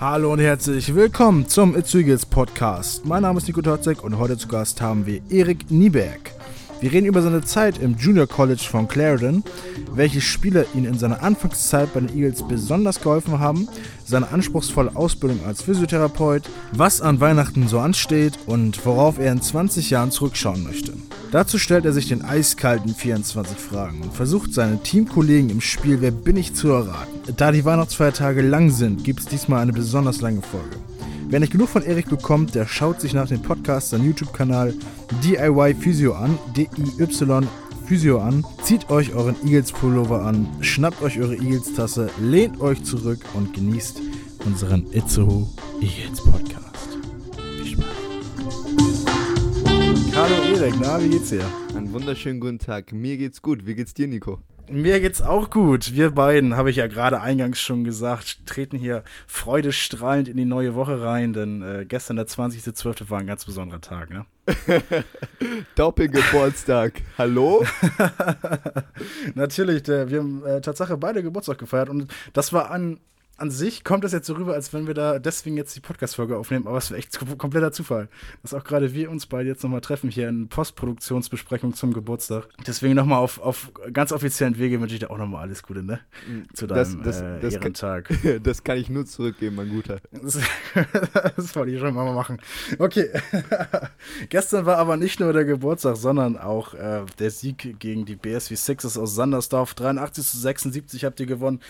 Hallo 0.00 0.32
und 0.32 0.38
herzlich 0.38 0.94
willkommen 0.94 1.46
zum 1.46 1.76
Eagles 1.76 2.24
Podcast. 2.24 3.04
Mein 3.04 3.20
Name 3.20 3.36
ist 3.36 3.46
Nico 3.46 3.60
Totzek 3.60 4.02
und 4.02 4.16
heute 4.16 4.38
zu 4.38 4.48
Gast 4.48 4.80
haben 4.80 5.04
wir 5.04 5.20
Erik 5.28 5.70
Nieberg. 5.70 6.32
Wir 6.80 6.92
reden 6.92 7.06
über 7.06 7.20
seine 7.20 7.42
Zeit 7.42 7.78
im 7.78 7.96
Junior 7.98 8.26
College 8.26 8.62
von 8.62 8.88
Clarendon, 8.88 9.44
welche 9.92 10.22
Spieler 10.22 10.64
ihn 10.74 10.86
in 10.86 10.98
seiner 10.98 11.22
Anfangszeit 11.22 11.92
bei 11.92 12.00
den 12.00 12.16
Eagles 12.16 12.42
besonders 12.48 13.02
geholfen 13.02 13.38
haben, 13.38 13.68
seine 14.06 14.30
anspruchsvolle 14.30 14.96
Ausbildung 14.96 15.40
als 15.46 15.60
Physiotherapeut, 15.60 16.44
was 16.72 17.02
an 17.02 17.20
Weihnachten 17.20 17.68
so 17.68 17.80
ansteht 17.80 18.38
und 18.46 18.86
worauf 18.86 19.18
er 19.18 19.30
in 19.30 19.42
20 19.42 19.90
Jahren 19.90 20.10
zurückschauen 20.10 20.64
möchte. 20.64 20.94
Dazu 21.32 21.58
stellt 21.58 21.84
er 21.84 21.92
sich 21.92 22.08
den 22.08 22.24
eiskalten 22.24 22.94
24 22.94 23.58
Fragen 23.58 24.00
und 24.00 24.14
versucht 24.14 24.54
seinen 24.54 24.82
Teamkollegen 24.82 25.50
im 25.50 25.60
Spiel 25.60 26.00
Wer 26.00 26.12
bin 26.12 26.38
ich 26.38 26.54
zu 26.54 26.70
erraten. 26.70 27.20
Da 27.36 27.52
die 27.52 27.66
Weihnachtsfeiertage 27.66 28.40
lang 28.40 28.70
sind, 28.70 29.04
gibt 29.04 29.20
es 29.20 29.26
diesmal 29.26 29.60
eine 29.60 29.74
besonders 29.74 30.22
lange 30.22 30.40
Folge. 30.40 30.76
Wer 31.30 31.38
nicht 31.38 31.52
genug 31.52 31.68
von 31.68 31.84
Erik 31.84 32.08
bekommt, 32.08 32.56
der 32.56 32.66
schaut 32.66 33.00
sich 33.00 33.14
nach 33.14 33.28
dem 33.28 33.40
Podcast 33.40 33.90
seinen 33.90 34.04
YouTube-Kanal 34.04 34.74
DIY 35.22 35.74
Physio 35.74 36.14
an, 36.14 36.36
D-I-Y 36.56 37.46
Physio 37.86 38.18
an, 38.18 38.44
zieht 38.64 38.90
euch 38.90 39.14
euren 39.14 39.36
Eagles 39.44 39.70
Pullover 39.70 40.22
an, 40.22 40.48
schnappt 40.60 41.00
euch 41.02 41.20
eure 41.20 41.36
Eagles 41.36 41.72
Tasse, 41.72 42.10
lehnt 42.20 42.60
euch 42.60 42.82
zurück 42.82 43.20
und 43.34 43.54
genießt 43.54 44.02
unseren 44.44 44.92
Itzehoe 44.92 45.46
Eagles 45.80 46.20
Podcast. 46.20 46.98
Viel 47.62 47.66
Spaß. 47.74 47.86
Hallo 50.16 50.34
Erik, 50.52 50.74
na, 50.80 51.00
wie 51.00 51.10
geht's 51.10 51.30
dir? 51.30 51.44
Einen 51.76 51.92
wunderschönen 51.92 52.40
guten 52.40 52.58
Tag. 52.58 52.92
Mir 52.92 53.16
geht's 53.16 53.40
gut. 53.40 53.66
Wie 53.66 53.76
geht's 53.76 53.94
dir, 53.94 54.08
Nico? 54.08 54.40
Mir 54.70 55.00
geht's 55.00 55.20
auch 55.20 55.50
gut. 55.50 55.94
Wir 55.94 56.12
beiden, 56.12 56.56
habe 56.56 56.70
ich 56.70 56.76
ja 56.76 56.86
gerade 56.86 57.20
eingangs 57.20 57.60
schon 57.60 57.82
gesagt, 57.82 58.46
treten 58.46 58.78
hier 58.78 59.02
freudestrahlend 59.26 60.28
in 60.28 60.36
die 60.36 60.44
neue 60.44 60.76
Woche 60.76 61.02
rein, 61.02 61.32
denn 61.32 61.60
äh, 61.60 61.84
gestern, 61.84 62.16
der 62.16 62.28
20.12., 62.28 63.10
war 63.10 63.18
ein 63.18 63.26
ganz 63.26 63.44
besonderer 63.44 63.80
Tag, 63.80 64.10
ne? 64.10 64.26
Doppelgeburtstag. 65.74 67.02
Hallo? 67.18 67.64
Natürlich, 69.34 69.82
der, 69.82 70.08
wir 70.08 70.20
haben 70.20 70.46
äh, 70.46 70.60
Tatsache 70.60 70.96
beide 70.96 71.24
Geburtstag 71.24 71.58
gefeiert 71.58 71.88
und 71.88 72.12
das 72.32 72.52
war 72.52 72.70
an 72.70 73.00
an 73.40 73.50
sich 73.50 73.84
kommt 73.84 74.04
das 74.04 74.12
jetzt 74.12 74.26
so 74.26 74.34
rüber, 74.34 74.52
als 74.52 74.74
wenn 74.74 74.86
wir 74.86 74.92
da 74.92 75.18
deswegen 75.18 75.56
jetzt 75.56 75.74
die 75.74 75.80
Podcast-Folge 75.80 76.36
aufnehmen, 76.36 76.66
aber 76.66 76.76
es 76.76 76.90
wäre 76.90 76.98
echt 76.98 77.18
kompletter 77.38 77.72
Zufall, 77.72 78.08
dass 78.42 78.52
auch 78.52 78.64
gerade 78.64 78.92
wir 78.92 79.10
uns 79.10 79.26
beide 79.26 79.48
jetzt 79.48 79.62
nochmal 79.62 79.80
treffen 79.80 80.10
hier 80.10 80.28
in 80.28 80.48
Postproduktionsbesprechung 80.48 81.74
zum 81.74 81.94
Geburtstag. 81.94 82.48
Deswegen 82.66 82.94
nochmal 82.94 83.18
auf, 83.18 83.40
auf 83.40 83.72
ganz 83.94 84.12
offiziellen 84.12 84.58
Wege 84.58 84.78
wünsche 84.80 84.94
ich 84.94 85.00
dir 85.00 85.10
auch 85.10 85.16
nochmal 85.16 85.42
alles 85.42 85.62
Gute, 85.62 85.82
ne? 85.82 86.00
Zu 86.52 86.66
deinem 86.66 87.02
das, 87.02 87.16
das, 87.16 87.20
äh, 87.22 87.40
das 87.40 87.54
Ehrentag. 87.54 88.08
Kann, 88.08 88.40
das 88.42 88.62
kann 88.62 88.76
ich 88.76 88.90
nur 88.90 89.06
zurückgeben, 89.06 89.56
mein 89.56 89.70
Guter. 89.70 90.00
Das, 90.12 90.38
das 91.36 91.56
wollte 91.56 91.72
ich 91.72 91.80
schon 91.80 91.94
mal 91.94 92.12
machen. 92.12 92.38
Okay. 92.78 93.08
Gestern 94.28 94.66
war 94.66 94.76
aber 94.76 94.98
nicht 94.98 95.18
nur 95.18 95.32
der 95.32 95.46
Geburtstag, 95.46 95.96
sondern 95.96 96.36
auch 96.36 96.74
äh, 96.74 97.06
der 97.18 97.30
Sieg 97.30 97.78
gegen 97.78 98.04
die 98.04 98.16
BSV 98.16 98.54
Sixers 98.54 98.98
aus 98.98 99.14
Sandersdorf. 99.14 99.72
83 99.72 100.26
zu 100.26 100.36
76 100.36 101.06
habt 101.06 101.20
ihr 101.20 101.26
gewonnen. 101.26 101.60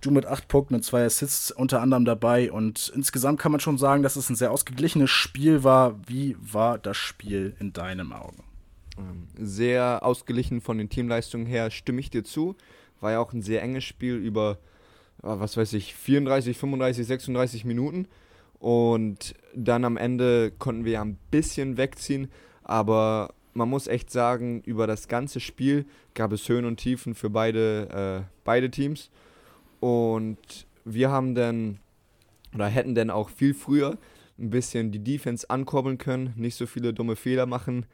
Du 0.00 0.10
mit 0.10 0.26
8 0.26 0.48
Punkten 0.48 0.74
und 0.74 0.82
2 0.82 1.04
Assists 1.04 1.19
Assists 1.22 1.50
unter 1.50 1.82
anderem 1.82 2.04
dabei 2.04 2.50
und 2.50 2.90
insgesamt 2.94 3.38
kann 3.38 3.52
man 3.52 3.60
schon 3.60 3.76
sagen, 3.76 4.02
dass 4.02 4.16
es 4.16 4.30
ein 4.30 4.36
sehr 4.36 4.50
ausgeglichenes 4.50 5.10
Spiel 5.10 5.64
war. 5.64 5.96
Wie 6.06 6.36
war 6.40 6.78
das 6.78 6.96
Spiel 6.96 7.54
in 7.60 7.72
deinen 7.72 8.12
Augen? 8.12 8.42
Ähm, 8.96 9.28
sehr 9.36 10.00
ausgeglichen 10.02 10.62
von 10.62 10.78
den 10.78 10.88
Teamleistungen 10.88 11.46
her, 11.46 11.70
stimme 11.70 12.00
ich 12.00 12.10
dir 12.10 12.24
zu. 12.24 12.56
War 13.00 13.12
ja 13.12 13.20
auch 13.20 13.32
ein 13.32 13.42
sehr 13.42 13.62
enges 13.62 13.84
Spiel 13.84 14.14
über, 14.14 14.58
äh, 15.22 15.28
was 15.28 15.56
weiß 15.56 15.74
ich, 15.74 15.94
34, 15.94 16.56
35, 16.56 17.06
36 17.06 17.64
Minuten. 17.66 18.06
Und 18.58 19.34
dann 19.54 19.84
am 19.84 19.96
Ende 19.96 20.50
konnten 20.50 20.84
wir 20.84 20.92
ja 20.92 21.02
ein 21.02 21.18
bisschen 21.30 21.76
wegziehen, 21.76 22.30
aber 22.62 23.34
man 23.52 23.68
muss 23.68 23.88
echt 23.88 24.10
sagen, 24.10 24.62
über 24.62 24.86
das 24.86 25.08
ganze 25.08 25.40
Spiel 25.40 25.86
gab 26.14 26.32
es 26.32 26.48
Höhen 26.48 26.64
und 26.64 26.78
Tiefen 26.78 27.14
für 27.14 27.30
beide, 27.30 28.24
äh, 28.24 28.30
beide 28.44 28.70
Teams. 28.70 29.10
Und 29.80 30.66
wir 30.84 31.10
haben 31.10 31.34
dann 31.34 31.78
oder 32.54 32.66
hätten 32.66 32.94
dann 32.94 33.10
auch 33.10 33.30
viel 33.30 33.54
früher 33.54 33.98
ein 34.38 34.50
bisschen 34.50 34.90
die 34.90 35.04
Defense 35.04 35.48
ankurbeln 35.48 35.98
können, 35.98 36.32
nicht 36.36 36.56
so 36.56 36.66
viele 36.66 36.92
dumme 36.92 37.16
Fehler 37.16 37.46
machen 37.46 37.86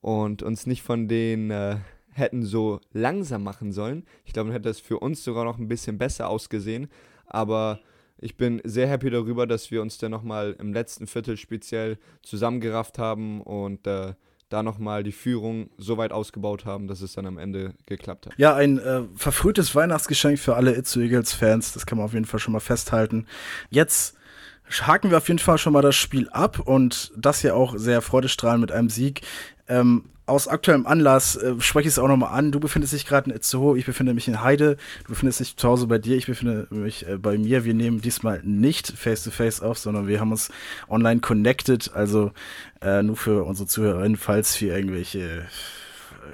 und 0.00 0.42
uns 0.42 0.66
nicht 0.66 0.82
von 0.82 1.08
denen 1.08 1.50
äh, 1.50 1.78
hätten 2.12 2.42
so 2.42 2.80
langsam 2.92 3.42
machen 3.42 3.72
sollen. 3.72 4.04
Ich 4.24 4.32
glaube, 4.32 4.48
dann 4.48 4.54
hätte 4.54 4.68
das 4.68 4.80
für 4.80 4.98
uns 4.98 5.24
sogar 5.24 5.44
noch 5.44 5.58
ein 5.58 5.68
bisschen 5.68 5.98
besser 5.98 6.28
ausgesehen. 6.28 6.88
Aber 7.26 7.80
ich 8.18 8.36
bin 8.36 8.60
sehr 8.64 8.88
happy 8.88 9.10
darüber, 9.10 9.46
dass 9.46 9.70
wir 9.70 9.82
uns 9.82 9.98
dann 9.98 10.10
nochmal 10.10 10.56
im 10.58 10.72
letzten 10.72 11.06
Viertel 11.06 11.36
speziell 11.36 11.98
zusammengerafft 12.22 12.98
haben 12.98 13.42
und 13.42 13.86
äh, 13.86 14.14
da 14.48 14.62
nochmal 14.62 15.02
die 15.02 15.12
Führung 15.12 15.70
so 15.76 15.96
weit 15.98 16.12
ausgebaut 16.12 16.64
haben, 16.64 16.86
dass 16.86 17.00
es 17.00 17.14
dann 17.14 17.26
am 17.26 17.38
Ende 17.38 17.74
geklappt 17.86 18.26
hat. 18.26 18.34
Ja, 18.36 18.54
ein 18.54 18.78
äh, 18.78 19.02
verfrühtes 19.16 19.74
Weihnachtsgeschenk 19.74 20.38
für 20.38 20.54
alle 20.54 20.74
Itzu 20.76 21.00
Eagles 21.00 21.32
Fans, 21.32 21.72
das 21.72 21.86
kann 21.86 21.98
man 21.98 22.04
auf 22.04 22.12
jeden 22.12 22.26
Fall 22.26 22.40
schon 22.40 22.52
mal 22.52 22.60
festhalten. 22.60 23.26
Jetzt 23.70 24.16
haken 24.82 25.10
wir 25.10 25.18
auf 25.18 25.28
jeden 25.28 25.38
Fall 25.38 25.58
schon 25.58 25.72
mal 25.72 25.82
das 25.82 25.96
Spiel 25.96 26.28
ab 26.30 26.60
und 26.60 27.12
das 27.16 27.42
ja 27.42 27.54
auch 27.54 27.76
sehr 27.76 28.02
freudestrahlend 28.02 28.60
mit 28.60 28.72
einem 28.72 28.88
Sieg. 28.88 29.22
Ähm, 29.68 30.04
aus 30.26 30.48
aktuellem 30.48 30.86
Anlass 30.86 31.36
äh, 31.36 31.54
spreche 31.60 31.88
ich 31.88 31.94
es 31.94 31.98
auch 31.98 32.08
nochmal 32.08 32.36
an. 32.36 32.52
Du 32.52 32.60
befindest 32.60 32.92
dich 32.92 33.06
gerade 33.06 33.30
in 33.30 33.36
Itzehoe, 33.36 33.78
ich 33.78 33.86
befinde 33.86 34.12
mich 34.12 34.28
in 34.28 34.42
Heide. 34.42 34.76
Du 35.04 35.10
befindest 35.10 35.40
dich 35.40 35.56
zu 35.56 35.68
Hause 35.68 35.86
bei 35.86 35.98
dir, 35.98 36.16
ich 36.16 36.26
befinde 36.26 36.66
mich 36.70 37.08
äh, 37.08 37.16
bei 37.16 37.38
mir. 37.38 37.64
Wir 37.64 37.74
nehmen 37.74 38.00
diesmal 38.00 38.40
nicht 38.42 38.88
face-to-face 38.88 39.62
-face 39.62 39.64
auf, 39.64 39.78
sondern 39.78 40.08
wir 40.08 40.20
haben 40.20 40.32
uns 40.32 40.50
online 40.88 41.20
connected. 41.20 41.92
Also 41.94 42.32
äh, 42.82 43.02
nur 43.02 43.16
für 43.16 43.44
unsere 43.44 43.68
Zuhörerinnen, 43.68 44.16
falls 44.16 44.60
wir 44.60 44.76
irgendwelche 44.76 45.46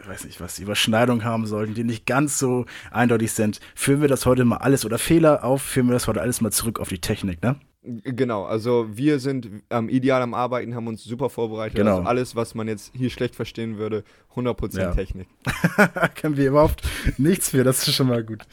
ich 0.01 0.09
weiß 0.09 0.25
nicht, 0.25 0.41
was 0.41 0.59
Überschneidungen 0.59 1.23
haben 1.23 1.47
sollten, 1.47 1.75
die 1.75 1.85
nicht 1.85 2.07
ganz 2.07 2.39
so 2.39 2.65
eindeutig 2.91 3.33
sind, 3.33 3.61
führen 3.75 4.01
wir 4.01 4.09
das 4.09 4.25
heute 4.25 4.47
mal 4.47 4.57
alles 4.57 4.87
oder 4.87 4.99
Fehler 4.99 5.45
auf, 5.45 5.61
führen 5.61 5.87
wir 5.89 5.93
das 5.93 6.09
heute 6.09 6.23
alles 6.23 6.41
mal 6.41 6.51
zurück 6.51 6.81
auf 6.81 6.89
die 6.89 7.01
Technik, 7.01 7.43
ne? 7.43 7.57
Genau, 7.85 8.45
also 8.45 8.87
wir 8.93 9.19
sind 9.19 9.51
ähm, 9.71 9.89
ideal 9.89 10.23
am 10.23 10.35
Arbeiten, 10.35 10.77
haben 10.77 10.87
uns 10.87 11.03
super 11.03 11.29
vorbereitet. 11.29 11.77
Genau. 11.77 11.97
Also 11.97 12.09
alles, 12.09 12.37
was 12.37 12.55
man 12.55 12.69
jetzt 12.69 12.93
hier 12.95 13.11
schlecht 13.11 13.35
verstehen 13.35 13.77
würde, 13.77 14.05
100% 14.37 14.79
ja. 14.79 14.95
Technik. 14.95 15.27
Können 16.15 16.37
wir 16.37 16.47
überhaupt 16.47 16.83
nichts 17.19 17.51
für, 17.51 17.65
das 17.65 17.89
ist 17.89 17.97
schon 17.97 18.07
mal 18.07 18.23
gut. 18.23 18.45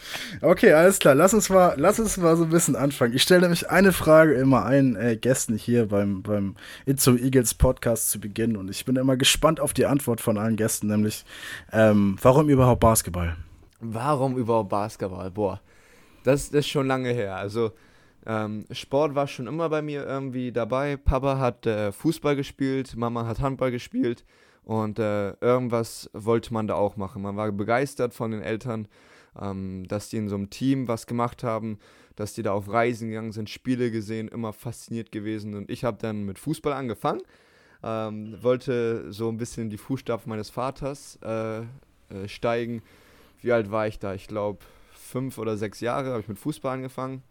Okay, 0.42 0.74
alles 0.74 0.98
klar, 0.98 1.14
lass 1.14 1.36
uns 1.36 1.48
mal, 1.52 1.76
lass 1.78 2.00
uns 2.00 2.18
mal 2.18 2.36
so 2.38 2.46
ein 2.46 2.50
bisschen 2.50 2.76
anfangen. 2.76 3.14
Ich 3.14 3.22
stelle 3.22 3.42
nämlich 3.42 3.70
eine 3.70 3.92
Frage 3.92 4.34
immer 4.34 4.66
allen 4.66 4.96
äh, 4.96 5.16
Gästen 5.16 5.58
hier 5.58 5.90
beim, 5.90 6.24
beim 6.24 6.56
Itzo 6.88 7.16
Eagles 7.16 7.54
Podcast 7.54 8.10
zu 8.10 8.20
Beginn 8.20 8.58
und 8.58 8.68
ich 8.72 8.84
bin 8.84 8.96
immer 8.96 9.16
gespannt 9.16 9.60
auf 9.60 9.74
die 9.74 9.86
Antwort 9.86 10.22
von 10.22 10.40
allen 10.40 10.56
Gästen, 10.56 10.88
nämlich 10.88 11.24
ähm, 11.72 12.18
warum 12.20 12.50
überhaupt 12.50 12.80
Basketball? 12.80 13.36
Warum 13.80 14.38
überhaupt 14.38 14.70
Basketball? 14.70 15.30
Boah, 15.30 15.62
das, 16.24 16.50
das 16.50 16.62
ist 16.62 16.70
schon 16.70 16.88
lange 16.88 17.12
her. 17.12 17.36
Also 17.36 17.74
ähm, 18.26 18.66
Sport 18.72 19.16
war 19.16 19.28
schon 19.28 19.48
immer 19.48 19.70
bei 19.70 19.82
mir 19.82 20.06
irgendwie 20.06 20.52
dabei. 20.52 20.98
Papa 20.98 21.38
hat 21.38 21.66
äh, 21.66 21.92
Fußball 21.92 22.36
gespielt, 22.36 22.96
Mama 22.96 23.26
hat 23.26 23.40
Handball 23.40 23.72
gespielt 23.72 24.26
und 24.64 25.00
äh, 25.00 25.32
irgendwas 25.42 26.10
wollte 26.14 26.54
man 26.54 26.68
da 26.68 26.76
auch 26.76 26.98
machen. 26.98 27.22
Man 27.22 27.38
war 27.38 27.52
begeistert 27.52 28.14
von 28.14 28.32
den 28.32 28.42
Eltern, 28.42 28.88
ähm, 29.40 29.88
dass 29.88 30.10
die 30.10 30.18
in 30.18 30.28
so 30.28 30.36
einem 30.36 30.50
Team 30.50 30.88
was 30.88 31.08
gemacht 31.08 31.44
haben, 31.44 31.80
dass 32.16 32.34
die 32.34 32.44
da 32.44 32.52
auf 32.52 32.70
Reisen 32.70 33.10
gegangen 33.10 33.32
sind, 33.32 33.50
Spiele 33.50 33.90
gesehen, 33.90 34.28
immer 34.28 34.52
fasziniert 34.52 35.12
gewesen. 35.12 35.56
Und 35.56 35.72
ich 35.72 35.86
habe 35.86 35.98
dann 36.00 36.26
mit 36.26 36.40
Fußball 36.40 36.74
angefangen, 36.74 37.22
ähm, 37.84 38.38
wollte 38.42 39.14
so 39.14 39.30
ein 39.30 39.38
bisschen 39.38 39.64
in 39.64 39.70
die 39.70 39.78
Fußstapfen 39.78 40.30
meines 40.30 40.50
Vaters 40.50 41.18
äh, 41.24 41.60
äh 41.60 41.66
steigen. 42.28 42.82
Wie 43.42 43.54
alt 43.54 43.72
war 43.72 43.88
ich 43.88 44.00
da? 44.00 44.14
Ich 44.14 44.28
glaube, 44.28 44.60
fünf 44.94 45.38
oder 45.38 45.56
sechs 45.56 45.80
Jahre 45.80 46.10
habe 46.10 46.20
ich 46.20 46.28
mit 46.28 46.38
Fußball 46.38 46.74
angefangen 46.74 47.24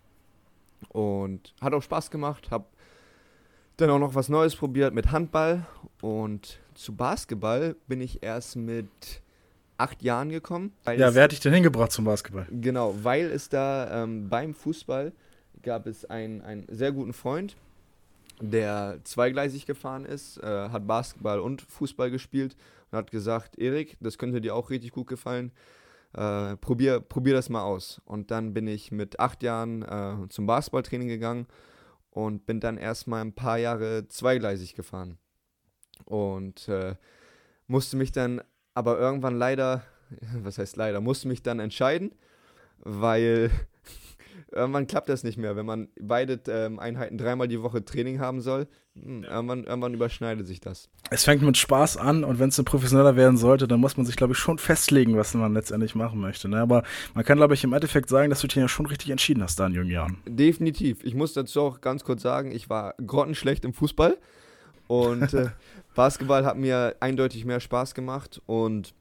und 0.89 1.55
hat 1.61 1.75
auch 1.75 1.83
Spaß 1.83 2.11
gemacht. 2.11 2.51
Hab 2.51 2.73
dann 3.77 3.91
auch 3.91 3.99
noch 3.99 4.15
was 4.15 4.29
Neues 4.29 4.57
probiert 4.57 4.95
mit 4.95 5.13
Handball. 5.13 5.67
Und 6.01 6.59
zu 6.75 6.95
Basketball 6.95 7.77
bin 7.87 8.01
ich 8.01 8.23
erst 8.23 8.57
mit 8.57 9.23
acht 9.77 10.03
Jahren 10.03 10.31
gekommen. 10.31 10.73
Ja, 10.87 11.15
wer 11.15 11.25
hat 11.25 11.33
dich 11.33 11.41
denn 11.41 11.55
hingebracht 11.55 11.93
zum 11.93 12.05
Basketball? 12.05 12.47
Genau, 12.51 12.95
weil 13.03 13.27
es 13.27 13.49
da 13.49 14.03
ähm, 14.03 14.29
beim 14.29 14.55
Fußball 14.55 15.13
gab 15.63 15.87
es 15.87 16.05
einen, 16.05 16.43
einen 16.43 16.67
sehr 16.69 16.93
guten 16.93 17.13
Freund, 17.13 17.57
der 18.41 18.99
zweigleisig 19.05 19.67
gefahren 19.67 20.05
ist, 20.05 20.39
äh, 20.39 20.47
hat 20.47 20.87
Basketball 20.87 21.41
und 21.41 21.63
Fußball 21.63 22.11
gespielt 22.11 22.57
und 22.91 22.99
hat 22.99 23.11
gesagt, 23.11 23.59
Erik, 23.59 23.97
das 24.01 24.19
könnte 24.19 24.41
dir 24.41 24.55
auch 24.55 24.71
richtig 24.71 24.93
gut 24.93 25.07
gefallen 25.07 25.53
äh, 26.15 26.57
probier, 26.57 27.01
probier 27.01 27.35
das 27.35 27.49
mal 27.49 27.63
aus. 27.63 28.01
Und 28.05 28.31
dann 28.31 28.55
bin 28.55 28.67
ich 28.67 28.93
mit 28.93 29.21
acht 29.21 29.43
Jahren 29.43 29.83
äh, 29.83 30.29
zum 30.29 30.47
Basketballtraining 30.47 31.09
gegangen 31.09 31.47
und 32.11 32.47
bin 32.47 32.61
dann 32.61 32.79
erstmal 32.79 33.21
ein 33.21 33.35
paar 33.35 33.59
Jahre 33.59 34.09
zweigleisig 34.09 34.75
gefahren. 34.75 35.19
Und 36.05 36.69
äh, 36.69 36.95
musste 37.67 37.97
mich 37.97 38.13
dann 38.13 38.41
aber 38.75 38.99
irgendwann 38.99 39.37
leider, 39.37 39.83
was 40.43 40.59
heißt 40.59 40.77
leider, 40.77 41.01
musste 41.01 41.29
mich 41.29 41.43
dann 41.43 41.61
entscheiden, 41.61 42.15
weil 42.79 43.51
irgendwann 44.53 44.87
klappt 44.87 45.09
das 45.09 45.25
nicht 45.25 45.39
mehr. 45.39 45.57
Wenn 45.57 45.67
man 45.67 45.89
beide 46.01 46.41
ähm, 46.49 46.79
Einheiten 46.79 47.19
dreimal 47.19 47.49
die 47.49 47.63
Woche 47.63 47.85
Training 47.85 48.21
haben 48.21 48.41
soll, 48.41 48.67
mh, 48.95 49.05
hm, 49.05 49.25
irgendwann, 49.25 49.65
irgendwann 49.65 49.95
überschneidet 49.95 50.47
sich 50.47 50.61
das. 50.61 50.89
Es 51.11 51.25
fängt 51.25 51.43
mit 51.43 51.57
Spaß 51.57 51.97
an 51.97 52.25
und 52.25 52.39
wenn 52.39 52.49
es 52.49 52.63
professioneller 52.63 53.17
werden 53.17 53.37
sollte, 53.37 53.69
dann 53.69 53.81
muss 53.81 53.97
man 53.97 54.07
sich, 54.07 54.17
glaube 54.17 54.33
ich, 54.33 54.39
schon 54.39 54.59
festlegen, 54.59 55.17
was 55.17 55.35
man 55.35 55.55
letztendlich 55.55 55.95
machen 55.95 56.21
möchte. 56.21 56.49
Ne? 56.49 56.61
Aber 56.61 56.83
man 57.15 57.25
kann, 57.25 57.39
glaube 57.39 57.55
ich, 57.55 57.65
im 57.65 57.73
Endeffekt 57.73 58.09
sagen, 58.09 58.31
dass 58.31 58.41
du 58.41 58.47
dich 58.47 58.57
ja 58.57 58.69
schon 58.69 58.87
richtig 58.87 59.11
entschieden 59.11 59.43
hast 59.43 59.59
da 59.61 59.67
in 59.67 59.75
jungen 59.75 59.91
Jahren. 59.91 60.19
Definitiv. 60.27 61.05
Ich 61.05 61.15
muss 61.15 61.33
dazu 61.33 61.63
auch 61.63 61.81
ganz 61.81 62.05
kurz 62.05 62.23
sagen, 62.23 62.53
ich 62.53 62.71
war 62.71 62.95
grottenschlecht 63.05 63.65
im 63.65 63.73
Fußball 63.73 64.17
und 64.87 65.35
äh, 65.35 65.51
Basketball 65.95 66.45
hat 66.45 66.57
mir 66.57 66.97
eindeutig 67.01 67.45
mehr 67.45 67.61
Spaß 67.61 67.95
gemacht 67.95 68.41
und 68.47 68.95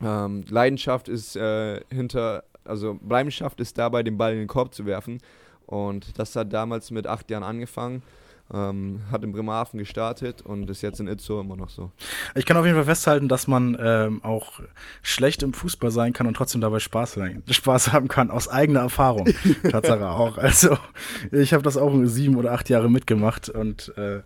ähm, 0.00 0.44
Leidenschaft 0.48 1.08
ist 1.08 1.36
äh, 1.36 1.80
hinter 1.90 2.44
also 2.68 2.98
Leidenschaft 3.08 3.60
ist 3.60 3.78
dabei, 3.78 4.02
den 4.02 4.18
Ball 4.18 4.32
in 4.32 4.38
den 4.38 4.48
Korb 4.48 4.74
zu 4.74 4.86
werfen. 4.86 5.18
Und 5.66 6.18
das 6.18 6.34
hat 6.34 6.52
damals 6.52 6.90
mit 6.90 7.06
acht 7.06 7.30
Jahren 7.30 7.42
angefangen. 7.42 8.02
Ähm, 8.50 9.00
hat 9.12 9.22
in 9.24 9.32
Bremerhaven 9.32 9.78
gestartet 9.78 10.40
und 10.40 10.70
ist 10.70 10.80
jetzt 10.80 11.00
in 11.00 11.06
Itzo 11.06 11.38
immer 11.38 11.54
noch 11.54 11.68
so. 11.68 11.90
Ich 12.34 12.46
kann 12.46 12.56
auf 12.56 12.64
jeden 12.64 12.76
Fall 12.76 12.86
festhalten, 12.86 13.28
dass 13.28 13.46
man 13.46 13.76
ähm, 13.78 14.24
auch 14.24 14.60
schlecht 15.02 15.42
im 15.42 15.52
Fußball 15.52 15.90
sein 15.90 16.14
kann 16.14 16.26
und 16.26 16.32
trotzdem 16.32 16.62
dabei 16.62 16.78
Spaß, 16.78 17.18
Spaß 17.50 17.92
haben 17.92 18.08
kann, 18.08 18.30
aus 18.30 18.48
eigener 18.48 18.80
Erfahrung. 18.80 19.28
Tatsache 19.70 20.08
auch. 20.08 20.38
Also 20.38 20.78
ich 21.30 21.52
habe 21.52 21.62
das 21.62 21.76
auch 21.76 21.92
sieben 22.04 22.36
oder 22.36 22.52
acht 22.52 22.70
Jahre 22.70 22.90
mitgemacht 22.90 23.50
und 23.50 23.92
äh, 23.98 24.22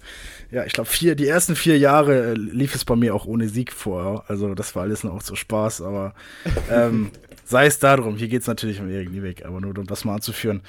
ja, 0.52 0.64
ich 0.66 0.72
glaube, 0.72 0.88
vier, 0.88 1.16
die 1.16 1.26
ersten 1.26 1.56
vier 1.56 1.76
Jahre 1.76 2.30
äh, 2.30 2.34
lief 2.34 2.76
es 2.76 2.84
bei 2.84 2.94
mir 2.94 3.16
auch 3.16 3.26
ohne 3.26 3.48
Sieg 3.48 3.72
vor. 3.72 4.24
Also 4.28 4.54
das 4.54 4.76
war 4.76 4.84
alles 4.84 5.02
noch 5.02 5.20
so 5.20 5.34
Spaß, 5.34 5.82
aber 5.82 6.14
ähm, 6.70 7.10
sei 7.52 7.66
es 7.66 7.78
darum, 7.78 8.16
hier 8.16 8.28
geht 8.28 8.40
es 8.40 8.48
natürlich 8.48 8.80
um 8.80 8.90
Erik 8.90 9.10
Niebeck, 9.10 9.44
aber 9.44 9.60
nur 9.60 9.78
um 9.78 9.86
das 9.86 10.04
mal 10.04 10.16
anzuführen. 10.16 10.62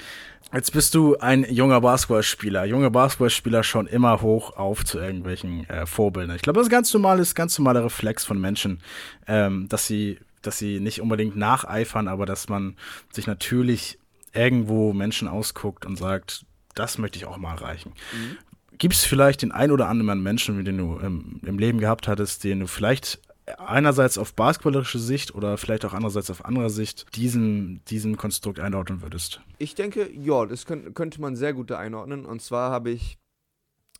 Jetzt 0.52 0.72
bist 0.72 0.94
du 0.94 1.16
ein 1.16 1.44
junger 1.50 1.80
Basketballspieler. 1.80 2.64
Junge 2.66 2.90
Basketballspieler 2.90 3.64
schauen 3.64 3.88
immer 3.88 4.20
hoch 4.20 4.56
auf 4.56 4.84
zu 4.84 4.98
irgendwelchen 4.98 5.68
äh, 5.68 5.86
Vorbildern. 5.86 6.36
Ich 6.36 6.42
glaube, 6.42 6.60
das 6.60 6.68
ist 6.68 6.70
ganz 6.70 6.94
normales, 6.94 7.34
ganz 7.34 7.58
normaler 7.58 7.84
Reflex 7.84 8.24
von 8.24 8.40
Menschen, 8.40 8.80
ähm, 9.26 9.68
dass 9.68 9.88
sie, 9.88 10.18
dass 10.42 10.58
sie 10.58 10.78
nicht 10.78 11.00
unbedingt 11.00 11.36
nacheifern, 11.36 12.06
aber 12.06 12.26
dass 12.26 12.48
man 12.48 12.76
sich 13.10 13.26
natürlich 13.26 13.98
irgendwo 14.32 14.92
Menschen 14.92 15.26
ausguckt 15.26 15.86
und 15.86 15.96
sagt, 15.96 16.44
das 16.74 16.98
möchte 16.98 17.18
ich 17.18 17.24
auch 17.24 17.38
mal 17.38 17.54
erreichen. 17.54 17.92
Mhm. 18.12 18.36
Gibt 18.78 18.94
es 18.94 19.04
vielleicht 19.04 19.42
den 19.42 19.52
ein 19.52 19.70
oder 19.70 19.88
anderen 19.88 20.22
Menschen, 20.22 20.64
den 20.64 20.78
du 20.78 20.98
im, 20.98 21.40
im 21.44 21.58
Leben 21.58 21.78
gehabt 21.78 22.06
hattest, 22.06 22.44
den 22.44 22.60
du 22.60 22.66
vielleicht 22.66 23.20
einerseits 23.58 24.18
auf 24.18 24.34
basketballerische 24.34 24.98
Sicht 24.98 25.34
oder 25.34 25.58
vielleicht 25.58 25.84
auch 25.84 25.92
andererseits 25.92 26.30
auf 26.30 26.44
anderer 26.44 26.70
Sicht 26.70 27.06
diesen, 27.14 27.84
diesen 27.86 28.16
Konstrukt 28.16 28.58
einordnen 28.58 29.02
würdest? 29.02 29.40
Ich 29.58 29.74
denke, 29.74 30.10
ja, 30.12 30.46
das 30.46 30.66
könnt, 30.66 30.94
könnte 30.94 31.20
man 31.20 31.36
sehr 31.36 31.52
gut 31.52 31.70
einordnen. 31.72 32.24
Und 32.24 32.40
zwar 32.42 32.70
habe 32.70 32.90
ich, 32.90 33.18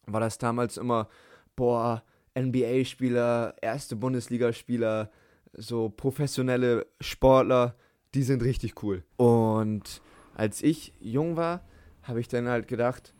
war 0.06 0.20
das 0.20 0.38
damals 0.38 0.76
immer, 0.76 1.08
boah, 1.56 2.02
NBA-Spieler, 2.37 3.55
erste 3.61 3.96
Bundesligaspieler, 3.96 5.11
so 5.52 5.88
professionelle 5.88 6.87
Sportler, 7.00 7.76
die 8.14 8.23
sind 8.23 8.43
richtig 8.43 8.82
cool. 8.82 9.05
Und 9.17 10.00
als 10.35 10.62
ich 10.62 10.93
jung 11.00 11.37
war, 11.37 11.61
habe 12.02 12.20
ich 12.20 12.29
dann 12.29 12.49
halt 12.49 12.67
gedacht, 12.67 13.14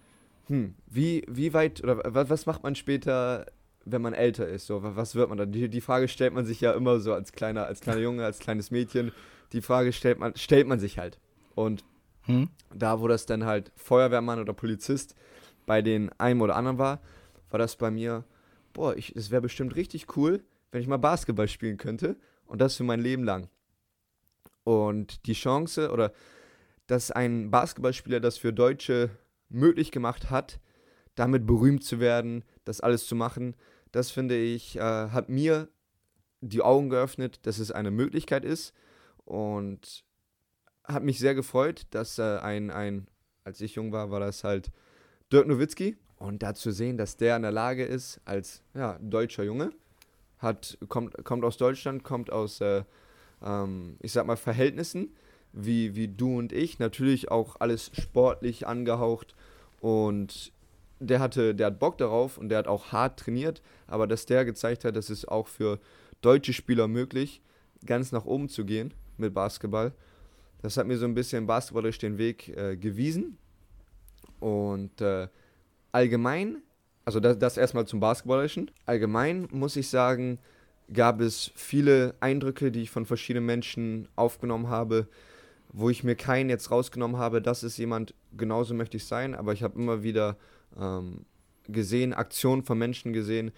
hm, 0.47 0.75
wie, 0.87 1.25
wie 1.29 1.55
weit 1.55 1.83
oder 1.83 2.01
was 2.29 2.47
macht 2.47 2.63
man 2.63 2.75
später 2.75 3.47
wenn 3.85 4.03
man 4.03 4.15
älter 4.15 4.49
ist? 4.49 4.67
So, 4.67 4.81
was 4.83 5.15
wird 5.15 5.29
man 5.29 5.39
dann? 5.39 5.53
Die, 5.53 5.69
die 5.69 5.81
Frage 5.81 6.09
stellt 6.09 6.33
man 6.33 6.45
sich 6.45 6.61
ja 6.61 6.73
immer 6.73 7.01
so 7.01 7.13
als 7.13 7.33
kleiner, 7.33 7.67
als 7.67 7.81
kleiner 7.81 8.01
Junge, 8.01 8.25
als 8.25 8.39
kleines 8.39 8.71
Mädchen. 8.71 9.13
Die 9.53 9.61
Frage 9.61 9.93
stellt 9.93 10.19
man, 10.19 10.37
stellt 10.37 10.67
man 10.67 10.79
sich 10.79 10.99
halt. 10.99 11.19
Und 11.55 11.85
hm? 12.23 12.49
da, 12.75 13.01
wo 13.01 13.09
das 13.09 13.27
dann 13.27 13.45
halt 13.45 13.73
Feuerwehrmann 13.77 14.41
oder 14.41 14.53
Polizist 14.53 15.15
bei 15.67 15.83
den 15.83 16.11
einen 16.19 16.41
oder 16.41 16.57
anderen 16.57 16.79
war, 16.79 17.01
war 17.51 17.59
das 17.59 17.77
bei 17.77 17.91
mir, 17.91 18.25
boah, 18.73 18.97
es 18.97 19.31
wäre 19.31 19.43
bestimmt 19.43 19.77
richtig 19.77 20.17
cool, 20.17 20.43
wenn 20.73 20.81
ich 20.81 20.89
mal 20.89 20.97
Basketball 20.97 21.49
spielen 21.49 21.77
könnte 21.77 22.17
und 22.47 22.61
das 22.61 22.77
für 22.77 22.85
mein 22.85 23.01
Leben 23.01 23.25
lang. 23.25 23.49
Und 24.65 25.27
die 25.27 25.35
Chance 25.35 25.91
oder 25.91 26.13
dass 26.87 27.11
ein 27.11 27.51
Basketballspieler 27.51 28.21
das 28.21 28.39
für 28.39 28.53
Deutsche 28.53 29.11
möglich 29.49 29.91
gemacht 29.91 30.31
hat, 30.31 30.59
damit 31.15 31.47
berühmt 31.47 31.85
zu 31.85 32.01
werden, 32.01 32.45
das 32.65 32.81
alles 32.81 33.07
zu 33.07 33.15
machen, 33.15 33.55
das 33.95 34.11
finde 34.11 34.37
ich, 34.37 34.77
äh, 34.77 34.81
hat 34.81 35.29
mir 35.29 35.69
die 36.41 36.63
Augen 36.63 36.91
geöffnet, 36.91 37.39
dass 37.47 37.59
es 37.59 37.71
eine 37.71 37.93
Möglichkeit 37.93 38.45
ist 38.45 38.75
und 39.25 40.05
hat 40.83 41.05
mich 41.05 41.21
sehr 41.21 41.35
gefreut, 41.37 41.87
dass 41.91 42.19
äh, 42.19 42.39
ein, 42.39 42.71
ein, 42.71 43.07
als 43.45 43.61
ich 43.61 43.77
jung 43.77 43.93
war, 43.93 44.11
war 44.11 44.19
das 44.19 44.43
halt 44.43 44.73
Dirk 45.33 45.47
Nowitzki. 45.47 45.97
Und 46.17 46.43
da 46.43 46.55
zu 46.55 46.73
sehen, 46.73 46.97
dass 46.97 47.17
der 47.17 47.37
in 47.37 47.43
der 47.43 47.53
Lage 47.53 47.85
ist, 47.85 48.21
als 48.25 48.63
ja, 48.75 48.99
deutscher 49.01 49.45
Junge, 49.45 49.71
hat, 50.39 50.77
kommt, 50.89 51.25
kommt 51.25 51.45
aus 51.45 51.57
Deutschland, 51.57 52.03
kommt 52.03 52.33
aus, 52.33 52.61
äh, 52.61 52.83
ähm, 53.43 53.97
ich 54.01 54.13
sag 54.13 54.27
mal, 54.27 54.37
Verhältnissen, 54.37 55.15
wie, 55.53 55.95
wie 55.95 56.09
du 56.09 56.39
und 56.39 56.53
ich, 56.53 56.81
natürlich 56.81 57.31
auch 57.31 57.61
alles 57.61 57.93
sportlich 57.95 58.67
angehaucht 58.67 59.35
und 59.81 60.53
der 61.07 61.21
hatte, 61.21 61.55
der 61.55 61.69
hat 61.69 61.79
Bock 61.79 61.99
darauf 61.99 62.39
und 62.39 62.49
der 62.49 62.59
hat 62.59 62.67
auch 62.67 62.93
hart 62.93 63.19
trainiert, 63.21 63.63
aber 63.87 64.07
dass 64.07 64.27
der 64.27 64.45
gezeigt 64.45 64.85
hat, 64.85 64.97
dass 64.97 65.11
es 65.11 65.27
auch 65.27 65.49
für 65.49 65.79
deutsche 66.21 66.53
Spieler 66.53 66.89
möglich, 66.89 67.43
ganz 67.85 68.13
nach 68.13 68.25
oben 68.25 68.49
zu 68.49 68.65
gehen 68.65 68.95
mit 69.19 69.35
Basketball. 69.35 69.93
Das 70.63 70.77
hat 70.77 70.87
mir 70.87 70.97
so 70.97 71.05
ein 71.05 71.15
bisschen 71.15 71.47
basketballerisch 71.47 71.99
den 71.99 72.17
Weg 72.17 72.49
äh, 72.49 72.77
gewiesen. 72.77 73.37
Und 74.41 75.01
äh, 75.01 75.29
allgemein, 75.93 76.63
also 77.05 77.21
das, 77.21 77.39
das 77.39 77.57
erstmal 77.57 77.87
zum 77.87 78.01
Basketballerischen. 78.01 78.71
Allgemein 78.87 79.49
muss 79.53 79.77
ich 79.77 79.89
sagen, 79.89 80.39
gab 80.93 81.21
es 81.21 81.51
viele 81.55 82.15
Eindrücke, 82.21 82.71
die 82.71 82.83
ich 82.83 82.91
von 82.91 83.07
verschiedenen 83.07 83.47
Menschen 83.47 84.09
aufgenommen 84.17 84.69
habe, 84.69 85.09
wo 85.73 85.91
ich 85.91 86.05
mir 86.05 86.15
keinen 86.15 86.51
jetzt 86.51 86.71
rausgenommen 86.71 87.17
habe, 87.17 87.43
das 87.43 87.63
ist 87.63 87.79
jemand, 87.79 88.15
genauso 88.37 88.75
möchte 88.75 88.97
ich 88.97 89.07
sein, 89.07 89.35
aber 89.35 89.53
ich 89.53 89.63
habe 89.63 89.79
immer 89.79 90.03
wieder 90.03 90.37
ähm, 90.79 91.25
gesehen, 91.67 92.13
Aktionen 92.13 92.63
von 92.63 92.79
Menschen 92.79 93.13
gesehen 93.13 93.53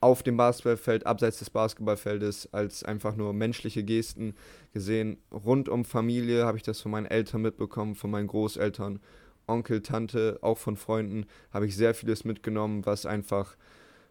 auf 0.00 0.22
dem 0.22 0.36
Basketballfeld, 0.36 1.06
abseits 1.06 1.40
des 1.40 1.50
Basketballfeldes, 1.50 2.52
als 2.52 2.84
einfach 2.84 3.16
nur 3.16 3.34
menschliche 3.34 3.84
Gesten 3.84 4.34
gesehen. 4.72 5.18
Rund 5.30 5.68
um 5.68 5.84
Familie 5.84 6.46
habe 6.46 6.56
ich 6.56 6.62
das 6.62 6.80
von 6.80 6.92
meinen 6.92 7.06
Eltern 7.06 7.42
mitbekommen, 7.42 7.94
von 7.94 8.10
meinen 8.10 8.28
Großeltern, 8.28 9.00
Onkel, 9.46 9.82
Tante, 9.82 10.38
auch 10.42 10.58
von 10.58 10.76
Freunden 10.76 11.26
habe 11.52 11.66
ich 11.66 11.76
sehr 11.76 11.92
vieles 11.94 12.24
mitgenommen, 12.24 12.86
was 12.86 13.04
einfach 13.04 13.56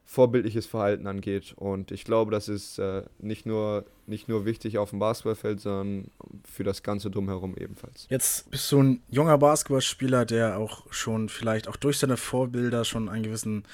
vorbildliches 0.10 0.66
Verhalten 0.66 1.06
angeht. 1.06 1.54
Und 1.56 1.92
ich 1.92 2.04
glaube, 2.04 2.32
das 2.32 2.50
ist 2.50 2.80
äh, 2.80 3.04
nicht, 3.20 3.46
nur, 3.46 3.86
nicht 4.08 4.28
nur 4.28 4.44
wichtig 4.44 4.80
auf 4.80 4.90
dem 4.90 4.98
Basketballfeld, 4.98 5.62
sondern 5.62 6.10
für 6.52 6.64
das 6.64 6.82
Ganze 6.82 7.12
drumherum 7.12 7.56
ebenfalls. 7.56 8.08
Jetzt 8.10 8.50
bist 8.50 8.72
du 8.72 8.82
ein 8.82 9.04
junger 9.12 9.38
Basketballspieler, 9.38 10.26
der 10.26 10.58
auch 10.58 10.92
schon 10.92 11.30
vielleicht 11.30 11.68
auch 11.68 11.76
durch 11.76 12.00
seine 12.00 12.18
Vorbilder 12.18 12.86
schon 12.86 13.08
einen 13.08 13.22
gewissen 13.22 13.66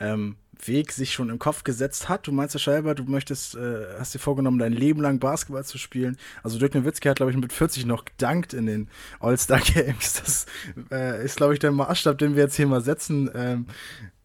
ähm, 0.00 0.34
Weg 0.64 0.90
sich 0.90 1.12
schon 1.12 1.30
im 1.30 1.38
Kopf 1.38 1.62
gesetzt 1.62 2.08
hat. 2.08 2.26
Du 2.26 2.32
meinst 2.32 2.54
ja 2.56 2.60
selber, 2.60 2.96
du 2.96 3.04
möchtest, 3.04 3.54
äh, 3.54 3.84
hast 3.96 4.12
dir 4.12 4.18
vorgenommen, 4.18 4.58
dein 4.58 4.72
Leben 4.72 5.00
lang 5.00 5.20
Basketball 5.20 5.64
zu 5.64 5.78
spielen. 5.78 6.16
Also 6.42 6.58
Dirk 6.58 6.74
Nowitzki 6.74 7.06
hat, 7.06 7.18
glaube 7.18 7.30
ich, 7.30 7.38
mit 7.38 7.52
40 7.52 7.86
noch 7.86 8.04
gedankt 8.04 8.54
in 8.54 8.66
den 8.66 8.88
All-Star 9.20 9.60
Games. 9.60 10.14
Das 10.14 10.46
äh, 10.90 11.24
ist, 11.24 11.36
glaube 11.36 11.52
ich, 11.52 11.60
der 11.60 11.70
Maßstab, 11.70 12.18
den 12.18 12.34
wir 12.34 12.42
jetzt 12.42 12.56
hier 12.56 12.66
mal 12.66 12.80
setzen. 12.80 13.30
Ähm, 13.36 13.66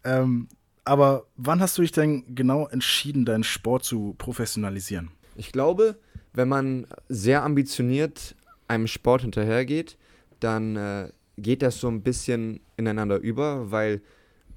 ähm, 0.03 0.48
aber 0.83 1.27
wann 1.35 1.59
hast 1.59 1.77
du 1.77 1.81
dich 1.81 1.91
denn 1.91 2.35
genau 2.35 2.67
entschieden, 2.67 3.25
deinen 3.25 3.43
Sport 3.43 3.83
zu 3.83 4.15
professionalisieren? 4.17 5.11
Ich 5.35 5.51
glaube, 5.51 5.97
wenn 6.33 6.47
man 6.47 6.88
sehr 7.09 7.43
ambitioniert 7.43 8.35
einem 8.67 8.88
Sport 8.88 9.21
hinterhergeht, 9.21 9.97
dann 10.39 10.75
äh, 10.75 11.11
geht 11.38 11.61
das 11.61 11.79
so 11.79 11.88
ein 11.88 12.03
bisschen 12.03 12.61
ineinander 12.77 13.17
über, 13.17 13.71
weil 13.71 14.01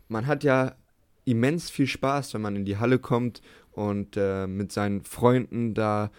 man 0.09 0.27
hat 0.27 0.45
ja 0.45 0.77
immens 1.25 1.71
viel 1.71 1.87
Spaß, 1.87 2.35
wenn 2.35 2.43
man 2.43 2.57
in 2.57 2.65
die 2.65 2.77
Halle 2.77 2.99
kommt 2.99 3.43
und 3.73 4.17
äh, 4.17 4.47
mit 4.47 4.73
seinen 4.73 5.05
Freunden 5.05 5.75
da 5.75 6.11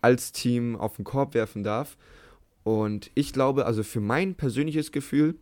als 0.00 0.32
Team 0.32 0.76
auf 0.76 0.96
den 0.96 1.04
Korb 1.04 1.34
werfen 1.34 1.62
darf. 1.62 1.96
Und 2.64 3.10
ich 3.14 3.32
glaube, 3.32 3.66
also 3.66 3.82
für 3.82 4.00
mein 4.00 4.34
persönliches 4.34 4.92
Gefühl, 4.92 5.36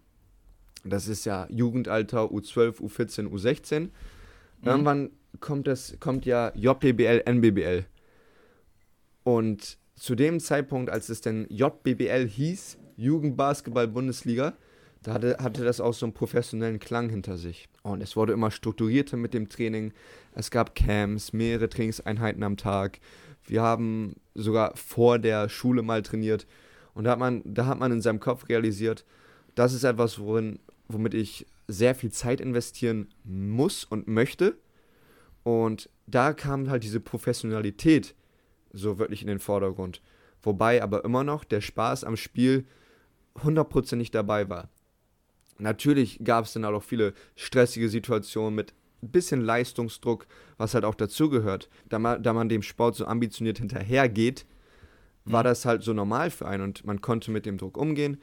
das 0.87 1.09
ist 1.09 1.25
ja 1.25 1.47
Jugendalter 1.51 2.27
U12, 2.27 2.81
U14, 2.81 3.29
U16. 3.29 3.81
Mhm. 3.81 3.91
Irgendwann 4.63 5.11
kommt, 5.41 5.67
das, 5.67 5.97
kommt 6.01 6.27
ja 6.27 6.53
JBL, 6.55 7.23
NBBL. 7.27 7.85
Und 9.25 9.79
zu 9.95 10.15
dem 10.15 10.41
Zeitpunkt, 10.41 10.91
als 10.91 11.09
es 11.09 11.21
denn 11.21 11.47
JBBL 11.49 12.29
hieß, 12.29 12.79
Jugendbasketball-Bundesliga, 12.97 14.55
da 15.03 15.15
hatte, 15.15 15.37
hatte 15.41 15.65
das 15.65 15.81
auch 15.81 15.95
so 15.95 16.07
einen 16.07 16.15
professionellen 16.15 16.79
Klang 16.79 17.09
hinter 17.11 17.37
sich. 17.37 17.69
Und 17.83 18.03
es 18.03 18.17
wurde 18.17 18.33
immer 18.33 18.51
strukturierter 18.51 19.17
mit 19.17 19.35
dem 19.35 19.49
Training. 19.49 19.93
Es 20.35 20.51
gab 20.51 20.75
Camps, 20.75 21.33
mehrere 21.33 21.69
Trainingseinheiten 21.69 22.43
am 22.43 22.57
Tag. 22.57 22.99
Wir 23.45 23.63
haben 23.63 24.17
sogar 24.35 24.77
vor 24.77 25.19
der 25.19 25.49
Schule 25.49 25.83
mal 25.83 26.03
trainiert. 26.03 26.47
Und 26.95 27.05
da 27.05 27.13
hat 27.13 27.19
man, 27.19 27.43
da 27.45 27.67
hat 27.67 27.79
man 27.79 27.93
in 27.93 28.01
seinem 28.01 28.21
Kopf 28.21 28.49
realisiert, 28.49 29.05
das 29.55 29.73
ist 29.73 29.85
etwas, 29.85 30.19
worin, 30.19 30.59
womit 30.89 31.15
ich 31.15 31.47
sehr 31.69 31.95
viel 31.95 32.13
Zeit 32.13 32.41
investieren 32.41 33.09
muss 33.25 33.85
und 33.85 34.09
möchte. 34.09 34.57
Und 35.43 35.91
da 36.07 36.33
kam 36.33 36.71
halt 36.71 36.85
diese 36.85 37.01
Professionalität 37.01 38.15
so 38.73 38.99
wirklich 38.99 39.23
in 39.23 39.29
den 39.29 39.39
Vordergrund. 39.39 40.01
Wobei 40.43 40.83
aber 40.83 41.05
immer 41.05 41.25
noch 41.25 41.45
der 41.45 41.61
Spaß 41.61 42.05
am 42.05 42.17
Spiel 42.17 42.67
hundertprozentig 43.43 44.11
dabei 44.11 44.49
war. 44.49 44.69
Natürlich 45.59 46.21
gab 46.23 46.45
es 46.45 46.53
dann 46.53 46.65
auch 46.65 46.83
viele 46.83 47.15
stressige 47.35 47.89
Situationen 47.89 48.55
mit 48.55 48.75
ein 49.03 49.11
bisschen 49.11 49.41
Leistungsdruck, 49.41 50.27
was 50.59 50.75
halt 50.75 50.85
auch 50.85 50.95
dazugehört. 50.95 51.69
Da 51.89 51.99
man, 51.99 52.23
da 52.23 52.33
man 52.33 52.49
dem 52.49 52.63
Sport 52.63 52.97
so 52.97 53.07
ambitioniert 53.07 53.59
hinterhergeht, 53.59 54.47
war 55.25 55.43
mhm. 55.43 55.47
das 55.47 55.65
halt 55.65 55.83
so 55.83 55.93
normal 55.93 56.31
für 56.31 56.47
einen 56.47 56.63
und 56.63 56.85
man 56.85 57.01
konnte 57.01 57.31
mit 57.31 57.47
dem 57.47 57.59
Druck 57.59 57.77
umgehen. 57.77 58.21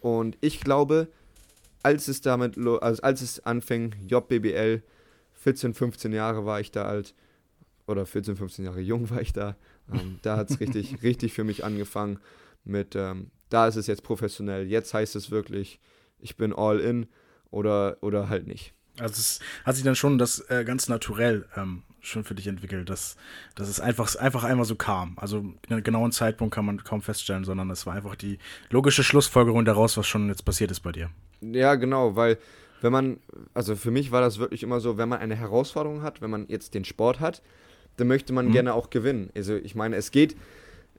Und 0.00 0.36
ich 0.40 0.60
glaube, 0.60 1.08
als 1.84 2.08
es 2.08 2.20
damit, 2.20 2.56
also 2.58 3.02
als 3.02 3.20
es 3.20 3.44
anfing, 3.44 3.94
JBBL, 4.08 4.82
14, 5.34 5.74
15 5.74 6.12
Jahre 6.12 6.46
war 6.46 6.58
ich 6.58 6.70
da 6.70 6.86
alt, 6.86 7.14
oder 7.86 8.06
14, 8.06 8.36
15 8.36 8.64
Jahre 8.64 8.80
jung 8.80 9.10
war 9.10 9.20
ich 9.20 9.34
da, 9.34 9.56
ähm, 9.92 10.18
da 10.22 10.38
hat 10.38 10.50
es 10.50 10.60
richtig, 10.60 11.02
richtig 11.02 11.34
für 11.34 11.44
mich 11.44 11.62
angefangen 11.62 12.18
mit, 12.64 12.96
ähm, 12.96 13.30
da 13.50 13.68
ist 13.68 13.76
es 13.76 13.86
jetzt 13.86 14.02
professionell, 14.02 14.66
jetzt 14.66 14.94
heißt 14.94 15.14
es 15.14 15.30
wirklich, 15.30 15.78
ich 16.18 16.36
bin 16.36 16.54
all 16.54 16.80
in 16.80 17.06
oder, 17.50 17.98
oder 18.00 18.30
halt 18.30 18.46
nicht. 18.46 18.72
Also 18.98 19.14
es 19.14 19.40
hat 19.64 19.74
sich 19.74 19.84
dann 19.84 19.96
schon 19.96 20.18
das 20.18 20.38
äh, 20.48 20.64
ganz 20.64 20.88
naturell 20.88 21.46
ähm, 21.56 21.82
schon 22.00 22.24
für 22.24 22.34
dich 22.34 22.46
entwickelt, 22.46 22.88
dass, 22.88 23.16
dass 23.54 23.68
es 23.68 23.80
einfach, 23.80 24.14
einfach 24.16 24.44
einmal 24.44 24.64
so 24.64 24.76
kam. 24.76 25.18
Also 25.18 25.44
einen 25.68 25.82
genauen 25.82 26.12
Zeitpunkt 26.12 26.54
kann 26.54 26.64
man 26.64 26.82
kaum 26.82 27.02
feststellen, 27.02 27.44
sondern 27.44 27.70
es 27.70 27.86
war 27.86 27.94
einfach 27.94 28.14
die 28.14 28.38
logische 28.70 29.04
Schlussfolgerung 29.04 29.64
daraus, 29.64 29.96
was 29.96 30.06
schon 30.06 30.28
jetzt 30.28 30.44
passiert 30.44 30.70
ist 30.70 30.80
bei 30.80 30.92
dir. 30.92 31.10
Ja, 31.52 31.74
genau, 31.74 32.16
weil 32.16 32.38
wenn 32.80 32.92
man, 32.92 33.18
also 33.54 33.76
für 33.76 33.90
mich 33.90 34.12
war 34.12 34.20
das 34.20 34.38
wirklich 34.38 34.62
immer 34.62 34.80
so, 34.80 34.98
wenn 34.98 35.08
man 35.08 35.20
eine 35.20 35.36
Herausforderung 35.36 36.02
hat, 36.02 36.20
wenn 36.20 36.30
man 36.30 36.46
jetzt 36.48 36.74
den 36.74 36.84
Sport 36.84 37.20
hat, 37.20 37.42
dann 37.96 38.08
möchte 38.08 38.32
man 38.32 38.48
mhm. 38.48 38.52
gerne 38.52 38.74
auch 38.74 38.90
gewinnen. 38.90 39.30
Also 39.34 39.56
ich 39.56 39.74
meine, 39.74 39.96
es 39.96 40.10
geht, 40.10 40.36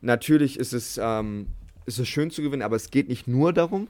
natürlich 0.01 0.57
ist 0.57 0.73
es, 0.73 0.99
ähm, 1.01 1.47
ist 1.85 1.99
es 1.99 2.07
schön 2.07 2.31
zu 2.31 2.41
gewinnen, 2.41 2.63
aber 2.63 2.75
es 2.75 2.89
geht 2.89 3.07
nicht 3.07 3.27
nur 3.27 3.53
darum, 3.53 3.87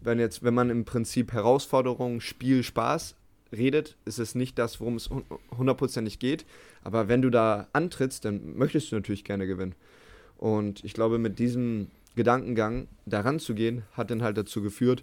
wenn 0.00 0.18
jetzt, 0.18 0.42
wenn 0.42 0.54
man 0.54 0.70
im 0.70 0.84
Prinzip 0.84 1.32
Herausforderungen, 1.32 2.20
Spiel, 2.20 2.62
Spaß 2.62 3.14
redet, 3.52 3.96
ist 4.04 4.18
es 4.18 4.34
nicht 4.34 4.58
das, 4.58 4.80
worum 4.80 4.96
es 4.96 5.10
hundertprozentig 5.56 6.18
geht. 6.18 6.44
Aber 6.84 7.08
wenn 7.08 7.22
du 7.22 7.30
da 7.30 7.68
antrittst, 7.72 8.24
dann 8.24 8.56
möchtest 8.56 8.92
du 8.92 8.96
natürlich 8.96 9.24
gerne 9.24 9.46
gewinnen. 9.46 9.74
Und 10.36 10.84
ich 10.84 10.94
glaube, 10.94 11.18
mit 11.18 11.38
diesem 11.38 11.88
Gedankengang 12.14 12.88
daran 13.06 13.38
zu 13.40 13.54
gehen, 13.54 13.82
hat 13.92 14.10
dann 14.10 14.22
halt 14.22 14.36
dazu 14.36 14.62
geführt, 14.62 15.02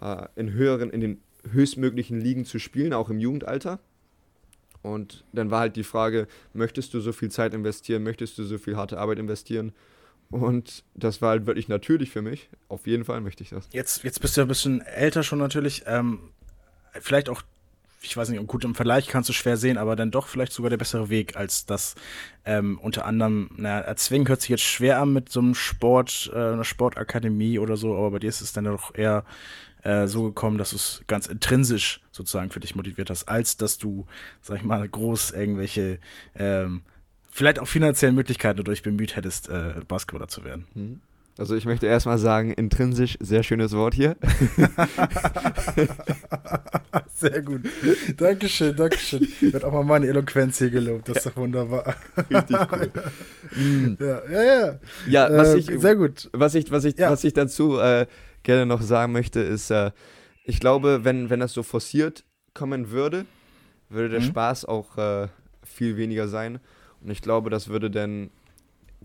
äh, 0.00 0.26
in 0.36 0.52
höheren, 0.52 0.90
in 0.90 1.00
den 1.00 1.22
höchstmöglichen 1.50 2.20
Ligen 2.20 2.44
zu 2.44 2.58
spielen, 2.58 2.92
auch 2.92 3.10
im 3.10 3.18
Jugendalter. 3.18 3.78
Und 4.82 5.24
dann 5.32 5.50
war 5.50 5.60
halt 5.60 5.76
die 5.76 5.84
Frage, 5.84 6.28
möchtest 6.52 6.94
du 6.94 7.00
so 7.00 7.12
viel 7.12 7.30
Zeit 7.30 7.54
investieren, 7.54 8.02
möchtest 8.02 8.38
du 8.38 8.44
so 8.44 8.58
viel 8.58 8.76
harte 8.76 8.98
Arbeit 8.98 9.18
investieren? 9.18 9.72
Und 10.30 10.84
das 10.94 11.22
war 11.22 11.30
halt 11.30 11.46
wirklich 11.46 11.68
natürlich 11.68 12.10
für 12.10 12.22
mich. 12.22 12.48
Auf 12.68 12.86
jeden 12.86 13.04
Fall 13.04 13.20
möchte 13.20 13.42
ich 13.42 13.50
das. 13.50 13.68
Jetzt, 13.72 14.04
jetzt 14.04 14.20
bist 14.20 14.36
du 14.36 14.40
ja 14.40 14.44
ein 14.44 14.48
bisschen 14.48 14.80
älter 14.80 15.22
schon 15.22 15.38
natürlich. 15.38 15.84
Ähm, 15.86 16.30
vielleicht 17.00 17.28
auch 17.28 17.42
ich 18.06 18.16
weiß 18.16 18.28
nicht, 18.28 18.46
gut, 18.46 18.64
im 18.64 18.74
Vergleich 18.74 19.08
kannst 19.08 19.28
du 19.28 19.32
schwer 19.32 19.56
sehen, 19.56 19.78
aber 19.78 19.96
dann 19.96 20.10
doch 20.10 20.28
vielleicht 20.28 20.52
sogar 20.52 20.70
der 20.70 20.76
bessere 20.76 21.08
Weg, 21.08 21.36
als 21.36 21.66
das 21.66 21.94
ähm, 22.44 22.78
unter 22.78 23.04
anderem, 23.04 23.50
naja, 23.56 23.80
erzwingen 23.80 24.28
hört 24.28 24.40
sich 24.40 24.50
jetzt 24.50 24.62
schwer 24.62 25.00
an 25.00 25.12
mit 25.12 25.28
so 25.28 25.40
einem 25.40 25.54
Sport, 25.54 26.30
äh, 26.32 26.36
einer 26.36 26.64
Sportakademie 26.64 27.58
oder 27.58 27.76
so, 27.76 27.96
aber 27.96 28.12
bei 28.12 28.18
dir 28.20 28.28
ist 28.28 28.40
es 28.40 28.52
dann 28.52 28.64
doch 28.64 28.94
eher 28.94 29.24
äh, 29.86 30.08
so 30.08 30.24
gekommen, 30.24 30.58
dass 30.58 30.70
du 30.70 30.76
es 30.76 31.02
ganz 31.06 31.28
intrinsisch 31.28 32.00
sozusagen 32.10 32.50
für 32.50 32.58
dich 32.58 32.74
motiviert 32.74 33.08
hast, 33.08 33.28
als 33.28 33.56
dass 33.56 33.78
du, 33.78 34.04
sag 34.42 34.56
ich 34.56 34.64
mal, 34.64 34.88
groß 34.88 35.30
irgendwelche, 35.30 36.00
ähm, 36.34 36.82
vielleicht 37.30 37.60
auch 37.60 37.68
finanziellen 37.68 38.16
Möglichkeiten 38.16 38.56
dadurch 38.56 38.82
bemüht 38.82 39.14
hättest, 39.14 39.48
äh, 39.48 39.74
Basketballer 39.86 40.26
zu 40.26 40.44
werden. 40.44 40.66
Mhm. 40.74 41.00
Also 41.38 41.54
ich 41.54 41.66
möchte 41.66 41.86
erstmal 41.86 42.18
sagen, 42.18 42.52
intrinsisch, 42.52 43.16
sehr 43.20 43.42
schönes 43.42 43.72
Wort 43.72 43.94
hier. 43.94 44.16
sehr 47.14 47.42
gut. 47.42 47.60
Dankeschön, 48.16 48.74
Dankeschön. 48.74 49.28
Wird 49.40 49.62
auch 49.62 49.72
mal 49.72 49.84
meine 49.84 50.06
Eloquenz 50.06 50.58
hier 50.58 50.70
gelobt, 50.70 51.10
das 51.10 51.18
ist 51.18 51.26
doch 51.26 51.36
wunderbar. 51.36 51.94
Richtig 52.30 52.56
cool. 52.72 52.90
ja, 54.00 54.22
ja, 54.32 54.42
ja. 54.42 54.78
Ja, 55.06 55.28
was 55.30 55.54
äh, 55.54 55.58
ich, 55.58 55.66
sehr 55.66 55.94
gut. 55.94 56.30
Was 56.32 56.54
ich, 56.54 56.70
was 56.70 56.86
ich, 56.86 56.96
ja. 56.96 57.10
was 57.10 57.22
ich 57.22 57.34
dazu 57.34 57.78
äh, 57.78 58.06
gerne 58.46 58.64
noch 58.64 58.80
sagen 58.80 59.12
möchte, 59.12 59.40
ist, 59.40 59.70
äh, 59.70 59.90
ich 60.44 60.60
glaube, 60.60 61.04
wenn, 61.04 61.28
wenn 61.28 61.40
das 61.40 61.52
so 61.52 61.62
forciert 61.62 62.24
kommen 62.54 62.90
würde, 62.90 63.26
würde 63.88 64.08
der 64.08 64.20
mhm. 64.20 64.26
Spaß 64.26 64.64
auch 64.64 64.96
äh, 64.96 65.28
viel 65.64 65.96
weniger 65.96 66.28
sein. 66.28 66.60
Und 67.02 67.10
ich 67.10 67.20
glaube, 67.20 67.50
das 67.50 67.68
würde 67.68 67.90
dann 67.90 68.30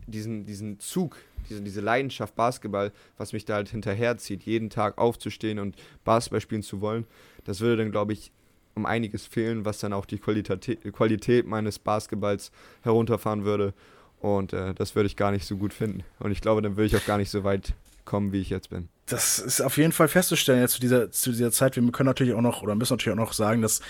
diesen, 0.07 0.45
diesen 0.45 0.79
Zug, 0.79 1.17
diese, 1.49 1.61
diese 1.61 1.81
Leidenschaft 1.81 2.35
Basketball, 2.35 2.91
was 3.17 3.33
mich 3.33 3.43
da 3.43 3.55
halt 3.55 3.69
hinterherzieht, 3.69 4.43
jeden 4.43 4.69
Tag 4.69 4.97
aufzustehen 4.99 5.59
und 5.59 5.75
Basketball 6.05 6.41
spielen 6.41 6.63
zu 6.63 6.79
wollen, 6.79 7.05
das 7.43 7.59
würde 7.59 7.83
dann, 7.83 7.91
glaube 7.91 8.13
ich, 8.13 8.31
um 8.75 8.85
einiges 8.85 9.25
fehlen, 9.25 9.65
was 9.65 9.79
dann 9.79 9.91
auch 9.91 10.05
die 10.05 10.19
Qualität, 10.19 10.93
Qualität 10.93 11.47
meines 11.47 11.79
Basketballs 11.79 12.51
herunterfahren 12.83 13.43
würde. 13.43 13.73
Und 14.19 14.53
äh, 14.53 14.75
das 14.75 14.95
würde 14.95 15.07
ich 15.07 15.17
gar 15.17 15.31
nicht 15.31 15.45
so 15.45 15.57
gut 15.57 15.73
finden. 15.73 16.03
Und 16.19 16.31
ich 16.31 16.41
glaube, 16.41 16.61
dann 16.61 16.77
würde 16.77 16.85
ich 16.85 16.95
auch 16.95 17.05
gar 17.05 17.17
nicht 17.17 17.31
so 17.31 17.43
weit 17.43 17.73
kommen, 18.05 18.31
wie 18.31 18.39
ich 18.39 18.51
jetzt 18.51 18.69
bin. 18.69 18.87
Das 19.11 19.39
ist 19.39 19.61
auf 19.61 19.77
jeden 19.77 19.91
Fall 19.91 20.07
festzustellen 20.07 20.61
jetzt 20.61 20.73
zu 20.73 20.81
dieser, 20.81 21.11
zu 21.11 21.31
dieser 21.31 21.51
Zeit. 21.51 21.75
Wir 21.75 21.91
können 21.91 22.07
natürlich 22.07 22.33
auch 22.33 22.41
noch 22.41 22.61
oder 22.61 22.75
müssen 22.75 22.93
natürlich 22.93 23.19
auch 23.19 23.23
noch 23.25 23.33
sagen, 23.33 23.61
dass 23.61 23.81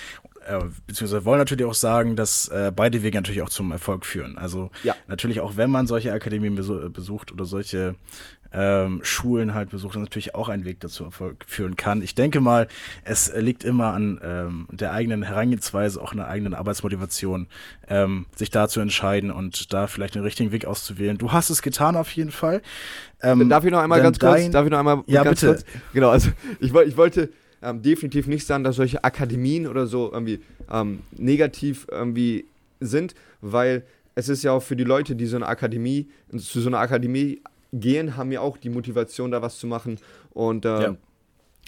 äh, 0.47 0.59
beziehungsweise 0.87 1.25
wollen 1.25 1.39
natürlich 1.39 1.65
auch 1.65 1.75
sagen, 1.75 2.15
dass 2.15 2.47
äh, 2.47 2.71
beide 2.75 3.03
Wege 3.03 3.17
natürlich 3.17 3.41
auch 3.41 3.49
zum 3.49 3.71
Erfolg 3.71 4.05
führen. 4.05 4.37
Also 4.37 4.71
ja. 4.83 4.95
natürlich 5.07 5.39
auch, 5.39 5.57
wenn 5.57 5.69
man 5.69 5.85
solche 5.85 6.11
Akademien 6.11 6.55
besucht 6.55 7.31
oder 7.31 7.45
solche 7.45 7.95
ähm, 8.53 8.99
Schulen 9.03 9.53
halt 9.53 9.69
besucht, 9.69 9.95
ist 9.95 10.01
natürlich 10.01 10.35
auch 10.35 10.49
ein 10.49 10.65
Weg 10.65 10.79
dazu 10.81 11.05
Erfolg 11.05 11.45
führen 11.47 11.75
kann. 11.75 12.01
Ich 12.01 12.15
denke 12.15 12.41
mal, 12.41 12.67
es 13.03 13.31
liegt 13.33 13.63
immer 13.63 13.93
an 13.93 14.19
ähm, 14.23 14.67
der 14.71 14.91
eigenen 14.91 15.23
Herangehensweise, 15.23 16.01
auch 16.01 16.11
einer 16.11 16.27
eigenen 16.27 16.53
Arbeitsmotivation, 16.53 17.47
ähm, 17.87 18.25
sich 18.35 18.49
da 18.49 18.67
zu 18.67 18.81
entscheiden 18.81 19.31
und 19.31 19.73
da 19.73 19.87
vielleicht 19.87 20.15
den 20.15 20.23
richtigen 20.23 20.51
Weg 20.51 20.65
auszuwählen. 20.65 21.17
Du 21.17 21.31
hast 21.31 21.49
es 21.49 21.61
getan 21.61 21.95
auf 21.95 22.11
jeden 22.11 22.31
Fall. 22.31 22.61
Ähm, 23.23 23.49
darf 23.49 23.63
ich 23.63 23.71
noch 23.71 23.79
einmal 23.79 24.01
ganz 24.01 24.19
kurz? 24.19 24.49
Darf 24.49 24.65
ich 24.65 24.71
noch 24.71 24.79
einmal 24.79 25.03
ja, 25.13 25.23
bitte. 25.23 25.47
kurz? 25.47 25.65
Genau, 25.93 26.09
also 26.09 26.29
ich, 26.59 26.73
ich 26.73 26.97
wollte 26.97 27.29
ähm, 27.61 27.81
definitiv 27.81 28.27
nicht 28.27 28.45
sagen, 28.45 28.63
dass 28.63 28.75
solche 28.75 29.03
Akademien 29.03 29.67
oder 29.67 29.87
so 29.87 30.11
irgendwie 30.11 30.39
ähm, 30.71 31.01
negativ 31.11 31.87
irgendwie 31.89 32.45
sind, 32.79 33.13
weil 33.41 33.83
es 34.15 34.29
ist 34.29 34.43
ja 34.43 34.51
auch 34.51 34.63
für 34.63 34.75
die 34.75 34.83
Leute, 34.83 35.15
die 35.15 35.25
so 35.25 35.37
eine 35.37 35.47
Akademie, 35.47 36.09
zu 36.37 36.59
so 36.59 36.69
einer 36.69 36.79
Akademie 36.79 37.41
gehen, 37.71 38.17
haben 38.17 38.31
ja 38.31 38.41
auch 38.41 38.57
die 38.57 38.69
Motivation, 38.69 39.31
da 39.31 39.41
was 39.41 39.57
zu 39.57 39.67
machen 39.67 39.99
und 40.31 40.65
äh, 40.65 40.83
ja. 40.83 40.95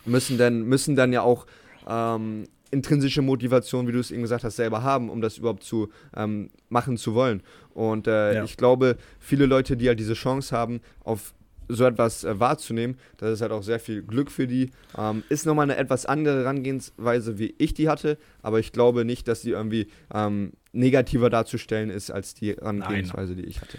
müssen, 0.06 0.38
dann, 0.38 0.64
müssen 0.64 0.96
dann 0.96 1.14
ja 1.14 1.22
auch 1.22 1.46
ähm, 1.88 2.46
intrinsische 2.72 3.22
Motivation, 3.22 3.88
wie 3.88 3.92
du 3.92 4.00
es 4.00 4.12
eben 4.12 4.24
gesagt 4.24 4.44
hast, 4.44 4.56
selber 4.56 4.84
haben, 4.84 5.10
um 5.10 5.22
das 5.22 5.38
überhaupt 5.38 5.64
zu 5.64 5.90
ähm, 6.16 6.50
machen 6.70 6.98
zu 6.98 7.14
wollen. 7.14 7.44
Und 7.74 8.08
äh, 8.08 8.36
ja. 8.36 8.44
ich 8.44 8.58
glaube, 8.58 8.98
viele 9.20 9.46
Leute, 9.46 9.78
die 9.78 9.88
halt 9.88 10.00
diese 10.00 10.16
Chance 10.16 10.56
haben, 10.56 10.82
auf 11.04 11.34
so 11.76 11.86
etwas 11.86 12.24
äh, 12.24 12.40
wahrzunehmen, 12.40 12.98
das 13.18 13.32
ist 13.32 13.42
halt 13.42 13.52
auch 13.52 13.64
sehr 13.64 13.80
viel 13.80 14.04
Glück 14.04 14.32
für 14.32 14.48
die. 14.48 14.72
Ähm, 14.98 15.24
ist 15.30 15.46
nochmal 15.46 15.64
eine 15.64 15.78
etwas 15.78 16.06
andere 16.06 16.40
Herangehensweise, 16.40 17.38
wie 17.40 17.56
ich 17.58 17.74
die 17.74 17.90
hatte, 17.90 18.18
aber 18.42 18.60
ich 18.60 18.72
glaube 18.72 19.06
nicht, 19.06 19.28
dass 19.28 19.42
die 19.42 19.52
irgendwie 19.52 19.88
ähm, 20.14 20.54
negativer 20.72 21.30
darzustellen 21.30 21.90
ist 21.90 22.12
als 22.12 22.34
die 22.34 22.54
Herangehensweise, 22.54 23.36
die 23.36 23.46
ich 23.46 23.62
hatte. 23.62 23.78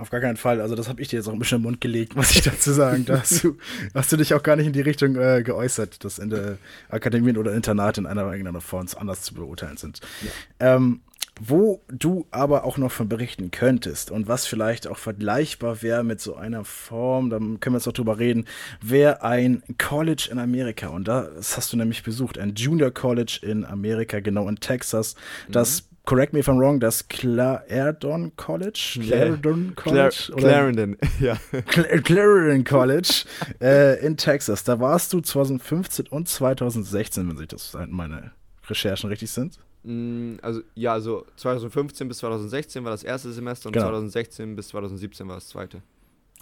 Auf 0.00 0.08
gar 0.08 0.20
keinen 0.20 0.38
Fall. 0.38 0.62
Also 0.62 0.74
das 0.74 0.88
habe 0.88 1.02
ich 1.02 1.08
dir 1.08 1.16
jetzt 1.16 1.28
auch 1.28 1.34
ein 1.34 1.38
bisschen 1.38 1.56
im 1.56 1.62
Mund 1.62 1.80
gelegt, 1.80 2.16
muss 2.16 2.30
ich 2.30 2.40
dazu 2.40 2.72
sagen. 2.72 3.04
Da 3.04 3.20
hast 3.20 3.44
du, 3.44 3.58
hast 3.94 4.10
du 4.10 4.16
dich 4.16 4.32
auch 4.32 4.42
gar 4.42 4.56
nicht 4.56 4.66
in 4.66 4.72
die 4.72 4.80
Richtung 4.80 5.14
äh, 5.16 5.42
geäußert, 5.42 6.02
dass 6.04 6.18
in 6.18 6.30
der 6.30 6.56
Akademien 6.88 7.36
oder 7.36 7.52
Internat 7.52 7.98
in 7.98 8.06
einer 8.06 8.22
oder 8.22 8.32
irgendeiner 8.32 8.62
Form 8.62 8.86
anders 8.96 9.20
zu 9.22 9.34
beurteilen 9.34 9.76
sind. 9.76 10.00
Ja. 10.22 10.76
Ähm, 10.76 11.02
wo 11.40 11.82
du 11.88 12.26
aber 12.30 12.64
auch 12.64 12.76
noch 12.76 12.92
von 12.92 13.08
berichten 13.08 13.50
könntest 13.50 14.10
und 14.10 14.28
was 14.28 14.46
vielleicht 14.46 14.86
auch 14.86 14.98
vergleichbar 14.98 15.82
wäre 15.82 16.04
mit 16.04 16.20
so 16.20 16.36
einer 16.36 16.64
Form, 16.64 17.30
da 17.30 17.38
können 17.38 17.60
wir 17.64 17.78
jetzt 17.78 17.86
noch 17.86 17.94
drüber 17.94 18.18
reden, 18.18 18.44
wäre 18.82 19.22
ein 19.22 19.62
College 19.78 20.28
in 20.30 20.38
Amerika. 20.38 20.88
Und 20.88 21.08
das 21.08 21.56
hast 21.56 21.72
du 21.72 21.78
nämlich 21.78 22.02
besucht, 22.02 22.38
ein 22.38 22.54
Junior 22.54 22.90
College 22.90 23.40
in 23.42 23.64
Amerika, 23.64 24.20
genau 24.20 24.48
in 24.48 24.56
Texas, 24.56 25.14
mhm. 25.48 25.52
das 25.52 25.84
correct 26.04 26.32
me 26.32 26.40
if 26.40 26.48
I'm 26.48 26.58
wrong, 26.58 26.78
das 26.78 27.08
Clarendon 27.08 28.32
College? 28.36 28.98
Clarendon 29.02 29.74
College? 29.76 30.32
Clarendon, 30.36 30.96
ja. 31.20 31.36
Clarendon 31.66 32.64
College 32.64 33.24
äh, 33.62 34.04
in 34.04 34.16
Texas. 34.16 34.64
Da 34.64 34.78
warst 34.80 35.12
du 35.12 35.20
2015 35.20 36.08
und 36.08 36.28
2016, 36.28 37.28
wenn 37.28 37.36
sich 37.36 37.48
das 37.48 37.76
meine 37.88 38.32
Recherchen 38.68 39.08
richtig 39.08 39.30
sind. 39.30 39.58
Mm, 39.82 40.34
also, 40.42 40.60
ja, 40.74 40.92
also 40.92 41.26
2015 41.36 42.08
bis 42.08 42.18
2016 42.18 42.84
war 42.84 42.90
das 42.90 43.02
erste 43.02 43.32
Semester 43.32 43.68
und 43.68 43.72
genau. 43.72 43.86
2016 43.86 44.56
bis 44.56 44.68
2017 44.68 45.28
war 45.28 45.36
das 45.36 45.48
zweite. 45.48 45.82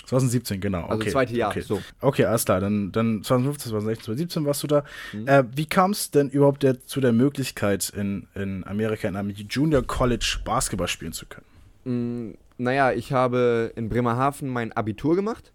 2017, 0.06 0.60
genau. 0.60 0.86
Also 0.86 1.02
okay. 1.02 1.10
zweite 1.10 1.36
Jahr, 1.36 1.50
okay. 1.50 1.60
so. 1.60 1.82
Okay, 2.00 2.24
alles 2.24 2.44
klar. 2.44 2.60
Dann, 2.60 2.92
dann 2.92 3.22
2015, 3.22 3.70
2016, 3.70 4.04
2017 4.04 4.44
warst 4.46 4.62
du 4.62 4.66
da. 4.66 4.84
Mhm. 5.12 5.28
Äh, 5.28 5.44
wie 5.54 5.66
kam 5.66 5.90
es 5.90 6.10
denn 6.10 6.30
überhaupt 6.30 6.62
der, 6.62 6.84
zu 6.86 7.00
der 7.00 7.12
Möglichkeit, 7.12 7.90
in, 7.90 8.26
in 8.34 8.66
Amerika 8.66 9.06
in 9.06 9.16
einem 9.16 9.30
Junior 9.30 9.82
College 9.82 10.38
Basketball 10.44 10.88
spielen 10.88 11.12
zu 11.12 11.26
können? 11.26 11.44
Mm, 11.84 12.38
naja, 12.56 12.92
ich 12.92 13.12
habe 13.12 13.72
in 13.76 13.88
Bremerhaven 13.88 14.48
mein 14.48 14.72
Abitur 14.72 15.14
gemacht 15.14 15.52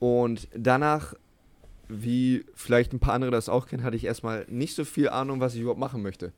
und 0.00 0.48
danach, 0.56 1.14
wie 1.88 2.44
vielleicht 2.54 2.92
ein 2.92 2.98
paar 2.98 3.14
andere 3.14 3.30
das 3.30 3.48
auch 3.48 3.68
kennen, 3.68 3.84
hatte 3.84 3.96
ich 3.96 4.04
erstmal 4.04 4.44
nicht 4.48 4.74
so 4.74 4.84
viel 4.84 5.08
Ahnung, 5.08 5.38
was 5.38 5.54
ich 5.54 5.60
überhaupt 5.60 5.80
machen 5.80 6.02
möchte. 6.02 6.32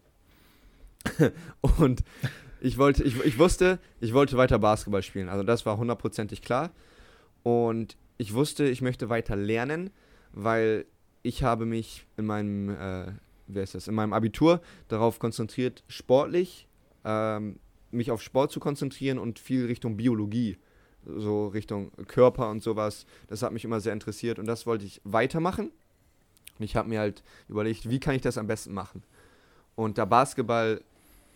und 1.61 2.03
ich 2.61 2.79
wollte, 2.79 3.05
ich, 3.05 3.23
ich 3.25 3.39
wusste, 3.39 3.79
ich 4.01 4.15
wollte 4.15 4.37
weiter 4.37 4.59
Basketball 4.59 5.03
spielen. 5.03 5.29
Also 5.29 5.45
das 5.45 5.67
war 5.67 5.77
hundertprozentig 5.77 6.43
klar. 6.43 6.71
Und 7.43 7.97
ich 8.17 8.33
wusste, 8.33 8.65
ich 8.65 8.81
möchte 8.81 9.09
weiter 9.09 9.37
lernen, 9.37 9.91
weil 10.33 10.87
ich 11.23 11.43
habe 11.43 11.67
mich 11.67 12.07
in 12.17 12.27
meinem, 12.27 12.71
äh, 12.71 13.13
wer 13.47 13.63
ist 13.63 13.75
das, 13.75 13.89
in 13.89 13.95
meinem 13.95 14.13
Abitur 14.13 14.61
darauf 14.89 15.19
konzentriert, 15.19 15.85
sportlich 15.89 16.67
ähm, 17.05 17.59
mich 17.91 18.11
auf 18.11 18.23
Sport 18.23 18.51
zu 18.51 18.61
konzentrieren 18.61 19.19
und 19.19 19.39
viel 19.39 19.67
Richtung 19.67 19.97
Biologie, 19.97 20.59
so 21.05 21.49
Richtung 21.49 21.93
Körper 22.09 22.51
und 22.51 22.63
sowas. 22.63 23.07
Das 23.29 23.43
hat 23.43 23.53
mich 23.53 23.65
immer 23.65 23.81
sehr 23.81 23.93
interessiert 23.93 24.39
und 24.39 24.47
das 24.47 24.67
wollte 24.67 24.85
ich 24.85 25.01
weitermachen. 25.05 25.71
Und 26.59 26.65
ich 26.65 26.77
habe 26.77 26.89
mir 26.89 27.01
halt 27.01 27.23
überlegt, 27.49 27.91
wie 27.91 28.01
kann 28.01 28.15
ich 28.15 28.23
das 28.23 28.39
am 28.39 28.47
besten 28.47 28.73
machen? 28.73 29.03
Und 29.75 29.99
da 29.99 30.05
Basketball 30.05 30.81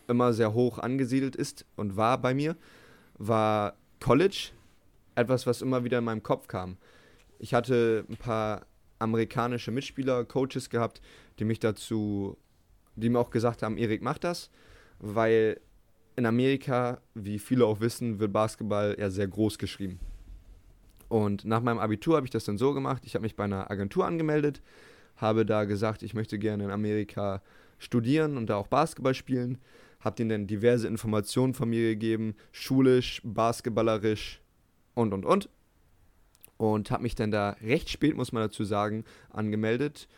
immer 0.09 0.33
sehr 0.33 0.53
hoch 0.55 0.79
angesiedelt 0.79 1.37
ist 1.37 1.65
und 1.77 1.97
war 1.97 2.19
bei 2.19 2.35
mir, 2.35 2.57
war 3.19 3.75
College 4.01 4.51
etwas, 5.15 5.47
was 5.47 5.63
immer 5.63 5.85
wieder 5.85 5.99
in 5.99 6.05
meinem 6.05 6.23
Kopf 6.23 6.49
kam. 6.49 6.77
Ich 7.39 7.55
hatte 7.55 8.05
ein 8.09 8.17
paar 8.17 8.67
amerikanische 8.99 9.71
Mitspieler, 9.71 10.25
Coaches 10.25 10.71
gehabt, 10.71 11.01
die 11.39 11.45
mich 11.45 11.61
dazu, 11.61 12.37
die 12.97 13.09
mir 13.09 13.19
auch 13.19 13.31
gesagt 13.31 13.63
haben, 13.63 13.77
Erik, 13.77 14.03
mach 14.03 14.19
das, 14.19 14.51
weil 14.99 15.61
in 16.17 16.27
Amerika, 16.27 17.01
wie 17.15 17.39
viele 17.39 17.65
auch 17.65 17.81
wissen, 17.81 18.19
wird 18.19 18.33
Basketball 18.33 18.97
ja 18.99 19.09
sehr 19.09 19.29
groß 19.29 19.59
geschrieben. 19.59 20.01
Und 21.09 21.45
nach 21.45 21.63
meinem 21.63 21.79
Abitur 21.79 22.17
habe 22.17 22.27
ich 22.27 22.33
das 22.33 22.45
dann 22.45 22.59
so 22.59 22.75
gemacht, 22.75 23.05
ich 23.07 23.15
habe 23.15 23.23
mich 23.23 23.37
bei 23.37 23.45
einer 23.45 23.71
Agentur 23.71 24.05
angemeldet, 24.05 24.61
habe 25.17 25.47
da 25.47 25.65
gesagt, 25.65 26.03
ich 26.03 26.15
möchte 26.15 26.39
gerne 26.39 26.65
in 26.65 26.71
Amerika 26.71 27.41
studieren 27.79 28.37
und 28.37 28.49
da 28.49 28.57
auch 28.57 28.67
Basketball 28.67 29.15
spielen, 29.15 29.59
habe 30.01 30.17
denen 30.17 30.31
dann 30.31 30.47
diverse 30.47 30.87
Informationen 30.87 31.55
von 31.55 31.69
mir 31.69 31.83
gegeben, 31.83 32.35
schulisch, 32.53 33.21
basketballerisch 33.25 34.41
und 34.95 35.13
und 35.13 35.25
und. 35.25 35.49
Und 36.57 36.91
habe 36.91 37.05
mich 37.05 37.15
dann 37.15 37.31
da 37.31 37.51
recht 37.63 37.89
spät, 37.89 38.17
muss 38.17 38.33
man 38.33 38.43
dazu 38.43 38.65
sagen, 38.65 39.05
angemeldet. 39.31 40.09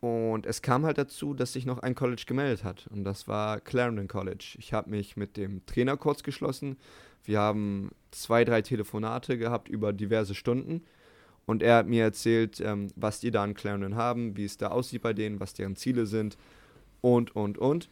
Und 0.00 0.46
es 0.46 0.62
kam 0.62 0.86
halt 0.86 0.98
dazu, 0.98 1.34
dass 1.34 1.52
sich 1.52 1.66
noch 1.66 1.80
ein 1.80 1.96
College 1.96 2.22
gemeldet 2.26 2.62
hat. 2.62 2.86
Und 2.92 3.02
das 3.02 3.26
war 3.26 3.60
Clarendon 3.60 4.06
College. 4.06 4.56
Ich 4.58 4.72
habe 4.72 4.90
mich 4.90 5.16
mit 5.16 5.36
dem 5.36 5.66
Trainer 5.66 5.96
kurz 5.96 6.22
geschlossen. 6.22 6.76
Wir 7.24 7.40
haben 7.40 7.90
zwei, 8.12 8.44
drei 8.44 8.62
Telefonate 8.62 9.36
gehabt 9.36 9.68
über 9.68 9.92
diverse 9.92 10.36
Stunden. 10.36 10.82
Und 11.46 11.62
er 11.62 11.76
hat 11.76 11.88
mir 11.88 12.04
erzählt, 12.04 12.60
ähm, 12.60 12.88
was 12.94 13.20
die 13.20 13.30
da 13.30 13.44
in 13.44 13.54
Clarendon 13.54 13.96
haben, 13.96 14.36
wie 14.36 14.44
es 14.44 14.58
da 14.58 14.68
aussieht 14.68 15.02
bei 15.02 15.12
denen, 15.12 15.40
was 15.40 15.54
deren 15.54 15.74
Ziele 15.74 16.06
sind 16.06 16.36
und, 17.00 17.34
und, 17.34 17.58
und. 17.58 17.88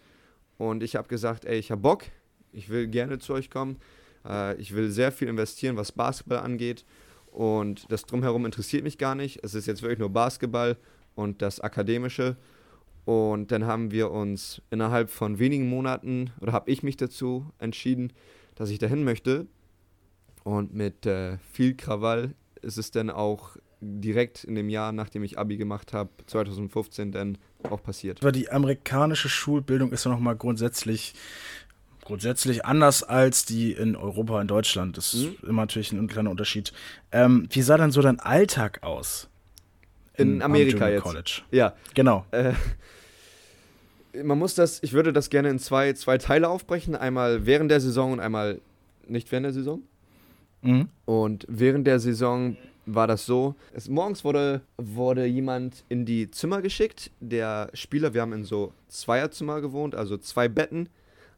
Und 0.58 0.82
ich 0.82 0.96
habe 0.96 1.08
gesagt, 1.08 1.44
ey, 1.44 1.58
ich 1.58 1.70
habe 1.70 1.80
Bock, 1.80 2.04
ich 2.52 2.68
will 2.68 2.86
gerne 2.86 3.18
zu 3.18 3.34
euch 3.34 3.50
kommen. 3.50 3.78
Äh, 4.26 4.56
ich 4.56 4.74
will 4.74 4.90
sehr 4.90 5.12
viel 5.12 5.28
investieren, 5.28 5.76
was 5.76 5.92
Basketball 5.92 6.38
angeht. 6.38 6.84
Und 7.26 7.90
das 7.92 8.04
drumherum 8.04 8.46
interessiert 8.46 8.82
mich 8.82 8.98
gar 8.98 9.14
nicht. 9.14 9.44
Es 9.44 9.54
ist 9.54 9.66
jetzt 9.66 9.82
wirklich 9.82 9.98
nur 9.98 10.10
Basketball 10.10 10.76
und 11.14 11.42
das 11.42 11.60
Akademische. 11.60 12.36
Und 13.04 13.52
dann 13.52 13.66
haben 13.66 13.90
wir 13.90 14.10
uns 14.10 14.62
innerhalb 14.70 15.10
von 15.10 15.38
wenigen 15.38 15.68
Monaten, 15.68 16.32
oder 16.40 16.52
habe 16.52 16.70
ich 16.70 16.82
mich 16.82 16.96
dazu 16.96 17.46
entschieden, 17.58 18.12
dass 18.56 18.70
ich 18.70 18.78
dahin 18.78 19.04
möchte. 19.04 19.46
Und 20.42 20.74
mit 20.74 21.06
äh, 21.06 21.38
viel 21.38 21.74
Krawall 21.74 22.34
ist 22.62 22.78
es 22.78 22.90
dann 22.90 23.10
auch 23.10 23.56
direkt 23.80 24.44
in 24.44 24.54
dem 24.54 24.68
Jahr, 24.68 24.92
nachdem 24.92 25.22
ich 25.22 25.38
Abi 25.38 25.56
gemacht 25.56 25.92
habe, 25.92 26.10
2015, 26.26 27.12
dann 27.12 27.38
auch 27.72 27.82
passiert. 27.82 28.22
Aber 28.22 28.32
die 28.32 28.50
amerikanische 28.50 29.28
Schulbildung 29.28 29.92
ist 29.92 30.04
ja 30.04 30.10
nochmal 30.10 30.36
grundsätzlich 30.36 31.14
grundsätzlich 32.06 32.64
anders 32.64 33.02
als 33.02 33.44
die 33.44 33.72
in 33.72 33.96
Europa, 33.96 34.40
in 34.40 34.46
Deutschland. 34.46 34.96
Das 34.96 35.12
ist 35.12 35.42
immer 35.42 35.62
natürlich 35.62 35.92
ein 35.92 36.06
kleiner 36.06 36.30
Unterschied. 36.30 36.72
Ähm, 37.10 37.48
wie 37.50 37.62
sah 37.62 37.76
dann 37.76 37.90
so 37.90 38.00
dein 38.00 38.20
Alltag 38.20 38.82
aus? 38.82 39.28
In, 40.14 40.40
Amerika 40.40 40.88
jetzt. 40.88 41.02
College. 41.02 41.42
Ja. 41.50 41.74
Genau. 41.94 42.24
Äh, 42.30 42.52
man 44.22 44.38
muss 44.38 44.54
das, 44.54 44.82
ich 44.82 44.92
würde 44.92 45.12
das 45.12 45.30
gerne 45.30 45.50
in 45.50 45.58
zwei, 45.58 45.92
zwei 45.92 46.16
Teile 46.16 46.48
aufbrechen. 46.48 46.94
Einmal 46.94 47.44
während 47.44 47.70
der 47.70 47.80
Saison 47.80 48.12
und 48.12 48.20
einmal 48.20 48.60
nicht 49.08 49.30
während 49.32 49.46
der 49.46 49.52
Saison. 49.52 49.82
Mhm. 50.62 50.88
Und 51.04 51.44
während 51.48 51.86
der 51.86 51.98
Saison 51.98 52.56
war 52.86 53.06
das 53.06 53.26
so, 53.26 53.54
es, 53.72 53.88
morgens 53.88 54.24
wurde, 54.24 54.62
wurde 54.78 55.26
jemand 55.26 55.84
in 55.88 56.06
die 56.06 56.30
Zimmer 56.30 56.62
geschickt. 56.62 57.10
Der 57.20 57.68
Spieler, 57.74 58.14
wir 58.14 58.22
haben 58.22 58.32
in 58.32 58.44
so 58.44 58.72
Zweierzimmer 58.88 59.60
gewohnt, 59.60 59.94
also 59.94 60.16
zwei 60.16 60.48
Betten, 60.48 60.88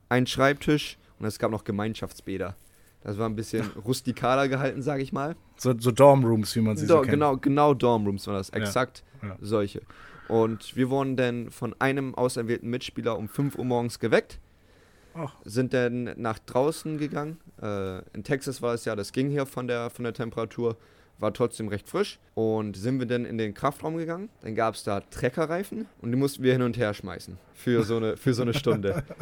ein 0.09 0.27
Schreibtisch 0.27 0.99
und 1.19 1.27
es 1.27 1.39
gab 1.39 1.51
noch 1.51 1.65
Gemeinschaftsbäder. 1.65 2.55
Das 3.03 3.19
war 3.19 3.29
ein 3.29 3.37
bisschen 3.37 3.67
rustikaler 3.85 4.49
gehalten, 4.49 4.83
sage 4.83 5.03
ich 5.03 5.13
mal. 5.13 5.37
So, 5.57 5.75
so 5.79 5.91
Dormrooms, 5.91 6.55
wie 6.55 6.61
man 6.61 6.77
sie 6.77 6.87
Do, 6.87 6.95
so 6.95 7.01
kennt. 7.01 7.13
genau, 7.13 7.37
genau 7.37 7.75
Dormrooms 7.75 8.27
waren 8.27 8.37
das, 8.37 8.51
exakt 8.51 9.03
ja. 9.23 9.37
solche. 9.41 9.81
Und 10.29 10.77
wir 10.77 10.91
wurden 10.91 11.17
dann 11.17 11.51
von 11.51 11.75
einem 11.79 12.15
auserwählten 12.15 12.69
Mitspieler 12.69 13.17
um 13.17 13.29
5 13.29 13.57
Uhr 13.57 13.65
morgens 13.65 13.99
geweckt, 13.99 14.39
Ach. 15.15 15.35
sind 15.45 15.73
dann 15.73 16.13
nach 16.17 16.39
draußen 16.39 16.99
gegangen. 16.99 17.39
Äh, 17.63 18.01
in 18.13 18.25
Texas 18.25 18.61
war 18.61 18.75
es 18.75 18.85
ja, 18.85 18.95
das 18.95 19.13
ging 19.13 19.31
hier 19.31 19.47
von 19.47 19.67
der, 19.67 19.89
von 19.89 20.05
der 20.05 20.13
Temperatur, 20.13 20.77
war 21.19 21.33
trotzdem 21.35 21.69
recht 21.69 21.89
frisch. 21.89 22.19
Und 22.35 22.77
sind 22.77 22.99
wir 23.01 23.07
dann 23.07 23.25
in 23.25 23.39
den 23.39 23.55
Kraftraum 23.55 23.97
gegangen. 23.97 24.29
Dann 24.43 24.55
gab 24.55 24.75
es 24.75 24.85
da 24.85 25.01
Treckerreifen 25.01 25.87
und 26.01 26.11
die 26.13 26.17
mussten 26.17 26.43
wir 26.43 26.53
hin 26.53 26.63
und 26.63 26.77
her 26.77 26.95
schmeißen 26.95 27.37
für 27.55 27.83
so 27.83 27.97
eine, 27.97 28.17
für 28.17 28.35
so 28.35 28.43
eine 28.43 28.55
Stunde. 28.55 29.03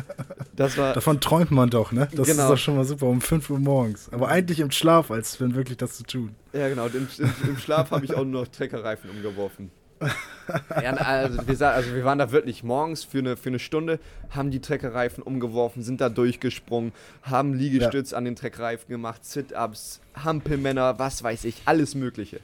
Das 0.57 0.79
war, 0.79 0.95
Davon 0.95 1.21
träumt 1.21 1.51
man 1.51 1.69
doch, 1.69 1.93
ne? 1.93 2.09
Das 2.15 2.27
Genau. 2.29 2.45
ist 2.45 2.49
doch 2.49 2.57
schon 2.57 2.77
mal 2.77 2.85
super, 2.87 3.05
um 3.09 3.21
5 3.21 3.51
Uhr 3.51 3.59
morgens. 3.59 4.09
Aber 4.11 4.29
eigentlich 4.29 4.59
im 4.61 4.71
Schlaf, 4.71 5.11
als 5.11 5.39
wenn 5.39 5.55
wirklich 5.55 5.77
das 5.77 5.99
zu 5.99 6.05
tun. 6.05 6.35
Ja, 6.55 6.71
genau. 6.71 6.87
Im, 6.87 7.07
im, 7.19 7.31
im 7.47 7.57
Schlaf 7.59 7.91
habe 7.91 8.07
ich 8.07 8.15
auch 8.15 8.25
nur 8.25 8.41
noch 8.45 8.49
Treckerreifen 8.49 9.11
umgeworfen. 9.11 9.71
ja, 10.83 10.93
also, 10.93 11.47
wir, 11.47 11.69
also 11.69 11.95
wir 11.95 12.05
waren 12.05 12.19
da 12.19 12.31
wirklich 12.31 12.63
morgens 12.63 13.05
für 13.05 13.19
eine, 13.19 13.37
für 13.37 13.49
eine 13.49 13.59
Stunde, 13.59 13.99
haben 14.31 14.51
die 14.51 14.61
Treckerreifen 14.61 15.23
umgeworfen, 15.23 15.83
sind 15.83 16.01
da 16.01 16.09
durchgesprungen, 16.09 16.93
haben 17.23 17.55
Liegestütz 17.55 18.13
an 18.13 18.25
den 18.25 18.37
Treckreifen 18.37 18.89
gemacht, 18.89 19.25
Sit-Ups, 19.25 20.01
Hampelmänner, 20.15 20.99
was 20.99 21.23
weiß 21.23 21.45
ich, 21.45 21.63
alles 21.65 21.95
Mögliche. 21.95 22.41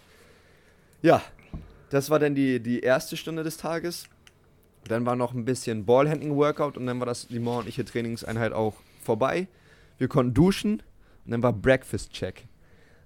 Ja, 1.03 1.23
das 1.91 2.11
war 2.11 2.19
dann 2.19 2.35
die, 2.35 2.61
die 2.61 2.81
erste 2.81 3.17
Stunde 3.17 3.43
des 3.43 3.59
Tages. 3.59 4.05
Dann 4.89 5.07
war 5.07 5.15
noch 5.15 5.35
ein 5.35 5.45
bisschen 5.45 5.85
Ballhandling-Workout 5.85 6.77
und 6.77 6.87
dann 6.87 6.99
war 6.99 7.07
das 7.07 7.29
die 7.29 7.39
morgendliche 7.39 7.85
Trainingseinheit 7.85 8.53
auch 8.53 8.75
vorbei. 9.03 9.47
Wir 9.99 10.09
konnten 10.09 10.35
duschen 10.35 10.83
und 11.25 11.31
dann 11.31 11.43
war 11.43 11.53
Breakfast-Check. 11.53 12.47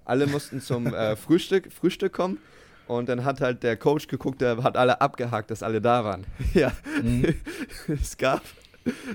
Alle 0.05 0.25
mussten 0.25 0.61
zum 0.61 0.87
äh, 0.87 1.15
Frühstück, 1.15 1.71
Frühstück 1.71 2.13
kommen 2.13 2.39
und 2.87 3.09
dann 3.09 3.23
hat 3.25 3.41
halt 3.41 3.63
der 3.63 3.77
Coach 3.77 4.07
geguckt, 4.07 4.41
der 4.41 4.63
hat 4.63 4.77
alle 4.77 5.01
abgehakt, 5.01 5.51
dass 5.51 5.63
alle 5.63 5.81
da 5.81 6.03
waren. 6.03 6.25
ja, 6.53 6.71
es 7.87 8.17
gab 8.17 8.41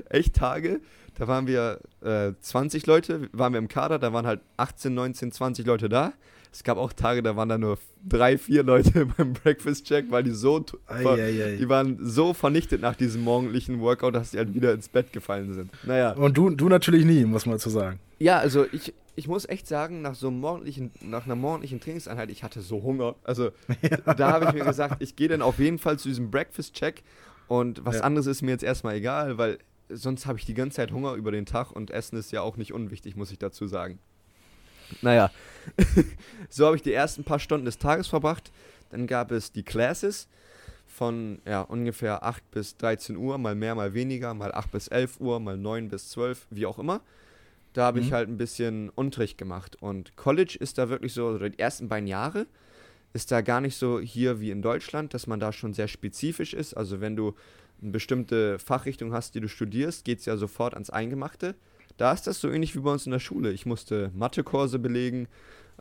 echt 0.08 0.34
Tage, 0.34 0.80
da 1.18 1.28
waren 1.28 1.46
wir 1.46 1.78
äh, 2.02 2.32
20 2.40 2.86
Leute, 2.86 3.28
waren 3.32 3.52
wir 3.52 3.58
im 3.58 3.68
Kader, 3.68 3.98
da 3.98 4.12
waren 4.12 4.26
halt 4.26 4.40
18, 4.56 4.94
19, 4.94 5.32
20 5.32 5.66
Leute 5.66 5.88
da. 5.88 6.12
Es 6.54 6.64
gab 6.64 6.76
auch 6.76 6.92
Tage, 6.92 7.22
da 7.22 7.34
waren 7.34 7.48
da 7.48 7.56
nur 7.56 7.78
drei, 8.06 8.36
vier 8.36 8.62
Leute 8.62 9.06
beim 9.16 9.32
Breakfast-Check, 9.32 10.10
weil 10.10 10.22
die 10.22 10.32
so, 10.32 10.62
ver- 10.86 11.12
Eieiei. 11.14 11.56
die 11.56 11.66
waren 11.70 11.96
so 12.02 12.34
vernichtet 12.34 12.82
nach 12.82 12.94
diesem 12.94 13.22
morgendlichen 13.22 13.80
Workout, 13.80 14.14
dass 14.14 14.32
die 14.32 14.36
halt 14.38 14.52
wieder 14.52 14.74
ins 14.74 14.88
Bett 14.90 15.14
gefallen 15.14 15.54
sind. 15.54 15.70
Naja. 15.84 16.12
Und 16.12 16.36
du, 16.36 16.50
du 16.50 16.68
natürlich 16.68 17.06
nie, 17.06 17.24
muss 17.24 17.46
man 17.46 17.54
dazu 17.54 17.70
sagen. 17.70 17.98
Ja, 18.18 18.38
also 18.38 18.66
ich, 18.70 18.92
ich 19.14 19.28
muss 19.28 19.46
echt 19.48 19.66
sagen, 19.66 20.00
nach 20.02 20.14
so 20.14 20.28
einem 20.28 20.40
morgendlichen, 20.40 20.90
nach 21.00 21.26
einer 21.26 21.36
morgendlichen 21.36 21.80
Trainingseinheit, 21.80 22.30
ich 22.30 22.42
hatte 22.42 22.60
so 22.62 22.82
Hunger. 22.82 23.14
Also 23.24 23.50
da 24.16 24.32
habe 24.32 24.46
ich 24.46 24.52
mir 24.52 24.64
gesagt, 24.64 25.02
ich 25.02 25.16
gehe 25.16 25.28
dann 25.28 25.42
auf 25.42 25.58
jeden 25.58 25.78
Fall 25.78 25.98
zu 25.98 26.08
diesem 26.08 26.30
Breakfast-Check 26.30 27.02
und 27.48 27.84
was 27.84 27.96
Ja. 27.96 28.02
anderes 28.02 28.26
ist 28.26 28.42
mir 28.42 28.52
jetzt 28.52 28.64
erstmal 28.64 28.94
egal, 28.96 29.36
weil 29.38 29.58
sonst 29.90 30.26
habe 30.26 30.38
ich 30.38 30.46
die 30.46 30.54
ganze 30.54 30.76
Zeit 30.76 30.92
Hunger 30.92 31.14
über 31.14 31.30
den 31.32 31.44
Tag 31.44 31.70
und 31.72 31.90
Essen 31.90 32.16
ist 32.16 32.32
ja 32.32 32.40
auch 32.40 32.56
nicht 32.56 32.72
unwichtig, 32.72 33.16
muss 33.16 33.30
ich 33.30 33.38
dazu 33.38 33.66
sagen. 33.66 33.98
Naja, 35.02 35.30
so 36.48 36.66
habe 36.66 36.76
ich 36.76 36.82
die 36.82 36.92
ersten 36.92 37.24
paar 37.24 37.38
Stunden 37.38 37.64
des 37.66 37.78
Tages 37.78 38.06
verbracht. 38.08 38.50
Dann 38.90 39.06
gab 39.06 39.30
es 39.30 39.52
die 39.52 39.62
Classes 39.62 40.28
von 40.86 41.40
ja, 41.46 41.62
ungefähr 41.62 42.22
8 42.22 42.50
bis 42.50 42.76
13 42.76 43.16
Uhr, 43.16 43.38
mal 43.38 43.54
mehr, 43.54 43.74
mal 43.74 43.94
weniger, 43.94 44.34
mal 44.34 44.52
8 44.52 44.70
bis 44.70 44.88
11 44.88 45.20
Uhr, 45.20 45.40
mal 45.40 45.56
9 45.56 45.88
bis 45.88 46.10
12, 46.10 46.46
wie 46.50 46.66
auch 46.66 46.78
immer. 46.78 47.00
Da 47.72 47.84
habe 47.84 48.00
mhm. 48.00 48.06
ich 48.06 48.12
halt 48.12 48.28
ein 48.28 48.36
bisschen 48.36 48.90
Unterricht 48.90 49.38
gemacht. 49.38 49.76
Und 49.80 50.16
College 50.16 50.56
ist 50.58 50.78
da 50.78 50.88
wirklich 50.88 51.12
so, 51.12 51.28
also 51.28 51.48
die 51.48 51.58
ersten 51.58 51.88
beiden 51.88 52.06
Jahre 52.06 52.46
ist 53.12 53.30
da 53.30 53.40
gar 53.42 53.60
nicht 53.60 53.76
so 53.76 54.00
hier 54.00 54.40
wie 54.40 54.50
in 54.50 54.62
Deutschland, 54.62 55.12
dass 55.14 55.26
man 55.26 55.40
da 55.40 55.52
schon 55.52 55.74
sehr 55.74 55.88
spezifisch 55.88 56.54
ist. 56.54 56.74
Also 56.74 57.00
wenn 57.00 57.16
du 57.16 57.34
eine 57.82 57.90
bestimmte 57.90 58.58
Fachrichtung 58.58 59.12
hast, 59.12 59.34
die 59.34 59.40
du 59.40 59.48
studierst, 59.48 60.04
geht 60.04 60.20
es 60.20 60.24
ja 60.24 60.36
sofort 60.36 60.74
ans 60.74 60.90
Eingemachte. 60.90 61.54
Da 61.96 62.12
ist 62.12 62.26
das 62.26 62.40
so 62.40 62.50
ähnlich 62.50 62.74
wie 62.74 62.80
bei 62.80 62.92
uns 62.92 63.06
in 63.06 63.12
der 63.12 63.18
Schule. 63.18 63.52
Ich 63.52 63.66
musste 63.66 64.10
Mathekurse 64.14 64.78
belegen, 64.78 65.28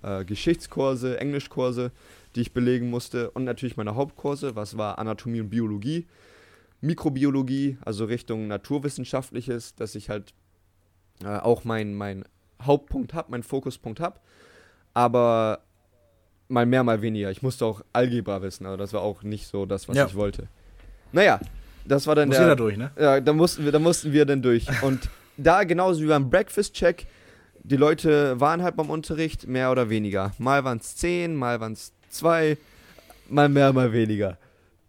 äh, 0.01 0.25
Geschichtskurse, 0.25 1.19
Englischkurse, 1.19 1.91
die 2.36 2.41
ich 2.41 2.54
belegen 2.54 2.89
musste 2.89 3.32
und 3.32 3.43
natürlich 3.43 3.77
meine 3.77 3.95
Hauptkurse, 3.95 4.56
was 4.56 4.77
war 4.77 4.99
Anatomie 4.99 5.41
und 5.41 5.49
Biologie, 5.49 6.08
Mikrobiologie, 6.82 7.77
also 7.82 8.06
Richtung 8.06 8.47
Naturwissenschaftliches, 8.47 9.75
dass 9.75 9.95
ich 9.95 10.10
halt 10.10 10.34
äh, 11.23 11.38
auch 11.38 11.63
meinen 11.63 11.95
mein 11.95 12.23
Hauptpunkt 12.62 13.13
habe, 13.13 13.31
meinen 13.31 13.43
Fokuspunkt 13.43 13.99
habe. 13.99 14.19
Aber 14.93 15.60
mal 16.47 16.65
mehr, 16.65 16.84
mal 16.84 17.01
weniger. 17.01 17.31
Ich 17.31 17.41
musste 17.41 17.65
auch 17.65 17.81
Algebra 17.93 18.41
wissen, 18.41 18.65
aber 18.65 18.77
das 18.77 18.93
war 18.93 19.01
auch 19.01 19.23
nicht 19.23 19.47
so 19.47 19.65
das, 19.65 19.88
was 19.88 19.95
ja. 19.95 20.05
ich 20.05 20.15
wollte. 20.15 20.47
Naja, 21.12 21.39
das 21.86 22.07
war 22.07 22.15
dann 22.15 22.29
Muss 22.29 22.38
der. 22.38 22.55
durch, 22.55 22.77
ne? 22.77 22.91
Ja, 22.99 23.19
da 23.19 23.34
mussten 23.34 23.65
wir, 23.65 23.71
da 23.71 23.79
mussten 23.79 24.12
wir 24.12 24.25
dann 24.25 24.41
durch. 24.41 24.67
Und 24.84 25.10
da 25.38 25.63
genauso 25.63 26.01
wie 26.01 26.07
beim 26.07 26.29
Breakfast-Check, 26.29 27.07
die 27.63 27.77
Leute 27.77 28.39
waren 28.39 28.62
halt 28.62 28.75
beim 28.75 28.89
Unterricht, 28.89 29.47
mehr 29.47 29.71
oder 29.71 29.89
weniger. 29.89 30.34
Mal 30.38 30.63
waren 30.63 30.77
es 30.79 30.95
zehn, 30.95 31.36
mal 31.36 31.60
waren 31.60 31.73
es 31.73 31.93
zwei, 32.10 32.57
mal 33.29 33.49
mehr, 33.49 33.71
mal 33.73 33.93
weniger. 33.93 34.38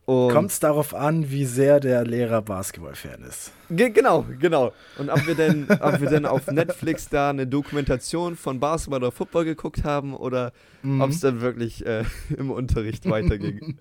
Kommt 0.05 0.51
es 0.51 0.59
darauf 0.59 0.95
an, 0.95 1.31
wie 1.31 1.45
sehr 1.45 1.79
der 1.79 2.05
Lehrer 2.05 2.43
Basketball-Fan 2.43 3.23
ist? 3.23 3.53
Ge 3.71 3.91
genau, 3.91 4.27
genau. 4.41 4.73
Und 4.99 5.11
ob 5.11 5.25
wir, 5.29 5.37
denn, 5.37 5.69
ob 5.81 6.01
wir 6.01 6.09
denn 6.09 6.27
auf 6.27 6.49
Netflix 6.49 7.09
da 7.09 7.31
eine 7.31 7.47
Dokumentation 7.47 8.37
von 8.37 8.59
Basketball 8.59 8.99
oder 8.99 9.13
Football 9.13 9.45
geguckt 9.45 9.85
haben 9.85 10.15
oder 10.15 10.53
mhm. 10.83 11.01
ob 11.01 11.11
es 11.11 11.21
dann 11.21 11.41
wirklich 11.41 11.87
äh, 11.87 12.03
im 12.37 12.51
Unterricht 12.51 13.09
weiterging. 13.09 13.79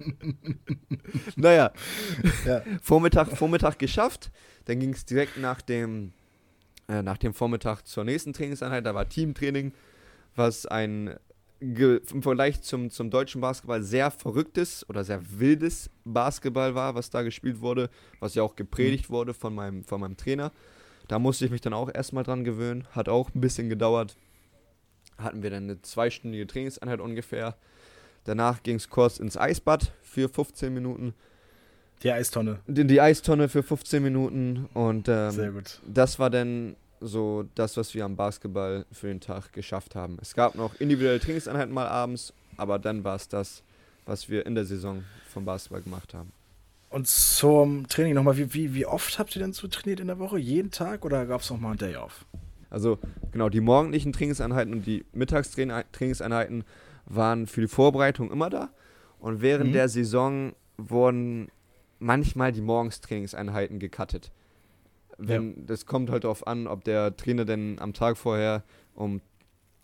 naja, 1.35 1.71
ja. 2.45 2.61
Vormittag, 2.83 3.35
Vormittag 3.35 3.79
geschafft. 3.79 4.29
Dann 4.65 4.79
ging 4.79 4.93
es 4.93 5.05
direkt 5.05 5.37
nach 5.37 5.63
dem, 5.63 6.13
äh, 6.87 7.01
nach 7.01 7.17
dem 7.17 7.33
Vormittag 7.33 7.87
zur 7.87 8.03
nächsten 8.03 8.33
Trainingseinheit. 8.33 8.85
Da 8.85 8.93
war 8.93 9.09
Teamtraining, 9.09 9.73
was 10.35 10.67
ein 10.67 11.15
im 11.61 12.23
Vergleich 12.23 12.61
zum, 12.61 12.89
zum 12.89 13.11
deutschen 13.11 13.39
Basketball 13.39 13.83
sehr 13.83 14.09
verrücktes 14.09 14.87
oder 14.89 15.03
sehr 15.03 15.21
wildes 15.39 15.91
Basketball 16.03 16.73
war, 16.73 16.95
was 16.95 17.11
da 17.11 17.21
gespielt 17.21 17.61
wurde, 17.61 17.89
was 18.19 18.33
ja 18.33 18.41
auch 18.41 18.55
gepredigt 18.55 19.09
mhm. 19.09 19.13
wurde 19.13 19.33
von 19.33 19.53
meinem, 19.53 19.83
von 19.83 20.01
meinem 20.01 20.17
Trainer. 20.17 20.51
Da 21.07 21.19
musste 21.19 21.45
ich 21.45 21.51
mich 21.51 21.61
dann 21.61 21.73
auch 21.73 21.93
erstmal 21.93 22.23
dran 22.23 22.43
gewöhnen. 22.43 22.87
Hat 22.91 23.09
auch 23.09 23.29
ein 23.35 23.41
bisschen 23.41 23.69
gedauert. 23.69 24.15
Hatten 25.17 25.43
wir 25.43 25.51
dann 25.51 25.63
eine 25.63 25.81
zweistündige 25.81 26.47
Trainingseinheit 26.47 26.99
ungefähr. 26.99 27.55
Danach 28.23 28.63
ging 28.63 28.77
es 28.77 28.89
kurz 28.89 29.19
ins 29.19 29.37
Eisbad 29.37 29.93
für 30.01 30.29
15 30.29 30.73
Minuten. 30.73 31.13
Die 32.01 32.11
Eistonne. 32.11 32.59
Die, 32.65 32.87
die 32.87 32.99
Eistonne 32.99 33.49
für 33.49 33.61
15 33.61 34.01
Minuten. 34.01 34.67
Und 34.73 35.07
ähm, 35.07 35.31
Sehr 35.31 35.51
gut. 35.51 35.79
das 35.85 36.17
war 36.17 36.31
dann 36.31 36.75
so 37.01 37.45
das, 37.55 37.75
was 37.77 37.93
wir 37.93 38.05
am 38.05 38.15
Basketball 38.15 38.85
für 38.91 39.07
den 39.07 39.19
Tag 39.19 39.51
geschafft 39.51 39.95
haben. 39.95 40.17
Es 40.21 40.33
gab 40.33 40.55
noch 40.55 40.79
individuelle 40.79 41.19
Trainingseinheiten 41.19 41.73
mal 41.73 41.87
abends, 41.87 42.33
aber 42.57 42.79
dann 42.79 43.03
war 43.03 43.15
es 43.15 43.27
das, 43.27 43.63
was 44.05 44.29
wir 44.29 44.45
in 44.45 44.55
der 44.55 44.65
Saison 44.65 45.03
vom 45.27 45.43
Basketball 45.43 45.81
gemacht 45.81 46.13
haben. 46.13 46.31
Und 46.89 47.07
zum 47.07 47.87
Training 47.87 48.13
nochmal, 48.13 48.37
wie, 48.37 48.53
wie, 48.53 48.73
wie 48.73 48.85
oft 48.85 49.17
habt 49.17 49.35
ihr 49.35 49.41
denn 49.41 49.53
so 49.53 49.67
trainiert 49.67 49.99
in 49.99 50.07
der 50.07 50.19
Woche? 50.19 50.37
Jeden 50.37 50.71
Tag 50.71 51.05
oder 51.05 51.25
gab 51.25 51.41
es 51.41 51.49
nochmal 51.49 51.71
einen 51.71 51.79
Day 51.79 51.95
off? 51.95 52.25
Also 52.69 52.99
genau, 53.31 53.49
die 53.49 53.61
morgendlichen 53.61 54.13
Trainingseinheiten 54.13 54.73
und 54.73 54.85
die 54.85 55.05
Mittagstrainingseinheiten 55.13 56.63
waren 57.05 57.47
für 57.47 57.61
die 57.61 57.67
Vorbereitung 57.67 58.31
immer 58.31 58.49
da. 58.49 58.69
Und 59.19 59.41
während 59.41 59.69
mhm. 59.69 59.73
der 59.73 59.89
Saison 59.89 60.53
wurden 60.77 61.49
manchmal 61.99 62.51
die 62.51 62.61
Morgenstrainingseinheiten 62.61 63.79
gecuttet. 63.79 64.31
Wenn, 65.27 65.49
ja. 65.49 65.63
Das 65.67 65.85
kommt 65.85 66.09
halt 66.09 66.23
darauf 66.23 66.47
an, 66.47 66.67
ob 66.67 66.83
der 66.83 67.15
Trainer 67.15 67.45
denn 67.45 67.77
am 67.79 67.93
Tag 67.93 68.17
vorher 68.17 68.63
um 68.95 69.21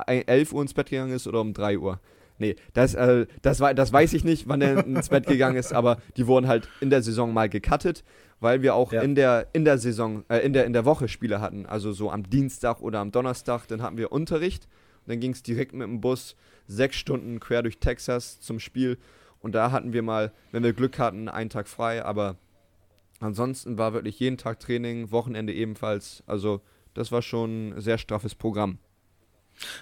11 0.05 0.53
Uhr 0.53 0.61
ins 0.61 0.73
Bett 0.73 0.89
gegangen 0.89 1.13
ist 1.13 1.27
oder 1.27 1.41
um 1.41 1.53
3 1.53 1.77
Uhr. 1.77 1.99
Nee, 2.39 2.55
das, 2.73 2.93
äh, 2.93 3.25
das, 3.41 3.57
das 3.57 3.91
weiß 3.91 4.13
ich 4.13 4.23
nicht, 4.23 4.47
wann 4.47 4.61
er 4.61 4.77
ins 4.85 5.09
Bett 5.09 5.25
gegangen 5.25 5.57
ist, 5.57 5.73
aber 5.73 5.97
die 6.17 6.27
wurden 6.27 6.47
halt 6.47 6.69
in 6.81 6.89
der 6.89 7.01
Saison 7.01 7.33
mal 7.33 7.49
gecuttet, 7.49 8.03
weil 8.39 8.61
wir 8.61 8.75
auch 8.75 8.93
ja. 8.93 9.01
in, 9.01 9.15
der, 9.15 9.47
in 9.53 9.65
der 9.65 9.77
Saison, 9.77 10.23
äh, 10.29 10.39
in, 10.39 10.53
der, 10.53 10.65
in 10.65 10.73
der 10.73 10.85
Woche 10.85 11.07
Spiele 11.07 11.41
hatten. 11.41 11.65
Also 11.65 11.91
so 11.91 12.11
am 12.11 12.29
Dienstag 12.29 12.81
oder 12.81 12.99
am 12.99 13.11
Donnerstag, 13.11 13.67
dann 13.67 13.81
hatten 13.81 13.97
wir 13.97 14.11
Unterricht. 14.11 14.67
Und 15.05 15.11
dann 15.13 15.19
ging 15.19 15.31
es 15.31 15.41
direkt 15.41 15.73
mit 15.73 15.87
dem 15.87 16.01
Bus 16.01 16.35
sechs 16.67 16.97
Stunden 16.97 17.39
quer 17.39 17.63
durch 17.63 17.79
Texas 17.79 18.39
zum 18.39 18.59
Spiel. 18.59 18.97
Und 19.39 19.55
da 19.55 19.71
hatten 19.71 19.93
wir 19.93 20.03
mal, 20.03 20.31
wenn 20.51 20.63
wir 20.63 20.73
Glück 20.73 20.99
hatten, 20.99 21.29
einen 21.29 21.49
Tag 21.49 21.67
frei, 21.67 22.03
aber 22.03 22.35
Ansonsten 23.19 23.77
war 23.77 23.93
wirklich 23.93 24.19
jeden 24.19 24.37
Tag 24.37 24.59
Training, 24.59 25.11
Wochenende 25.11 25.53
ebenfalls. 25.53 26.23
Also 26.27 26.61
das 26.93 27.11
war 27.11 27.21
schon 27.21 27.69
ein 27.69 27.81
sehr 27.81 27.97
straffes 27.97 28.35
Programm. 28.35 28.79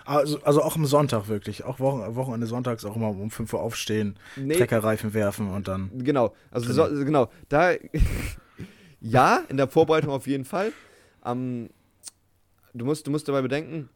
Also, 0.06 0.42
also 0.44 0.62
auch 0.62 0.76
am 0.76 0.86
Sonntag 0.86 1.28
wirklich. 1.28 1.64
Auch 1.64 1.80
Wochen, 1.80 2.16
Wochenende 2.16 2.48
sonntags 2.48 2.86
auch 2.86 2.96
immer 2.96 3.10
um 3.10 3.30
5 3.30 3.54
Uhr 3.54 3.62
aufstehen, 3.62 4.18
nee. 4.36 4.56
Treckerreifen 4.56 5.14
werfen 5.14 5.50
und 5.50 5.68
dann. 5.68 5.92
Genau, 6.04 6.34
also 6.52 6.72
so, 6.72 7.06
genau. 7.06 7.30
Da 7.50 7.74
ja, 9.02 9.44
in 9.50 9.58
der 9.58 9.68
Vorbereitung 9.68 10.12
auf 10.12 10.28
jeden 10.28 10.46
Fall. 10.46 10.72
Um, 11.24 11.70
du, 12.74 12.86
musst, 12.86 13.08
du 13.08 13.12
musst 13.12 13.28
dabei 13.28 13.42
bedenken, 13.42 13.90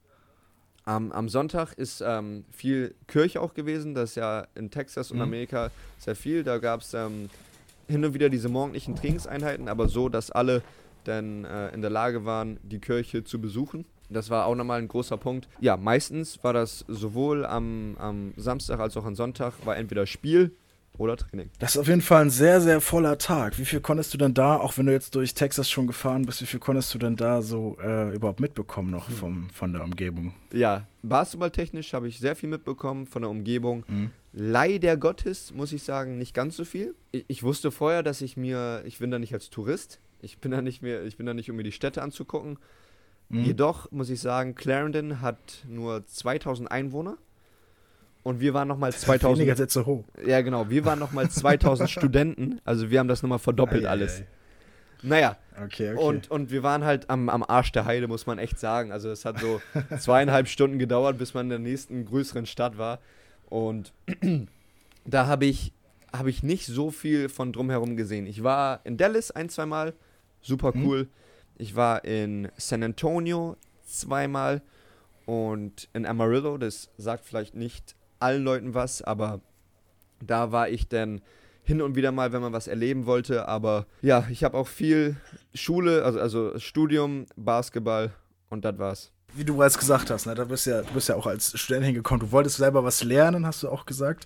um, 0.86 1.12
am 1.12 1.30
Sonntag 1.30 1.74
ist 1.74 2.02
ähm, 2.06 2.46
viel 2.52 2.96
Kirche 3.08 3.42
auch 3.42 3.54
gewesen. 3.54 3.94
Das 3.94 4.12
ist 4.12 4.16
ja 4.16 4.48
in 4.56 4.72
Texas 4.72 5.12
und 5.12 5.18
mhm. 5.18 5.24
Amerika 5.24 5.72
sehr 5.98 6.16
viel. 6.16 6.44
Da 6.44 6.58
gab 6.58 6.82
es 6.82 6.94
ähm, 6.94 7.30
hin 7.90 8.06
und 8.06 8.14
wieder 8.14 8.30
diese 8.30 8.50
morgendlichen 8.50 8.96
Trainingseinheiten, 8.96 9.68
aber 9.68 9.90
so, 9.90 10.10
dass 10.10 10.32
alle 10.32 10.62
dann 11.04 11.46
äh, 11.46 11.70
in 11.70 11.82
der 11.82 11.90
Lage 11.90 12.26
waren, 12.26 12.60
die 12.64 12.80
Kirche 12.80 13.24
zu 13.24 13.42
besuchen. 13.42 13.86
Das 14.10 14.30
war 14.30 14.46
auch 14.46 14.56
nochmal 14.56 14.80
ein 14.80 14.88
großer 14.88 15.18
Punkt. 15.18 15.48
Ja, 15.60 15.78
meistens 15.78 16.44
war 16.44 16.54
das 16.54 16.84
sowohl 16.88 17.46
am, 17.46 17.96
am 18.00 18.34
Samstag 18.38 18.80
als 18.80 18.98
auch 18.98 19.06
am 19.06 19.16
Sonntag, 19.16 19.54
war 19.66 19.78
entweder 19.78 20.08
Spiel 20.08 20.52
oder 20.98 21.16
Training. 21.16 21.50
Das 21.60 21.76
ist 21.76 21.78
auf 21.78 21.88
jeden 21.88 22.02
Fall 22.02 22.24
ein 22.24 22.30
sehr, 22.30 22.60
sehr 22.60 22.82
voller 22.82 23.18
Tag. 23.18 23.58
Wie 23.58 23.66
viel 23.66 23.80
konntest 23.80 24.14
du 24.14 24.18
denn 24.18 24.34
da, 24.34 24.58
auch 24.58 24.78
wenn 24.78 24.88
du 24.88 24.92
jetzt 24.92 25.16
durch 25.16 25.34
Texas 25.34 25.70
schon 25.70 25.88
gefahren 25.88 26.26
bist, 26.26 26.42
wie 26.42 26.46
viel 26.46 26.60
konntest 26.60 26.94
du 26.94 26.98
denn 26.98 27.16
da 27.16 27.42
so 27.42 27.78
äh, 27.82 28.14
überhaupt 28.14 28.40
mitbekommen 28.40 28.92
noch 28.92 29.10
vom, 29.10 29.50
von 29.52 29.72
der 29.74 29.84
Umgebung? 29.84 30.34
Ja, 30.52 30.88
basketballtechnisch 31.04 31.94
habe 31.94 32.08
ich 32.08 32.20
sehr 32.20 32.36
viel 32.36 32.50
mitbekommen 32.50 33.06
von 33.06 33.22
der 33.22 33.32
Umgebung. 33.32 33.86
Mhm. 33.88 34.12
Leider 34.32 34.96
Gottes, 34.98 35.54
muss 35.54 35.74
ich 35.74 35.84
sagen, 35.84 36.18
nicht 36.18 36.34
ganz 36.34 36.56
so 36.56 36.66
viel. 36.66 36.96
Ich, 37.12 37.26
ich, 37.28 37.44
wusste 37.44 37.72
vorher, 37.72 38.04
dass 38.04 38.22
ich 38.22 38.38
mir, 38.38 38.84
ich 38.86 39.00
bin 39.00 39.10
da 39.10 39.18
nicht 39.18 39.34
als 39.34 39.50
Tourist, 39.50 40.00
ich 40.22 40.38
bin 40.38 40.52
da 40.52 40.62
nicht 40.62 40.82
mehr, 40.82 41.04
ich 41.04 41.18
bin 41.18 41.26
da 41.26 41.34
nicht, 41.34 41.50
um 41.50 41.56
mir 41.56 41.64
die 41.64 41.72
Städte 41.72 42.02
anzugucken. 42.02 42.60
Mhm. 43.30 43.44
Jedoch 43.44 43.92
muss 43.92 44.10
ich 44.10 44.20
sagen, 44.20 44.56
Clarendon 44.56 45.22
hat 45.22 45.64
nur 45.68 46.06
2000 46.06 46.72
Einwohner 46.72 47.18
und 48.24 48.40
wir 48.40 48.54
waren 48.54 48.68
nochmal 48.68 48.92
2000. 48.92 49.38
Weniger 49.40 49.56
Sätze 49.56 49.86
hoch. 49.86 50.06
Ja, 50.26 50.42
genau. 50.42 50.70
Wir 50.70 50.86
waren 50.86 51.00
nochmal 51.00 51.30
2000 51.32 51.90
Studenten. 51.90 52.62
Also 52.66 52.92
wir 52.92 53.00
haben 53.00 53.08
das 53.08 53.24
nochmal 53.24 53.40
verdoppelt 53.40 53.86
ei, 53.86 53.90
alles. 53.90 54.20
Ei, 54.20 54.24
ei. 54.24 54.28
Naja. 55.02 55.38
Okay, 55.56 55.94
okay. 55.94 56.02
Und, 56.02 56.32
und 56.32 56.52
wir 56.52 56.64
waren 56.64 56.84
halt 56.84 57.10
am, 57.10 57.30
am 57.30 57.44
Arsch 57.44 57.72
der 57.72 57.86
Heide, 57.86 58.08
muss 58.08 58.26
man 58.26 58.38
echt 58.38 58.60
sagen. 58.60 58.92
Also 58.92 59.10
es 59.10 59.26
hat 59.26 59.40
so 59.40 59.62
zweieinhalb 60.00 60.48
Stunden 60.48 60.80
gedauert, 60.80 61.18
bis 61.18 61.34
man 61.34 61.48
in 61.48 61.50
der 61.50 61.60
nächsten 61.60 62.06
größeren 62.06 62.46
Stadt 62.46 62.78
war. 62.78 63.00
Und 63.50 63.94
da 65.06 65.28
habe 65.28 65.46
ich, 65.46 65.74
hab 66.14 66.28
ich 66.28 66.44
nicht 66.44 66.66
so 66.66 66.92
viel 66.92 67.30
von 67.30 67.52
drumherum 67.54 67.98
gesehen. 67.98 68.26
Ich 68.26 68.44
war 68.44 68.82
in 68.84 68.98
Dallas 68.98 69.32
ein, 69.32 69.50
zweimal, 69.50 69.94
super 70.42 70.72
mhm. 70.76 70.86
cool. 70.86 71.00
Hm. 71.00 71.10
Ich 71.58 71.76
war 71.76 72.06
in 72.06 72.50
San 72.58 72.84
Antonio 72.84 73.58
zweimal 73.86 74.62
und 75.26 75.90
in 75.94 76.06
Amarillo, 76.06 76.58
das 76.58 76.90
sagt 76.98 77.26
vielleicht 77.26 77.56
nicht 77.56 77.96
allen 78.20 78.44
Leuten 78.44 78.74
was, 78.74 79.02
aber 79.02 79.42
da 80.26 80.52
war 80.52 80.70
ich 80.70 80.88
dann 80.88 81.22
hin 81.64 81.82
und 81.82 81.96
wieder 81.96 82.12
mal, 82.12 82.32
wenn 82.32 82.42
man 82.42 82.54
was 82.54 82.68
erleben 82.68 83.06
wollte. 83.06 83.48
Aber 83.48 83.86
ja, 84.02 84.26
ich 84.30 84.44
habe 84.44 84.58
auch 84.58 84.68
viel 84.68 85.18
Schule, 85.54 86.04
also, 86.04 86.20
also 86.20 86.58
Studium, 86.58 87.26
Basketball 87.36 88.12
und 88.50 88.66
das 88.66 88.78
war's 88.78 89.12
wie 89.34 89.44
du 89.44 89.58
bereits 89.58 89.78
gesagt 89.78 90.10
hast, 90.10 90.26
ne, 90.26 90.36
da 90.36 90.44
bist 90.46 90.66
ja, 90.66 90.82
du 90.82 90.94
bist 90.94 91.10
ja 91.10 91.16
auch 91.16 91.28
als 91.28 91.58
Student 91.60 91.86
hingekommen. 91.86 92.20
Du 92.20 92.32
wolltest 92.32 92.58
selber 92.58 92.84
was 92.84 93.04
lernen, 93.04 93.46
hast 93.46 93.64
du 93.64 93.70
auch 93.70 93.86
gesagt. 93.86 94.26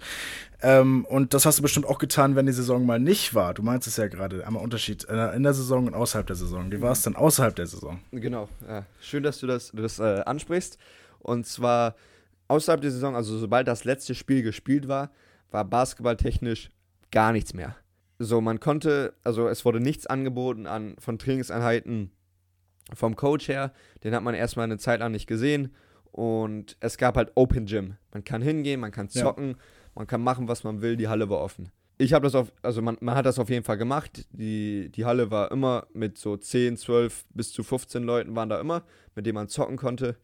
Ähm, 0.62 1.06
und 1.06 1.34
das 1.34 1.46
hast 1.46 1.60
du 1.60 1.62
bestimmt 1.62 1.86
auch 1.86 2.00
getan, 2.00 2.36
wenn 2.36 2.46
die 2.46 2.54
Saison 2.54 2.86
mal 2.86 3.00
nicht 3.00 3.34
war. 3.34 3.54
Du 3.54 3.64
meinst 3.64 3.88
es 3.88 3.98
ja 3.98 4.08
gerade, 4.08 4.46
einmal 4.48 4.64
Unterschied 4.64 5.04
in 5.04 5.44
der 5.44 5.54
Saison 5.54 5.88
und 5.88 5.94
außerhalb 5.94 6.26
der 6.26 6.36
Saison. 6.36 6.72
Wie 6.72 6.82
war 6.82 6.92
es 6.92 7.02
denn 7.02 7.16
außerhalb 7.16 7.56
der 7.56 7.68
Saison? 7.68 8.00
Genau, 8.12 8.48
ja. 8.68 8.86
schön, 9.02 9.24
dass 9.24 9.40
du 9.40 9.48
das, 9.48 9.72
das 9.74 10.00
äh, 10.00 10.22
ansprichst. 10.26 10.78
Und 11.20 11.46
zwar 11.46 11.96
außerhalb 12.48 12.82
der 12.82 12.92
Saison, 12.92 13.16
also 13.16 13.38
sobald 13.38 13.68
das 13.68 13.84
letzte 13.84 14.16
Spiel 14.16 14.42
gespielt 14.42 14.88
war, 14.88 15.12
war 15.52 15.66
basketballtechnisch 15.66 16.70
gar 17.12 17.32
nichts 17.32 17.54
mehr. 17.54 17.76
So, 18.20 18.42
man 18.42 18.60
konnte, 18.60 19.14
also 19.24 19.48
es 19.48 19.66
wurde 19.66 19.80
nichts 19.80 20.08
angeboten 20.08 20.68
an, 20.68 20.96
von 21.00 21.20
Trainingseinheiten 21.20 22.12
vom 22.94 23.16
Coach 23.16 23.48
her, 23.48 23.72
den 24.04 24.14
hat 24.14 24.24
man 24.24 24.36
erstmal 24.36 24.66
eine 24.66 24.78
Zeit 24.78 25.00
lang 25.00 25.12
nicht 25.12 25.28
gesehen. 25.28 25.74
Und 26.12 26.78
es 26.80 26.98
gab 26.98 27.16
halt 27.18 27.32
Open 27.36 27.66
Gym. 27.66 27.96
Man 28.12 28.24
kann 28.24 28.42
hingehen, 28.42 28.80
man 28.80 28.92
kann 28.92 29.10
zocken, 29.10 29.50
ja. 29.50 29.56
man 29.96 30.08
kann 30.08 30.22
machen, 30.22 30.48
was 30.48 30.64
man 30.64 30.82
will. 30.82 30.96
Die 30.96 31.08
Halle 31.08 31.30
war 31.30 31.40
offen. 31.40 31.72
Ich 31.98 32.14
habe 32.14 32.26
das 32.26 32.36
auf, 32.36 32.52
also 32.62 32.82
man, 32.82 32.98
man 33.02 33.16
hat 33.16 33.26
das 33.26 33.40
auf 33.40 33.50
jeden 33.50 33.64
Fall 33.64 33.78
gemacht. 33.78 34.28
Die, 34.32 34.90
die 34.90 35.06
Halle 35.06 35.32
war 35.32 35.52
immer 35.52 35.88
mit 35.94 36.18
so 36.18 36.38
10, 36.38 36.78
12 36.78 37.26
bis 37.34 37.52
zu 37.52 37.64
15 37.64 38.04
Leuten 38.04 38.36
waren 38.36 38.50
da 38.50 38.60
immer, 38.60 38.84
mit 39.16 39.26
denen 39.26 39.36
man 39.36 39.48
zocken 39.48 39.78
konnte. 39.78 40.18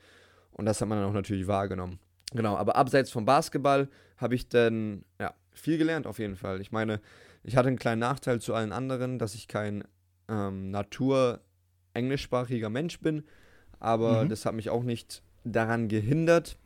Und 0.52 0.66
das 0.66 0.82
hat 0.82 0.88
man 0.88 1.00
dann 1.00 1.10
auch 1.10 1.14
natürlich 1.14 1.48
wahrgenommen. 1.48 2.00
Genau, 2.34 2.56
aber 2.56 2.76
abseits 2.76 3.12
vom 3.12 3.26
Basketball 3.26 3.90
habe 4.18 4.36
ich 4.36 4.50
dann 4.50 5.06
ja, 5.20 5.34
viel 5.52 5.78
gelernt 5.78 6.06
auf 6.06 6.20
jeden 6.20 6.36
Fall. 6.36 6.62
Ich 6.62 6.72
meine, 6.72 7.02
ich 7.44 7.56
hatte 7.56 7.70
einen 7.70 7.80
kleinen 7.80 8.00
Nachteil 8.00 8.42
zu 8.42 8.54
allen 8.54 8.72
anderen, 8.72 9.18
dass 9.18 9.34
ich 9.34 9.48
kein 9.48 9.84
ähm, 10.28 10.70
natur-englischsprachiger 11.90 12.70
Mensch 12.70 13.00
bin, 13.00 13.24
aber 13.80 14.24
mhm. 14.24 14.30
das 14.30 14.46
hat 14.46 14.54
mich 14.54 14.70
auch 14.70 14.84
nicht 14.84 15.22
daran 15.44 15.88
gehindert, 15.88 16.58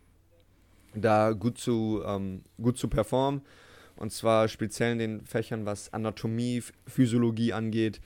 da 0.95 1.31
gut 1.31 1.57
zu, 1.57 2.03
ähm, 2.05 2.41
gut 2.61 2.77
zu 2.77 2.87
performen. 2.87 3.41
Und 3.95 4.11
zwar 4.11 4.47
speziell 4.47 4.93
in 4.93 4.99
den 4.99 5.25
Fächern, 5.25 5.65
was 5.65 5.93
Anatomie, 5.93 6.63
Physiologie 6.87 7.53
angeht, 7.53 8.01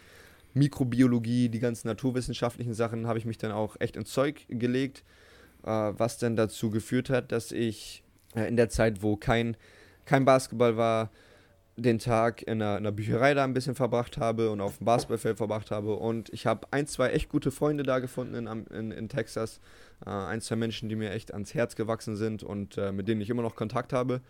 Mikrobiologie, 0.54 1.50
die 1.50 1.60
ganzen 1.60 1.88
naturwissenschaftlichen 1.88 2.74
Sachen, 2.74 3.08
habe 3.08 3.20
ich 3.20 3.26
mich 3.26 3.38
dann 3.38 3.52
auch 3.52 3.78
echt 3.80 3.96
ins 3.96 4.12
Zeug 4.12 4.46
gelegt, 4.50 5.04
äh, 5.64 5.70
was 5.70 6.18
dann 6.18 6.36
dazu 6.36 6.70
geführt 6.70 7.10
hat, 7.10 7.32
dass 7.32 7.52
ich 7.52 8.04
äh, 8.36 8.48
in 8.48 8.58
der 8.58 8.70
Zeit, 8.70 9.02
wo 9.02 9.16
kein, 9.16 9.56
kein 10.06 10.26
Basketball 10.26 10.76
war, 10.76 11.12
den 11.78 12.00
Tag 12.00 12.42
in 12.42 12.62
einer, 12.62 12.78
in 12.78 12.86
einer, 12.86 12.92
Bücherei 12.92 13.36
da 13.36 13.44
ein 13.44 13.54
bisschen 13.54 13.76
verbracht 13.76 14.18
habe 14.18 14.50
und 14.50 14.62
auf 14.62 14.78
dem 14.78 14.86
Basketballfeld 14.86 15.38
verbracht 15.38 15.70
habe. 15.70 15.94
Und 15.96 16.30
ich 16.34 16.48
habe 16.48 16.68
ein, 16.72 16.88
zwei 16.88 17.12
echt 17.12 17.30
gute 17.30 17.52
Freunde 17.52 17.84
da 17.84 18.00
gefunden 18.00 18.34
in, 18.34 18.66
in, 18.68 18.92
in 18.92 19.10
Texas. 19.10 19.60
Äh, 20.06 20.10
ein, 20.10 20.42
zwei 20.42 20.56
Menschen, 20.56 20.90
die 20.90 20.96
mir 20.96 21.12
echt 21.12 21.34
ans 21.34 21.54
Herz 21.54 21.76
gewachsen 21.76 22.16
sind 22.16 22.42
und 22.42 22.78
äh, 22.78 22.92
mit 22.92 23.08
denen 23.08 23.22
ich 23.22 23.30
immer 23.30 23.44
noch 23.44 23.56
Kontakt 23.56 23.94
habe. 23.94 24.22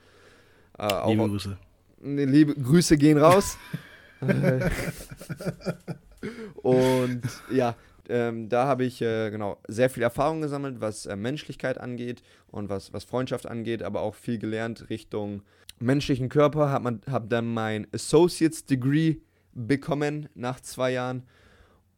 Äh, 0.77 1.09
liebe 1.09 1.29
Grüße. 1.29 1.57
Ne, 2.01 2.25
liebe 2.25 2.53
Grüße 2.53 2.97
gehen 2.97 3.17
raus. 3.17 3.57
und 6.61 7.21
ja, 7.51 7.75
ähm, 8.09 8.49
da 8.49 8.65
habe 8.65 8.83
ich 8.83 9.01
äh, 9.01 9.29
genau 9.29 9.57
sehr 9.67 9.89
viel 9.89 10.03
Erfahrung 10.03 10.41
gesammelt, 10.41 10.81
was 10.81 11.05
äh, 11.05 11.15
Menschlichkeit 11.15 11.79
angeht 11.79 12.23
und 12.51 12.69
was, 12.69 12.93
was 12.93 13.05
Freundschaft 13.05 13.45
angeht, 13.45 13.83
aber 13.83 14.01
auch 14.01 14.15
viel 14.15 14.37
gelernt 14.37 14.89
Richtung 14.89 15.43
menschlichen 15.79 16.29
Körper. 16.29 16.69
Habe 16.69 16.99
hab 17.09 17.29
dann 17.29 17.53
mein 17.53 17.87
Associates 17.93 18.65
Degree 18.65 19.17
bekommen 19.53 20.29
nach 20.35 20.61
zwei 20.61 20.91
Jahren. 20.91 21.23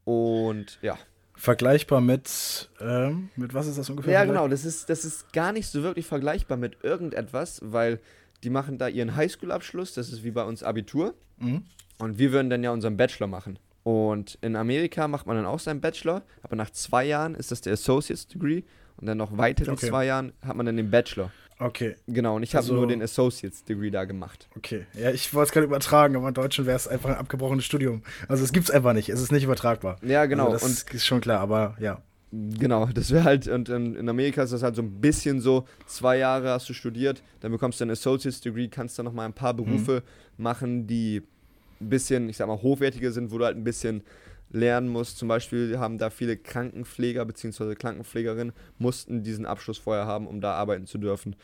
Und 0.06 0.80
ja. 0.82 0.98
Vergleichbar 1.36 2.02
mit, 2.02 2.70
ähm, 2.82 3.30
mit 3.38 3.54
was 3.54 3.68
ist 3.68 3.78
das 3.78 3.90
ungefähr? 3.90 4.12
Ja, 4.12 4.26
genau, 4.26 4.50
das 4.50 4.66
ist, 4.66 4.90
das 4.90 5.06
ist 5.06 5.32
gar 5.32 5.54
nicht 5.54 5.68
so 5.68 5.84
wirklich 5.84 6.06
vergleichbar 6.06 6.58
mit 6.58 6.84
irgendetwas, 6.84 7.62
weil 7.64 8.02
die 8.44 8.50
machen 8.50 8.78
da 8.78 8.90
ihren 8.90 9.16
Highschool-Abschluss, 9.16 9.94
das 9.94 10.12
ist 10.12 10.24
wie 10.24 10.32
bei 10.32 10.44
uns 10.44 10.64
Abitur. 10.64 11.14
Mhm. 11.38 11.64
Und 11.98 12.18
wir 12.18 12.32
würden 12.32 12.50
dann 12.50 12.64
ja 12.64 12.72
unseren 12.72 12.98
Bachelor 12.98 13.28
machen. 13.28 13.60
Und 13.84 14.38
in 14.42 14.56
Amerika 14.56 15.08
macht 15.08 15.28
man 15.28 15.38
dann 15.38 15.46
auch 15.46 15.60
seinen 15.60 15.82
Bachelor, 15.82 16.24
aber 16.44 16.56
nach 16.56 16.70
zwei 16.72 17.06
Jahren 17.06 17.36
ist 17.36 17.52
das 17.52 17.62
der 17.62 17.74
Associate's 17.74 18.28
Degree 18.28 18.64
und 18.98 19.08
dann 19.08 19.18
noch 19.18 19.38
weitere 19.38 19.72
okay. 19.72 19.88
zwei 19.88 20.06
Jahren 20.06 20.34
hat 20.46 20.56
man 20.56 20.66
dann 20.66 20.78
den 20.78 20.92
Bachelor. 20.92 21.32
Okay. 21.60 21.96
Genau, 22.08 22.38
und 22.38 22.44
ich 22.44 22.56
habe 22.56 22.64
also, 22.64 22.74
nur 22.74 22.88
den 22.88 23.02
Associate's 23.02 23.66
Degree 23.66 23.92
da 23.92 24.06
gemacht. 24.06 24.48
Okay, 24.56 24.86
ja, 24.94 25.12
ich 25.12 25.34
wollte 25.34 25.50
es 25.50 25.52
gerade 25.52 25.66
übertragen, 25.66 26.16
aber 26.16 26.30
in 26.30 26.34
Deutschland 26.34 26.68
wäre 26.68 26.78
es 26.78 26.88
einfach 26.88 27.10
ein 27.10 27.18
abgebrochenes 27.18 27.66
Studium. 27.66 28.02
Also 28.30 28.44
es 28.46 28.54
gibt 28.54 28.70
es 28.70 28.72
einfach 28.72 28.94
nicht, 28.94 29.10
es 29.10 29.22
ist 29.22 29.32
nicht 29.32 29.44
übertragbar. 29.44 29.98
Ja, 30.02 30.26
genau. 30.26 30.52
Also 30.52 30.68
das 30.68 30.86
und 30.86 30.94
ist 30.94 31.06
schon 31.06 31.20
klar, 31.22 31.42
aber 31.42 31.76
ja. 31.80 32.02
Genau, 32.32 32.86
das 32.86 33.10
wäre 33.12 33.24
halt, 33.24 33.48
und 33.48 33.70
in 33.70 34.08
Amerika 34.08 34.44
ist 34.44 34.54
das 34.54 34.62
halt 34.62 34.76
so 34.76 34.84
ein 34.84 35.02
bisschen 35.02 35.42
so, 35.42 35.68
zwei 35.88 36.18
Jahre 36.18 36.52
hast 36.52 36.70
du 36.70 36.74
studiert, 36.74 37.24
dann 37.40 37.52
bekommst 37.52 37.80
du 37.82 37.86
ein 37.86 37.90
Associate's 37.90 38.40
Degree, 38.40 38.68
kannst 38.68 39.00
dann 39.00 39.06
nochmal 39.06 39.26
ein 39.26 39.34
paar 39.34 39.56
Berufe 39.56 40.04
mhm. 40.38 40.44
machen, 40.44 40.88
die 40.88 41.24
ein 41.82 41.90
bisschen, 41.90 42.30
ich 42.30 42.38
sag 42.38 42.48
mal, 42.48 42.62
hochwertiger 42.62 43.12
sind, 43.12 43.32
wo 43.32 43.40
du 43.40 43.46
halt 43.46 43.58
ein 43.58 43.64
bisschen 43.64 44.04
lernen 44.52 44.90
musst. 44.90 45.18
Zum 45.18 45.28
Beispiel 45.28 45.78
haben 45.80 45.98
da 45.98 46.10
viele 46.10 46.38
Krankenpfleger 46.38 47.26
bzw. 47.26 47.76
Krankenpflegerinnen 47.76 48.54
mussten 48.78 49.24
diesen 49.24 49.46
Abschluss 49.46 49.78
vorher 49.78 50.06
haben, 50.06 50.28
um 50.28 50.42
da 50.42 50.54
arbeiten 50.54 50.88
zu 50.88 50.98
dürfen. 50.98 51.36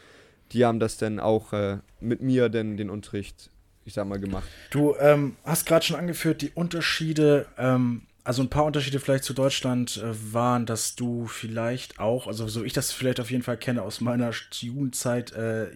Die 0.51 0.65
haben 0.65 0.79
das 0.79 0.97
dann 0.97 1.19
auch 1.19 1.53
äh, 1.53 1.79
mit 1.99 2.21
mir 2.21 2.49
denn 2.49 2.77
den 2.77 2.89
Unterricht, 2.89 3.49
ich 3.83 3.93
sag 3.93 4.07
mal, 4.07 4.19
gemacht. 4.19 4.47
Du 4.69 4.95
ähm, 4.99 5.35
hast 5.43 5.65
gerade 5.65 5.85
schon 5.85 5.97
angeführt, 5.97 6.41
die 6.41 6.51
Unterschiede, 6.51 7.47
ähm, 7.57 8.03
also 8.23 8.41
ein 8.41 8.49
paar 8.49 8.65
Unterschiede 8.65 8.99
vielleicht 8.99 9.23
zu 9.23 9.33
Deutschland 9.33 9.97
äh, 9.97 10.33
waren, 10.33 10.65
dass 10.65 10.95
du 10.95 11.25
vielleicht 11.27 11.99
auch, 11.99 12.27
also 12.27 12.47
so 12.47 12.63
ich 12.63 12.73
das 12.73 12.91
vielleicht 12.91 13.19
auf 13.19 13.31
jeden 13.31 13.43
Fall 13.43 13.57
kenne 13.57 13.81
aus 13.81 14.01
meiner 14.01 14.31
Jugendzeit, 14.51 15.31
äh, 15.33 15.67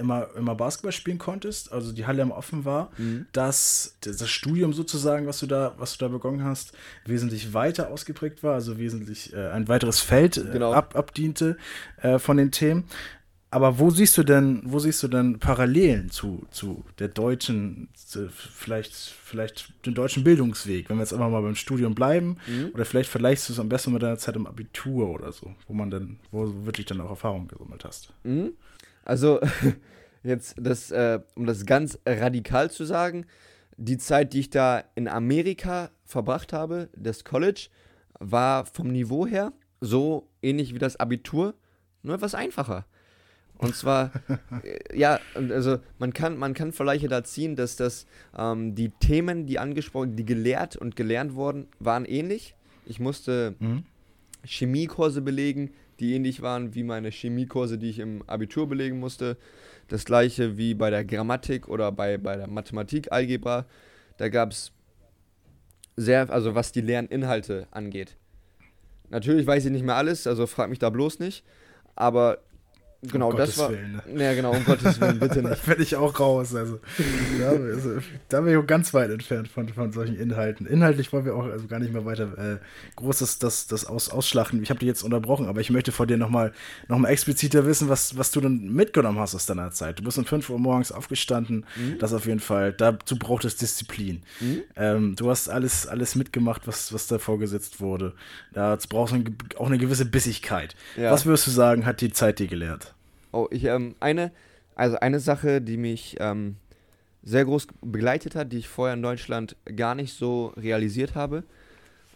immer, 0.00 0.28
immer 0.36 0.54
Basketball 0.54 0.92
spielen 0.92 1.18
konntest, 1.18 1.72
also 1.72 1.92
die 1.92 2.06
Halle 2.06 2.22
immer 2.22 2.36
offen 2.36 2.64
war, 2.64 2.90
mhm. 2.98 3.26
dass 3.32 3.96
das 4.00 4.28
Studium 4.28 4.72
sozusagen, 4.72 5.26
was 5.26 5.38
du 5.38 5.46
da, 5.46 5.74
was 5.78 5.96
du 5.96 6.04
da 6.04 6.08
begonnen 6.08 6.42
hast, 6.42 6.72
wesentlich 7.04 7.54
weiter 7.54 7.90
ausgeprägt 7.90 8.42
war, 8.42 8.54
also 8.54 8.78
wesentlich 8.78 9.32
äh, 9.32 9.50
ein 9.50 9.68
weiteres 9.68 10.00
Feld 10.00 10.36
äh, 10.36 10.44
genau. 10.52 10.72
ab, 10.72 10.96
abdiente 10.96 11.56
äh, 12.02 12.18
von 12.18 12.36
den 12.36 12.50
Themen. 12.50 12.84
Aber 13.52 13.80
wo 13.80 13.90
siehst 13.90 14.16
du 14.16 14.22
denn, 14.22 14.62
wo 14.64 14.78
siehst 14.78 15.02
du 15.02 15.08
denn 15.08 15.40
Parallelen 15.40 16.10
zu, 16.10 16.46
zu 16.52 16.84
der 17.00 17.08
deutschen, 17.08 17.88
zu 17.94 18.28
vielleicht, 18.30 18.94
vielleicht 18.94 19.72
den 19.84 19.94
deutschen 19.94 20.22
Bildungsweg, 20.22 20.88
wenn 20.88 20.98
wir 20.98 21.02
jetzt 21.02 21.12
einfach 21.12 21.30
mal 21.30 21.42
beim 21.42 21.56
Studium 21.56 21.96
bleiben, 21.96 22.36
mhm. 22.46 22.70
oder 22.72 22.84
vielleicht 22.84 23.10
vergleichst 23.10 23.48
du 23.48 23.52
es 23.52 23.58
am 23.58 23.68
besten 23.68 23.92
mit 23.92 24.02
deiner 24.02 24.18
Zeit 24.18 24.36
im 24.36 24.46
Abitur 24.46 25.10
oder 25.10 25.32
so, 25.32 25.52
wo 25.66 25.74
man 25.74 25.90
dann, 25.90 26.20
wo 26.30 26.44
du 26.44 26.64
wirklich 26.64 26.86
dann 26.86 27.00
auch 27.00 27.10
Erfahrung 27.10 27.48
gesammelt 27.48 27.84
hast. 27.84 28.12
Mhm. 28.22 28.52
Also, 29.04 29.40
jetzt 30.22 30.56
das, 30.58 30.90
äh, 30.90 31.20
um 31.34 31.46
das 31.46 31.66
ganz 31.66 31.98
radikal 32.06 32.70
zu 32.70 32.84
sagen, 32.84 33.26
die 33.76 33.98
Zeit, 33.98 34.32
die 34.32 34.40
ich 34.40 34.50
da 34.50 34.84
in 34.94 35.08
Amerika 35.08 35.90
verbracht 36.04 36.52
habe, 36.52 36.90
das 36.94 37.24
College, 37.24 37.68
war 38.18 38.66
vom 38.66 38.88
Niveau 38.88 39.26
her 39.26 39.52
so 39.80 40.28
ähnlich 40.42 40.74
wie 40.74 40.78
das 40.78 41.00
Abitur, 41.00 41.54
nur 42.02 42.14
etwas 42.14 42.34
einfacher. 42.34 42.84
Und 43.60 43.76
zwar, 43.76 44.12
äh, 44.62 44.98
ja, 44.98 45.20
also 45.34 45.78
man 45.98 46.12
kann, 46.12 46.36
man 46.36 46.54
kann 46.54 46.72
Vergleiche 46.72 47.08
da 47.08 47.24
ziehen, 47.24 47.56
dass 47.56 47.76
das 47.76 48.06
ähm, 48.36 48.74
die 48.74 48.90
Themen, 48.90 49.46
die 49.46 49.58
angesprochen, 49.58 50.16
die 50.16 50.24
gelehrt 50.24 50.76
und 50.76 50.96
gelernt 50.96 51.34
wurden, 51.34 51.68
waren 51.78 52.04
ähnlich. 52.04 52.54
Ich 52.86 53.00
musste 53.00 53.54
mhm. 53.58 53.84
Chemiekurse 54.44 55.20
belegen, 55.20 55.72
die 56.00 56.14
ähnlich 56.14 56.42
waren 56.42 56.74
wie 56.74 56.82
meine 56.82 57.10
Chemiekurse, 57.10 57.78
die 57.78 57.90
ich 57.90 57.98
im 57.98 58.22
Abitur 58.26 58.68
belegen 58.68 58.98
musste. 58.98 59.36
Das 59.88 60.04
gleiche 60.04 60.56
wie 60.56 60.74
bei 60.74 60.90
der 60.90 61.04
Grammatik 61.04 61.68
oder 61.68 61.92
bei, 61.92 62.16
bei 62.16 62.36
der 62.36 62.48
Mathematik, 62.48 63.12
Algebra. 63.12 63.66
Da 64.16 64.28
gab 64.28 64.50
es 64.50 64.72
sehr, 65.96 66.30
also 66.30 66.54
was 66.54 66.72
die 66.72 66.80
Lerninhalte 66.80 67.66
angeht. 67.70 68.16
Natürlich 69.10 69.46
weiß 69.46 69.66
ich 69.66 69.72
nicht 69.72 69.84
mehr 69.84 69.96
alles, 69.96 70.26
also 70.26 70.46
frag 70.46 70.70
mich 70.70 70.78
da 70.78 70.88
bloß 70.88 71.18
nicht. 71.18 71.44
Aber 71.96 72.38
Genau, 73.02 73.30
um 73.30 73.36
das 73.36 73.56
war. 73.56 73.70
Willen, 73.70 74.02
ne? 74.12 74.22
Ja, 74.22 74.34
genau, 74.34 74.52
um 74.52 74.62
Gottes 74.62 75.00
Willen, 75.00 75.18
bitte 75.18 75.42
nicht. 75.42 75.62
da 75.62 75.66
werde 75.66 75.82
ich 75.82 75.96
auch 75.96 76.20
raus. 76.20 76.54
Also, 76.54 76.80
da, 77.40 77.48
also, 77.48 77.98
da 78.28 78.40
bin 78.42 78.52
ich 78.52 78.58
auch 78.58 78.66
ganz 78.66 78.92
weit 78.92 79.10
entfernt 79.10 79.48
von, 79.48 79.68
von 79.70 79.90
solchen 79.92 80.16
Inhalten. 80.16 80.66
Inhaltlich 80.66 81.10
wollen 81.10 81.24
wir 81.24 81.34
auch 81.34 81.44
also 81.44 81.66
gar 81.66 81.78
nicht 81.78 81.94
mehr 81.94 82.04
weiter 82.04 82.36
äh, 82.36 82.58
großes 82.96 83.38
das, 83.38 83.66
das 83.66 83.86
aus, 83.86 84.10
ausschlachten. 84.10 84.62
Ich 84.62 84.68
habe 84.68 84.80
dich 84.80 84.86
jetzt 84.86 85.02
unterbrochen, 85.02 85.46
aber 85.46 85.62
ich 85.62 85.70
möchte 85.70 85.92
vor 85.92 86.06
dir 86.06 86.18
nochmal 86.18 86.52
noch 86.88 86.98
mal 86.98 87.08
expliziter 87.08 87.64
wissen, 87.64 87.88
was, 87.88 88.18
was 88.18 88.32
du 88.32 88.42
dann 88.42 88.70
mitgenommen 88.70 89.18
hast 89.18 89.34
aus 89.34 89.46
deiner 89.46 89.70
Zeit. 89.70 89.98
Du 89.98 90.02
bist 90.02 90.18
um 90.18 90.26
5 90.26 90.50
Uhr 90.50 90.58
morgens 90.58 90.92
aufgestanden. 90.92 91.64
Mhm. 91.76 91.98
Das 92.00 92.12
auf 92.12 92.26
jeden 92.26 92.40
Fall. 92.40 92.74
Dazu 92.74 93.18
braucht 93.18 93.46
es 93.46 93.56
Disziplin. 93.56 94.22
Mhm. 94.40 94.62
Ähm, 94.76 95.16
du 95.16 95.30
hast 95.30 95.48
alles, 95.48 95.86
alles 95.86 96.16
mitgemacht, 96.16 96.66
was, 96.66 96.92
was 96.92 97.06
da 97.06 97.18
vorgesetzt 97.18 97.80
wurde. 97.80 98.12
Dazu 98.52 98.88
brauchst 98.90 99.14
du 99.14 99.24
auch 99.56 99.68
eine 99.68 99.78
gewisse 99.78 100.04
Bissigkeit. 100.04 100.76
Ja. 100.98 101.10
Was 101.10 101.24
würdest 101.24 101.46
du 101.46 101.50
sagen, 101.50 101.86
hat 101.86 102.02
die 102.02 102.12
Zeit 102.12 102.38
dir 102.38 102.46
gelehrt? 102.46 102.89
Oh, 103.32 103.48
ich, 103.50 103.64
ähm, 103.64 103.94
eine, 104.00 104.32
also 104.74 104.98
eine 104.98 105.20
Sache, 105.20 105.60
die 105.60 105.76
mich 105.76 106.16
ähm, 106.20 106.56
sehr 107.22 107.44
groß 107.44 107.68
begleitet 107.82 108.34
hat, 108.34 108.52
die 108.52 108.58
ich 108.58 108.68
vorher 108.68 108.94
in 108.94 109.02
Deutschland 109.02 109.56
gar 109.76 109.94
nicht 109.94 110.14
so 110.14 110.52
realisiert 110.56 111.14
habe. 111.14 111.44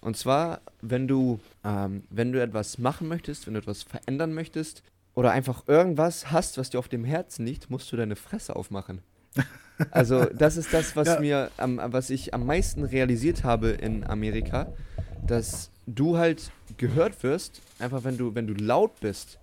Und 0.01 0.17
zwar, 0.17 0.61
wenn 0.83 1.09
du, 1.09 1.41
ähm, 1.65 2.05
wenn 2.11 2.33
du 2.33 2.41
etwas 2.41 2.79
machen 2.79 3.09
möchtest, 3.09 3.47
wenn 3.47 3.55
du 3.55 3.61
etwas 3.61 3.83
verändern 3.83 4.35
möchtest 4.35 4.83
oder 5.15 5.33
einfach 5.33 5.67
irgendwas 5.67 6.31
hast, 6.31 6.59
was 6.59 6.71
dir 6.71 6.79
auf 6.79 6.89
dem 6.89 7.05
Herzen 7.05 7.47
liegt, 7.47 7.71
musst 7.71 7.91
du 7.93 7.97
deine 7.97 8.17
Fresse 8.17 8.57
aufmachen. 8.57 9.01
Also, 9.91 10.27
das 10.27 10.57
ist 10.57 10.73
das, 10.73 10.95
was 10.95 11.09
ja. 11.09 11.21
mir, 11.21 11.51
am, 11.57 11.81
was 11.83 12.09
ich 12.11 12.33
am 12.33 12.47
meisten 12.47 12.85
realisiert 12.85 13.43
habe 13.43 13.71
in 13.71 14.05
Amerika, 14.05 14.73
dass 15.27 15.73
du 15.89 16.17
halt 16.17 16.53
gehört 16.77 17.25
wirst, 17.25 17.61
einfach 17.81 18.05
wenn 18.05 18.17
du, 18.17 18.37
wenn 18.37 18.47
du 18.47 18.55
laut 18.55 19.01
bist 19.01 19.41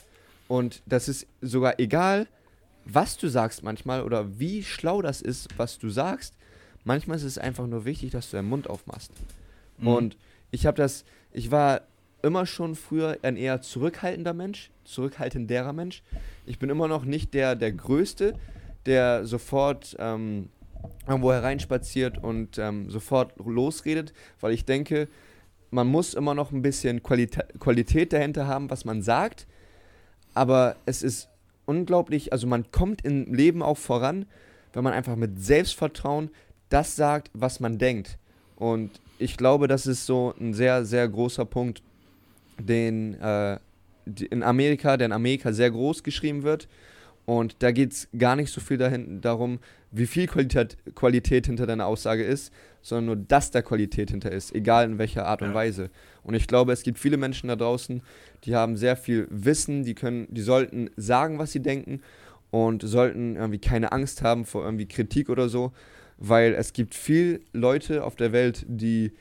und 0.52 0.84
das 0.86 1.08
ist 1.08 1.28
sogar 1.40 1.80
egal, 1.80 2.28
was 2.84 3.18
du 3.18 3.30
sagst 3.30 3.64
manchmal 3.64 4.04
oder 4.04 4.38
wie 4.38 4.64
schlau 4.64 5.02
das 5.02 5.22
ist, 5.22 5.48
was 5.56 5.80
du 5.80 5.90
sagst. 5.90 6.36
Manchmal 6.84 7.16
ist 7.16 7.24
es 7.24 7.38
einfach 7.38 7.68
nur 7.68 7.86
wichtig, 7.86 8.12
dass 8.12 8.30
du 8.30 8.36
deinen 8.36 8.50
Mund 8.50 8.70
aufmachst. 8.70 9.14
Mhm. 9.78 9.88
Und 9.88 10.18
ich 10.52 10.66
habe 10.66 10.76
das, 10.76 11.06
ich 11.32 11.52
war 11.52 11.84
immer 12.22 12.46
schon 12.46 12.76
früher 12.76 13.18
ein 13.22 13.38
eher 13.38 13.62
zurückhaltender 13.62 14.34
Mensch, 14.34 14.72
zurückhaltenderer 14.84 15.72
Mensch. 15.72 16.04
Ich 16.46 16.60
bin 16.60 16.70
immer 16.70 16.90
noch 16.90 17.06
nicht 17.06 17.34
der, 17.34 17.56
der 17.56 17.72
Größte, 17.72 18.34
der 18.86 19.26
sofort 19.26 19.96
ähm, 20.00 20.50
irgendwo 21.08 21.32
hereinspaziert 21.32 22.22
und 22.22 22.58
ähm, 22.58 22.90
sofort 22.90 23.34
losredet, 23.38 24.12
weil 24.42 24.52
ich 24.52 24.66
denke, 24.66 25.08
man 25.70 25.88
muss 25.88 26.14
immer 26.14 26.36
noch 26.36 26.52
ein 26.52 26.62
bisschen 26.62 27.02
Qualitä 27.04 27.44
Qualität 27.58 28.12
dahinter 28.12 28.48
haben, 28.48 28.70
was 28.70 28.84
man 28.84 29.02
sagt. 29.02 29.48
Aber 30.34 30.76
es 30.86 31.04
ist 31.04 31.30
unglaublich, 31.66 32.32
also 32.34 32.48
man 32.48 32.72
kommt 32.72 33.04
im 33.04 33.34
Leben 33.34 33.62
auch 33.62 33.78
voran, 33.78 34.26
wenn 34.74 34.84
man 34.84 34.94
einfach 34.94 35.16
mit 35.16 35.44
Selbstvertrauen 35.44 36.30
das 36.70 36.96
sagt, 36.96 37.30
was 37.34 37.60
man 37.60 37.78
denkt. 37.78 38.18
Und 38.56 39.02
ich 39.20 39.38
glaube, 39.38 39.68
das 39.68 39.86
ist 39.86 40.06
so 40.06 40.34
ein 40.40 40.54
sehr, 40.54 40.86
sehr 40.86 41.08
großer 41.08 41.46
Punkt, 41.46 41.84
den 42.60 43.20
äh, 43.20 43.58
in 44.30 44.44
Amerika, 44.44 44.98
der 44.98 45.06
in 45.06 45.12
Amerika 45.12 45.54
sehr 45.54 45.70
groß 45.70 46.04
geschrieben 46.04 46.44
wird. 46.44 46.68
Und 47.26 47.58
da 47.60 47.72
geht 47.72 47.94
es 47.94 48.10
gar 48.18 48.36
nicht 48.36 48.52
so 48.52 48.62
viel 48.62 48.78
dahin, 48.78 49.22
darum, 49.22 49.60
wie 49.92 50.08
viel 50.08 50.28
Qualität, 50.28 50.78
Qualität 50.96 51.46
hinter 51.46 51.68
deiner 51.68 51.86
Aussage 51.86 52.24
ist, 52.24 52.52
sondern 52.82 53.06
nur, 53.06 53.16
dass 53.16 53.52
da 53.52 53.62
Qualität 53.62 54.10
hinter 54.10 54.32
ist, 54.32 54.56
egal 54.56 54.86
in 54.86 54.98
welcher 54.98 55.26
Art 55.28 55.42
und 55.42 55.50
ja. 55.50 55.54
Weise. 55.54 55.90
Und 56.24 56.34
ich 56.34 56.48
glaube, 56.48 56.72
es 56.72 56.84
gibt 56.84 56.98
viele 56.98 57.18
Menschen 57.18 57.50
da 57.50 57.56
draußen, 57.56 58.02
die 58.44 58.56
haben 58.56 58.78
sehr 58.78 58.96
viel 58.96 59.28
Wissen, 59.30 59.84
die 59.84 59.94
können, 59.94 60.28
die 60.30 60.42
sollten 60.42 60.90
sagen, 60.96 61.40
was 61.40 61.52
sie 61.52 61.62
denken 61.62 62.02
und 62.50 62.84
sollten 62.84 63.36
irgendwie 63.36 63.60
keine 63.60 63.92
Angst 63.92 64.24
haben 64.24 64.46
vor 64.46 64.64
irgendwie 64.64 64.88
Kritik 64.88 65.30
oder 65.30 65.50
so, 65.50 65.72
weil 66.18 66.54
es 66.54 66.74
gibt 66.74 66.96
viele 66.96 67.42
Leute 67.54 68.04
auf 68.04 68.16
der 68.16 68.32
Welt, 68.32 68.66
die 68.68 69.12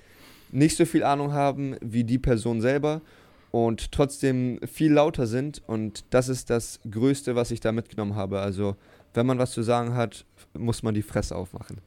nicht 0.52 0.76
so 0.76 0.84
viel 0.84 1.04
Ahnung 1.04 1.32
haben 1.32 1.76
wie 1.80 2.04
die 2.04 2.18
Person 2.18 2.60
selber 2.60 3.02
und 3.50 3.92
trotzdem 3.92 4.60
viel 4.72 4.92
lauter 4.92 5.26
sind 5.26 5.62
und 5.66 6.04
das 6.10 6.28
ist 6.28 6.50
das 6.50 6.80
Größte, 6.90 7.34
was 7.34 7.50
ich 7.50 7.60
da 7.60 7.72
mitgenommen 7.72 8.14
habe. 8.14 8.40
Also 8.40 8.76
wenn 9.14 9.26
man 9.26 9.38
was 9.38 9.52
zu 9.52 9.62
sagen 9.62 9.94
hat, 9.94 10.24
muss 10.54 10.82
man 10.82 10.94
die 10.94 11.02
Fresse 11.02 11.36
aufmachen. 11.36 11.78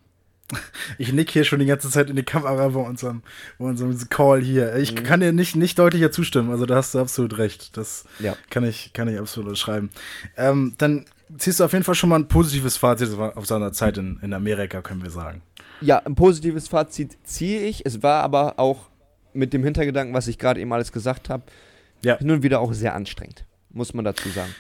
Ich 0.97 1.13
nick 1.13 1.32
hier 1.32 1.45
schon 1.45 1.60
die 1.60 1.65
ganze 1.65 1.89
Zeit 1.89 2.10
in 2.10 2.15
die 2.15 2.23
Kamera 2.23 2.67
bei 2.67 2.80
unserem, 2.80 3.23
bei 3.58 3.65
unserem 3.65 3.97
Call 4.10 4.41
hier. 4.41 4.76
Ich 4.76 4.93
mhm. 4.93 5.04
kann 5.04 5.21
dir 5.21 5.32
nicht, 5.32 5.56
nicht 5.56 5.80
deutlicher 5.80 6.12
zustimmen. 6.12 6.52
Also 6.52 6.65
da 6.65 6.76
hast 6.76 6.93
du 6.93 6.99
absolut 6.99 7.38
recht. 7.38 7.76
Das 7.78 8.06
ja. 8.19 8.36
kann, 8.49 8.63
ich, 8.65 8.91
kann 8.93 9.08
ich 9.08 9.17
absolut 9.17 9.58
schreiben. 9.58 9.89
Ähm, 10.36 10.76
dann 10.78 11.06
ziehst 11.38 11.60
du 11.60 11.63
auf 11.63 11.73
jeden 11.73 11.86
Fall 11.86 11.95
schon 11.95 12.10
mal 12.10 12.19
ein 12.19 12.28
positives 12.28 12.78
Fazit 12.78 13.17
auf 13.17 13.45
seiner 13.45 13.71
Zeit 13.71 13.97
in, 13.97 14.19
in 14.21 14.34
Amerika, 14.34 14.82
können 14.82 15.02
wir 15.02 15.10
sagen. 15.10 15.41
Ja, 15.82 15.99
ein 15.99 16.15
positives 16.15 16.67
Fazit 16.67 17.17
ziehe 17.23 17.62
ich. 17.62 17.86
Es 17.86 18.04
war 18.04 18.23
aber 18.23 18.60
auch 18.60 18.89
mit 19.34 19.54
dem 19.54 19.63
Hintergedanken, 19.63 20.13
was 20.13 20.28
ich 20.28 20.38
gerade 20.38 20.60
eben 20.60 20.74
alles 20.74 20.91
gesagt 20.91 21.30
habe, 21.30 21.43
ja. 22.04 22.17
hin 22.17 22.32
und 22.32 22.43
wieder 22.43 22.60
auch 22.60 22.74
sehr 22.74 22.96
anstrengend, 22.96 23.46
muss 23.69 23.93
man 23.93 24.06
dazu 24.06 24.30
sagen. 24.30 24.54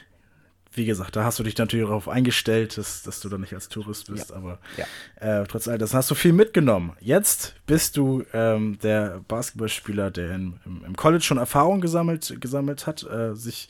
Wie 0.75 0.85
gesagt, 0.85 1.15
da 1.15 1.23
hast 1.23 1.37
du 1.37 1.43
dich 1.43 1.55
natürlich 1.57 1.85
darauf 1.85 2.09
eingestellt, 2.09 2.79
dass, 2.79 3.03
dass 3.03 3.19
du 3.19 3.29
da 3.29 3.37
nicht 3.37 3.53
als 3.53 3.69
Tourist 3.69 4.07
bist, 4.07 4.31
ja. 4.31 4.35
aber 4.35 4.59
ja. 4.75 5.41
Äh, 5.41 5.45
trotz 5.45 5.67
all 5.67 5.77
das 5.77 5.93
hast 5.93 6.09
du 6.09 6.15
viel 6.15 6.33
mitgenommen. 6.33 6.93
Jetzt 6.99 7.55
bist 7.67 7.95
du 7.95 8.23
ähm, 8.33 8.79
der 8.81 9.21
Basketballspieler, 9.27 10.09
der 10.09 10.31
in, 10.31 10.59
im, 10.65 10.83
im, 10.83 10.95
College 10.95 11.23
schon 11.23 11.37
Erfahrung 11.37 11.79
gesammelt, 11.79 12.41
gesammelt 12.41 12.87
hat, 12.87 13.03
äh, 13.03 13.35
sich 13.35 13.69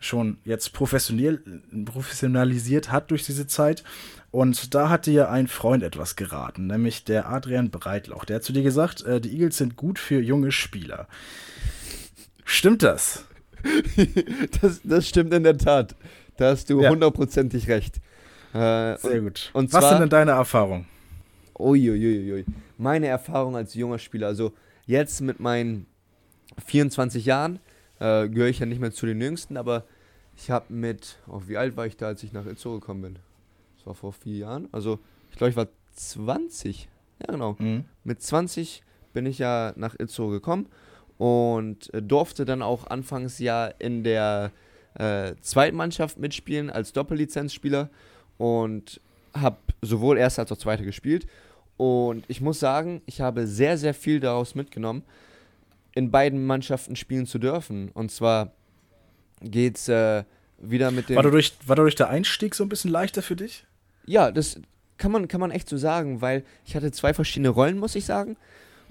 schon 0.00 0.36
jetzt 0.44 0.74
professionell, 0.74 1.42
professionalisiert 1.86 2.92
hat 2.92 3.10
durch 3.10 3.24
diese 3.24 3.46
Zeit. 3.46 3.82
Und 4.34 4.74
da 4.74 4.88
hat 4.88 5.06
dir 5.06 5.30
ein 5.30 5.46
Freund 5.46 5.84
etwas 5.84 6.16
geraten, 6.16 6.66
nämlich 6.66 7.04
der 7.04 7.28
Adrian 7.28 7.70
Breitlauch. 7.70 8.24
Der 8.24 8.36
hat 8.36 8.42
zu 8.42 8.52
dir 8.52 8.64
gesagt, 8.64 9.04
äh, 9.04 9.20
die 9.20 9.30
Eagles 9.30 9.58
sind 9.58 9.76
gut 9.76 9.96
für 9.96 10.20
junge 10.20 10.50
Spieler. 10.50 11.06
Stimmt 12.44 12.82
das? 12.82 13.26
das? 14.60 14.80
Das 14.82 15.08
stimmt 15.08 15.32
in 15.32 15.44
der 15.44 15.56
Tat. 15.56 15.94
Da 16.36 16.50
hast 16.50 16.68
du 16.68 16.84
hundertprozentig 16.84 17.66
ja. 17.66 17.76
recht. 17.76 17.98
Äh, 18.52 18.98
Sehr 18.98 19.20
gut. 19.20 19.50
Und 19.52 19.72
Was 19.72 19.88
sind 19.88 20.00
denn 20.00 20.08
deine 20.08 20.32
Erfahrungen? 20.32 20.88
Uiuiuiui. 21.56 22.44
Meine 22.76 23.06
Erfahrung 23.06 23.54
als 23.54 23.74
junger 23.74 24.00
Spieler, 24.00 24.26
also 24.26 24.52
jetzt 24.84 25.20
mit 25.20 25.38
meinen 25.38 25.86
24 26.66 27.24
Jahren, 27.24 27.60
äh, 28.00 28.28
gehöre 28.28 28.48
ich 28.48 28.58
ja 28.58 28.66
nicht 28.66 28.80
mehr 28.80 28.90
zu 28.90 29.06
den 29.06 29.20
Jüngsten, 29.20 29.56
aber 29.56 29.84
ich 30.36 30.50
habe 30.50 30.74
mit, 30.74 31.18
oh, 31.28 31.42
wie 31.46 31.56
alt 31.56 31.76
war 31.76 31.86
ich 31.86 31.96
da, 31.96 32.08
als 32.08 32.24
ich 32.24 32.32
nach 32.32 32.46
Itzo 32.46 32.80
gekommen 32.80 33.02
bin? 33.02 33.18
Das 33.84 33.88
war 33.88 33.94
vor 33.94 34.12
vier 34.14 34.38
Jahren. 34.38 34.68
Also, 34.72 34.98
ich 35.30 35.36
glaube, 35.36 35.50
ich 35.50 35.56
war 35.56 35.68
20. 35.94 36.88
Ja, 37.20 37.32
genau. 37.32 37.56
Mhm. 37.58 37.84
Mit 38.02 38.22
20 38.22 38.82
bin 39.12 39.26
ich 39.26 39.38
ja 39.38 39.74
nach 39.76 39.94
Itzo 39.98 40.28
gekommen 40.28 40.68
und 41.18 41.92
äh, 41.92 42.00
durfte 42.00 42.46
dann 42.46 42.62
auch 42.62 42.86
anfangs 42.86 43.38
ja 43.38 43.66
in 43.66 44.02
der 44.04 44.52
äh, 44.94 45.34
zweiten 45.42 45.76
Mannschaft 45.76 46.18
mitspielen 46.18 46.70
als 46.70 46.94
Doppellizenzspieler 46.94 47.90
und 48.38 49.00
habe 49.34 49.58
sowohl 49.82 50.16
erste 50.16 50.40
als 50.40 50.50
auch 50.50 50.56
zweite 50.56 50.84
gespielt. 50.84 51.26
Und 51.76 52.24
ich 52.28 52.40
muss 52.40 52.60
sagen, 52.60 53.02
ich 53.04 53.20
habe 53.20 53.46
sehr, 53.46 53.76
sehr 53.76 53.92
viel 53.92 54.18
daraus 54.18 54.54
mitgenommen, 54.54 55.02
in 55.94 56.10
beiden 56.10 56.46
Mannschaften 56.46 56.96
spielen 56.96 57.26
zu 57.26 57.38
dürfen. 57.38 57.90
Und 57.90 58.10
zwar 58.10 58.52
geht 59.42 59.76
es 59.76 59.88
äh, 59.88 60.24
wieder 60.58 60.90
mit 60.90 61.08
dem. 61.08 61.16
War 61.16 61.22
dadurch, 61.22 61.52
war 61.66 61.76
dadurch 61.76 61.96
der 61.96 62.08
Einstieg 62.08 62.54
so 62.54 62.64
ein 62.64 62.68
bisschen 62.68 62.90
leichter 62.90 63.22
für 63.22 63.36
dich? 63.36 63.66
Ja, 64.06 64.30
das 64.30 64.60
kann 64.96 65.12
man, 65.12 65.28
kann 65.28 65.40
man 65.40 65.50
echt 65.50 65.68
so 65.68 65.76
sagen, 65.76 66.20
weil 66.20 66.44
ich 66.64 66.76
hatte 66.76 66.92
zwei 66.92 67.14
verschiedene 67.14 67.48
Rollen, 67.48 67.78
muss 67.78 67.94
ich 67.94 68.04
sagen. 68.04 68.36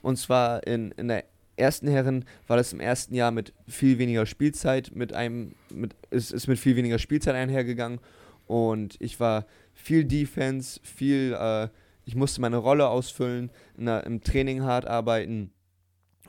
Und 0.02 0.18
zwar 0.18 0.66
in, 0.68 0.92
in 0.92 1.08
der 1.08 1.24
ersten 1.56 1.88
Herren 1.88 2.26
war 2.48 2.58
das 2.58 2.74
im 2.74 2.80
ersten 2.80 3.16
Jahr 3.16 3.32
mit 3.32 3.54
viel 3.68 3.98
weniger 4.00 4.26
Spielzeit, 4.26 4.92
mit 4.96 5.14
einem, 5.14 5.54
mit, 5.70 5.96
ist, 6.10 6.32
ist 6.32 6.48
mit 6.48 6.60
viel 6.60 6.76
weniger 6.76 7.00
Spielzeit 7.00 7.36
einhergegangen. 7.36 8.00
Und 8.48 8.96
ich 9.00 9.20
war 9.20 9.46
viel 9.74 10.04
Defense, 10.04 10.80
viel, 10.84 11.36
äh, 11.40 11.70
ich 12.06 12.16
musste 12.16 12.42
meine 12.42 12.58
Rolle 12.58 12.88
ausfüllen, 12.90 13.50
der, 13.78 14.04
im 14.06 14.22
Training 14.22 14.64
hart 14.64 14.86
arbeiten 14.86 15.52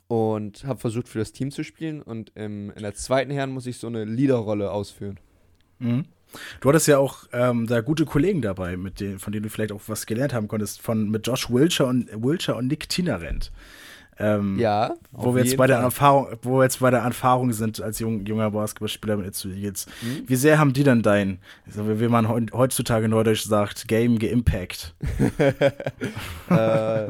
und 0.07 0.64
habe 0.64 0.79
versucht 0.79 1.09
für 1.09 1.18
das 1.18 1.33
Team 1.33 1.51
zu 1.51 1.64
spielen. 1.64 2.03
Und 2.03 2.33
im, 2.35 2.70
in 2.70 2.83
der 2.83 2.94
zweiten 2.94 3.31
Herren 3.31 3.51
muss 3.51 3.66
ich 3.66 3.79
so 3.79 3.87
eine 3.87 4.05
Leaderrolle 4.05 4.70
ausführen. 4.70 5.18
Mhm. 5.79 6.05
Du 6.61 6.68
hattest 6.68 6.88
ja 6.88 6.99
auch 6.99 7.25
ähm, 7.33 7.66
da 7.66 7.81
gute 7.81 8.05
Kollegen 8.05 8.42
dabei, 8.42 8.77
mit 8.77 9.01
denen, 9.01 9.18
von 9.18 9.33
denen 9.33 9.44
du 9.44 9.51
vielleicht 9.51 9.73
auch 9.73 9.83
was 9.87 10.07
gelernt 10.07 10.33
haben 10.33 10.49
konntest, 10.49 10.81
von 10.81 11.11
mit 11.11 11.27
Josh 11.27 11.51
Wilcher 11.51 11.87
und 11.87 12.09
Wilcher 12.23 12.57
und 12.57 12.66
Nick 12.66 12.88
Tinarent. 12.88 13.53
Ähm, 14.16 14.59
ja. 14.59 14.94
Wo 15.11 15.35
wir 15.35 15.42
jetzt 15.42 15.57
bei 15.57 15.66
der 15.66 15.79
Erfahrung, 15.79 16.29
wo 16.42 16.59
wir 16.59 16.64
jetzt 16.64 16.79
bei 16.79 16.90
der 16.90 17.01
Erfahrung 17.01 17.53
sind 17.53 17.83
als 17.83 17.99
jung, 17.99 18.25
junger 18.25 18.51
Basketballspieler 18.51 19.16
mit 19.16 19.27
Itzu 19.27 19.49
Eagles. 19.49 19.87
Mhm. 20.03 20.29
Wie 20.29 20.37
sehr 20.37 20.59
haben 20.59 20.73
die 20.73 20.85
denn 20.85 21.03
dein, 21.03 21.38
also 21.66 21.99
wie 22.01 22.09
man 22.09 22.29
heutzutage 22.53 23.09
neudeutsch 23.09 23.42
sagt, 23.42 23.88
Game 23.88 24.18
geimpact? 24.18 24.94
äh, 26.51 27.09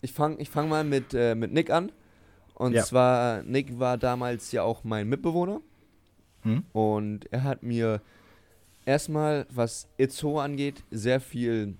ich 0.00 0.12
fange 0.12 0.36
ich 0.38 0.50
fang 0.50 0.68
mal 0.68 0.84
mit, 0.84 1.14
äh, 1.14 1.34
mit 1.34 1.52
Nick 1.52 1.70
an. 1.70 1.92
Und 2.54 2.72
ja. 2.72 2.82
zwar, 2.82 3.42
Nick 3.44 3.78
war 3.78 3.96
damals 3.96 4.50
ja 4.50 4.64
auch 4.64 4.82
mein 4.82 5.08
Mitbewohner. 5.08 5.60
Mhm. 6.42 6.64
Und 6.72 7.32
er 7.32 7.44
hat 7.44 7.62
mir 7.62 8.00
erstmal, 8.84 9.46
was 9.50 9.88
Itzo 9.96 10.40
angeht, 10.40 10.82
sehr 10.90 11.20
viel, 11.20 11.74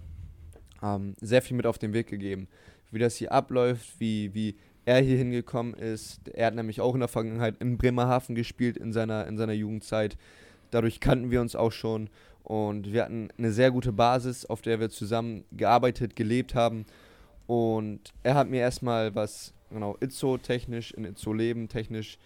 ähm, 0.82 1.14
sehr 1.20 1.42
viel 1.42 1.56
mit 1.56 1.66
auf 1.66 1.78
den 1.78 1.92
Weg 1.92 2.06
gegeben 2.06 2.48
wie 2.90 2.98
das 2.98 3.16
hier 3.16 3.32
abläuft, 3.32 3.98
wie, 3.98 4.34
wie 4.34 4.56
er 4.84 5.00
hier 5.00 5.18
hingekommen 5.18 5.74
ist. 5.74 6.28
Er 6.28 6.46
hat 6.46 6.54
nämlich 6.54 6.80
auch 6.80 6.94
in 6.94 7.00
der 7.00 7.08
Vergangenheit 7.08 7.56
in 7.60 7.76
Bremerhaven 7.76 8.34
gespielt 8.34 8.76
in 8.76 8.92
seiner, 8.92 9.26
in 9.26 9.36
seiner 9.36 9.52
Jugendzeit. 9.52 10.16
Dadurch 10.70 11.00
kannten 11.00 11.30
wir 11.30 11.40
uns 11.40 11.56
auch 11.56 11.72
schon 11.72 12.08
und 12.42 12.92
wir 12.92 13.04
hatten 13.04 13.28
eine 13.36 13.52
sehr 13.52 13.70
gute 13.70 13.92
Basis, 13.92 14.46
auf 14.46 14.62
der 14.62 14.80
wir 14.80 14.88
zusammen 14.88 15.44
gearbeitet, 15.52 16.16
gelebt 16.16 16.54
haben. 16.54 16.86
Und 17.46 18.12
er 18.22 18.34
hat 18.34 18.48
mir 18.48 18.60
erstmal 18.60 19.14
was, 19.14 19.52
genau, 19.70 19.96
Itzo-technisch, 20.00 20.92
in 20.92 21.04
Itzo-Leben 21.04 21.68
technisch, 21.68 22.18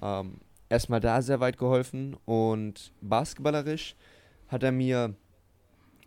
ähm, 0.00 0.34
erstmal 0.68 1.00
da 1.00 1.22
sehr 1.22 1.40
weit 1.40 1.58
geholfen. 1.58 2.16
Und 2.24 2.92
basketballerisch 3.00 3.96
hat 4.54 4.62
er 4.62 4.70
mir 4.70 5.16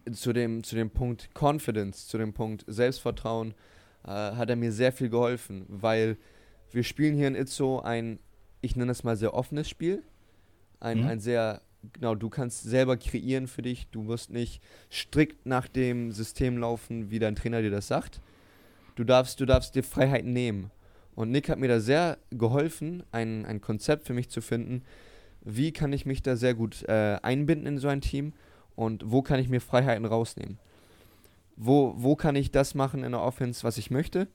zu 0.09 0.31
dem, 0.31 0.63
zu 0.63 0.77
dem 0.77 0.89
Punkt 0.89 1.29
Confidence, 1.37 2.07
zu 2.07 2.17
dem 2.17 2.33
Punkt 2.33 2.63
Selbstvertrauen, 2.65 3.53
äh, 4.05 4.09
hat 4.09 4.49
er 4.49 4.55
mir 4.55 4.71
sehr 4.71 4.93
viel 4.93 5.09
geholfen, 5.09 5.65
weil 5.67 6.15
wir 6.71 6.85
spielen 6.85 7.17
hier 7.17 7.27
in 7.27 7.35
Itzo 7.35 7.81
ein, 7.81 8.19
ich 8.61 8.77
nenne 8.77 8.93
es 8.93 9.03
mal 9.03 9.17
sehr 9.17 9.33
offenes 9.33 9.67
Spiel. 9.69 10.01
Ein, 10.79 11.01
mhm. 11.01 11.07
ein 11.07 11.19
sehr, 11.19 11.61
genau, 11.91 12.15
du 12.15 12.29
kannst 12.29 12.63
selber 12.63 12.95
kreieren 12.95 13.47
für 13.47 13.63
dich. 13.63 13.89
Du 13.89 14.01
musst 14.01 14.29
nicht 14.29 14.63
strikt 14.89 15.45
nach 15.45 15.67
dem 15.67 16.13
System 16.13 16.57
laufen, 16.57 17.11
wie 17.11 17.19
dein 17.19 17.35
Trainer 17.35 17.61
dir 17.61 17.71
das 17.71 17.89
sagt. 17.89 18.21
Du 18.95 19.03
darfst, 19.03 19.41
du 19.41 19.45
darfst 19.45 19.75
dir 19.75 19.83
Freiheiten 19.83 20.31
nehmen. 20.31 20.71
Und 21.15 21.31
Nick 21.31 21.49
hat 21.49 21.59
mir 21.59 21.67
da 21.67 21.81
sehr 21.81 22.17
geholfen, 22.29 23.03
ein, 23.11 23.45
ein 23.45 23.59
Konzept 23.59 24.07
für 24.07 24.13
mich 24.13 24.29
zu 24.29 24.39
finden. 24.39 24.83
Wie 25.49 25.71
kann 25.71 25.93
ich 25.93 26.05
mich 26.05 26.21
da 26.21 26.35
sehr 26.35 26.53
gut 26.53 26.83
äh, 26.83 27.17
einbinden 27.21 27.67
in 27.67 27.77
so 27.77 27.87
ein 27.87 28.01
Team 28.01 28.33
und 28.75 29.03
wo 29.09 29.21
kann 29.21 29.39
ich 29.39 29.49
mir 29.49 29.61
Freiheiten 29.61 30.05
rausnehmen? 30.05 30.59
wo, 31.57 31.95
wo 31.97 32.15
kann 32.15 32.35
ich 32.35 32.51
das 32.51 32.75
machen 32.75 33.03
in 33.03 33.11
der 33.11 33.21
Offense, 33.21 33.63
was 33.63 33.77
ich 33.77 33.91
möchte 33.91 34.27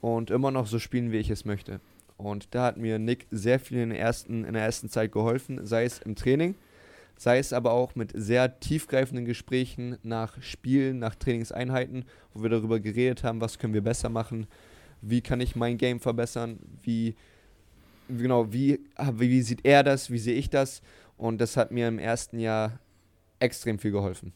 und 0.00 0.30
immer 0.30 0.50
noch 0.50 0.66
so 0.66 0.78
spielen, 0.78 1.10
wie 1.10 1.16
ich 1.16 1.30
es 1.30 1.44
möchte. 1.44 1.80
Und 2.16 2.54
da 2.54 2.66
hat 2.66 2.76
mir 2.76 2.98
Nick 2.98 3.26
sehr 3.30 3.58
viel 3.58 3.78
in 3.78 3.90
der 3.90 3.98
ersten, 3.98 4.44
in 4.44 4.52
der 4.52 4.62
ersten 4.62 4.88
Zeit 4.88 5.12
geholfen, 5.12 5.66
sei 5.66 5.84
es 5.84 5.98
im 6.00 6.14
Training, 6.14 6.54
sei 7.16 7.38
es 7.38 7.52
aber 7.52 7.72
auch 7.72 7.94
mit 7.94 8.12
sehr 8.14 8.60
tiefgreifenden 8.60 9.24
Gesprächen 9.24 9.96
nach 10.02 10.40
Spielen, 10.42 10.98
nach 10.98 11.14
Trainingseinheiten, 11.14 12.04
wo 12.34 12.42
wir 12.42 12.50
darüber 12.50 12.80
geredet 12.80 13.24
haben, 13.24 13.40
was 13.40 13.58
können 13.58 13.74
wir 13.74 13.82
besser 13.82 14.08
machen, 14.08 14.46
wie 15.00 15.20
kann 15.20 15.40
ich 15.40 15.56
mein 15.56 15.78
Game 15.78 16.00
verbessern, 16.00 16.58
wie, 16.82 17.14
genau, 18.08 18.52
wie, 18.52 18.80
wie 19.12 19.42
sieht 19.42 19.64
er 19.64 19.82
das, 19.82 20.10
wie 20.10 20.18
sehe 20.18 20.34
ich 20.34 20.50
das. 20.50 20.82
Und 21.16 21.40
das 21.40 21.56
hat 21.56 21.70
mir 21.70 21.88
im 21.88 21.98
ersten 21.98 22.38
Jahr 22.38 22.78
extrem 23.40 23.78
viel 23.78 23.90
geholfen. 23.90 24.32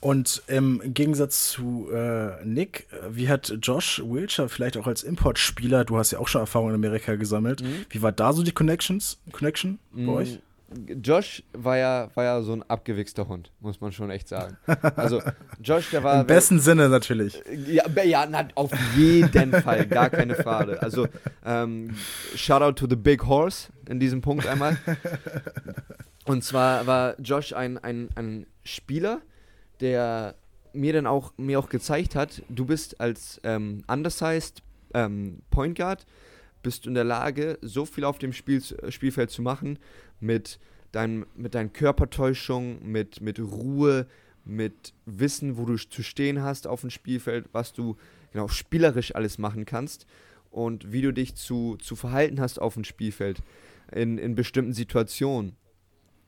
Und 0.00 0.42
im 0.46 0.80
Gegensatz 0.94 1.50
zu 1.50 1.88
äh, 1.92 2.42
Nick, 2.44 2.86
wie 3.10 3.28
hat 3.28 3.54
Josh 3.62 4.02
Wilcher 4.02 4.48
vielleicht 4.48 4.78
auch 4.78 4.86
als 4.86 5.02
Importspieler, 5.02 5.84
du 5.84 5.98
hast 5.98 6.10
ja 6.10 6.18
auch 6.18 6.28
schon 6.28 6.40
Erfahrung 6.40 6.70
in 6.70 6.74
Amerika 6.74 7.16
gesammelt, 7.16 7.62
mhm. 7.62 7.84
wie 7.90 8.00
war 8.00 8.12
da 8.12 8.32
so 8.32 8.42
die 8.42 8.52
Connections, 8.52 9.18
Connection 9.30 9.78
bei 9.92 10.00
mhm. 10.00 10.08
euch? 10.08 10.38
Josh 11.02 11.42
war 11.52 11.76
ja, 11.76 12.10
war 12.14 12.24
ja 12.24 12.42
so 12.42 12.52
ein 12.52 12.62
abgewichster 12.62 13.26
Hund, 13.26 13.50
muss 13.60 13.80
man 13.80 13.90
schon 13.90 14.10
echt 14.10 14.28
sagen. 14.28 14.56
Also 14.96 15.20
Josh, 15.62 15.90
der 15.90 16.04
war. 16.04 16.20
Im 16.20 16.26
besten 16.26 16.60
Sinne 16.60 16.88
natürlich. 16.88 17.42
Ja, 17.66 17.84
ja 18.02 18.26
na, 18.26 18.48
auf 18.54 18.70
jeden 18.96 19.52
Fall, 19.52 19.86
gar 19.86 20.10
keine 20.10 20.36
Frage. 20.36 20.80
Also 20.80 21.08
ähm, 21.44 21.96
Shoutout 22.36 22.72
to 22.72 22.86
the 22.88 22.96
Big 22.96 23.26
Horse 23.26 23.68
in 23.88 23.98
diesem 23.98 24.20
Punkt 24.20 24.46
einmal. 24.46 24.78
Und 26.24 26.44
zwar 26.44 26.86
war 26.86 27.18
Josh 27.20 27.52
ein, 27.52 27.78
ein, 27.78 28.08
ein 28.14 28.46
Spieler, 28.62 29.20
der 29.80 30.36
mir 30.72 30.92
dann 30.92 31.06
auch, 31.06 31.32
mir 31.36 31.58
auch 31.58 31.68
gezeigt 31.68 32.14
hat, 32.14 32.42
du 32.48 32.64
bist 32.64 33.00
als 33.00 33.40
ähm, 33.42 33.82
undersized 33.88 34.62
ähm, 34.94 35.40
Point 35.50 35.76
Guard, 35.76 36.06
bist 36.62 36.84
du 36.84 36.90
in 36.90 36.94
der 36.94 37.04
Lage, 37.04 37.58
so 37.62 37.86
viel 37.86 38.04
auf 38.04 38.18
dem 38.18 38.32
Spiel, 38.32 38.62
Spielfeld 38.90 39.30
zu 39.30 39.42
machen, 39.42 39.78
mit, 40.20 40.58
dein, 40.92 41.26
mit 41.34 41.54
deinen 41.54 41.72
Körpertäuschungen, 41.72 42.90
mit, 42.90 43.20
mit 43.20 43.38
Ruhe, 43.38 44.06
mit 44.44 44.94
Wissen, 45.06 45.56
wo 45.56 45.64
du 45.64 45.76
zu 45.76 46.02
stehen 46.02 46.42
hast 46.42 46.66
auf 46.66 46.82
dem 46.82 46.90
Spielfeld, 46.90 47.48
was 47.52 47.72
du 47.72 47.96
genau 48.32 48.48
spielerisch 48.48 49.14
alles 49.14 49.38
machen 49.38 49.64
kannst 49.64 50.06
und 50.50 50.92
wie 50.92 51.02
du 51.02 51.12
dich 51.12 51.34
zu, 51.34 51.76
zu 51.76 51.96
verhalten 51.96 52.40
hast 52.40 52.60
auf 52.60 52.74
dem 52.74 52.84
Spielfeld 52.84 53.42
in, 53.92 54.18
in 54.18 54.34
bestimmten 54.34 54.72
Situationen. 54.72 55.56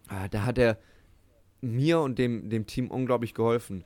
Ah, 0.08 0.28
da 0.28 0.44
hat 0.44 0.58
er 0.58 0.78
mir 1.60 2.00
und 2.00 2.18
dem, 2.18 2.50
dem 2.50 2.66
Team 2.66 2.90
unglaublich 2.90 3.34
geholfen. 3.34 3.84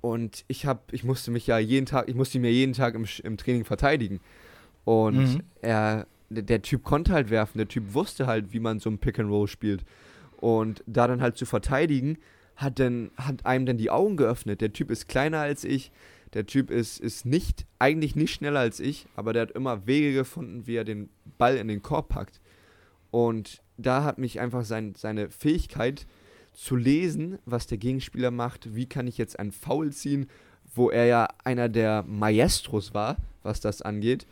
Und 0.00 0.44
ich 0.46 0.66
habe, 0.66 0.80
ich 0.92 1.04
musste 1.04 1.30
mich 1.30 1.46
ja 1.46 1.58
jeden 1.58 1.86
Tag, 1.86 2.08
ich 2.08 2.14
musste 2.14 2.38
mir 2.38 2.52
jeden 2.52 2.74
Tag 2.74 2.94
im, 2.94 3.06
im 3.24 3.36
Training 3.36 3.64
verteidigen. 3.64 4.20
Und 4.84 5.34
mhm. 5.34 5.42
er, 5.60 6.06
der, 6.30 6.62
Typ 6.62 6.84
konnte 6.84 7.12
halt 7.12 7.30
werfen, 7.30 7.58
der 7.58 7.68
Typ 7.68 7.94
wusste 7.94 8.26
halt, 8.26 8.52
wie 8.52 8.60
man 8.60 8.80
so 8.80 8.90
ein 8.90 8.98
Pick 8.98 9.18
and 9.18 9.30
Roll 9.30 9.48
spielt. 9.48 9.84
Und 10.38 10.84
da 10.86 11.06
dann 11.08 11.20
halt 11.20 11.36
zu 11.36 11.46
verteidigen, 11.46 12.18
hat, 12.56 12.78
dann, 12.78 13.10
hat 13.16 13.46
einem 13.46 13.66
dann 13.66 13.78
die 13.78 13.90
Augen 13.90 14.16
geöffnet. 14.16 14.60
Der 14.60 14.72
Typ 14.72 14.90
ist 14.90 15.08
kleiner 15.08 15.40
als 15.40 15.64
ich, 15.64 15.90
der 16.34 16.46
Typ 16.46 16.70
ist, 16.70 17.00
ist 17.00 17.24
nicht, 17.24 17.66
eigentlich 17.78 18.14
nicht 18.14 18.32
schneller 18.32 18.60
als 18.60 18.80
ich, 18.80 19.06
aber 19.16 19.32
der 19.32 19.42
hat 19.42 19.52
immer 19.52 19.86
Wege 19.86 20.12
gefunden, 20.12 20.66
wie 20.66 20.76
er 20.76 20.84
den 20.84 21.08
Ball 21.38 21.56
in 21.56 21.68
den 21.68 21.82
Korb 21.82 22.08
packt. 22.10 22.40
Und 23.10 23.62
da 23.78 24.04
hat 24.04 24.18
mich 24.18 24.40
einfach 24.40 24.64
sein, 24.64 24.94
seine 24.96 25.30
Fähigkeit 25.30 26.06
zu 26.52 26.76
lesen, 26.76 27.38
was 27.46 27.66
der 27.66 27.78
Gegenspieler 27.78 28.30
macht, 28.30 28.74
wie 28.74 28.86
kann 28.86 29.06
ich 29.06 29.16
jetzt 29.16 29.38
einen 29.38 29.52
Foul 29.52 29.92
ziehen, 29.92 30.28
wo 30.74 30.90
er 30.90 31.06
ja 31.06 31.28
einer 31.44 31.68
der 31.68 32.02
Maestros 32.02 32.92
war, 32.92 33.16
was 33.42 33.60
das 33.60 33.80
angeht. 33.80 34.26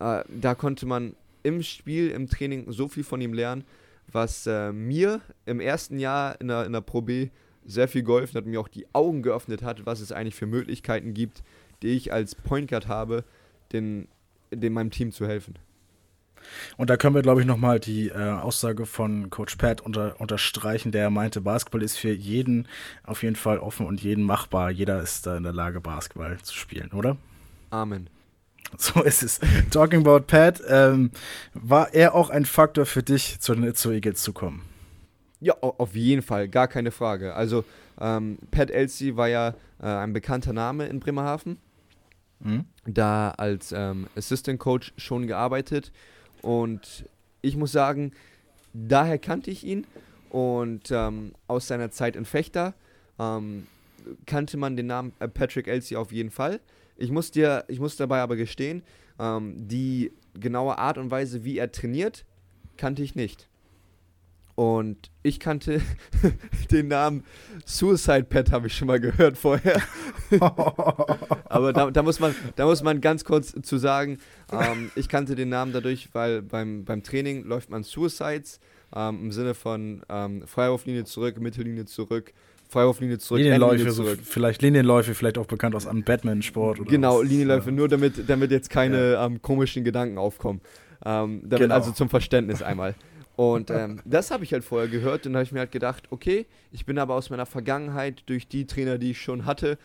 äh, 0.00 0.22
da 0.28 0.54
konnte 0.54 0.86
man 0.86 1.14
im 1.46 1.62
Spiel, 1.62 2.10
im 2.10 2.28
Training 2.28 2.70
so 2.72 2.88
viel 2.88 3.04
von 3.04 3.20
ihm 3.20 3.32
lernen, 3.32 3.64
was 4.10 4.46
äh, 4.46 4.72
mir 4.72 5.20
im 5.46 5.60
ersten 5.60 5.98
Jahr 5.98 6.40
in 6.40 6.48
der, 6.48 6.66
in 6.66 6.72
der 6.72 6.80
Pro 6.80 7.02
B 7.02 7.28
sehr 7.64 7.86
viel 7.86 8.02
geholfen 8.02 8.36
hat, 8.36 8.46
mir 8.46 8.60
auch 8.60 8.68
die 8.68 8.86
Augen 8.92 9.22
geöffnet 9.22 9.62
hat, 9.62 9.86
was 9.86 10.00
es 10.00 10.10
eigentlich 10.10 10.34
für 10.34 10.46
Möglichkeiten 10.46 11.14
gibt, 11.14 11.42
die 11.82 11.88
ich 11.88 12.12
als 12.12 12.34
Point 12.34 12.68
Guard 12.68 12.88
habe, 12.88 13.24
den, 13.72 14.08
den 14.50 14.72
meinem 14.72 14.90
Team 14.90 15.12
zu 15.12 15.26
helfen. 15.26 15.54
Und 16.76 16.90
da 16.90 16.96
können 16.96 17.14
wir, 17.14 17.22
glaube 17.22 17.40
ich, 17.40 17.46
nochmal 17.46 17.80
die 17.80 18.08
äh, 18.08 18.14
Aussage 18.14 18.86
von 18.86 19.30
Coach 19.30 19.56
Pat 19.56 19.80
unter, 19.80 20.20
unterstreichen, 20.20 20.92
der 20.92 21.10
meinte, 21.10 21.40
Basketball 21.40 21.82
ist 21.82 21.96
für 21.96 22.12
jeden 22.12 22.68
auf 23.04 23.22
jeden 23.22 23.36
Fall 23.36 23.58
offen 23.58 23.86
und 23.86 24.02
jeden 24.02 24.24
machbar. 24.24 24.70
Jeder 24.70 25.00
ist 25.00 25.26
da 25.26 25.36
in 25.36 25.42
der 25.42 25.52
Lage, 25.52 25.80
Basketball 25.80 26.38
zu 26.38 26.54
spielen, 26.54 26.90
oder? 26.92 27.16
Amen. 27.70 28.08
So 28.78 29.02
ist 29.02 29.22
es. 29.22 29.40
Talking 29.70 30.00
about 30.00 30.26
Pat, 30.26 30.60
ähm, 30.68 31.10
war 31.54 31.94
er 31.94 32.14
auch 32.14 32.30
ein 32.30 32.44
Faktor 32.44 32.86
für 32.86 33.02
dich, 33.02 33.40
zu 33.40 33.54
den 33.54 33.64
Itzo 33.64 33.90
Eagles 33.90 34.22
zu 34.22 34.32
kommen? 34.32 34.62
Ja, 35.40 35.54
auf 35.60 35.94
jeden 35.94 36.22
Fall, 36.22 36.48
gar 36.48 36.68
keine 36.68 36.90
Frage. 36.90 37.34
Also, 37.34 37.64
ähm, 38.00 38.38
Pat 38.50 38.70
Elsie 38.70 39.16
war 39.16 39.28
ja 39.28 39.54
äh, 39.80 39.86
ein 39.86 40.12
bekannter 40.12 40.52
Name 40.52 40.86
in 40.86 41.00
Bremerhaven. 41.00 41.58
Mhm. 42.40 42.64
Da 42.86 43.30
als 43.30 43.72
ähm, 43.72 44.08
Assistant 44.16 44.58
Coach 44.58 44.92
schon 44.96 45.26
gearbeitet 45.26 45.92
und 46.42 47.04
ich 47.40 47.56
muss 47.56 47.72
sagen, 47.72 48.12
daher 48.72 49.18
kannte 49.18 49.50
ich 49.50 49.64
ihn 49.64 49.86
und 50.30 50.90
ähm, 50.90 51.32
aus 51.46 51.68
seiner 51.68 51.90
Zeit 51.90 52.16
in 52.16 52.24
Fechter 52.24 52.74
ähm, 53.18 53.66
kannte 54.26 54.56
man 54.56 54.76
den 54.76 54.86
Namen 54.86 55.12
äh, 55.18 55.28
Patrick 55.28 55.66
Elsie 55.66 55.96
auf 55.96 56.12
jeden 56.12 56.30
Fall. 56.30 56.60
Ich 56.96 57.10
muss, 57.10 57.30
dir, 57.30 57.64
ich 57.68 57.80
muss 57.80 57.96
dabei 57.96 58.20
aber 58.20 58.36
gestehen, 58.36 58.82
ähm, 59.18 59.54
die 59.68 60.12
genaue 60.34 60.78
Art 60.78 60.98
und 60.98 61.10
Weise, 61.10 61.44
wie 61.44 61.58
er 61.58 61.72
trainiert, 61.72 62.24
kannte 62.76 63.02
ich 63.02 63.14
nicht. 63.14 63.48
Und 64.56 65.10
ich 65.22 65.38
kannte 65.38 65.82
den 66.70 66.88
Namen 66.88 67.24
Suicide 67.66 68.24
Pet, 68.24 68.52
habe 68.52 68.68
ich 68.68 68.74
schon 68.74 68.88
mal 68.88 68.98
gehört 68.98 69.36
vorher. 69.36 69.82
Aber 70.40 71.74
da, 71.74 71.90
da, 71.90 72.02
muss 72.02 72.20
man, 72.20 72.34
da 72.56 72.64
muss 72.64 72.82
man 72.82 73.02
ganz 73.02 73.24
kurz 73.24 73.54
zu 73.62 73.76
sagen, 73.76 74.16
ähm, 74.50 74.90
ich 74.96 75.10
kannte 75.10 75.34
den 75.34 75.50
Namen 75.50 75.74
dadurch, 75.74 76.08
weil 76.14 76.40
beim, 76.40 76.86
beim 76.86 77.02
Training 77.02 77.44
läuft 77.44 77.68
man 77.68 77.82
Suicides 77.82 78.58
ähm, 78.94 79.24
im 79.24 79.32
Sinne 79.32 79.52
von 79.52 80.02
ähm, 80.08 80.46
Freiwurflinie 80.46 81.04
zurück, 81.04 81.38
Mittellinie 81.38 81.84
zurück, 81.84 82.32
Freiwurflinie 82.68 83.18
zurück, 83.18 83.42
Linienläufe, 83.42 83.90
zurück. 83.90 84.18
So 84.18 84.24
vielleicht 84.24 84.62
Linienläufe, 84.62 85.14
vielleicht 85.14 85.38
auch 85.38 85.46
bekannt 85.46 85.74
aus 85.74 85.86
einem 85.86 86.02
Batman-Sport. 86.02 86.86
Genau, 86.86 87.20
was. 87.20 87.28
Linienläufe, 87.28 87.70
ja. 87.70 87.76
nur 87.76 87.88
damit, 87.88 88.28
damit 88.28 88.50
jetzt 88.50 88.70
keine 88.70 89.12
ja. 89.12 89.26
ähm, 89.26 89.40
komischen 89.42 89.84
Gedanken 89.84 90.18
aufkommen. 90.18 90.60
Ähm, 91.04 91.42
damit 91.44 91.58
genau. 91.60 91.74
Also 91.74 91.92
zum 91.92 92.08
Verständnis 92.08 92.62
einmal. 92.62 92.94
Und 93.36 93.70
ähm, 93.70 94.00
das 94.04 94.30
habe 94.30 94.44
ich 94.44 94.52
halt 94.52 94.64
vorher 94.64 94.88
gehört 94.88 95.26
und 95.26 95.34
habe 95.34 95.44
ich 95.44 95.52
mir 95.52 95.60
halt 95.60 95.72
gedacht, 95.72 96.04
okay, 96.10 96.46
ich 96.72 96.86
bin 96.86 96.98
aber 96.98 97.14
aus 97.14 97.30
meiner 97.30 97.46
Vergangenheit 97.46 98.22
durch 98.26 98.48
die 98.48 98.66
Trainer, 98.66 98.98
die 98.98 99.12
ich 99.12 99.20
schon 99.20 99.44
hatte, 99.44 99.78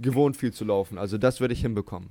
gewohnt 0.00 0.36
viel 0.36 0.52
zu 0.52 0.64
laufen. 0.64 0.98
Also 0.98 1.18
das 1.18 1.40
werde 1.40 1.54
ich 1.54 1.60
hinbekommen. 1.60 2.10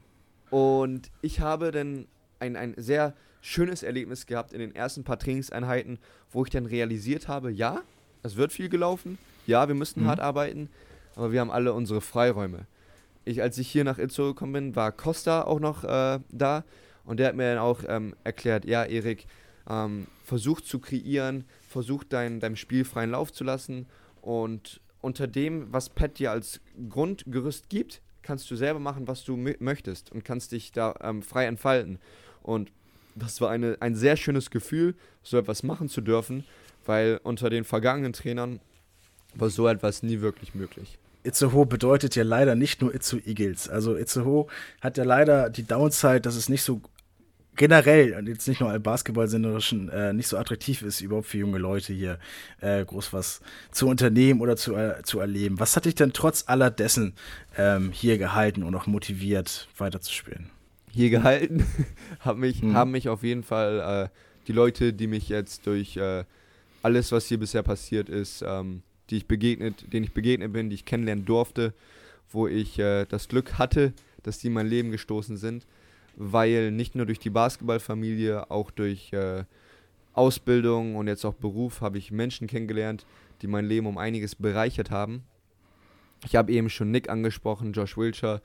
Und 0.49 1.09
ich 1.21 1.39
habe 1.39 1.71
dann 1.71 2.05
ein, 2.39 2.55
ein 2.55 2.73
sehr 2.77 3.13
schönes 3.41 3.83
Erlebnis 3.83 4.25
gehabt 4.25 4.53
in 4.53 4.59
den 4.59 4.75
ersten 4.75 5.03
paar 5.03 5.19
Trainingseinheiten, 5.19 5.99
wo 6.31 6.43
ich 6.43 6.51
dann 6.51 6.65
realisiert 6.65 7.27
habe, 7.27 7.51
ja, 7.51 7.81
es 8.21 8.35
wird 8.35 8.53
viel 8.53 8.69
gelaufen, 8.69 9.17
ja, 9.45 9.67
wir 9.67 9.75
müssen 9.75 10.03
mhm. 10.03 10.07
hart 10.07 10.19
arbeiten, 10.19 10.69
aber 11.15 11.31
wir 11.31 11.39
haben 11.39 11.51
alle 11.51 11.73
unsere 11.73 12.01
Freiräume. 12.01 12.65
Ich, 13.25 13.41
als 13.41 13.57
ich 13.57 13.69
hier 13.69 13.83
nach 13.83 13.99
Itzo 13.99 14.27
gekommen 14.27 14.53
bin, 14.53 14.75
war 14.75 14.91
Costa 14.91 15.43
auch 15.43 15.59
noch 15.59 15.83
äh, 15.83 16.19
da 16.29 16.63
und 17.05 17.19
der 17.19 17.27
hat 17.27 17.35
mir 17.35 17.53
dann 17.55 17.63
auch 17.63 17.81
ähm, 17.87 18.15
erklärt, 18.23 18.65
ja, 18.65 18.83
Erik, 18.83 19.25
ähm, 19.69 20.07
versucht 20.23 20.65
zu 20.65 20.79
kreieren, 20.79 21.45
versucht 21.69 22.11
dein, 22.11 22.39
deinem 22.39 22.55
Spiel 22.55 22.85
freien 22.85 23.11
Lauf 23.11 23.31
zu 23.31 23.43
lassen 23.43 23.87
und 24.21 24.81
unter 25.01 25.27
dem, 25.27 25.71
was 25.71 25.89
Pat 25.89 26.17
dir 26.17 26.31
als 26.31 26.61
Grundgerüst 26.89 27.69
gibt, 27.69 28.01
kannst 28.21 28.49
du 28.49 28.55
selber 28.55 28.79
machen, 28.79 29.07
was 29.07 29.25
du 29.25 29.35
möchtest 29.35 30.11
und 30.11 30.23
kannst 30.23 30.53
dich 30.53 30.71
da 30.71 30.95
ähm, 31.01 31.21
frei 31.21 31.45
entfalten. 31.45 31.99
Und 32.41 32.71
das 33.15 33.41
war 33.41 33.49
eine, 33.49 33.77
ein 33.81 33.95
sehr 33.95 34.15
schönes 34.15 34.49
Gefühl, 34.49 34.95
so 35.21 35.37
etwas 35.37 35.61
machen 35.61 35.89
zu 35.89 36.01
dürfen, 36.01 36.45
weil 36.85 37.19
unter 37.23 37.49
den 37.49 37.65
vergangenen 37.65 38.13
Trainern 38.13 38.59
war 39.35 39.49
so 39.49 39.67
etwas 39.67 40.03
nie 40.03 40.21
wirklich 40.21 40.55
möglich. 40.55 40.97
Itzehoe 41.23 41.65
bedeutet 41.65 42.15
ja 42.15 42.23
leider 42.23 42.55
nicht 42.55 42.81
nur 42.81 42.93
Itzehoe 42.93 43.21
Eagles. 43.25 43.69
Also 43.69 43.95
Itzehoe 43.95 44.47
hat 44.81 44.97
ja 44.97 45.03
leider 45.03 45.49
die 45.49 45.63
Downside, 45.63 46.21
dass 46.21 46.35
es 46.35 46.49
nicht 46.49 46.63
so 46.63 46.81
generell, 47.55 48.27
jetzt 48.27 48.47
nicht 48.47 48.61
nur 48.61 48.73
im 48.73 48.81
Basketball-Sinnerischen, 48.81 49.89
äh, 49.89 50.13
nicht 50.13 50.27
so 50.27 50.37
attraktiv 50.37 50.81
ist, 50.81 51.01
überhaupt 51.01 51.27
für 51.27 51.37
junge 51.37 51.59
Leute 51.59 51.93
hier 51.93 52.19
äh, 52.61 52.83
groß 52.83 53.13
was 53.13 53.41
zu 53.71 53.87
unternehmen 53.87 54.41
oder 54.41 54.55
zu, 54.55 54.75
äh, 54.75 55.03
zu 55.03 55.19
erleben. 55.19 55.59
Was 55.59 55.75
hat 55.75 55.85
dich 55.85 55.95
denn 55.95 56.13
trotz 56.13 56.45
aller 56.47 56.71
dessen 56.71 57.13
ähm, 57.57 57.91
hier 57.91 58.17
gehalten 58.17 58.63
und 58.63 58.73
auch 58.75 58.87
motiviert, 58.87 59.67
weiterzuspielen? 59.77 60.49
Hier 60.91 61.09
gehalten 61.09 61.65
haben 62.19 62.39
mich, 62.39 62.61
hm. 62.61 62.75
haben 62.75 62.91
mich 62.91 63.09
auf 63.09 63.23
jeden 63.23 63.43
Fall 63.43 64.09
äh, 64.09 64.17
die 64.47 64.53
Leute, 64.53 64.93
die 64.93 65.07
mich 65.07 65.29
jetzt 65.29 65.67
durch 65.67 65.97
äh, 65.97 66.23
alles, 66.81 67.11
was 67.11 67.27
hier 67.27 67.39
bisher 67.39 67.63
passiert 67.63 68.09
ist, 68.09 68.43
ähm, 68.45 68.81
die 69.13 69.17
ich 69.17 69.27
begegnet, 69.27 69.93
denen 69.93 70.05
ich 70.05 70.11
begegnet 70.11 70.51
bin, 70.51 70.71
die 70.71 70.75
ich 70.75 70.85
kennenlernen 70.85 71.23
durfte, 71.23 71.73
wo 72.31 72.47
ich 72.47 72.79
äh, 72.79 73.05
das 73.05 73.27
Glück 73.27 73.59
hatte, 73.59 73.93
dass 74.23 74.39
die 74.39 74.47
in 74.47 74.53
mein 74.53 74.65
Leben 74.65 74.89
gestoßen 74.89 75.37
sind, 75.37 75.67
weil 76.15 76.71
nicht 76.71 76.95
nur 76.95 77.05
durch 77.05 77.19
die 77.19 77.29
Basketballfamilie, 77.29 78.49
auch 78.49 78.71
durch 78.71 79.13
äh, 79.13 79.43
Ausbildung 80.13 80.95
und 80.95 81.07
jetzt 81.07 81.25
auch 81.25 81.35
Beruf 81.35 81.81
habe 81.81 81.99
ich 81.99 82.11
Menschen 82.11 82.47
kennengelernt, 82.47 83.05
die 83.43 83.47
mein 83.47 83.65
Leben 83.65 83.85
um 83.85 83.99
einiges 83.99 84.33
bereichert 84.33 84.89
haben. 84.89 85.21
Ich 86.25 86.35
habe 86.35 86.51
eben 86.51 86.71
schon 86.71 86.89
Nick 86.89 87.07
angesprochen, 87.07 87.71
Josh 87.71 87.97
Wilcher, 87.97 88.41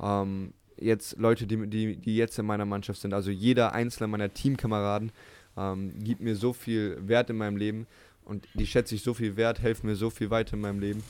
ähm, 0.00 0.52
jetzt 0.76 1.18
Leute, 1.18 1.48
die, 1.48 1.66
die, 1.66 1.96
die 1.96 2.16
jetzt 2.16 2.38
in 2.38 2.46
meiner 2.46 2.66
Mannschaft 2.66 3.00
sind. 3.00 3.12
Also 3.12 3.32
jeder 3.32 3.72
einzelne 3.72 4.06
meiner 4.06 4.32
Teamkameraden 4.32 5.10
ähm, 5.56 5.92
gibt 5.98 6.20
mir 6.20 6.36
so 6.36 6.52
viel 6.52 6.96
Wert 7.08 7.28
in 7.28 7.38
meinem 7.38 7.56
Leben 7.56 7.88
und 8.24 8.46
die 8.54 8.66
schätze 8.66 8.94
ich 8.94 9.02
so 9.02 9.14
viel 9.14 9.36
wert, 9.36 9.60
helfen 9.60 9.86
mir 9.86 9.96
so 9.96 10.10
viel 10.10 10.30
weiter 10.30 10.54
in 10.54 10.60
meinem 10.60 10.80
Leben, 10.80 11.02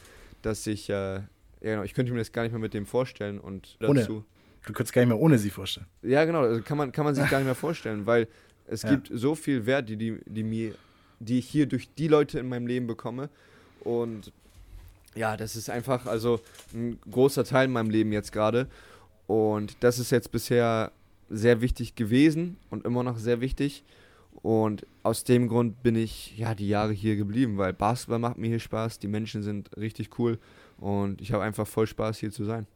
dass 0.42 0.66
ich, 0.66 0.88
äh, 0.88 1.14
ja 1.14 1.24
genau, 1.60 1.82
ich 1.82 1.94
könnte 1.94 2.12
mir 2.12 2.18
das 2.18 2.32
gar 2.32 2.42
nicht 2.42 2.52
mehr 2.52 2.60
mit 2.60 2.74
dem 2.74 2.86
vorstellen 2.86 3.38
und 3.38 3.76
dazu. 3.80 3.90
Ohne. 3.90 4.24
Du 4.64 4.72
könntest 4.72 4.92
gar 4.92 5.02
nicht 5.02 5.08
mehr 5.08 5.18
ohne 5.18 5.38
sie 5.38 5.50
vorstellen. 5.50 5.86
Ja, 6.02 6.24
genau, 6.24 6.42
also 6.42 6.62
kann 6.62 6.78
man, 6.78 6.92
kann 6.92 7.04
man 7.04 7.14
sich 7.14 7.28
gar 7.28 7.38
nicht 7.38 7.46
mehr 7.46 7.54
vorstellen, 7.56 8.06
weil 8.06 8.28
es 8.66 8.82
ja. 8.82 8.90
gibt 8.90 9.10
so 9.12 9.34
viel 9.34 9.66
Wert, 9.66 9.88
die, 9.88 9.96
die, 9.96 10.18
die 10.24 10.44
mir, 10.44 10.74
die 11.18 11.38
ich 11.38 11.48
hier 11.48 11.66
durch 11.66 11.88
die 11.94 12.08
Leute 12.08 12.38
in 12.38 12.48
meinem 12.48 12.66
Leben 12.66 12.86
bekomme. 12.86 13.28
Und 13.80 14.32
ja, 15.14 15.36
das 15.36 15.56
ist 15.56 15.68
einfach 15.68 16.06
also 16.06 16.40
ein 16.72 16.98
großer 17.10 17.44
Teil 17.44 17.66
in 17.66 17.72
meinem 17.72 17.90
Leben 17.90 18.12
jetzt 18.12 18.32
gerade. 18.32 18.68
Und 19.26 19.76
das 19.80 19.98
ist 19.98 20.10
jetzt 20.10 20.30
bisher 20.30 20.92
sehr 21.28 21.60
wichtig 21.60 21.94
gewesen 21.94 22.56
und 22.70 22.84
immer 22.84 23.02
noch 23.02 23.18
sehr 23.18 23.40
wichtig. 23.40 23.82
Und 24.42 24.86
aus 25.02 25.24
dem 25.24 25.48
Grund 25.48 25.82
bin 25.82 25.96
ich 25.96 26.36
ja 26.36 26.54
die 26.54 26.68
Jahre 26.68 26.92
hier 26.92 27.16
geblieben, 27.16 27.58
weil 27.58 27.72
Basketball 27.72 28.18
macht 28.18 28.38
mir 28.38 28.48
hier 28.48 28.60
Spaß, 28.60 28.98
die 28.98 29.08
Menschen 29.08 29.42
sind 29.42 29.76
richtig 29.76 30.18
cool 30.18 30.38
und 30.78 31.20
ich 31.20 31.32
habe 31.32 31.42
einfach 31.44 31.66
voll 31.66 31.86
Spaß 31.86 32.18
hier 32.18 32.32
zu 32.32 32.44
sein. 32.44 32.66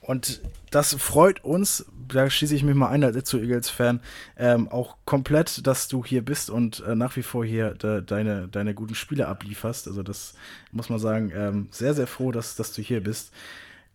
Und 0.00 0.40
das 0.70 0.94
freut 0.94 1.44
uns, 1.44 1.86
da 2.08 2.30
schließe 2.30 2.54
ich 2.54 2.62
mich 2.62 2.74
mal 2.74 2.88
ein 2.88 3.04
als 3.04 3.16
Itzu 3.16 3.38
Eagles-Fan, 3.38 4.00
ähm, 4.36 4.68
auch 4.68 4.96
komplett, 5.04 5.66
dass 5.66 5.88
du 5.88 6.04
hier 6.04 6.24
bist 6.24 6.50
und 6.50 6.80
äh, 6.86 6.94
nach 6.94 7.16
wie 7.16 7.22
vor 7.22 7.44
hier 7.44 7.74
de, 7.74 8.02
deine, 8.02 8.48
deine 8.48 8.74
guten 8.74 8.94
Spiele 8.94 9.28
ablieferst. 9.28 9.88
Also 9.88 10.02
das 10.02 10.34
muss 10.72 10.88
man 10.88 10.98
sagen, 10.98 11.32
ähm, 11.34 11.68
sehr, 11.70 11.94
sehr 11.94 12.06
froh, 12.06 12.32
dass, 12.32 12.56
dass 12.56 12.72
du 12.72 12.82
hier 12.82 13.02
bist. 13.02 13.32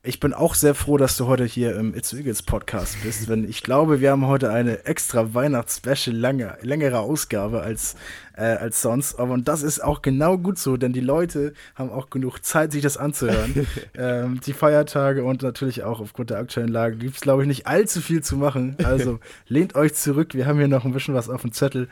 Ich 0.06 0.20
bin 0.20 0.34
auch 0.34 0.54
sehr 0.54 0.76
froh, 0.76 0.98
dass 0.98 1.16
du 1.16 1.28
heute 1.28 1.46
hier 1.46 1.78
im 1.78 1.96
It's 1.96 2.12
Eagles 2.12 2.42
Podcast 2.42 2.98
bist, 3.04 3.30
denn 3.30 3.48
ich 3.48 3.64
glaube, 3.64 4.02
wir 4.02 4.12
haben 4.12 4.28
heute 4.28 4.52
eine 4.52 4.84
extra 4.84 5.34
Weihnachts-Special 5.34 6.14
lange, 6.14 6.58
längere 6.62 7.00
Ausgabe 7.00 7.62
als, 7.62 7.96
äh, 8.36 8.44
als 8.44 8.82
sonst. 8.82 9.20
Aber 9.20 9.34
und 9.34 9.48
das 9.48 9.64
ist 9.64 9.84
auch 9.84 10.02
genau 10.02 10.38
gut 10.38 10.58
so, 10.58 10.78
denn 10.78 10.94
die 10.94 11.00
Leute 11.00 11.54
haben 11.76 11.92
auch 11.92 12.10
genug 12.10 12.40
Zeit, 12.40 12.72
sich 12.72 12.82
das 12.82 12.98
anzuhören. 12.98 13.68
ähm, 13.98 14.40
die 14.46 14.54
Feiertage 14.54 15.24
und 15.24 15.42
natürlich 15.42 15.84
auch 15.84 16.00
aufgrund 16.00 16.30
der 16.30 16.40
aktuellen 16.40 16.70
Lage 16.70 16.98
gibt 16.98 17.16
es, 17.16 17.22
glaube 17.22 17.44
ich, 17.44 17.48
nicht 17.48 17.68
allzu 17.68 18.02
viel 18.02 18.22
zu 18.22 18.38
machen. 18.38 18.78
Also 18.84 19.20
lehnt 19.48 19.76
euch 19.76 19.94
zurück, 19.94 20.34
wir 20.34 20.46
haben 20.46 20.58
hier 20.58 20.68
noch 20.68 20.86
ein 20.86 20.94
bisschen 20.94 21.14
was 21.14 21.30
auf 21.30 21.42
dem 21.42 21.52
Zettel, 21.52 21.88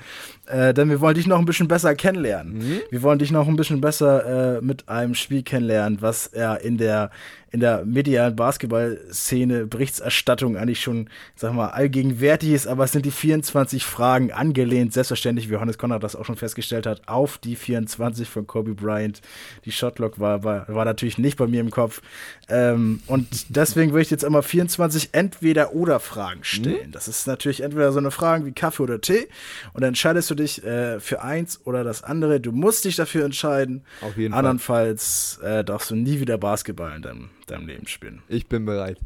äh, 0.48 0.74
denn 0.74 0.90
wir 0.90 1.02
wollen 1.02 1.16
dich 1.16 1.28
noch 1.28 1.40
ein 1.40 1.46
bisschen 1.46 1.68
besser 1.68 1.96
kennenlernen. 1.96 2.58
Mhm. 2.58 2.82
Wir 2.90 3.02
wollen 3.02 3.20
dich 3.20 3.32
noch 3.32 3.48
ein 3.48 3.56
bisschen 3.56 3.82
besser 3.82 4.58
äh, 4.58 4.62
mit 4.62 4.90
einem 4.90 5.16
Spiel 5.16 5.44
kennenlernen, 5.44 6.02
was 6.02 6.28
er 6.28 6.62
in 6.62 6.78
der 6.78 7.12
in 7.52 7.60
der 7.60 7.84
medialen 7.86 8.36
Basketball-Szene 8.36 9.68
Berichterstattung 9.68 10.56
eigentlich 10.56 10.82
schon, 10.82 11.10
sag 11.36 11.54
mal, 11.54 11.68
allgegenwärtig 11.68 12.52
ist, 12.52 12.66
aber 12.66 12.86
es 12.86 12.94
sind 12.94 13.06
die 13.06 13.12
24 13.12 13.84
Fragen 13.84 14.32
angelehnt, 14.32 14.94
selbstverständlich, 14.94 15.50
wie 15.50 15.54
Johannes 15.54 15.78
Konrad 15.78 16.02
das 16.02 16.16
auch 16.16 16.26
schon 16.26 16.31
festgestellt 16.36 16.86
hat, 16.86 17.08
auf 17.08 17.38
die 17.38 17.56
24 17.56 18.30
von 18.30 18.48
Kobe 18.48 18.74
Bryant. 18.74 19.22
Die 19.66 19.72
Shotlock 19.72 20.20
war, 20.20 20.44
war, 20.44 20.68
war 20.68 20.86
natürlich 20.86 21.18
nicht 21.18 21.38
bei 21.38 21.48
mir 21.48 21.62
im 21.62 21.72
Kopf. 21.72 22.02
Ähm, 22.50 23.02
und 23.08 23.56
deswegen 23.56 23.92
würde 23.92 24.04
ich 24.04 24.12
jetzt 24.12 24.24
immer 24.24 24.44
24 24.44 25.10
Entweder-Oder-Fragen 25.14 26.44
stellen. 26.44 26.88
Mhm. 26.88 26.92
Das 26.92 27.08
ist 27.08 27.28
natürlich 27.28 27.62
entweder 27.62 27.92
so 27.92 28.00
eine 28.00 28.12
Frage 28.12 28.46
wie 28.46 28.52
Kaffee 28.52 28.84
oder 28.84 29.02
Tee 29.02 29.28
und 29.74 29.82
dann 29.82 29.90
entscheidest 29.90 30.30
du 30.30 30.36
dich 30.36 30.64
äh, 30.64 31.00
für 31.00 31.22
eins 31.22 31.62
oder 31.66 31.84
das 31.84 32.04
andere. 32.04 32.40
Du 32.40 32.52
musst 32.52 32.86
dich 32.86 32.96
dafür 32.96 33.26
entscheiden. 33.26 33.84
Auf 34.02 34.18
jeden 34.18 34.34
Andernfalls 34.34 35.40
äh, 35.44 35.64
darfst 35.64 35.92
du 35.92 35.96
nie 35.96 36.20
wieder 36.20 36.38
Basketball 36.38 36.96
in 36.96 37.02
deinem 37.02 37.30
deinem 37.52 37.68
Leben 37.68 37.88
spielen. 37.88 38.22
Ich 38.28 38.48
bin 38.48 38.66
bereit. 38.66 38.98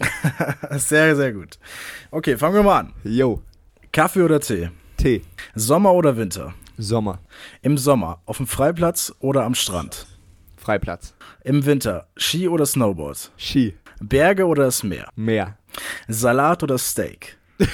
sehr, 0.70 1.16
sehr 1.16 1.32
gut. 1.32 1.58
Okay, 2.10 2.36
fangen 2.36 2.54
wir 2.54 2.62
mal 2.62 2.80
an. 2.80 2.92
Jo. 3.04 3.42
Kaffee 3.92 4.22
oder 4.22 4.40
Tee? 4.40 4.70
Tee. 4.96 5.22
Sommer 5.54 5.92
oder 5.92 6.16
Winter? 6.16 6.54
Sommer. 6.82 7.20
Im 7.62 7.78
Sommer 7.78 8.20
auf 8.26 8.36
dem 8.36 8.46
Freiplatz 8.46 9.14
oder 9.20 9.44
am 9.44 9.54
Strand? 9.54 10.06
Freiplatz. 10.56 11.14
Im 11.44 11.64
Winter 11.64 12.08
Ski 12.16 12.48
oder 12.48 12.66
Snowboard? 12.66 13.32
Ski. 13.36 13.74
Berge 14.00 14.46
oder 14.46 14.64
das 14.64 14.82
Meer? 14.82 15.08
Meer. 15.16 15.56
Salat 16.08 16.62
oder 16.62 16.78
Steak? 16.78 17.38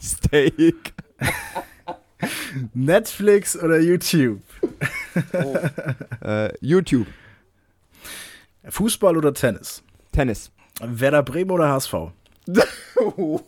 Steak. 0.00 0.94
Netflix 2.74 3.56
oder 3.56 3.80
YouTube? 3.80 4.42
Oh. 5.32 5.56
Äh, 6.26 6.52
YouTube. 6.60 7.06
Fußball 8.68 9.16
oder 9.16 9.34
Tennis? 9.34 9.82
Tennis. 10.12 10.50
Werder 10.80 11.22
Bremen 11.22 11.50
oder 11.50 11.68
HSV? 11.68 11.94
ähm, 12.48 13.40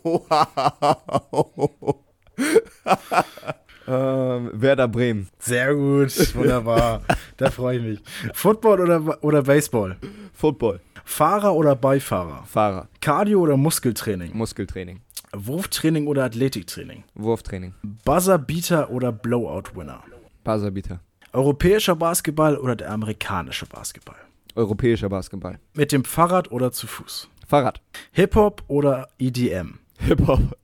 Werder 4.61 4.87
Bremen. 4.87 5.29
Sehr 5.39 5.73
gut, 5.75 6.35
wunderbar. 6.35 7.01
da 7.37 7.51
freue 7.51 7.77
ich 7.77 7.83
mich. 7.83 7.99
Football 8.33 8.81
oder, 8.81 9.23
oder 9.23 9.43
Baseball? 9.43 9.97
Football. 10.33 10.79
Fahrer 11.05 11.55
oder 11.55 11.75
Beifahrer? 11.75 12.43
Fahrer. 12.45 12.89
Cardio 12.99 13.39
oder 13.39 13.57
Muskeltraining? 13.57 14.35
Muskeltraining. 14.35 15.01
Wurftraining 15.33 16.07
oder 16.07 16.25
Athletiktraining? 16.25 17.03
Wurftraining. 17.15 17.73
Buzzerbeater 18.03 18.89
oder 18.89 19.11
Blowout-Winner? 19.11 20.03
Buzzerbeater. 20.43 20.99
Europäischer 21.33 21.95
Basketball 21.95 22.57
oder 22.57 22.75
der 22.75 22.91
amerikanische 22.91 23.65
Basketball? 23.65 24.17
Europäischer 24.55 25.09
Basketball. 25.09 25.59
Mit 25.73 25.91
dem 25.91 26.03
Fahrrad 26.03 26.51
oder 26.51 26.71
zu 26.71 26.87
Fuß? 26.87 27.29
Fahrrad. 27.47 27.81
Hip-Hop 28.11 28.63
oder 28.67 29.07
EDM? 29.19 29.79
Hip-Hop. 29.99 30.57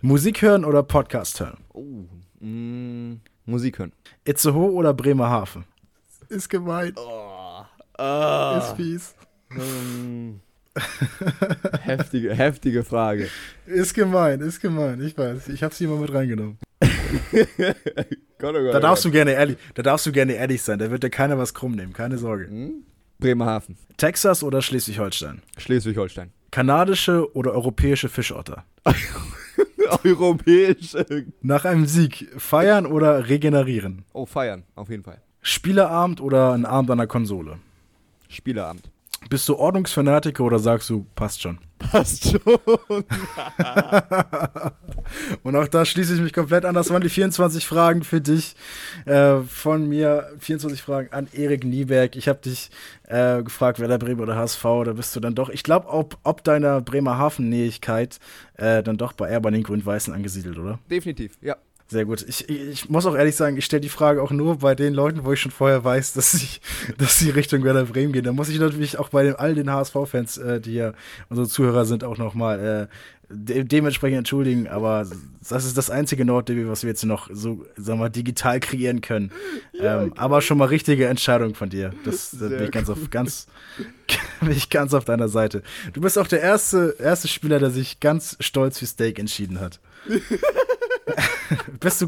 Musik 0.00 0.42
hören 0.42 0.64
oder 0.64 0.82
Podcast 0.82 1.40
hören? 1.40 1.58
Oh, 1.72 2.04
mm, 2.42 3.20
Musik 3.46 3.78
hören. 3.78 3.92
Itzehoe 4.24 4.72
oder 4.72 4.94
Bremerhaven? 4.94 5.64
Ist 6.28 6.48
gemein. 6.48 6.92
Oh, 6.96 7.64
oh. 7.98 8.58
Ist 8.58 8.76
fies. 8.76 9.14
Um, 9.50 10.40
heftige, 11.82 12.34
heftige 12.34 12.84
Frage. 12.84 13.28
Ist 13.66 13.94
gemein, 13.94 14.40
ist 14.40 14.60
gemein. 14.60 15.00
Ich 15.02 15.16
weiß. 15.16 15.48
Ich 15.48 15.62
habe 15.62 15.74
sie 15.74 15.84
immer 15.84 15.96
mit 15.96 16.12
reingenommen. 16.12 16.58
Gott, 18.38 18.56
oh 18.56 18.62
Gott, 18.62 18.74
da 18.74 18.80
darfst 18.80 19.04
du 19.04 19.10
gerne 19.10 19.32
ehrlich, 19.32 19.58
da 19.74 19.82
darfst 19.82 20.06
du 20.06 20.12
gerne 20.12 20.32
ehrlich 20.32 20.62
sein. 20.62 20.78
Da 20.78 20.90
wird 20.90 21.02
dir 21.02 21.10
keiner 21.10 21.38
was 21.38 21.54
krumm 21.54 21.72
nehmen. 21.72 21.92
Keine 21.92 22.18
Sorge. 22.18 22.46
Hm? 22.46 22.84
Bremerhaven. 23.18 23.76
Texas 23.98 24.42
oder 24.42 24.62
Schleswig-Holstein? 24.62 25.42
Schleswig-Holstein. 25.58 26.32
Kanadische 26.50 27.32
oder 27.34 27.52
europäische 27.52 28.08
Fischotter? 28.08 28.64
europäische. 30.04 31.26
Nach 31.40 31.64
einem 31.64 31.86
Sieg 31.86 32.28
feiern 32.36 32.86
oder 32.86 33.28
regenerieren? 33.28 34.04
Oh, 34.12 34.26
feiern, 34.26 34.64
auf 34.74 34.88
jeden 34.88 35.02
Fall. 35.02 35.20
Spieleabend 35.40 36.20
oder 36.20 36.52
ein 36.52 36.64
Abend 36.64 36.90
an 36.90 36.98
der 36.98 37.06
Konsole? 37.06 37.58
Spieleabend. 38.28 38.91
Bist 39.28 39.48
du 39.48 39.56
Ordnungsfanatiker 39.56 40.44
oder 40.44 40.58
sagst 40.58 40.90
du, 40.90 41.06
passt 41.14 41.42
schon? 41.42 41.58
Passt 41.78 42.30
schon. 42.30 42.40
Und 45.42 45.56
auch 45.56 45.68
da 45.68 45.84
schließe 45.84 46.14
ich 46.14 46.20
mich 46.20 46.32
komplett 46.32 46.64
an. 46.64 46.74
Das 46.74 46.90
waren 46.90 47.02
die 47.02 47.08
24 47.08 47.66
Fragen 47.66 48.04
für 48.04 48.20
dich 48.20 48.54
äh, 49.04 49.38
von 49.40 49.88
mir. 49.88 50.30
24 50.38 50.82
Fragen 50.82 51.12
an 51.12 51.28
Erik 51.32 51.64
Nieberg. 51.64 52.14
Ich 52.16 52.28
habe 52.28 52.40
dich 52.40 52.70
äh, 53.08 53.42
gefragt, 53.42 53.80
wer 53.80 53.88
der 53.88 53.98
Bremer 53.98 54.22
oder 54.22 54.36
HSV, 54.36 54.62
da 54.84 54.92
bist 54.92 55.16
du 55.16 55.20
dann 55.20 55.34
doch, 55.34 55.48
ich 55.48 55.62
glaube, 55.62 55.88
ob, 55.88 56.18
ob 56.22 56.44
deiner 56.44 56.80
Bremerhaven-Nähigkeit 56.80 58.20
äh, 58.54 58.82
dann 58.82 58.96
doch 58.96 59.12
bei 59.12 59.28
er 59.28 59.40
bei 59.40 59.50
den 59.50 59.62
Grün-Weißen 59.62 60.14
angesiedelt, 60.14 60.58
oder? 60.58 60.78
Definitiv, 60.90 61.38
ja. 61.40 61.56
Sehr 61.92 62.06
gut. 62.06 62.24
Ich, 62.26 62.48
ich 62.48 62.88
muss 62.88 63.04
auch 63.04 63.14
ehrlich 63.14 63.36
sagen, 63.36 63.58
ich 63.58 63.66
stelle 63.66 63.82
die 63.82 63.90
Frage 63.90 64.22
auch 64.22 64.30
nur 64.30 64.60
bei 64.60 64.74
den 64.74 64.94
Leuten, 64.94 65.26
wo 65.26 65.32
ich 65.34 65.40
schon 65.40 65.50
vorher 65.52 65.84
weiß, 65.84 66.14
dass, 66.14 66.32
ich, 66.32 66.62
dass 66.98 67.18
sie 67.18 67.28
Richtung 67.28 67.64
Werder 67.64 67.84
Bremen 67.84 68.14
gehen. 68.14 68.24
Da 68.24 68.32
muss 68.32 68.48
ich 68.48 68.58
natürlich 68.58 68.98
auch 68.98 69.10
bei 69.10 69.24
den, 69.24 69.36
all 69.36 69.54
den 69.54 69.70
HSV-Fans, 69.70 70.38
äh, 70.38 70.58
die 70.58 70.72
ja 70.72 70.94
unsere 71.28 71.46
Zuhörer 71.46 71.84
sind, 71.84 72.02
auch 72.02 72.16
nochmal 72.16 72.88
äh, 72.88 72.94
de 73.28 73.64
dementsprechend 73.64 74.16
entschuldigen. 74.16 74.68
Aber 74.68 75.06
das 75.46 75.66
ist 75.66 75.76
das 75.76 75.90
einzige 75.90 76.24
Nordderby, 76.24 76.66
was 76.66 76.82
wir 76.82 76.88
jetzt 76.88 77.04
noch 77.04 77.28
so, 77.30 77.66
sagen 77.76 78.00
wir, 78.00 78.08
digital 78.08 78.58
kreieren 78.58 79.02
können. 79.02 79.30
Ja, 79.74 80.02
ähm, 80.02 80.12
aber 80.16 80.42
schon 80.42 80.58
mal 80.58 80.66
richtige 80.66 81.06
Entscheidung 81.08 81.54
von 81.54 81.68
dir. 81.68 81.92
Das, 82.04 82.36
da 82.38 82.48
bin 82.48 82.64
ich 82.64 82.70
ganz 82.70 82.88
auf, 82.88 83.10
ganz, 83.10 83.48
bin 84.40 84.52
ich 84.52 84.70
ganz 84.70 84.94
auf 84.94 85.04
deiner 85.04 85.28
Seite. 85.28 85.62
Du 85.92 86.00
bist 86.00 86.18
auch 86.18 86.28
der 86.28 86.40
erste, 86.40 86.94
erste 87.00 87.26
Spieler, 87.26 87.58
der 87.58 87.70
sich 87.70 87.98
ganz 87.98 88.36
stolz 88.38 88.78
für 88.78 88.86
Steak 88.86 89.18
entschieden 89.18 89.60
hat. 89.60 89.80
bist 91.80 92.00
du 92.00 92.06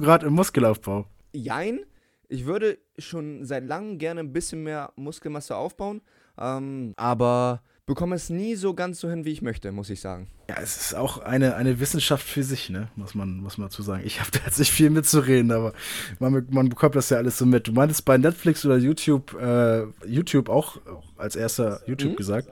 gerade 0.00 0.26
im 0.26 0.32
Muskelaufbau? 0.32 1.06
Jein. 1.32 1.80
Ich 2.28 2.46
würde 2.46 2.78
schon 2.98 3.44
seit 3.44 3.66
langem 3.66 3.98
gerne 3.98 4.20
ein 4.20 4.32
bisschen 4.32 4.62
mehr 4.62 4.92
Muskelmasse 4.96 5.56
aufbauen. 5.56 6.00
Ähm, 6.38 6.94
aber 6.96 7.62
bekomme 7.86 8.14
es 8.14 8.30
nie 8.30 8.54
so 8.54 8.74
ganz 8.74 9.00
so 9.00 9.10
hin, 9.10 9.24
wie 9.24 9.30
ich 9.30 9.42
möchte, 9.42 9.72
muss 9.72 9.90
ich 9.90 10.00
sagen. 10.00 10.28
Ja, 10.48 10.56
es 10.60 10.76
ist 10.76 10.94
auch 10.94 11.18
eine, 11.18 11.56
eine 11.56 11.80
Wissenschaft 11.80 12.26
für 12.26 12.42
sich, 12.42 12.70
ne? 12.70 12.88
muss, 12.96 13.14
man, 13.14 13.38
muss 13.38 13.58
man 13.58 13.68
dazu 13.68 13.82
sagen. 13.82 14.02
Ich 14.04 14.20
habe 14.20 14.30
da 14.32 14.40
jetzt 14.44 14.58
nicht 14.58 14.72
viel 14.72 14.90
mitzureden, 14.90 15.52
aber 15.52 15.72
man, 16.18 16.46
man 16.50 16.68
bekommt 16.68 16.94
das 16.94 17.10
ja 17.10 17.18
alles 17.18 17.38
so 17.38 17.46
mit. 17.46 17.68
Du 17.68 17.72
meintest 17.72 18.04
bei 18.04 18.18
Netflix 18.18 18.64
oder 18.64 18.76
YouTube, 18.76 19.34
äh, 19.40 19.84
YouTube 20.06 20.48
auch 20.48 20.78
als 21.16 21.36
erster 21.36 21.80
YouTube 21.86 22.12
mhm. 22.12 22.16
gesagt. 22.16 22.48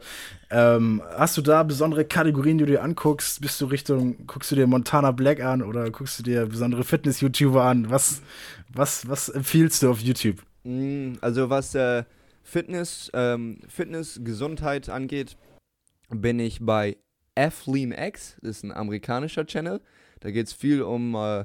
Ähm, 0.51 1.03
hast 1.17 1.37
du 1.37 1.43
da 1.43 1.63
besondere 1.63 2.05
Kategorien, 2.05 2.59
die 2.59 2.65
du 2.65 2.73
dir 2.73 2.83
anguckst? 2.83 3.41
Bist 3.41 3.61
du 3.61 3.67
Richtung, 3.67 4.27
guckst 4.27 4.51
du 4.51 4.57
dir 4.57 4.67
Montana 4.67 5.11
Black 5.13 5.41
an 5.41 5.63
oder 5.63 5.91
guckst 5.91 6.19
du 6.19 6.23
dir 6.23 6.47
besondere 6.47 6.85
Fitness-YouTuber 6.85 7.63
an? 7.63 7.91
Was, 7.91 8.23
was, 8.73 9.09
was 9.09 9.29
empfiehlst 9.29 9.83
du 9.83 9.91
auf 9.91 10.01
YouTube? 10.01 10.37
Mm, 10.65 11.15
also 11.21 11.51
was 11.51 11.75
äh, 11.75 12.05
Fitness, 12.49 13.11
ähm, 13.13 13.61
Fitness, 13.69 14.21
Gesundheit 14.25 14.89
angeht, 14.89 15.37
bin 16.09 16.41
ich 16.41 16.61
bei 16.65 16.97
AthleanX. 17.35 18.39
Das 18.41 18.57
ist 18.57 18.63
ein 18.65 18.73
amerikanischer 18.73 19.45
Channel. 19.45 19.83
Da 20.21 20.31
geht 20.31 20.47
es 20.47 20.55
viel 20.55 20.81
um 20.81 21.15
äh, 21.15 21.45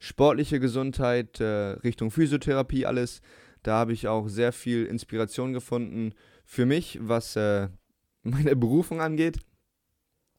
sportliche 0.00 0.58
Gesundheit, 0.58 1.38
äh, 1.38 1.78
Richtung 1.84 2.10
Physiotherapie, 2.10 2.84
alles. 2.84 3.20
Da 3.62 3.76
habe 3.76 3.92
ich 3.92 4.08
auch 4.08 4.26
sehr 4.26 4.52
viel 4.52 4.86
Inspiration 4.86 5.52
gefunden 5.52 6.14
für 6.44 6.66
mich, 6.66 6.98
was 7.00 7.36
äh, 7.36 7.68
meine 8.24 8.56
Berufung 8.56 9.00
angeht. 9.00 9.38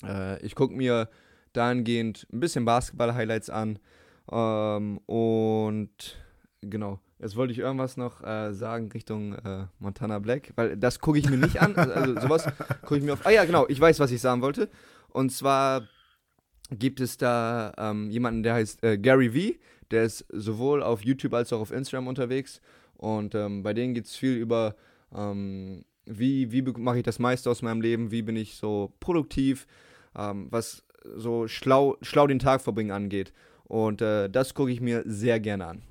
Äh, 0.03 0.45
ich 0.45 0.55
gucke 0.55 0.75
mir 0.75 1.09
dahingehend 1.53 2.27
ein 2.33 2.41
bisschen 2.41 2.65
Basketball-Highlights 2.65 3.49
an. 3.49 3.79
Ähm, 4.29 4.97
und 5.05 6.17
genau, 6.59 6.99
Jetzt 7.21 7.35
wollte 7.35 7.53
ich 7.53 7.59
irgendwas 7.59 7.97
noch 7.97 8.23
äh, 8.23 8.51
sagen 8.51 8.91
Richtung 8.91 9.35
äh, 9.35 9.67
Montana 9.77 10.17
Black, 10.17 10.53
weil 10.55 10.75
das 10.75 10.99
gucke 10.99 11.19
ich 11.19 11.29
mir 11.29 11.37
nicht 11.37 11.61
an. 11.61 11.75
Also, 11.75 11.93
also 11.93 12.21
sowas 12.21 12.47
gucke 12.81 12.97
ich 12.97 13.03
mir 13.03 13.13
auf. 13.13 13.25
Ah 13.25 13.29
ja, 13.29 13.45
genau, 13.45 13.67
ich 13.67 13.79
weiß, 13.79 13.99
was 13.99 14.09
ich 14.11 14.19
sagen 14.19 14.41
wollte. 14.41 14.69
Und 15.09 15.31
zwar 15.31 15.87
gibt 16.71 16.99
es 16.99 17.17
da 17.17 17.73
ähm, 17.77 18.09
jemanden, 18.09 18.41
der 18.41 18.55
heißt 18.55 18.83
äh, 18.83 18.97
Gary 18.97 19.29
V. 19.29 19.59
Der 19.91 20.03
ist 20.03 20.25
sowohl 20.29 20.81
auf 20.81 21.03
YouTube 21.03 21.35
als 21.35 21.53
auch 21.53 21.59
auf 21.59 21.71
Instagram 21.71 22.07
unterwegs. 22.07 22.59
Und 22.95 23.35
ähm, 23.35 23.61
bei 23.61 23.75
denen 23.75 23.93
geht 23.93 24.05
es 24.05 24.15
viel 24.15 24.35
über, 24.35 24.75
ähm, 25.15 25.85
wie, 26.05 26.51
wie 26.51 26.63
mache 26.63 26.97
ich 26.97 27.03
das 27.03 27.19
meiste 27.19 27.51
aus 27.51 27.61
meinem 27.61 27.81
Leben, 27.81 28.09
wie 28.09 28.23
bin 28.23 28.35
ich 28.35 28.55
so 28.55 28.93
produktiv, 28.99 29.67
ähm, 30.17 30.47
was 30.49 30.83
so 31.17 31.47
schlau, 31.47 31.97
schlau 32.01 32.25
den 32.25 32.39
Tag 32.39 32.61
verbringen 32.61 32.91
angeht. 32.91 33.31
Und 33.65 34.01
äh, 34.01 34.27
das 34.27 34.55
gucke 34.55 34.71
ich 34.71 34.81
mir 34.81 35.03
sehr 35.05 35.39
gerne 35.39 35.67
an. 35.67 35.81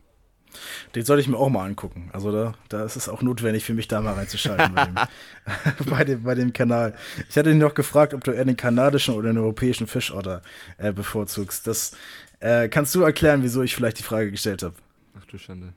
Den 0.95 1.05
soll 1.05 1.21
ich 1.21 1.29
mir 1.29 1.37
auch 1.37 1.49
mal 1.49 1.65
angucken. 1.65 2.11
Also 2.13 2.33
da, 2.33 2.55
da 2.69 2.85
ist 2.85 2.97
es 2.97 3.09
auch 3.09 3.23
notwendig 3.23 3.65
für 3.65 3.75
mich, 3.75 3.89
da 3.89 4.01
mal 4.01 4.15
reinzuschalten 4.15 4.75
bei, 4.75 4.85
dem, 4.85 4.95
bei, 5.91 6.05
dem, 6.05 6.23
bei 6.23 6.35
dem 6.35 6.53
Kanal. 6.53 6.95
Ich 7.29 7.37
hatte 7.37 7.51
ihn 7.51 7.59
noch 7.59 7.75
gefragt, 7.75 8.15
ob 8.15 8.25
du 8.25 8.31
eher 8.31 8.45
den 8.45 8.57
kanadischen 8.57 9.15
oder 9.15 9.29
den 9.29 9.39
europäischen 9.39 9.87
Fischotter 9.87 10.43
äh, 10.79 10.93
bevorzugst. 10.93 11.67
Das 11.67 11.93
äh, 12.41 12.69
kannst 12.69 12.95
du 12.95 13.03
erklären, 13.03 13.43
wieso 13.43 13.63
ich 13.63 13.75
vielleicht 13.75 13.99
die 13.99 14.05
Frage 14.05 14.31
gestellt 14.31 14.63
habe. 14.63 14.75
Ach 15.19 15.25
du 15.27 15.39
Schande. 15.39 15.73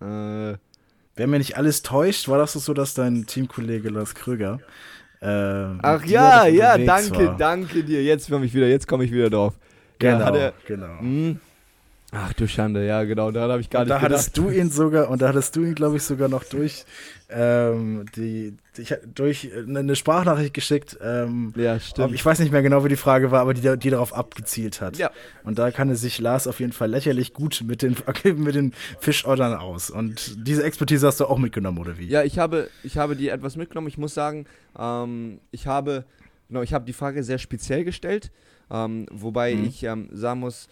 Äh. 0.00 0.58
Wenn 1.16 1.28
mir 1.28 1.38
nicht 1.38 1.58
alles 1.58 1.82
täuscht, 1.82 2.28
war 2.28 2.38
das 2.38 2.54
so, 2.54 2.72
dass 2.72 2.94
dein 2.94 3.26
Teamkollege 3.26 3.90
Lars 3.90 4.14
Kröger 4.14 4.60
äh, 5.20 5.26
Ach 5.82 6.04
ja, 6.04 6.46
ja, 6.46 6.78
danke, 6.78 7.26
war. 7.26 7.36
danke 7.36 7.84
dir. 7.84 8.02
Jetzt 8.02 8.30
komme 8.30 8.46
ich 8.46 8.54
wieder, 8.54 8.68
jetzt 8.68 8.88
komme 8.88 9.04
ich 9.04 9.12
wieder 9.12 9.28
drauf. 9.28 9.54
Genau, 9.98 10.34
ja, 10.34 10.36
er, 10.36 10.52
genau. 10.66 10.94
Mh, 10.94 11.00
hm? 11.00 11.40
Ach 12.12 12.32
du 12.32 12.48
Schande, 12.48 12.84
ja 12.84 13.04
genau, 13.04 13.30
da 13.30 13.48
habe 13.48 13.60
ich 13.60 13.70
gar 13.70 13.82
und 13.82 13.88
nicht 13.88 13.94
da 13.94 13.98
gedacht. 13.98 14.12
hattest 14.12 14.36
du 14.36 14.50
ihn 14.50 14.70
sogar, 14.70 15.10
und 15.10 15.22
da 15.22 15.28
hattest 15.28 15.54
du 15.54 15.62
ihn, 15.62 15.76
glaube 15.76 15.96
ich, 15.96 16.02
sogar 16.02 16.28
noch 16.28 16.42
durch 16.42 16.84
ähm, 17.28 18.06
die, 18.16 18.56
die, 18.76 18.86
durch 19.14 19.48
eine 19.54 19.94
Sprachnachricht 19.94 20.52
geschickt. 20.52 20.98
Ähm, 21.00 21.52
ja, 21.56 21.78
stimmt. 21.78 22.12
Ich 22.12 22.24
weiß 22.24 22.40
nicht 22.40 22.50
mehr 22.50 22.62
genau, 22.62 22.84
wie 22.84 22.88
die 22.88 22.96
Frage 22.96 23.30
war, 23.30 23.40
aber 23.40 23.54
die, 23.54 23.78
die 23.78 23.90
darauf 23.90 24.12
abgezielt 24.12 24.80
hat. 24.80 24.96
Ja. 24.96 25.10
Und 25.44 25.58
da 25.58 25.70
kann 25.70 25.88
es 25.90 26.00
sich 26.00 26.18
Lars 26.18 26.48
auf 26.48 26.58
jeden 26.58 26.72
Fall 26.72 26.90
lächerlich 26.90 27.32
gut 27.32 27.62
mit 27.64 27.82
den, 27.82 27.96
mit 28.36 28.54
den 28.56 28.72
Fischoddern 28.98 29.54
aus. 29.54 29.90
Und 29.90 30.46
diese 30.46 30.64
Expertise 30.64 31.06
hast 31.06 31.20
du 31.20 31.26
auch 31.26 31.38
mitgenommen, 31.38 31.78
oder 31.78 31.98
wie? 31.98 32.08
Ja, 32.08 32.24
ich 32.24 32.38
habe, 32.38 32.68
ich 32.82 32.98
habe 32.98 33.14
die 33.14 33.28
etwas 33.28 33.56
mitgenommen. 33.56 33.88
Ich 33.88 33.98
muss 33.98 34.14
sagen, 34.14 34.46
ähm, 34.76 35.40
ich 35.52 35.68
habe, 35.68 36.04
genau, 36.48 36.62
ich 36.62 36.72
habe 36.72 36.84
die 36.84 36.92
Frage 36.92 37.22
sehr 37.22 37.38
speziell 37.38 37.84
gestellt, 37.84 38.32
ähm, 38.70 39.06
wobei 39.12 39.54
mhm. 39.54 39.64
ich 39.64 39.84
ähm, 39.84 40.08
sagen 40.12 40.40
muss, 40.40 40.68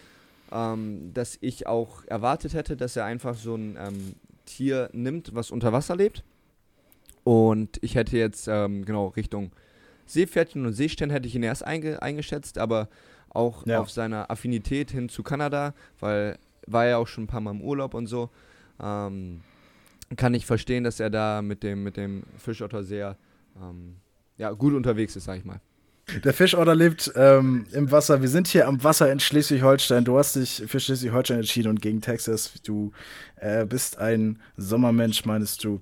ähm, 0.51 1.11
dass 1.13 1.37
ich 1.41 1.67
auch 1.67 2.05
erwartet 2.05 2.53
hätte, 2.53 2.77
dass 2.77 2.95
er 2.95 3.05
einfach 3.05 3.35
so 3.35 3.55
ein 3.55 3.77
ähm, 3.79 4.15
Tier 4.45 4.89
nimmt, 4.93 5.35
was 5.35 5.51
unter 5.51 5.71
Wasser 5.71 5.95
lebt. 5.95 6.23
Und 7.23 7.77
ich 7.81 7.95
hätte 7.95 8.17
jetzt, 8.17 8.47
ähm, 8.47 8.85
genau, 8.85 9.07
Richtung 9.07 9.51
Seepferdchen 10.05 10.65
und 10.65 10.73
Seestern 10.73 11.11
hätte 11.11 11.27
ich 11.27 11.35
ihn 11.35 11.43
erst 11.43 11.63
einge 11.63 12.01
eingeschätzt, 12.01 12.57
aber 12.57 12.89
auch 13.29 13.65
ja. 13.67 13.79
auf 13.79 13.91
seiner 13.91 14.31
Affinität 14.31 14.89
hin 14.89 15.07
zu 15.07 15.21
Kanada, 15.21 15.75
weil 15.99 16.37
war 16.65 16.85
ja 16.87 16.97
auch 16.97 17.07
schon 17.07 17.25
ein 17.25 17.27
paar 17.27 17.41
Mal 17.41 17.51
im 17.51 17.61
Urlaub 17.61 17.93
und 17.93 18.07
so, 18.07 18.29
ähm, 18.81 19.41
kann 20.15 20.33
ich 20.33 20.45
verstehen, 20.45 20.83
dass 20.83 20.99
er 20.99 21.09
da 21.09 21.41
mit 21.41 21.63
dem, 21.63 21.83
mit 21.83 21.97
dem 21.97 22.23
Fischotter 22.37 22.83
sehr 22.83 23.17
ähm, 23.61 23.97
ja, 24.37 24.51
gut 24.51 24.73
unterwegs 24.73 25.15
ist, 25.15 25.25
sag 25.25 25.37
ich 25.37 25.45
mal. 25.45 25.61
Der 26.23 26.33
Fischotter 26.33 26.75
lebt 26.75 27.11
ähm, 27.15 27.65
im 27.71 27.91
Wasser. 27.91 28.21
Wir 28.21 28.29
sind 28.29 28.47
hier 28.47 28.67
am 28.67 28.83
Wasser 28.83 29.11
in 29.11 29.19
Schleswig-Holstein. 29.19 30.05
Du 30.05 30.17
hast 30.17 30.35
dich 30.35 30.63
für 30.67 30.79
Schleswig-Holstein 30.79 31.37
entschieden 31.37 31.69
und 31.69 31.81
gegen 31.81 32.01
Texas. 32.01 32.53
Du 32.63 32.91
äh, 33.37 33.65
bist 33.65 33.97
ein 33.97 34.39
Sommermensch, 34.57 35.25
meinst 35.25 35.63
du. 35.63 35.81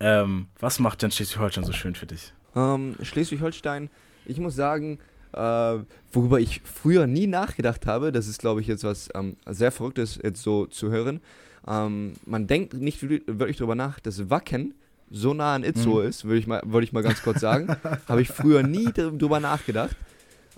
Ähm, 0.00 0.48
was 0.58 0.78
macht 0.78 1.02
denn 1.02 1.10
Schleswig-Holstein 1.10 1.64
so 1.64 1.72
schön 1.72 1.94
für 1.94 2.06
dich? 2.06 2.32
Ähm, 2.54 2.96
Schleswig-Holstein, 3.00 3.90
ich 4.26 4.38
muss 4.38 4.54
sagen, 4.54 4.98
äh, 5.32 5.78
worüber 6.12 6.40
ich 6.40 6.60
früher 6.62 7.06
nie 7.06 7.26
nachgedacht 7.26 7.86
habe, 7.86 8.12
das 8.12 8.28
ist, 8.28 8.40
glaube 8.40 8.60
ich, 8.60 8.66
jetzt 8.66 8.84
was 8.84 9.08
ähm, 9.14 9.36
sehr 9.46 9.72
Verrücktes 9.72 10.18
jetzt 10.22 10.42
so 10.42 10.66
zu 10.66 10.90
hören. 10.90 11.20
Ähm, 11.66 12.14
man 12.26 12.46
denkt 12.46 12.74
nicht 12.74 13.02
wirklich 13.02 13.56
darüber 13.56 13.74
nach, 13.74 14.00
dass 14.00 14.30
Wacken 14.30 14.74
so 15.10 15.34
nah 15.34 15.54
an 15.54 15.64
Itzo 15.64 16.00
mhm. 16.00 16.08
ist, 16.08 16.24
würde 16.24 16.38
ich, 16.38 16.46
mal, 16.46 16.62
würd 16.64 16.84
ich 16.84 16.92
mal 16.92 17.02
ganz 17.02 17.22
kurz 17.22 17.40
sagen. 17.40 17.68
Habe 18.08 18.22
ich 18.22 18.28
früher 18.28 18.62
nie 18.62 18.92
drüber 18.92 19.40
nachgedacht. 19.40 19.96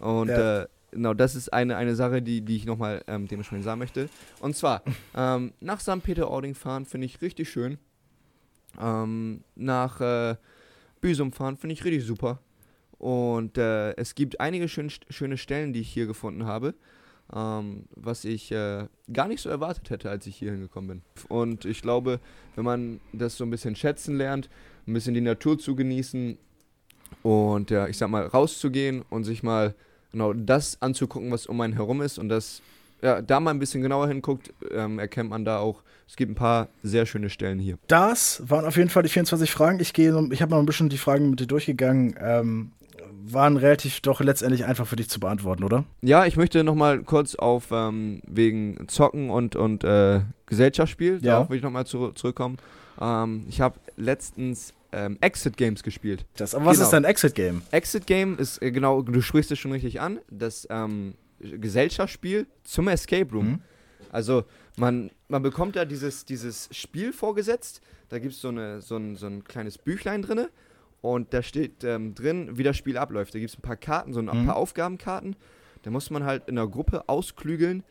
Und 0.01 0.29
ja. 0.29 0.63
äh, 0.63 0.67
genau, 0.91 1.15
das 1.15 1.35
ist 1.35 1.53
eine, 1.53 1.77
eine 1.77 1.95
Sache, 1.95 2.23
die, 2.23 2.41
die 2.43 2.57
ich 2.57 2.67
nochmal 2.67 3.03
ähm, 3.07 3.29
dementsprechend 3.29 3.65
sagen 3.65 3.79
möchte. 3.79 4.09
Und 4.41 4.57
zwar, 4.57 4.83
ähm, 5.17 5.53
nach 5.61 5.81
St. 5.81 6.03
Peter-Ording 6.03 6.55
fahren 6.55 6.87
finde 6.87 7.07
ich 7.07 7.21
richtig 7.23 7.51
schön. 7.51 7.79
Ähm, 8.81 9.43
nach 9.55 10.01
äh, 10.01 10.37
Büsum 11.01 11.33
fahren 11.33 11.57
finde 11.57 11.75
ich 11.75 11.85
richtig 11.85 12.05
super. 12.05 12.41
Und 12.99 13.59
äh, 13.59 13.93
es 13.97 14.15
gibt 14.15 14.41
einige 14.41 14.69
schön, 14.69 14.91
schöne 15.11 15.37
Stellen, 15.37 15.73
die 15.73 15.81
ich 15.81 15.89
hier 15.89 16.07
gefunden 16.07 16.47
habe 16.47 16.75
ähm, 17.35 17.85
was 17.95 18.25
ich 18.25 18.53
äh, 18.53 18.87
gar 19.13 19.29
nicht 19.29 19.41
so 19.41 19.49
erwartet 19.49 19.91
hätte, 19.91 20.11
als 20.11 20.27
ich 20.27 20.37
hier 20.37 20.53
hingekommen 20.53 20.89
bin. 20.89 21.03
Und 21.29 21.65
ich 21.65 21.83
glaube, 21.83 22.21
wenn 22.55 22.65
man 22.65 23.01
das 23.13 23.37
so 23.37 23.45
ein 23.45 23.51
bisschen 23.51 23.77
schätzen 23.77 24.17
lernt, 24.17 24.49
ein 24.87 24.93
bisschen 24.93 25.15
die 25.15 25.21
Natur 25.21 25.59
zu 25.59 25.75
genießen 25.75 26.39
und 27.23 27.71
ja, 27.71 27.89
ich 27.89 27.99
sag 27.99 28.09
mal, 28.09 28.27
rauszugehen 28.27 29.05
und 29.11 29.25
sich 29.25 29.43
mal 29.43 29.75
genau 30.13 30.33
das 30.33 30.81
anzugucken, 30.81 31.31
was 31.31 31.47
um 31.47 31.61
einen 31.61 31.75
herum 31.75 32.01
ist 32.03 32.19
und 32.19 32.29
das 32.29 32.63
ja, 33.03 33.21
da 33.21 33.41
mal 33.41 33.51
ein 33.51 33.59
bisschen 33.59 33.83
genauer 33.83 34.09
hinguckt, 34.09 34.53
ähm, 34.71 34.99
erkennt 34.99 35.31
man 35.31 35.45
da 35.45 35.59
auch, 35.59 35.83
es 36.09 36.17
gibt 36.17 36.33
ein 36.33 36.35
paar 36.35 36.69
sehr 36.83 37.05
schöne 37.05 37.31
Stellen 37.31 37.59
hier. 37.59 37.79
Das 37.89 38.43
waren 38.47 38.65
auf 38.65 38.77
jeden 38.77 38.89
Fall 38.89 39.03
die 39.03 39.09
24 39.09 39.51
Fragen. 39.51 39.81
Ich 39.81 39.93
gehe, 39.93 40.29
ich 40.31 40.41
habe 40.41 40.53
noch 40.53 40.59
ein 40.59 40.67
bisschen 40.67 40.89
die 40.89 40.99
Fragen 40.99 41.31
mit 41.31 41.41
dir 41.41 41.47
durchgegangen. 41.47 42.17
Ähm, 42.19 42.73
waren 43.33 43.57
relativ 43.57 44.01
doch 44.01 44.21
letztendlich 44.21 44.65
einfach 44.65 44.87
für 44.87 44.97
dich 44.97 45.09
zu 45.09 45.21
beantworten, 45.21 45.65
oder? 45.65 45.85
Ja, 46.03 46.27
ich 46.27 46.37
möchte 46.37 46.65
nochmal 46.65 47.03
kurz 47.03 47.35
auf 47.35 47.69
ähm, 47.71 48.21
wegen 48.27 48.89
Zocken 48.89 49.31
und, 49.31 49.57
und 49.57 49.85
äh, 49.85 50.21
Gesellschaftsspiel, 50.47 51.21
ja. 51.23 51.33
darauf 51.33 51.51
will 51.51 51.57
ich 51.59 51.63
nochmal 51.63 51.87
zu, 51.87 52.13
zurückkommen. 52.13 52.59
Ähm, 53.01 53.45
ich 53.49 53.61
habe 53.61 53.79
letztens 53.97 54.75
ähm, 54.93 55.19
Exit 55.21 55.57
Games 55.57 55.83
gespielt. 55.83 56.25
Das, 56.37 56.55
aber 56.55 56.67
was 56.67 56.77
genau. 56.77 56.89
ist 56.89 56.95
ein 56.95 57.05
Exit 57.05 57.35
Game? 57.35 57.63
Exit 57.71 58.07
Game 58.07 58.39
ist, 58.39 58.63
äh, 58.63 58.71
genau, 58.71 59.03
du 59.03 59.21
sprichst 59.21 59.51
es 59.51 59.59
schon 59.59 59.73
richtig 59.73 60.01
an, 60.01 60.19
das 60.31 60.67
ähm, 60.71 61.15
Gesellschaftsspiel 61.41 62.47
zum 62.65 62.89
Escape 62.89 63.31
Room. 63.33 63.47
Mhm. 63.47 63.59
Also 64.11 64.45
man, 64.77 65.11
man 65.29 65.43
bekommt 65.43 65.77
da 65.77 65.85
dieses, 65.85 66.25
dieses 66.25 66.69
Spiel 66.71 67.13
vorgesetzt, 67.13 67.81
da 68.09 68.19
gibt 68.19 68.35
so 68.35 68.51
es 68.51 68.87
so, 68.87 68.97
ein, 68.97 69.17
so 69.17 69.27
ein 69.27 69.45
kleines 69.45 69.79
Büchlein 69.79 70.23
drin 70.23 70.47
und 71.15 71.33
da 71.33 71.43
steht 71.43 71.85
ähm, 71.85 72.15
drin, 72.15 72.59
wie 72.59 72.65
das 72.65 72.77
Spiel 72.77 72.99
abläuft. 72.99 73.33
Da 73.33 73.39
gibt 73.39 73.51
es 73.51 73.59
ein 73.59 73.63
paar 73.63 73.77
Karten, 73.77 74.13
so 74.13 74.19
ein 74.19 74.27
mhm. 74.27 74.47
paar 74.47 74.57
Aufgabenkarten. 74.57 75.37
Da 75.83 75.91
muss 75.91 76.11
man 76.11 76.25
halt 76.25 76.49
in 76.49 76.57
der 76.57 76.67
Gruppe 76.67 77.09
ausklügeln, 77.09 77.85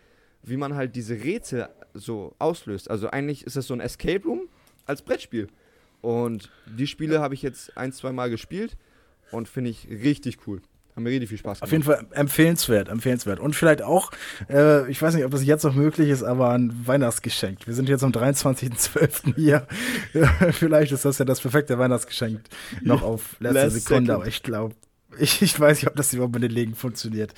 wie 0.43 0.57
man 0.57 0.75
halt 0.75 0.97
diese 0.97 1.23
Rätsel 1.23 1.69
so 1.93 2.35
auslöst. 2.39 2.89
Also 2.89 3.09
eigentlich 3.09 3.45
ist 3.45 3.55
das 3.55 3.67
so 3.67 3.73
ein 3.73 3.79
Escape 3.79 4.23
Room 4.25 4.49
als 4.85 5.01
Brettspiel. 5.01 5.47
Und 6.01 6.51
die 6.65 6.87
Spiele 6.87 7.21
habe 7.21 7.33
ich 7.35 7.41
jetzt 7.41 7.77
ein, 7.77 7.93
zwei 7.93 8.11
Mal 8.11 8.29
gespielt 8.29 8.75
und 9.31 9.47
finde 9.47 9.69
ich 9.69 9.87
richtig 9.89 10.45
cool. 10.45 10.61
Hat 10.95 11.03
mir 11.03 11.09
richtig 11.09 11.29
viel 11.29 11.37
Spaß 11.37 11.59
gemacht. 11.59 11.63
Auf 11.63 11.71
jeden 11.71 11.83
Fall 11.83 12.05
empfehlenswert, 12.11 12.87
empfehlenswert. 12.87 13.39
Und 13.39 13.53
vielleicht 13.53 13.81
auch, 13.81 14.11
äh, 14.49 14.89
ich 14.89 15.01
weiß 15.01 15.13
nicht, 15.15 15.25
ob 15.25 15.31
das 15.31 15.43
jetzt 15.43 15.63
noch 15.63 15.75
möglich 15.75 16.09
ist, 16.09 16.23
aber 16.23 16.51
ein 16.51 16.87
Weihnachtsgeschenk. 16.87 17.67
Wir 17.67 17.73
sind 17.73 17.89
jetzt 17.89 18.03
am 18.03 18.11
23.12. 18.11 19.35
hier. 19.35 19.67
vielleicht 20.51 20.93
ist 20.93 21.03
das 21.03 21.17
ja 21.17 21.25
das 21.25 21.41
perfekte 21.41 21.77
Weihnachtsgeschenk 21.77 22.41
noch 22.81 23.01
auf 23.01 23.35
letzte 23.39 23.59
Last 23.59 23.75
Sekunde, 23.75 24.05
second. 24.05 24.09
aber 24.11 24.27
ich 24.27 24.41
glaube, 24.41 24.75
ich, 25.19 25.41
ich, 25.41 25.59
weiß 25.59 25.79
nicht, 25.79 25.87
ob 25.89 25.95
das 25.95 26.13
überhaupt 26.13 26.33
mit 26.33 26.43
den 26.43 26.51
Legen 26.51 26.75
funktioniert. 26.75 27.33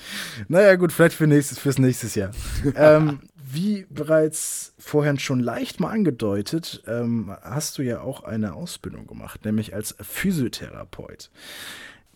Naja, 0.47 0.76
gut, 0.76 0.91
vielleicht 0.91 1.16
für 1.16 1.28
nächstes, 1.28 1.58
fürs 1.58 1.80
nächstes 1.80 2.16
Jahr. 2.16 2.32
ähm, 2.76 3.22
wie 3.36 3.86
bereits 3.89 4.74
vorhin 4.78 5.18
schon 5.20 5.39
leicht 5.39 5.80
mal 5.80 5.89
angedeutet, 5.89 6.84
ähm, 6.86 7.36
hast 7.41 7.78
du 7.78 7.82
ja 7.82 8.01
auch 8.01 8.24
eine 8.24 8.53
Ausbildung 8.53 9.08
gemacht, 9.08 9.45
nämlich 9.45 9.74
als 9.74 9.95
Physiotherapeut. 10.01 11.32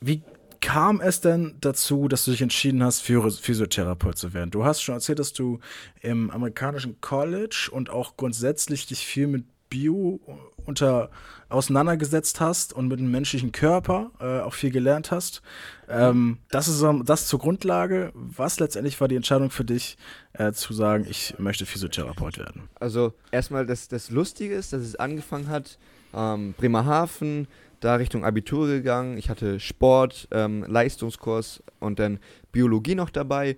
Wie 0.02 0.24
kam 0.62 1.02
es 1.02 1.22
denn 1.22 1.56
dazu, 1.60 2.08
dass 2.08 2.26
du 2.26 2.32
dich 2.32 2.42
entschieden 2.42 2.84
hast, 2.84 3.02
Physiotherapeut 3.02 4.18
zu 4.18 4.34
werden? 4.34 4.52
Du 4.52 4.64
hast 4.64 4.82
schon 4.82 4.96
erzählt, 4.96 5.20
dass 5.20 5.34
du 5.34 5.60
im 6.02 6.30
amerikanischen 6.30 7.02
College 7.02 7.70
und 7.72 7.90
auch 7.90 8.16
grundsätzlich 8.16 8.86
dich 8.86 9.06
viel 9.06 9.28
mit 9.28 9.46
Bio 9.70 10.20
unter 10.66 11.10
auseinandergesetzt 11.50 12.40
hast 12.40 12.74
und 12.74 12.88
mit 12.88 13.00
dem 13.00 13.12
menschlichen 13.12 13.52
Körper 13.52 14.12
äh, 14.20 14.40
auch 14.42 14.54
viel 14.54 14.72
gelernt 14.72 15.12
hast. 15.12 15.42
Ähm, 15.90 16.38
das 16.50 16.68
ist 16.68 16.86
das 17.06 17.28
zur 17.28 17.40
Grundlage. 17.40 18.12
Was 18.14 18.60
letztendlich 18.60 19.00
war 19.02 19.08
die 19.08 19.16
Entscheidung 19.16 19.50
für 19.50 19.66
dich, 19.66 19.98
äh, 20.34 20.54
zu 20.54 20.74
sagen, 20.74 21.06
ich 21.10 21.36
möchte 21.40 21.66
Physiotherapeut 21.66 22.38
werden? 22.38 22.70
Also 22.80 23.14
erstmal, 23.32 23.66
das, 23.66 23.88
das 23.88 24.12
Lustige 24.12 24.56
ist, 24.56 24.72
dass 24.72 24.82
es 24.82 24.96
angefangen 24.96 25.50
hat, 25.50 25.78
ähm, 26.14 26.54
Bremerhaven, 26.58 27.48
da 27.82 27.96
Richtung 27.96 28.24
Abitur 28.24 28.68
gegangen. 28.68 29.18
Ich 29.18 29.30
hatte 29.30 29.60
Sport, 29.60 30.30
ähm, 30.32 30.64
Leistungskurs 30.68 31.62
und 31.80 32.00
dann 32.00 32.20
Biologie 32.52 32.96
noch 32.96 33.10
dabei. 33.10 33.58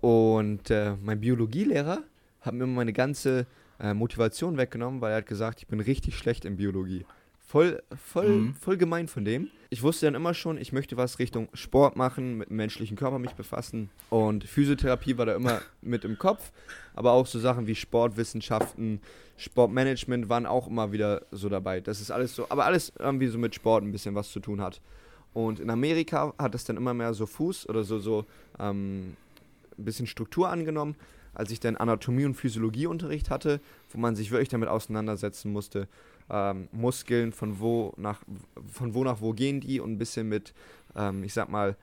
Und 0.00 0.70
äh, 0.70 0.94
mein 1.02 1.20
Biologielehrer 1.20 2.02
hat 2.40 2.54
mir 2.54 2.66
meine 2.66 2.92
ganze 2.92 3.46
äh, 3.80 3.92
Motivation 3.92 4.56
weggenommen, 4.56 5.00
weil 5.00 5.12
er 5.12 5.18
hat 5.18 5.26
gesagt, 5.26 5.60
ich 5.60 5.66
bin 5.66 5.80
richtig 5.80 6.16
schlecht 6.16 6.44
in 6.44 6.56
Biologie. 6.56 7.04
Voll, 7.38 7.82
voll, 7.94 8.28
mhm. 8.28 8.54
voll 8.54 8.76
gemein 8.76 9.08
von 9.08 9.24
dem. 9.24 9.50
Ich 9.74 9.82
wusste 9.82 10.06
dann 10.06 10.14
immer 10.14 10.34
schon, 10.34 10.56
ich 10.56 10.72
möchte 10.72 10.96
was 10.96 11.18
Richtung 11.18 11.48
Sport 11.52 11.96
machen, 11.96 12.38
mit 12.38 12.48
dem 12.48 12.58
menschlichen 12.58 12.96
Körper 12.96 13.18
mich 13.18 13.32
befassen. 13.32 13.90
Und 14.08 14.44
Physiotherapie 14.44 15.18
war 15.18 15.26
da 15.26 15.34
immer 15.34 15.62
mit 15.82 16.04
im 16.04 16.16
Kopf. 16.16 16.52
Aber 16.94 17.10
auch 17.10 17.26
so 17.26 17.40
Sachen 17.40 17.66
wie 17.66 17.74
Sportwissenschaften, 17.74 19.00
Sportmanagement 19.36 20.28
waren 20.28 20.46
auch 20.46 20.68
immer 20.68 20.92
wieder 20.92 21.22
so 21.32 21.48
dabei. 21.48 21.80
Das 21.80 22.00
ist 22.00 22.12
alles 22.12 22.36
so, 22.36 22.46
aber 22.50 22.66
alles 22.66 22.92
irgendwie 23.00 23.26
so 23.26 23.36
mit 23.36 23.56
Sport 23.56 23.82
ein 23.82 23.90
bisschen 23.90 24.14
was 24.14 24.30
zu 24.30 24.38
tun 24.38 24.60
hat. 24.60 24.80
Und 25.32 25.58
in 25.58 25.68
Amerika 25.70 26.34
hat 26.38 26.54
es 26.54 26.62
dann 26.62 26.76
immer 26.76 26.94
mehr 26.94 27.12
so 27.12 27.26
Fuß 27.26 27.68
oder 27.68 27.82
so, 27.82 27.98
so 27.98 28.26
ähm, 28.60 29.16
ein 29.76 29.84
bisschen 29.84 30.06
Struktur 30.06 30.50
angenommen, 30.50 30.94
als 31.34 31.50
ich 31.50 31.58
dann 31.58 31.76
Anatomie 31.76 32.26
und 32.26 32.36
Physiologieunterricht 32.36 33.28
hatte, 33.28 33.60
wo 33.90 33.98
man 33.98 34.14
sich 34.14 34.30
wirklich 34.30 34.50
damit 34.50 34.68
auseinandersetzen 34.68 35.50
musste. 35.50 35.88
Ähm, 36.30 36.68
Muskeln, 36.72 37.32
von 37.32 37.60
wo 37.60 37.92
nach 37.96 38.22
von 38.66 38.94
wo 38.94 39.04
nach 39.04 39.20
wo 39.20 39.32
gehen 39.32 39.60
die 39.60 39.80
und 39.80 39.92
ein 39.92 39.98
bisschen 39.98 40.28
mit, 40.28 40.54
ähm, 40.96 41.22
ich 41.22 41.34
sag 41.34 41.50
mal, 41.50 41.76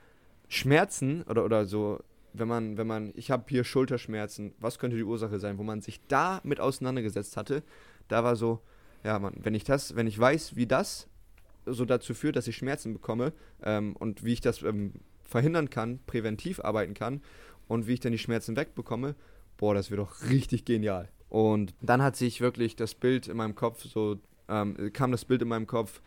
Schmerzen 0.48 1.22
oder, 1.22 1.44
oder 1.44 1.64
so 1.64 2.00
wenn 2.32 2.48
man, 2.48 2.76
wenn 2.76 2.86
man, 2.86 3.12
ich 3.14 3.30
habe 3.30 3.44
hier 3.48 3.64
Schulterschmerzen, 3.64 4.54
was 4.58 4.78
könnte 4.78 4.96
die 4.96 5.04
Ursache 5.04 5.38
sein, 5.38 5.58
wo 5.58 5.62
man 5.62 5.80
sich 5.80 6.00
da 6.08 6.40
mit 6.44 6.60
auseinandergesetzt 6.60 7.36
hatte, 7.36 7.62
da 8.08 8.24
war 8.24 8.36
so, 8.36 8.60
ja, 9.04 9.18
man, 9.18 9.34
wenn 9.36 9.54
ich 9.54 9.64
das, 9.64 9.96
wenn 9.96 10.06
ich 10.06 10.18
weiß, 10.18 10.56
wie 10.56 10.66
das 10.66 11.08
so 11.66 11.84
dazu 11.84 12.14
führt, 12.14 12.36
dass 12.36 12.46
ich 12.46 12.56
Schmerzen 12.56 12.92
bekomme 12.92 13.32
ähm, 13.62 13.94
und 13.96 14.24
wie 14.24 14.32
ich 14.32 14.40
das 14.40 14.62
ähm, 14.62 14.94
verhindern 15.22 15.70
kann, 15.70 16.00
präventiv 16.06 16.60
arbeiten 16.60 16.94
kann 16.94 17.22
und 17.68 17.86
wie 17.86 17.94
ich 17.94 18.00
dann 18.00 18.12
die 18.12 18.18
Schmerzen 18.18 18.56
wegbekomme, 18.56 19.14
boah, 19.56 19.74
das 19.74 19.90
wird 19.90 20.00
doch 20.00 20.28
richtig 20.30 20.64
genial. 20.64 21.08
Und 21.28 21.74
dann 21.80 22.02
hat 22.02 22.16
sich 22.16 22.40
wirklich 22.40 22.76
das 22.76 22.94
Bild 22.94 23.28
in 23.28 23.36
meinem 23.36 23.54
Kopf 23.54 23.84
so, 23.84 24.18
ähm, 24.48 24.92
kam 24.92 25.12
das 25.12 25.24
Bild 25.24 25.42
in 25.42 25.48
meinem 25.48 25.66
Kopf, 25.66 26.00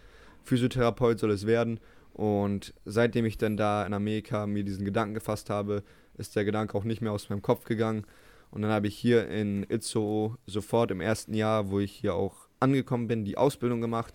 Physiotherapeut 0.43 1.19
soll 1.19 1.31
es 1.31 1.45
werden. 1.45 1.79
Und 2.13 2.73
seitdem 2.85 3.25
ich 3.25 3.37
dann 3.37 3.57
da 3.57 3.85
in 3.85 3.93
Amerika 3.93 4.47
mir 4.47 4.63
diesen 4.63 4.85
Gedanken 4.85 5.15
gefasst 5.15 5.49
habe, 5.49 5.83
ist 6.17 6.35
der 6.35 6.45
Gedanke 6.45 6.77
auch 6.77 6.85
nicht 6.85 7.01
mehr 7.01 7.11
aus 7.11 7.29
meinem 7.29 7.41
Kopf 7.41 7.65
gegangen. 7.65 8.05
Und 8.51 8.61
dann 8.61 8.71
habe 8.71 8.87
ich 8.87 8.95
hier 8.95 9.27
in 9.27 9.65
Itzehoe 9.69 10.37
sofort 10.45 10.91
im 10.91 11.01
ersten 11.01 11.33
Jahr, 11.33 11.71
wo 11.71 11.79
ich 11.79 11.91
hier 11.91 12.15
auch 12.15 12.47
angekommen 12.59 13.07
bin, 13.07 13.25
die 13.25 13.37
Ausbildung 13.37 13.81
gemacht 13.81 14.13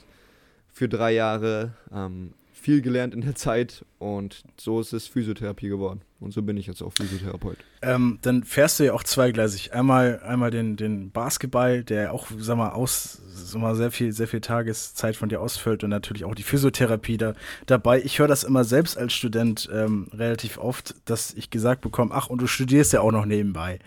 für 0.68 0.88
drei 0.88 1.12
Jahre. 1.12 1.74
Ähm, 1.92 2.32
viel 2.52 2.80
gelernt 2.80 3.14
in 3.14 3.20
der 3.22 3.34
Zeit 3.34 3.84
und 3.98 4.42
so 4.58 4.80
ist 4.80 4.92
es 4.92 5.06
Physiotherapie 5.06 5.68
geworden. 5.68 6.02
Und 6.20 6.32
so 6.32 6.42
bin 6.42 6.58
ich 6.58 6.66
jetzt 6.66 6.82
auch 6.82 6.92
Physiotherapeut. 6.92 7.56
Ähm, 7.80 8.18
dann 8.20 8.44
fährst 8.44 8.78
du 8.78 8.84
ja 8.84 8.92
auch 8.92 9.02
zweigleisig. 9.02 9.72
Einmal, 9.72 10.20
einmal 10.22 10.50
den, 10.50 10.76
den 10.76 11.10
Basketball, 11.10 11.82
der 11.82 12.12
auch, 12.12 12.26
sag 12.38 12.58
mal, 12.58 12.70
aus, 12.70 13.22
sag 13.26 13.60
mal, 13.60 13.74
sehr 13.74 13.90
viel, 13.90 14.12
sehr 14.12 14.28
viel 14.28 14.42
Tageszeit 14.42 15.16
von 15.16 15.30
dir 15.30 15.40
ausfüllt 15.40 15.82
und 15.82 15.88
natürlich 15.88 16.26
auch 16.26 16.34
die 16.34 16.42
Physiotherapie 16.42 17.16
da 17.16 17.32
dabei. 17.64 18.02
Ich 18.02 18.18
höre 18.18 18.28
das 18.28 18.44
immer 18.44 18.64
selbst 18.64 18.98
als 18.98 19.14
Student 19.14 19.70
ähm, 19.72 20.08
relativ 20.12 20.58
oft, 20.58 20.94
dass 21.06 21.32
ich 21.32 21.48
gesagt 21.48 21.80
bekomme, 21.80 22.14
ach, 22.14 22.28
und 22.28 22.42
du 22.42 22.46
studierst 22.46 22.92
ja 22.92 23.00
auch 23.00 23.12
noch 23.12 23.24
nebenbei. 23.24 23.78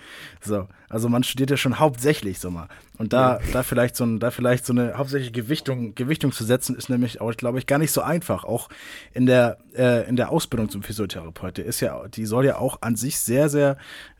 So, 0.42 0.68
also 0.90 1.10
man 1.10 1.24
studiert 1.24 1.52
ja 1.52 1.58
schon 1.58 1.80
hauptsächlich, 1.80 2.40
sag 2.40 2.52
mal. 2.52 2.68
Und 3.00 3.14
da, 3.14 3.40
ja. 3.40 3.42
da 3.52 3.64
vielleicht 3.64 3.96
so 3.96 4.06
ein, 4.06 4.20
da 4.20 4.30
vielleicht 4.30 4.66
so 4.66 4.74
eine 4.74 4.98
hauptsächliche 4.98 5.32
Gewichtung, 5.32 5.96
Gewichtung 5.96 6.32
zu 6.32 6.44
setzen, 6.44 6.76
ist 6.76 6.90
nämlich 6.90 7.20
auch, 7.20 7.34
glaube 7.36 7.58
ich, 7.58 7.66
gar 7.66 7.80
nicht 7.80 7.92
so 7.92 8.02
einfach. 8.02 8.44
Auch 8.44 8.70
in 9.14 9.26
der, 9.26 9.58
äh, 9.76 10.08
in 10.08 10.16
der 10.16 10.30
Ausbildung 10.30 10.70
zum 10.70 10.84
Physiotherapeut. 10.84 11.58
Der 11.58 11.66
ist 11.66 11.80
ja, 11.80 12.08
die 12.08 12.22
soll 12.26 12.45
ja 12.45 12.57
auch 12.57 12.82
an 12.82 12.95
sich 12.95 13.17
sehr, 13.17 13.49
sehr 13.49 13.78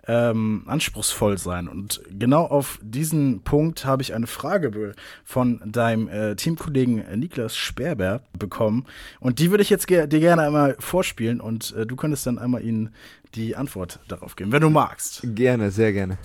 ähm, 0.08 0.64
anspruchsvoll 0.66 1.38
sein. 1.38 1.68
Und 1.68 2.02
genau 2.10 2.46
auf 2.46 2.80
diesen 2.82 3.42
Punkt 3.44 3.86
habe 3.86 4.02
ich 4.02 4.14
eine 4.14 4.28
Frage 4.28 4.94
von 5.24 5.62
deinem 5.66 6.08
äh, 6.10 6.36
Teamkollegen 6.36 7.04
Niklas 7.20 7.56
Sperber 7.56 8.22
bekommen. 8.38 8.86
Und 9.20 9.40
die 9.40 9.52
würde 9.52 9.62
ich 9.62 9.70
jetzt 9.70 9.88
ge 9.88 10.08
dir 10.08 10.20
gerne 10.20 10.44
einmal 10.44 10.76
vorspielen 10.80 11.40
und 11.40 11.74
äh, 11.76 11.86
du 11.86 11.96
könntest 11.96 12.28
dann 12.28 12.38
einmal 12.38 12.64
Ihnen 12.64 12.90
die 13.36 13.56
Antwort 13.56 14.00
darauf 14.08 14.36
geben, 14.36 14.52
wenn 14.52 14.62
du 14.62 14.70
magst. 14.70 15.22
Gerne, 15.24 15.72
sehr 15.72 15.94
gerne. 15.94 16.18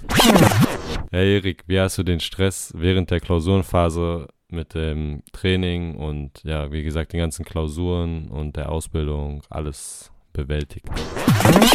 Hey 1.10 1.36
Erik, 1.36 1.64
wie 1.66 1.80
hast 1.80 1.96
du 1.96 2.02
den 2.02 2.20
Stress 2.20 2.72
während 2.76 3.10
der 3.10 3.20
Klausurenphase 3.20 4.28
mit 4.50 4.74
dem 4.74 5.22
Training 5.32 5.96
und 5.96 6.42
ja, 6.44 6.70
wie 6.72 6.82
gesagt, 6.82 7.12
den 7.12 7.20
ganzen 7.20 7.44
Klausuren 7.44 8.28
und 8.28 8.56
der 8.56 8.70
Ausbildung 8.70 9.42
alles 9.48 10.10
bewältigt? 10.38 10.86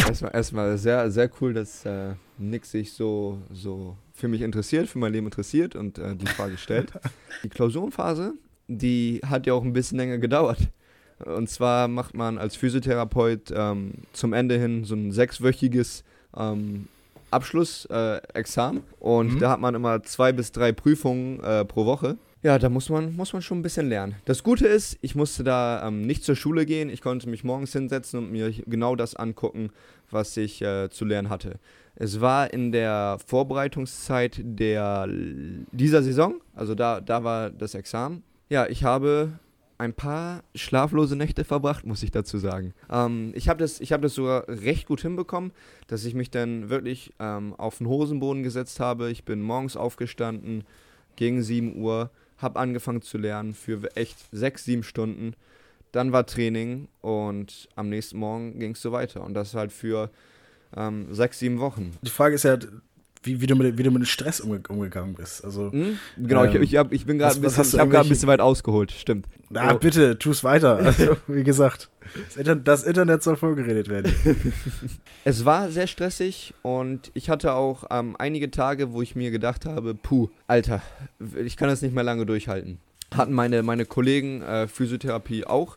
Erstmal, 0.08 0.34
erstmal 0.34 0.78
sehr, 0.78 1.10
sehr 1.10 1.30
cool, 1.40 1.52
dass 1.52 1.84
äh, 1.84 2.14
Nick 2.38 2.64
sich 2.64 2.92
so, 2.92 3.38
so 3.52 3.96
für 4.14 4.28
mich 4.28 4.40
interessiert, 4.40 4.88
für 4.88 4.98
mein 4.98 5.12
Leben 5.12 5.26
interessiert 5.26 5.76
und 5.76 5.98
äh, 5.98 6.16
die 6.16 6.26
Frage 6.26 6.56
stellt. 6.56 6.92
Die 7.42 7.48
Klausurenphase, 7.48 8.34
die 8.68 9.20
hat 9.26 9.46
ja 9.46 9.52
auch 9.52 9.64
ein 9.64 9.74
bisschen 9.74 9.98
länger 9.98 10.16
gedauert. 10.18 10.70
Und 11.18 11.50
zwar 11.50 11.88
macht 11.88 12.14
man 12.14 12.38
als 12.38 12.56
Physiotherapeut 12.56 13.52
ähm, 13.54 13.92
zum 14.12 14.32
Ende 14.32 14.58
hin 14.58 14.84
so 14.84 14.94
ein 14.94 15.12
sechswöchiges 15.12 16.04
ähm, 16.34 16.88
Abschlussexamen. 17.30 18.82
Äh, 18.82 19.04
und 19.04 19.34
mhm. 19.34 19.38
da 19.40 19.50
hat 19.50 19.60
man 19.60 19.74
immer 19.74 20.02
zwei 20.04 20.32
bis 20.32 20.52
drei 20.52 20.72
Prüfungen 20.72 21.40
äh, 21.40 21.64
pro 21.64 21.84
Woche. 21.84 22.16
Ja, 22.44 22.58
da 22.58 22.68
muss 22.68 22.90
man, 22.90 23.16
muss 23.16 23.32
man 23.32 23.40
schon 23.40 23.60
ein 23.60 23.62
bisschen 23.62 23.88
lernen. 23.88 24.16
Das 24.26 24.42
Gute 24.42 24.66
ist, 24.66 24.98
ich 25.00 25.14
musste 25.14 25.42
da 25.44 25.88
ähm, 25.88 26.02
nicht 26.02 26.24
zur 26.24 26.36
Schule 26.36 26.66
gehen. 26.66 26.90
Ich 26.90 27.00
konnte 27.00 27.26
mich 27.26 27.42
morgens 27.42 27.72
hinsetzen 27.72 28.18
und 28.18 28.30
mir 28.30 28.52
genau 28.66 28.96
das 28.96 29.16
angucken, 29.16 29.70
was 30.10 30.36
ich 30.36 30.60
äh, 30.60 30.90
zu 30.90 31.06
lernen 31.06 31.30
hatte. 31.30 31.58
Es 31.96 32.20
war 32.20 32.52
in 32.52 32.70
der 32.70 33.16
Vorbereitungszeit 33.24 34.42
der, 34.42 35.08
dieser 35.72 36.02
Saison, 36.02 36.34
also 36.54 36.74
da, 36.74 37.00
da 37.00 37.24
war 37.24 37.48
das 37.48 37.74
Examen. 37.74 38.22
Ja, 38.50 38.66
ich 38.66 38.84
habe 38.84 39.38
ein 39.78 39.94
paar 39.94 40.42
schlaflose 40.54 41.16
Nächte 41.16 41.44
verbracht, 41.44 41.86
muss 41.86 42.02
ich 42.02 42.10
dazu 42.10 42.36
sagen. 42.36 42.74
Ähm, 42.90 43.32
ich 43.34 43.48
habe 43.48 43.60
das, 43.60 43.80
hab 43.80 44.02
das 44.02 44.16
sogar 44.16 44.46
recht 44.48 44.86
gut 44.86 45.00
hinbekommen, 45.00 45.52
dass 45.86 46.04
ich 46.04 46.12
mich 46.12 46.30
dann 46.30 46.68
wirklich 46.68 47.14
ähm, 47.18 47.54
auf 47.54 47.78
den 47.78 47.88
Hosenboden 47.88 48.42
gesetzt 48.42 48.80
habe. 48.80 49.10
Ich 49.10 49.24
bin 49.24 49.40
morgens 49.40 49.78
aufgestanden 49.78 50.64
gegen 51.16 51.42
7 51.42 51.80
Uhr 51.80 52.10
habe 52.44 52.60
angefangen 52.60 53.02
zu 53.02 53.18
lernen 53.18 53.54
für 53.54 53.96
echt 53.96 54.16
sechs, 54.30 54.64
sieben 54.64 54.84
Stunden. 54.84 55.34
Dann 55.90 56.12
war 56.12 56.26
Training 56.26 56.88
und 57.00 57.68
am 57.74 57.88
nächsten 57.88 58.18
Morgen 58.18 58.58
ging 58.60 58.72
es 58.72 58.82
so 58.82 58.92
weiter. 58.92 59.22
Und 59.24 59.34
das 59.34 59.54
halt 59.54 59.72
für 59.72 60.10
ähm, 60.76 61.12
sechs, 61.12 61.40
sieben 61.40 61.58
Wochen. 61.58 61.96
Die 62.02 62.10
Frage 62.10 62.36
ist 62.36 62.44
ja, 62.44 62.58
wie, 63.24 63.40
wie, 63.40 63.46
du, 63.46 63.56
mit, 63.56 63.78
wie 63.78 63.82
du 63.82 63.90
mit 63.90 64.02
dem 64.02 64.06
Stress 64.06 64.40
umge 64.40 64.60
umgegangen 64.68 65.14
bist. 65.14 65.44
Also, 65.44 65.70
mhm, 65.72 65.98
genau, 66.16 66.44
ähm, 66.44 66.62
ich, 66.62 66.72
ich, 66.72 66.76
hab, 66.76 66.92
ich 66.92 67.06
bin 67.06 67.18
gerade 67.18 67.34
ich 67.34 67.56
habe 67.56 67.90
gerade 67.90 68.06
ein 68.06 68.08
bisschen 68.08 68.28
weit 68.28 68.40
ausgeholt, 68.40 68.92
stimmt. 68.92 69.26
Na, 69.50 69.74
oh. 69.74 69.78
bitte, 69.78 70.18
tu 70.18 70.30
es 70.30 70.44
weiter. 70.44 70.78
Also, 70.84 71.16
wie 71.26 71.42
gesagt, 71.42 71.90
das 72.26 72.36
Internet, 72.36 72.68
das 72.68 72.84
Internet 72.84 73.22
soll 73.22 73.36
vorgeredet 73.36 73.88
werden. 73.88 74.12
es 75.24 75.44
war 75.44 75.70
sehr 75.70 75.86
stressig 75.86 76.54
und 76.62 77.10
ich 77.14 77.30
hatte 77.30 77.54
auch 77.54 77.84
ähm, 77.90 78.14
einige 78.18 78.50
Tage, 78.50 78.92
wo 78.92 79.02
ich 79.02 79.16
mir 79.16 79.30
gedacht 79.30 79.66
habe, 79.66 79.94
puh, 79.94 80.28
Alter, 80.46 80.82
ich 81.44 81.56
kann 81.56 81.68
das 81.68 81.82
nicht 81.82 81.94
mehr 81.94 82.04
lange 82.04 82.26
durchhalten. 82.26 82.78
Hatten 83.14 83.32
meine, 83.32 83.62
meine 83.62 83.86
Kollegen 83.86 84.42
äh, 84.42 84.68
Physiotherapie 84.68 85.46
auch 85.46 85.76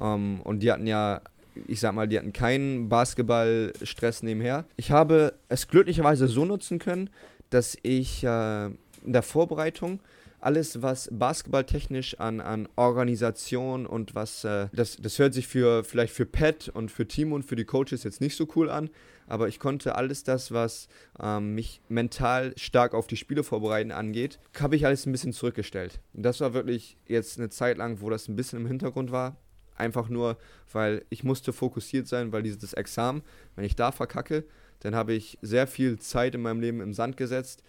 ähm, 0.00 0.40
und 0.42 0.60
die 0.60 0.72
hatten 0.72 0.86
ja 0.86 1.20
ich 1.66 1.80
sag 1.80 1.94
mal, 1.94 2.08
die 2.08 2.18
hatten 2.18 2.32
keinen 2.32 2.88
Basketballstress 2.88 4.22
nebenher. 4.22 4.64
Ich 4.76 4.90
habe 4.90 5.34
es 5.48 5.68
glücklicherweise 5.68 6.28
so 6.28 6.44
nutzen 6.44 6.78
können, 6.78 7.10
dass 7.50 7.76
ich 7.82 8.24
äh, 8.24 8.66
in 8.66 9.12
der 9.12 9.22
Vorbereitung 9.22 10.00
alles, 10.40 10.82
was 10.82 11.08
basketballtechnisch 11.12 12.18
an, 12.18 12.40
an 12.40 12.68
Organisation 12.76 13.86
und 13.86 14.14
was, 14.14 14.44
äh, 14.44 14.68
das, 14.72 14.96
das 14.96 15.18
hört 15.18 15.34
sich 15.34 15.46
für 15.46 15.84
vielleicht 15.84 16.14
für 16.14 16.26
Pat 16.26 16.68
und 16.68 16.90
für 16.90 17.06
Timo 17.06 17.34
und 17.34 17.44
für 17.44 17.56
die 17.56 17.64
Coaches 17.64 18.04
jetzt 18.04 18.20
nicht 18.20 18.36
so 18.36 18.48
cool 18.56 18.70
an, 18.70 18.90
aber 19.26 19.48
ich 19.48 19.58
konnte 19.58 19.94
alles 19.94 20.24
das, 20.24 20.52
was 20.52 20.88
ähm, 21.22 21.54
mich 21.54 21.80
mental 21.88 22.54
stark 22.56 22.94
auf 22.94 23.06
die 23.06 23.16
Spiele 23.16 23.44
vorbereiten 23.44 23.92
angeht, 23.92 24.40
habe 24.58 24.76
ich 24.76 24.86
alles 24.86 25.06
ein 25.06 25.12
bisschen 25.12 25.32
zurückgestellt. 25.32 26.00
Das 26.12 26.40
war 26.40 26.54
wirklich 26.54 26.96
jetzt 27.06 27.38
eine 27.38 27.50
Zeit 27.50 27.78
lang, 27.78 28.00
wo 28.00 28.10
das 28.10 28.28
ein 28.28 28.36
bisschen 28.36 28.60
im 28.60 28.66
Hintergrund 28.66 29.12
war. 29.12 29.36
Einfach 29.80 30.08
nur, 30.08 30.36
weil 30.72 31.04
ich 31.08 31.24
musste 31.24 31.52
fokussiert 31.52 32.06
sein, 32.06 32.32
weil 32.32 32.42
dieses 32.42 32.74
Examen, 32.74 33.22
wenn 33.56 33.64
ich 33.64 33.74
da 33.74 33.90
verkacke, 33.90 34.44
dann 34.80 34.94
habe 34.94 35.14
ich 35.14 35.38
sehr 35.42 35.66
viel 35.66 35.98
Zeit 35.98 36.34
in 36.34 36.42
meinem 36.42 36.60
Leben 36.60 36.80
im 36.80 36.94
Sand 36.94 37.16
gesetzt 37.16 37.62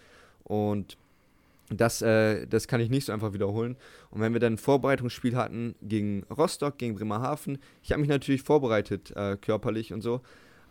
und 0.43 0.97
das, 1.69 2.01
äh, 2.01 2.45
das 2.47 2.67
kann 2.67 2.81
ich 2.81 2.89
nicht 2.89 3.05
so 3.05 3.13
einfach 3.13 3.33
wiederholen. 3.33 3.77
Und 4.09 4.19
wenn 4.19 4.33
wir 4.33 4.41
dann 4.41 4.53
ein 4.53 4.57
Vorbereitungsspiel 4.57 5.35
hatten 5.37 5.75
gegen 5.81 6.23
Rostock, 6.23 6.77
gegen 6.77 6.95
Bremerhaven, 6.95 7.59
ich 7.81 7.91
habe 7.91 8.01
mich 8.01 8.09
natürlich 8.09 8.43
vorbereitet, 8.43 9.11
äh, 9.15 9.37
körperlich 9.39 9.93
und 9.93 10.01
so, 10.01 10.21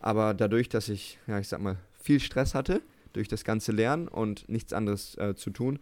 aber 0.00 0.34
dadurch, 0.34 0.68
dass 0.68 0.88
ich, 0.88 1.18
ja, 1.26 1.38
ich 1.38 1.48
sag 1.48 1.60
mal, 1.60 1.78
viel 1.98 2.20
Stress 2.20 2.54
hatte, 2.54 2.82
durch 3.12 3.28
das 3.28 3.44
ganze 3.44 3.72
Lernen 3.72 4.08
und 4.08 4.48
nichts 4.48 4.72
anderes 4.72 5.16
äh, 5.18 5.34
zu 5.34 5.50
tun, 5.50 5.78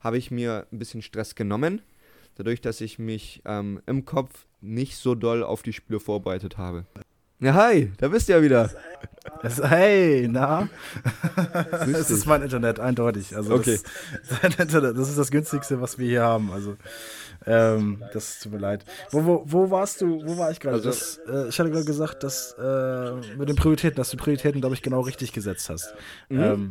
habe 0.00 0.18
ich 0.18 0.30
mir 0.30 0.66
ein 0.72 0.78
bisschen 0.78 1.02
Stress 1.02 1.34
genommen, 1.34 1.82
dadurch, 2.36 2.60
dass 2.60 2.80
ich 2.80 2.98
mich 2.98 3.42
ähm, 3.44 3.80
im 3.86 4.04
Kopf 4.04 4.46
nicht 4.60 4.96
so 4.96 5.14
doll 5.14 5.42
auf 5.42 5.62
die 5.62 5.72
Spiele 5.72 6.00
vorbereitet 6.00 6.58
habe. 6.58 6.84
Ja, 7.40 7.54
hi, 7.54 7.90
da 7.96 8.08
bist 8.08 8.28
du 8.28 8.34
ja 8.34 8.42
wieder. 8.42 8.70
Hey, 9.42 10.28
na? 10.30 10.68
das 11.92 12.10
ist 12.10 12.26
mein 12.26 12.42
Internet, 12.42 12.80
eindeutig. 12.80 13.36
Also 13.36 13.54
okay. 13.54 13.78
Das, 14.56 14.68
das, 14.68 15.08
ist 15.08 15.18
das 15.18 15.30
günstigste, 15.30 15.80
was 15.80 15.98
wir 15.98 16.08
hier 16.08 16.22
haben. 16.22 16.50
Also, 16.52 16.76
ähm, 17.46 18.02
das 18.12 18.40
tut 18.40 18.52
mir 18.52 18.58
leid. 18.58 18.84
Wo, 19.10 19.24
wo, 19.24 19.42
wo 19.46 19.70
warst 19.70 20.00
du, 20.00 20.22
wo 20.26 20.36
war 20.36 20.50
ich 20.50 20.60
gerade? 20.60 20.76
Also, 20.76 20.90
äh, 21.30 21.48
ich 21.48 21.58
hatte 21.58 21.70
gerade 21.70 21.84
gesagt, 21.84 22.22
dass 22.22 22.54
äh, 22.58 23.12
mit 23.36 23.48
den 23.48 23.56
Prioritäten, 23.56 23.96
dass 23.96 24.10
du 24.10 24.16
Prioritäten, 24.16 24.60
glaube 24.60 24.74
ich, 24.74 24.82
genau 24.82 25.00
richtig 25.00 25.32
gesetzt 25.32 25.70
hast. 25.70 25.94
Mhm. 26.28 26.42
Ähm, 26.42 26.70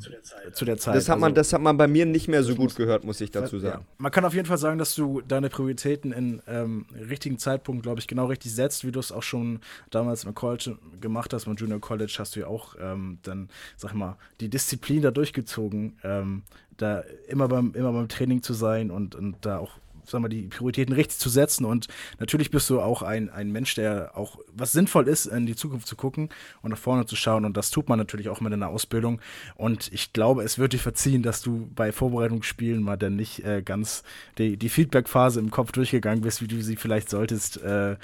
zu 0.54 0.66
der 0.66 0.78
Zeit. 0.78 0.96
Das 0.96 1.10
hat, 1.10 1.20
man, 1.20 1.32
also, 1.32 1.36
das 1.36 1.54
hat 1.54 1.62
man 1.62 1.78
bei 1.78 1.88
mir 1.88 2.06
nicht 2.06 2.28
mehr 2.28 2.44
so 2.44 2.56
gut 2.56 2.76
gehört, 2.76 3.04
muss 3.04 3.20
ich 3.22 3.32
dazu 3.32 3.60
sagen. 3.60 3.82
Ja. 3.82 3.96
Man 3.98 4.12
kann 4.12 4.26
auf 4.26 4.34
jeden 4.34 4.48
Fall 4.48 4.58
sagen, 4.58 4.78
dass 4.78 4.96
du 4.96 5.22
deine 5.22 5.50
Prioritäten 5.50 6.12
in 6.12 6.42
ähm, 6.48 6.86
richtigen 7.10 7.40
Zeitpunkt, 7.40 7.84
glaube 7.84 8.00
ich, 8.00 8.08
genau 8.08 8.26
richtig 8.26 8.54
setzt, 8.54 8.86
wie 8.86 8.92
du 8.92 9.00
es 9.00 9.12
auch 9.12 9.24
schon 9.24 9.60
damals 9.90 10.24
im 10.24 10.36
College 10.36 10.78
gemacht 11.02 11.34
hast. 11.34 11.48
Im 11.48 11.56
Junior 11.56 11.80
College 11.80 12.16
hast 12.20 12.36
du 12.36 12.39
ja 12.40 12.48
auch 12.48 12.76
ähm, 12.80 13.20
dann, 13.24 13.50
sag 13.78 13.94
mal, 13.94 14.18
die 14.40 14.50
Disziplin 14.50 15.02
da 15.02 15.12
durchgezogen, 15.12 15.98
ähm, 16.04 16.44
da 16.78 17.04
immer 17.28 17.48
beim, 17.48 17.74
immer 17.74 17.92
beim 17.92 18.08
Training 18.08 18.42
zu 18.42 18.54
sein 18.54 18.92
und, 18.92 19.16
und 19.16 19.38
da 19.42 19.60
auch 19.60 19.80
sag 20.10 20.22
mal, 20.22 20.30
die 20.30 20.44
Prioritäten 20.44 20.94
richtig 20.94 21.20
zu 21.20 21.30
setzen. 21.30 21.66
Und 21.66 21.88
natürlich 22.20 22.52
bist 22.52 22.70
du 22.70 22.82
auch 22.82 23.02
ein, 23.02 23.30
ein 23.30 23.52
Mensch, 23.52 23.76
der 23.76 24.18
auch, 24.18 24.40
was 24.54 24.72
sinnvoll 24.72 25.08
ist, 25.08 25.26
in 25.26 25.46
die 25.46 25.56
Zukunft 25.56 25.88
zu 25.88 25.96
gucken 25.96 26.30
und 26.62 26.72
nach 26.72 26.78
vorne 26.78 27.06
zu 27.06 27.16
schauen. 27.16 27.46
Und 27.46 27.58
das 27.58 27.72
tut 27.72 27.90
man 27.90 28.00
natürlich 28.00 28.30
auch 28.30 28.42
mit 28.42 28.54
einer 28.54 28.70
Ausbildung. 28.70 29.22
Und 29.56 29.92
ich 29.94 30.14
glaube, 30.14 30.44
es 30.44 30.58
wird 30.58 30.74
dir 30.74 30.80
verziehen, 30.80 31.24
dass 31.24 31.42
du 31.42 31.70
bei 31.76 31.92
Vorbereitungsspielen 31.92 32.82
mal 32.82 32.98
dann 32.98 33.16
nicht 33.16 33.44
äh, 33.46 33.62
ganz 33.62 34.04
die, 34.38 34.58
die 34.58 34.70
Feedback-Phase 34.70 35.40
im 35.40 35.52
Kopf 35.52 35.72
durchgegangen 35.72 36.22
bist, 36.22 36.42
wie 36.42 36.48
du 36.48 36.62
sie 36.62 36.76
vielleicht 36.76 37.10
solltest. 37.10 37.62
Äh, 37.62 37.98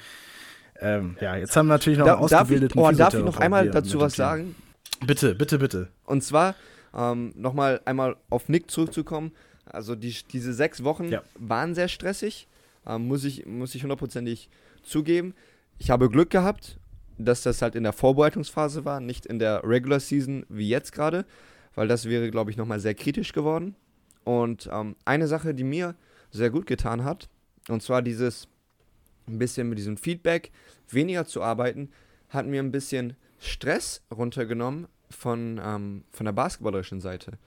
ähm, 0.80 1.16
ja, 1.20 1.36
jetzt 1.36 1.56
haben 1.56 1.66
wir 1.66 1.74
natürlich 1.74 1.98
noch 1.98 2.06
da, 2.06 2.14
einen 2.14 2.24
ausgebildeten 2.24 2.80
darf 2.80 2.92
ich, 2.92 2.96
oh, 2.96 2.98
darf 2.98 3.14
ich 3.14 3.24
noch 3.24 3.38
einmal 3.38 3.70
dazu 3.70 4.00
was 4.00 4.14
sagen? 4.14 4.54
Bitte, 5.06 5.34
bitte, 5.34 5.58
bitte. 5.58 5.88
Und 6.04 6.22
zwar 6.22 6.54
ähm, 6.94 7.32
nochmal 7.36 7.80
einmal 7.84 8.16
auf 8.30 8.48
Nick 8.48 8.70
zurückzukommen. 8.70 9.32
Also 9.66 9.94
die, 9.94 10.14
diese 10.32 10.52
sechs 10.52 10.84
Wochen 10.84 11.08
ja. 11.08 11.22
waren 11.34 11.74
sehr 11.74 11.88
stressig, 11.88 12.48
ähm, 12.86 13.06
muss 13.08 13.24
ich 13.24 13.46
muss 13.46 13.74
ich 13.74 13.82
hundertprozentig 13.82 14.48
zugeben. 14.82 15.34
Ich 15.78 15.90
habe 15.90 16.08
Glück 16.08 16.30
gehabt, 16.30 16.78
dass 17.18 17.42
das 17.42 17.62
halt 17.62 17.74
in 17.74 17.82
der 17.82 17.92
Vorbereitungsphase 17.92 18.84
war, 18.84 19.00
nicht 19.00 19.26
in 19.26 19.38
der 19.38 19.62
Regular 19.64 20.00
Season 20.00 20.46
wie 20.48 20.68
jetzt 20.68 20.92
gerade, 20.92 21.26
weil 21.74 21.88
das 21.88 22.06
wäre, 22.08 22.30
glaube 22.30 22.50
ich, 22.50 22.56
nochmal 22.56 22.80
sehr 22.80 22.94
kritisch 22.94 23.32
geworden. 23.32 23.74
Und 24.24 24.68
ähm, 24.72 24.96
eine 25.04 25.26
Sache, 25.26 25.54
die 25.54 25.64
mir 25.64 25.94
sehr 26.30 26.50
gut 26.50 26.66
getan 26.66 27.04
hat, 27.04 27.28
und 27.68 27.82
zwar 27.82 28.02
dieses 28.02 28.48
ein 29.28 29.38
bisschen 29.38 29.68
mit 29.68 29.78
diesem 29.78 29.96
Feedback 29.96 30.50
weniger 30.88 31.26
zu 31.26 31.42
arbeiten, 31.42 31.90
hat 32.28 32.46
mir 32.46 32.60
ein 32.60 32.72
bisschen 32.72 33.16
Stress 33.38 34.02
runtergenommen 34.10 34.86
von, 35.10 35.60
ähm, 35.62 36.04
von 36.10 36.24
der 36.26 36.32
basketballerischen 36.32 37.00
Seite. 37.00 37.38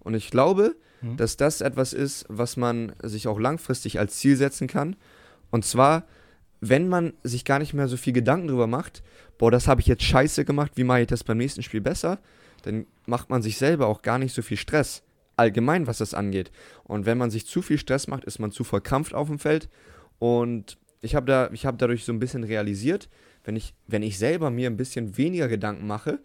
Und 0.00 0.14
ich 0.14 0.30
glaube, 0.30 0.76
mhm. 1.00 1.16
dass 1.16 1.36
das 1.36 1.60
etwas 1.60 1.92
ist, 1.92 2.26
was 2.28 2.56
man 2.56 2.92
sich 3.02 3.26
auch 3.28 3.38
langfristig 3.38 3.98
als 3.98 4.16
Ziel 4.16 4.36
setzen 4.36 4.66
kann. 4.66 4.96
Und 5.50 5.64
zwar, 5.64 6.04
wenn 6.60 6.88
man 6.88 7.14
sich 7.22 7.44
gar 7.44 7.58
nicht 7.58 7.74
mehr 7.74 7.88
so 7.88 7.96
viel 7.96 8.12
Gedanken 8.12 8.48
darüber 8.48 8.66
macht, 8.66 9.02
boah, 9.38 9.50
das 9.50 9.66
habe 9.66 9.80
ich 9.80 9.86
jetzt 9.86 10.02
scheiße 10.02 10.44
gemacht, 10.44 10.72
wie 10.76 10.84
mache 10.84 11.02
ich 11.02 11.06
das 11.06 11.24
beim 11.24 11.38
nächsten 11.38 11.62
Spiel 11.62 11.80
besser, 11.80 12.18
dann 12.62 12.86
macht 13.06 13.30
man 13.30 13.42
sich 13.42 13.58
selber 13.58 13.86
auch 13.86 14.02
gar 14.02 14.18
nicht 14.18 14.34
so 14.34 14.42
viel 14.42 14.56
Stress. 14.56 15.02
Allgemein, 15.36 15.86
was 15.86 15.98
das 15.98 16.14
angeht. 16.14 16.52
Und 16.84 17.06
wenn 17.06 17.18
man 17.18 17.30
sich 17.30 17.46
zu 17.46 17.60
viel 17.60 17.78
Stress 17.78 18.06
macht, 18.06 18.24
ist 18.24 18.38
man 18.38 18.52
zu 18.52 18.62
verkrampft 18.62 19.14
auf 19.14 19.28
dem 19.28 19.38
Feld. 19.38 19.68
Und 20.18 20.78
ich 21.04 21.14
habe 21.14 21.26
da, 21.26 21.50
hab 21.52 21.78
dadurch 21.78 22.04
so 22.04 22.12
ein 22.12 22.18
bisschen 22.18 22.44
realisiert, 22.44 23.08
wenn 23.44 23.56
ich, 23.56 23.74
wenn 23.86 24.02
ich 24.02 24.18
selber 24.18 24.50
mir 24.50 24.68
ein 24.68 24.76
bisschen 24.76 25.16
weniger 25.16 25.48
Gedanken 25.48 25.86
mache, 25.86 26.20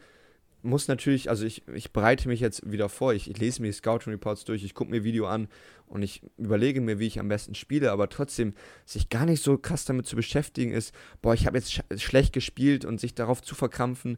muss 0.62 0.88
natürlich, 0.88 1.30
also 1.30 1.46
ich, 1.46 1.68
ich 1.70 1.94
bereite 1.94 2.28
mich 2.28 2.42
jetzt 2.42 2.70
wieder 2.70 2.90
vor, 2.90 3.14
ich, 3.14 3.30
ich 3.30 3.38
lese 3.38 3.62
mir 3.62 3.70
die 3.70 3.74
Scouting 3.74 4.12
Reports 4.12 4.44
durch, 4.44 4.64
ich 4.64 4.74
gucke 4.74 4.92
mir 4.92 5.04
Video 5.04 5.26
an 5.26 5.48
und 5.88 6.02
ich 6.02 6.22
überlege 6.38 6.82
mir, 6.82 7.00
wie 7.00 7.08
ich 7.08 7.20
am 7.20 7.30
besten 7.30 7.56
spiele, 7.56 7.92
aber 7.92 8.10
trotzdem 8.10 8.54
sich 8.86 9.10
gar 9.10 9.26
nicht 9.26 9.42
so 9.42 9.58
krass 9.58 9.86
damit 9.86 10.06
zu 10.06 10.16
beschäftigen 10.16 10.72
ist, 10.72 10.94
boah, 11.22 11.34
ich 11.34 11.46
habe 11.46 11.58
jetzt 11.58 11.72
sch 11.72 11.82
schlecht 11.96 12.34
gespielt 12.34 12.84
und 12.84 13.00
sich 13.00 13.16
darauf 13.16 13.42
zu 13.42 13.56
verkrampfen, 13.56 14.18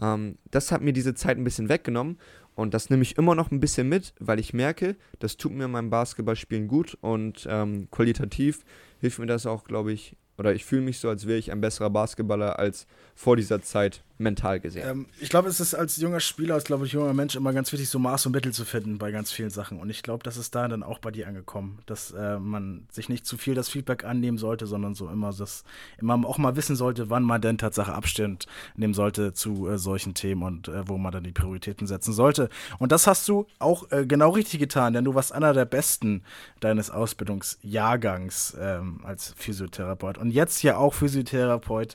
ähm, 0.00 0.38
das 0.50 0.72
hat 0.72 0.80
mir 0.80 0.94
diese 0.94 1.14
Zeit 1.14 1.36
ein 1.36 1.44
bisschen 1.44 1.68
weggenommen 1.68 2.18
und 2.54 2.74
das 2.74 2.90
nehme 2.90 3.02
ich 3.02 3.16
immer 3.16 3.34
noch 3.34 3.50
ein 3.50 3.60
bisschen 3.60 3.88
mit, 3.88 4.14
weil 4.18 4.38
ich 4.38 4.52
merke, 4.52 4.96
das 5.18 5.36
tut 5.36 5.52
mir 5.52 5.68
meinem 5.68 5.90
Basketballspielen 5.90 6.68
gut 6.68 6.98
und 7.00 7.46
ähm, 7.50 7.88
qualitativ 7.90 8.64
hilft 9.00 9.18
mir 9.18 9.26
das 9.26 9.46
auch, 9.46 9.64
glaube 9.64 9.92
ich, 9.92 10.16
oder 10.38 10.54
ich 10.54 10.64
fühle 10.64 10.82
mich 10.82 10.98
so, 10.98 11.08
als 11.08 11.26
wäre 11.26 11.38
ich 11.38 11.52
ein 11.52 11.60
besserer 11.60 11.90
Basketballer 11.90 12.58
als 12.58 12.86
vor 13.14 13.36
dieser 13.36 13.62
Zeit 13.62 14.02
mental 14.18 14.60
gesehen. 14.60 14.88
Ähm, 14.88 15.06
ich 15.20 15.28
glaube, 15.28 15.48
es 15.48 15.60
ist 15.60 15.74
als 15.74 15.96
junger 15.96 16.20
Spieler, 16.20 16.54
als 16.54 16.64
glaube 16.64 16.86
ich 16.86 16.92
junger 16.92 17.14
Mensch 17.14 17.36
immer 17.36 17.52
ganz 17.52 17.72
wichtig, 17.72 17.88
so 17.88 17.98
Maß 17.98 18.26
und 18.26 18.32
Mittel 18.32 18.52
zu 18.52 18.64
finden 18.64 18.98
bei 18.98 19.10
ganz 19.10 19.32
vielen 19.32 19.50
Sachen. 19.50 19.80
Und 19.80 19.90
ich 19.90 20.02
glaube, 20.02 20.22
das 20.22 20.36
ist 20.36 20.54
da 20.54 20.68
dann 20.68 20.82
auch 20.82 20.98
bei 20.98 21.10
dir 21.10 21.28
angekommen, 21.28 21.78
dass 21.86 22.12
äh, 22.12 22.38
man 22.38 22.86
sich 22.90 23.08
nicht 23.08 23.26
zu 23.26 23.36
viel 23.36 23.54
das 23.54 23.68
Feedback 23.68 24.04
annehmen 24.04 24.38
sollte, 24.38 24.66
sondern 24.66 24.94
so 24.94 25.08
immer 25.08 25.32
das, 25.32 25.64
immer 25.98 26.14
auch 26.26 26.38
mal 26.38 26.56
wissen 26.56 26.76
sollte, 26.76 27.10
wann 27.10 27.22
man 27.22 27.40
denn 27.40 27.58
Tatsache 27.58 27.92
Abstand 27.92 28.46
nehmen 28.76 28.94
sollte 28.94 29.32
zu 29.32 29.68
äh, 29.68 29.78
solchen 29.78 30.14
Themen 30.14 30.42
und 30.42 30.68
äh, 30.68 30.88
wo 30.88 30.98
man 30.98 31.12
dann 31.12 31.24
die 31.24 31.32
Prioritäten 31.32 31.86
setzen 31.86 32.12
sollte. 32.12 32.48
Und 32.78 32.92
das 32.92 33.06
hast 33.06 33.28
du 33.28 33.46
auch 33.58 33.90
äh, 33.90 34.06
genau 34.06 34.30
richtig 34.30 34.60
getan, 34.60 34.92
denn 34.92 35.04
du 35.04 35.14
warst 35.14 35.32
einer 35.32 35.52
der 35.52 35.64
besten 35.64 36.22
deines 36.60 36.90
Ausbildungsjahrgangs 36.90 38.56
ähm, 38.60 39.00
als 39.04 39.34
Physiotherapeut. 39.36 40.18
Und 40.18 40.30
jetzt 40.30 40.62
ja 40.62 40.76
auch 40.76 40.94
Physiotherapeut 40.94 41.94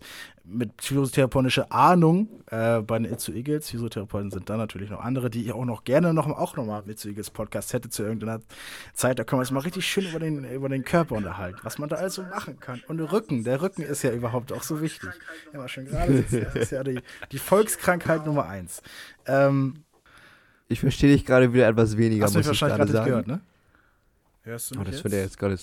mit 0.50 0.82
physiotherapeutischer 0.82 1.72
Ahnung 1.72 2.30
äh, 2.50 2.80
bei 2.80 3.00
den 3.00 3.12
Itzu 3.12 3.34
Eagles. 3.34 3.70
Physiotherapeuten 3.70 4.32
sind 4.32 4.50
da 4.50 4.58
natürlich 4.58 4.90
noch 4.90 5.02
andere, 5.02 5.30
die 5.30 5.44
ich 5.44 5.52
auch 5.52 5.66
noch 5.66 5.84
gerne 5.84 6.14
noch, 6.14 6.28
auch 6.28 6.56
nochmal 6.56 6.82
mit 6.86 6.96
Itzu 6.96 7.10
Eagles 7.10 7.30
Podcast 7.30 7.74
hätte 7.74 7.90
zu 7.90 8.04
irgendeiner 8.04 8.42
Zeit. 8.94 9.20
Da 9.20 9.24
können 9.24 9.40
wir 9.40 9.42
uns 9.42 9.52
mal 9.52 9.60
richtig 9.60 9.86
schön 9.86 10.08
über 10.08 10.20
den, 10.20 10.50
über 10.50 10.70
den 10.70 10.84
Körper 10.84 11.16
unterhalten, 11.16 11.60
was 11.64 11.78
man 11.78 11.90
da 11.90 11.98
also 11.98 12.24
machen 12.24 12.60
kann. 12.60 12.82
Und 12.88 12.98
der 12.98 13.12
Rücken, 13.12 13.44
der 13.44 13.62
Rücken 13.62 13.82
ist 13.82 14.04
ja 14.04 14.12
überhaupt 14.12 14.54
auch 14.54 14.64
so 14.64 14.82
wichtig. 14.82 15.10
Immer 15.52 15.68
schön 15.68 15.86
gerade 15.86 16.18
sitzen. 16.18 16.46
Das 16.46 16.56
ist 16.56 16.72
ja 16.72 16.84
die, 16.84 17.00
die 17.32 17.40
Volkskrankheit 17.40 18.26
Nummer 18.26 18.46
eins. 18.46 18.82
Ähm, 19.26 19.84
ich 20.70 20.80
verstehe 20.80 21.12
dich 21.12 21.26
gerade 21.26 21.54
wieder 21.54 21.68
etwas 21.68 21.98
weniger, 21.98 22.26
hast 22.26 22.36
muss 22.36 22.46
du 22.46 22.52
mich 22.52 22.62
wahrscheinlich 22.62 22.78
gerade 22.78 22.92
sagen. 22.92 23.10
gehört, 23.10 23.28
ne? 23.28 23.42
Hörst 24.44 24.72
du 24.72 24.80
mich 24.80 24.88
oh, 24.88 24.92
das 24.92 25.04
wird 25.04 25.14
ja 25.14 25.20
jetzt 25.20 25.38
gerade 25.38 25.58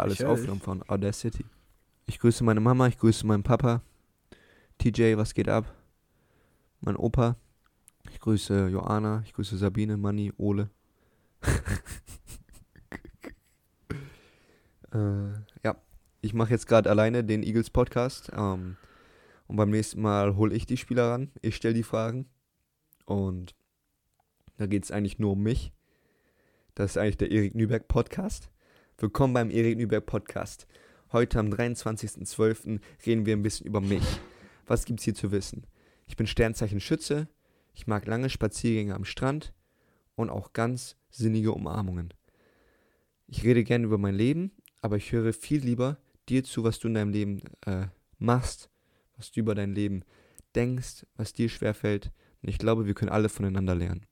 alles 0.00 0.22
aufgenommen 0.24 0.60
von 0.60 0.82
Audacity. 0.88 1.44
Ich 2.06 2.18
grüße 2.18 2.42
meine 2.42 2.60
Mama, 2.60 2.86
ich 2.86 2.98
grüße 2.98 3.26
meinen 3.26 3.42
Papa. 3.42 3.82
TJ, 4.80 5.16
was 5.18 5.34
geht 5.34 5.50
ab? 5.50 5.76
Mein 6.80 6.96
Opa. 6.96 7.36
Ich 8.10 8.18
grüße 8.18 8.68
Joana, 8.68 9.22
ich 9.26 9.34
grüße 9.34 9.58
Sabine, 9.58 9.98
Manni, 9.98 10.32
Ole. 10.38 10.70
äh, 14.94 15.32
ja, 15.62 15.76
ich 16.22 16.32
mache 16.32 16.52
jetzt 16.52 16.66
gerade 16.66 16.88
alleine 16.88 17.22
den 17.24 17.42
Eagles 17.42 17.68
Podcast. 17.68 18.32
Ähm, 18.34 18.78
und 19.48 19.56
beim 19.56 19.68
nächsten 19.68 20.00
Mal 20.00 20.36
hole 20.36 20.54
ich 20.54 20.64
die 20.64 20.78
Spieler 20.78 21.10
ran. 21.10 21.30
Ich 21.42 21.56
stelle 21.56 21.74
die 21.74 21.82
Fragen. 21.82 22.24
Und 23.04 23.54
da 24.56 24.64
geht 24.66 24.84
es 24.84 24.90
eigentlich 24.90 25.18
nur 25.18 25.32
um 25.32 25.42
mich. 25.42 25.74
Das 26.74 26.92
ist 26.92 26.96
eigentlich 26.96 27.18
der 27.18 27.30
Erik 27.30 27.54
Nüberg 27.54 27.86
Podcast. 27.86 28.48
Willkommen 28.96 29.34
beim 29.34 29.50
Erik 29.50 29.76
Nüberg 29.76 30.06
Podcast. 30.06 30.66
Heute 31.12 31.38
am 31.38 31.48
23.12. 31.50 32.80
reden 33.04 33.26
wir 33.26 33.36
ein 33.36 33.42
bisschen 33.42 33.66
über 33.66 33.82
mich 33.82 34.20
Was 34.70 34.84
gibt's 34.84 35.02
hier 35.02 35.16
zu 35.16 35.32
wissen? 35.32 35.66
Ich 36.06 36.16
bin 36.16 36.28
Sternzeichen 36.28 36.78
Schütze, 36.78 37.26
ich 37.74 37.88
mag 37.88 38.06
lange 38.06 38.30
Spaziergänge 38.30 38.94
am 38.94 39.04
Strand 39.04 39.52
und 40.14 40.30
auch 40.30 40.52
ganz 40.52 40.96
sinnige 41.10 41.50
Umarmungen. 41.50 42.14
Ich 43.26 43.42
rede 43.42 43.64
gerne 43.64 43.84
über 43.84 43.98
mein 43.98 44.14
Leben, 44.14 44.52
aber 44.80 44.96
ich 44.96 45.10
höre 45.10 45.32
viel 45.32 45.64
lieber 45.64 45.98
dir 46.28 46.44
zu, 46.44 46.62
was 46.62 46.78
du 46.78 46.86
in 46.86 46.94
deinem 46.94 47.10
Leben 47.10 47.42
äh, 47.66 47.88
machst, 48.20 48.70
was 49.16 49.32
du 49.32 49.40
über 49.40 49.56
dein 49.56 49.74
Leben 49.74 50.04
denkst, 50.54 51.04
was 51.16 51.32
dir 51.32 51.48
schwerfällt. 51.48 52.12
Und 52.40 52.48
ich 52.48 52.58
glaube, 52.58 52.86
wir 52.86 52.94
können 52.94 53.10
alle 53.10 53.28
voneinander 53.28 53.74
lernen. 53.74 54.06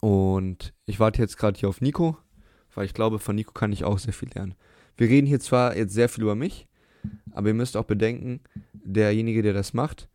Und 0.00 0.72
ich 0.86 0.98
warte 0.98 1.20
jetzt 1.20 1.36
gerade 1.36 1.60
hier 1.60 1.68
auf 1.68 1.82
Nico, 1.82 2.16
weil 2.74 2.86
ich 2.86 2.94
glaube, 2.94 3.18
von 3.18 3.36
Nico 3.36 3.52
kann 3.52 3.70
ich 3.70 3.84
auch 3.84 3.98
sehr 3.98 4.14
viel 4.14 4.30
lernen. 4.30 4.54
Wir 4.96 5.10
reden 5.10 5.26
hier 5.26 5.40
zwar 5.40 5.76
jetzt 5.76 5.92
sehr 5.92 6.08
viel 6.08 6.22
über 6.22 6.36
mich, 6.36 6.68
aber 7.30 7.48
ihr 7.48 7.54
müsst 7.54 7.76
auch 7.76 7.84
bedenken, 7.84 8.40
derjenige, 8.72 9.42
der 9.42 9.52
das 9.52 9.74
macht, 9.74 10.08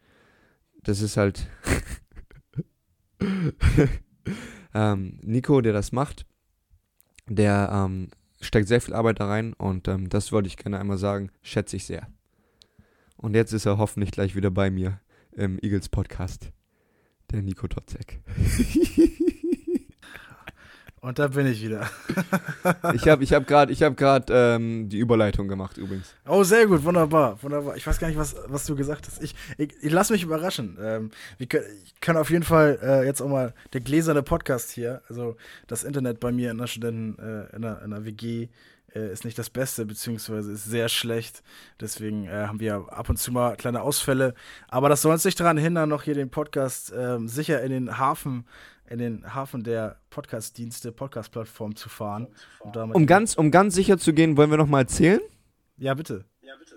das 0.84 1.02
ist 1.02 1.18
halt 1.18 1.48
ähm, 4.74 5.20
Nico, 5.24 5.62
der 5.62 5.74
das 5.74 5.92
macht, 5.92 6.26
der 7.28 7.70
ähm, 7.72 8.10
steckt 8.42 8.68
sehr 8.68 8.82
viel 8.82 8.94
Arbeit 8.94 9.20
da 9.20 9.28
rein 9.28 9.54
und 9.54 9.88
ähm, 9.88 10.10
das 10.10 10.32
wollte 10.32 10.48
ich 10.48 10.58
gerne 10.58 10.80
einmal 10.80 10.98
sagen, 10.98 11.32
schätze 11.42 11.76
ich 11.76 11.86
sehr. 11.86 12.08
Und 13.18 13.36
jetzt 13.36 13.52
ist 13.52 13.66
er 13.66 13.78
hoffentlich 13.78 14.12
gleich 14.12 14.36
wieder 14.36 14.52
bei 14.52 14.72
mir 14.72 15.02
im 15.34 15.60
Eagles 15.62 15.90
Podcast, 15.90 16.52
der 17.32 17.42
Nico 17.42 17.68
Totzek. 17.68 18.22
Und 21.02 21.18
da 21.18 21.28
bin 21.30 21.48
ich 21.48 21.64
wieder. 21.64 21.90
ich 22.94 23.08
habe 23.08 23.24
ich 23.24 23.34
hab 23.34 23.48
gerade 23.48 23.74
hab 23.74 24.30
ähm, 24.30 24.90
die 24.90 25.00
Überleitung 25.00 25.48
gemacht 25.48 25.78
übrigens. 25.78 26.14
Oh, 26.28 26.44
sehr 26.44 26.68
gut, 26.68 26.84
wunderbar, 26.84 27.42
wunderbar. 27.42 27.78
Ich 27.78 27.88
weiß 27.88 28.00
gar 28.00 28.08
nicht, 28.08 28.18
was, 28.18 28.36
was 28.48 28.66
du 28.66 28.76
gesagt 28.76 29.08
hast. 29.08 29.24
Ich, 29.24 29.34
ich, 29.58 29.72
ich 29.82 29.92
lass 29.92 30.10
mich 30.10 30.24
überraschen. 30.24 30.78
Ähm, 30.82 31.12
wir 31.38 31.48
können, 31.48 31.66
ich 31.84 32.00
kann 32.02 32.18
auf 32.18 32.30
jeden 32.30 32.44
Fall 32.44 32.80
äh, 32.82 33.06
jetzt 33.06 33.22
auch 33.22 33.30
mal 33.30 33.54
der 33.72 33.82
gläserne 33.82 34.24
Podcast 34.24 34.72
hier, 34.72 35.02
also 35.08 35.38
das 35.68 35.84
Internet 35.84 36.20
bei 36.20 36.32
mir 36.32 36.52
in 36.52 36.58
der 36.58 36.68
Studenten, 36.68 37.18
äh, 37.18 37.56
in, 37.56 37.62
der, 37.62 37.82
in 37.82 37.92
der 37.92 38.06
WG 38.06 38.50
äh, 38.94 39.12
ist 39.12 39.24
nicht 39.24 39.38
das 39.38 39.50
Beste, 39.50 39.86
beziehungsweise 39.86 40.52
ist 40.52 40.66
sehr 40.66 40.90
schlecht. 40.90 41.44
Deswegen 41.80 42.26
äh, 42.26 42.48
haben 42.48 42.60
wir 42.60 42.88
ab 42.90 43.10
und 43.10 43.18
zu 43.18 43.32
mal 43.32 43.56
kleine 43.56 43.82
Ausfälle. 43.82 44.34
Aber 44.68 44.90
das 44.90 45.02
soll 45.02 45.14
uns 45.14 45.26
nicht 45.26 45.40
daran 45.40 45.58
hindern, 45.58 45.90
noch 45.90 46.04
hier 46.04 46.16
den 46.16 46.30
Podcast 46.30 46.94
ähm, 46.96 47.28
sicher 47.28 47.62
in 47.62 47.72
den 47.72 47.98
Hafen 47.98 48.46
in 48.90 48.98
den 48.98 49.34
Hafen 49.36 49.64
der 49.64 50.00
Podcast-Dienste, 50.10 50.92
Podcast-Plattform 50.92 51.76
zu 51.76 51.90
fahren. 51.90 52.28
Um, 52.60 52.92
um, 52.92 53.06
ganz, 53.06 53.36
um 53.36 53.52
ganz 53.52 53.76
sicher 53.76 53.98
zu 53.98 54.14
gehen, 54.14 54.36
wollen 54.36 54.50
wir 54.50 54.58
noch 54.58 54.68
mal 54.68 54.88
zählen? 54.88 55.22
Ja, 55.78 55.94
bitte. 55.94 56.26
Ja, 56.42 56.54
bitte. 56.58 56.76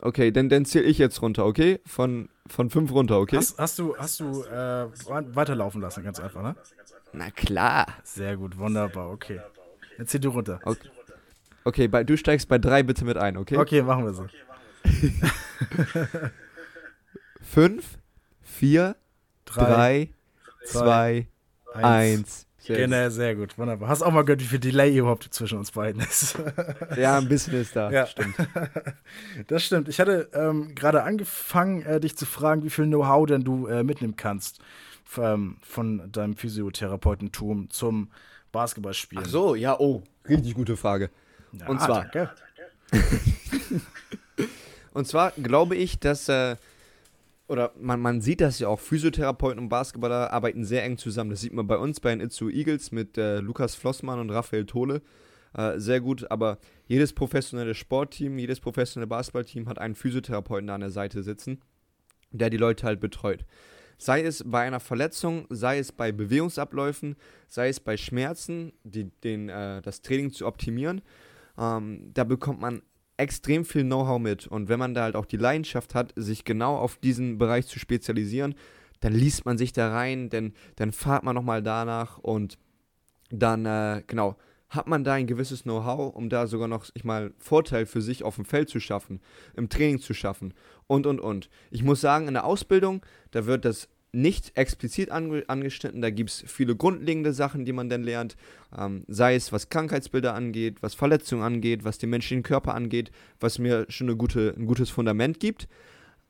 Okay, 0.00 0.32
dann, 0.32 0.48
dann 0.48 0.64
zähle 0.64 0.84
ich 0.84 0.98
jetzt 0.98 1.22
runter, 1.22 1.46
okay? 1.46 1.80
Von, 1.86 2.28
von 2.46 2.70
fünf 2.70 2.90
runter, 2.90 3.18
okay? 3.20 3.36
Hast, 3.36 3.58
hast 3.58 3.78
du, 3.78 3.96
hast 3.96 4.20
du 4.20 4.42
äh, 4.42 4.88
weiterlaufen 5.34 5.80
lassen, 5.80 6.02
ganz 6.02 6.18
einfach, 6.18 6.42
ne? 6.42 6.56
Na 7.12 7.30
klar. 7.30 7.86
Sehr 8.02 8.36
gut, 8.36 8.58
wunderbar, 8.58 9.10
okay. 9.10 9.40
Jetzt 9.96 10.10
zähl 10.10 10.20
du 10.20 10.30
runter. 10.30 10.58
Okay, 10.64 10.90
okay 11.62 11.88
bei, 11.88 12.02
du 12.02 12.16
steigst 12.16 12.48
bei 12.48 12.58
drei 12.58 12.82
bitte 12.82 13.04
mit 13.04 13.16
ein, 13.16 13.36
okay? 13.36 13.56
Okay, 13.56 13.82
machen 13.82 14.04
wir 14.04 14.12
so. 14.12 14.26
fünf, 17.40 17.98
vier, 18.42 18.96
drei, 19.44 19.64
drei 19.64 20.14
zwei, 20.64 20.80
zwei 20.80 21.33
Eins. 21.74 22.46
Genau, 22.66 23.10
sehr 23.10 23.36
gut, 23.36 23.58
wunderbar. 23.58 23.88
Hast 23.88 24.02
auch 24.02 24.10
mal 24.10 24.24
gehört, 24.24 24.40
wie 24.40 24.46
viel 24.46 24.58
Delay 24.58 24.96
überhaupt 24.96 25.28
zwischen 25.30 25.58
uns 25.58 25.72
beiden 25.72 26.00
ist. 26.00 26.38
ja, 26.96 27.18
ein 27.18 27.28
bisschen 27.28 27.54
ist 27.54 27.76
da. 27.76 27.90
Ja. 27.90 28.06
Stimmt. 28.06 28.36
das 29.48 29.64
stimmt. 29.64 29.88
Ich 29.88 30.00
hatte 30.00 30.30
ähm, 30.32 30.74
gerade 30.74 31.02
angefangen, 31.02 31.82
äh, 31.82 32.00
dich 32.00 32.16
zu 32.16 32.24
fragen, 32.24 32.64
wie 32.64 32.70
viel 32.70 32.86
Know-how 32.86 33.26
denn 33.26 33.44
du 33.44 33.66
äh, 33.66 33.82
mitnehmen 33.82 34.16
kannst 34.16 34.60
ähm, 35.18 35.58
von 35.60 36.10
deinem 36.10 36.36
Physiotherapeutentum 36.36 37.68
zum 37.68 38.08
Basketballspielen. 38.50 39.24
Ach 39.26 39.30
so, 39.30 39.54
ja, 39.54 39.78
oh, 39.78 40.02
richtig 40.26 40.54
gute 40.54 40.76
Frage. 40.78 41.10
Ja, 41.52 41.66
Und 41.68 41.80
zwar. 41.82 42.06
Danke. 42.06 42.30
Und 44.94 45.06
zwar 45.06 45.32
glaube 45.32 45.76
ich, 45.76 45.98
dass. 45.98 46.28
Äh, 46.28 46.56
oder 47.48 47.72
man, 47.78 48.00
man 48.00 48.20
sieht 48.20 48.40
das 48.40 48.58
ja 48.58 48.68
auch, 48.68 48.80
Physiotherapeuten 48.80 49.58
und 49.58 49.68
Basketballer 49.68 50.32
arbeiten 50.32 50.64
sehr 50.64 50.84
eng 50.84 50.96
zusammen. 50.96 51.30
Das 51.30 51.40
sieht 51.40 51.52
man 51.52 51.66
bei 51.66 51.76
uns 51.76 52.00
bei 52.00 52.10
den 52.10 52.20
Itzu 52.20 52.48
Eagles 52.48 52.92
mit 52.92 53.18
äh, 53.18 53.40
Lukas 53.40 53.74
Flossmann 53.74 54.18
und 54.18 54.30
Raphael 54.30 54.66
Tole 54.66 55.02
äh, 55.54 55.78
sehr 55.78 56.00
gut. 56.00 56.30
Aber 56.30 56.58
jedes 56.86 57.12
professionelle 57.12 57.74
Sportteam, 57.74 58.38
jedes 58.38 58.60
professionelle 58.60 59.08
Basketballteam 59.08 59.68
hat 59.68 59.78
einen 59.78 59.94
Physiotherapeuten 59.94 60.66
da 60.66 60.74
an 60.74 60.80
der 60.80 60.90
Seite 60.90 61.22
sitzen, 61.22 61.60
der 62.30 62.50
die 62.50 62.56
Leute 62.56 62.86
halt 62.86 63.00
betreut. 63.00 63.44
Sei 63.96 64.22
es 64.22 64.42
bei 64.44 64.66
einer 64.66 64.80
Verletzung, 64.80 65.46
sei 65.50 65.78
es 65.78 65.92
bei 65.92 66.10
Bewegungsabläufen, 66.10 67.16
sei 67.46 67.68
es 67.68 67.78
bei 67.78 67.96
Schmerzen, 67.96 68.72
die, 68.82 69.10
den, 69.22 69.48
äh, 69.48 69.80
das 69.82 70.02
Training 70.02 70.32
zu 70.32 70.46
optimieren. 70.46 71.02
Ähm, 71.56 72.10
da 72.12 72.24
bekommt 72.24 72.60
man 72.60 72.82
extrem 73.16 73.64
viel 73.64 73.84
Know-how 73.84 74.18
mit. 74.18 74.46
Und 74.46 74.68
wenn 74.68 74.78
man 74.78 74.94
da 74.94 75.02
halt 75.02 75.16
auch 75.16 75.26
die 75.26 75.36
Leidenschaft 75.36 75.94
hat, 75.94 76.12
sich 76.16 76.44
genau 76.44 76.76
auf 76.76 76.96
diesen 76.96 77.38
Bereich 77.38 77.66
zu 77.66 77.78
spezialisieren, 77.78 78.54
dann 79.00 79.12
liest 79.12 79.44
man 79.44 79.58
sich 79.58 79.72
da 79.72 79.90
rein, 79.92 80.30
denn 80.30 80.54
dann 80.76 80.92
fahrt 80.92 81.24
man 81.24 81.34
nochmal 81.34 81.62
danach 81.62 82.18
und 82.18 82.58
dann, 83.30 83.66
äh, 83.66 84.02
genau, 84.06 84.36
hat 84.70 84.88
man 84.88 85.04
da 85.04 85.14
ein 85.14 85.26
gewisses 85.26 85.62
Know-how, 85.62 86.14
um 86.14 86.28
da 86.28 86.46
sogar 86.46 86.68
noch, 86.68 86.86
ich 86.94 87.04
mal, 87.04 87.32
Vorteil 87.38 87.86
für 87.86 88.02
sich 88.02 88.24
auf 88.24 88.36
dem 88.36 88.44
Feld 88.44 88.68
zu 88.68 88.80
schaffen, 88.80 89.20
im 89.56 89.68
Training 89.68 90.00
zu 90.00 90.14
schaffen 90.14 90.54
und, 90.86 91.06
und, 91.06 91.20
und. 91.20 91.48
Ich 91.70 91.82
muss 91.82 92.00
sagen, 92.00 92.28
in 92.28 92.34
der 92.34 92.44
Ausbildung, 92.44 93.04
da 93.30 93.46
wird 93.46 93.64
das 93.64 93.88
nicht 94.14 94.56
explizit 94.56 95.10
ange 95.10 95.44
angeschnitten. 95.48 96.00
Da 96.00 96.10
gibt 96.10 96.30
es 96.30 96.44
viele 96.46 96.76
grundlegende 96.76 97.32
Sachen, 97.32 97.64
die 97.64 97.72
man 97.72 97.88
dann 97.88 98.02
lernt. 98.02 98.36
Ähm, 98.76 99.04
sei 99.08 99.34
es, 99.34 99.52
was 99.52 99.68
Krankheitsbilder 99.68 100.34
angeht, 100.34 100.82
was 100.82 100.94
Verletzungen 100.94 101.42
angeht, 101.42 101.84
was 101.84 101.98
den 101.98 102.10
menschlichen 102.10 102.42
Körper 102.42 102.74
angeht, 102.74 103.10
was 103.40 103.58
mir 103.58 103.86
schon 103.88 104.16
gute, 104.16 104.54
ein 104.56 104.66
gutes 104.66 104.90
Fundament 104.90 105.40
gibt. 105.40 105.68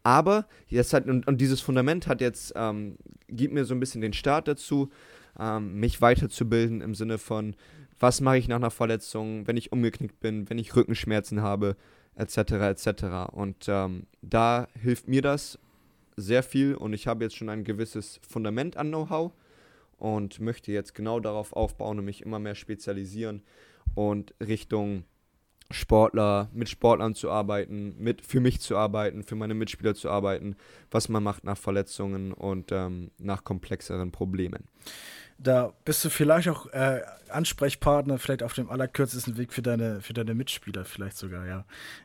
Aber 0.03 0.47
jetzt 0.69 0.93
hat, 0.93 1.07
und, 1.07 1.27
und 1.27 1.41
dieses 1.41 1.61
Fundament 1.61 2.07
hat 2.07 2.21
jetzt, 2.21 2.53
ähm, 2.57 2.97
gibt 3.29 3.55
mir 3.55 3.65
so 3.65 3.75
ein 3.75 3.81
bisschen 3.81 4.01
den 4.01 4.13
Start 4.13 4.49
dazu, 4.49 4.91
ähm, 5.39 5.81
mich 5.81 6.01
weiterzubilden 6.01 6.81
im 6.81 6.95
Sinne 6.95 7.19
von, 7.19 7.57
was 7.99 8.21
mache 8.21 8.39
ich 8.39 8.49
nach 8.49 8.57
einer 8.57 8.71
Verletzung, 8.71 9.47
wenn 9.47 9.57
ich 9.57 9.73
umgeknickt 9.73 10.21
bin, 10.21 10.49
wenn 10.51 10.59
ich 10.59 10.77
Rückenschmerzen 10.77 11.43
habe, 11.43 11.77
etc. 12.17 12.37
etc. 12.53 13.33
Und 13.33 13.67
ähm, 13.69 14.07
da 14.21 14.69
hilft 14.81 15.09
mir 15.09 15.23
das 15.23 15.59
sehr 16.17 16.43
viel 16.43 16.75
und 16.75 16.93
ich 16.93 17.07
habe 17.07 17.25
jetzt 17.25 17.37
schon 17.37 17.49
ein 17.49 17.65
gewisses 17.65 18.21
Fundament 18.29 18.77
an 18.77 18.89
Know-how 18.89 19.33
und 19.99 20.41
möchte 20.41 20.73
jetzt 20.73 20.95
genau 20.95 21.21
darauf 21.21 21.53
aufbauen 21.53 21.99
und 21.99 22.05
mich 22.05 22.23
immer 22.23 22.39
mehr 22.39 22.55
spezialisieren 22.55 23.43
und 23.95 24.35
Richtung 24.41 25.05
Sportler, 25.71 26.51
mit 26.53 26.69
Sportlern 26.69 27.15
zu 27.15 27.31
arbeiten, 27.31 27.97
mit 27.99 28.21
für 28.21 28.41
mich 28.41 28.61
zu 28.61 28.77
arbeiten, 28.77 29.23
für 29.23 29.35
meine 29.35 29.55
Mitspieler 29.55 29.95
zu 29.95 30.11
arbeiten, 30.11 30.57
was 30.91 31.09
man 31.09 31.23
macht 31.23 31.45
nach 31.45 31.57
Verletzungen 31.57 32.33
und 32.33 32.71
ähm, 32.71 33.11
nach 33.19 33.45
komplexeren 33.45 34.13
Problemen. 34.13 34.69
Da 35.39 35.73
bist 35.85 36.05
du 36.05 36.11
vielleicht 36.11 36.49
auch 36.49 36.67
äh, 36.73 37.01
Ansprechpartner, 37.29 38.19
vielleicht 38.19 38.43
auf 38.43 38.53
dem 38.53 38.71
allerkürzesten 38.71 39.37
Weg 39.37 39.53
für 39.53 39.63
deine, 39.63 40.01
für 40.01 40.13
deine 40.13 40.35
Mitspieler, 40.35 40.85
vielleicht 40.85 41.17
sogar, 41.17 41.47
ja. 41.47 41.65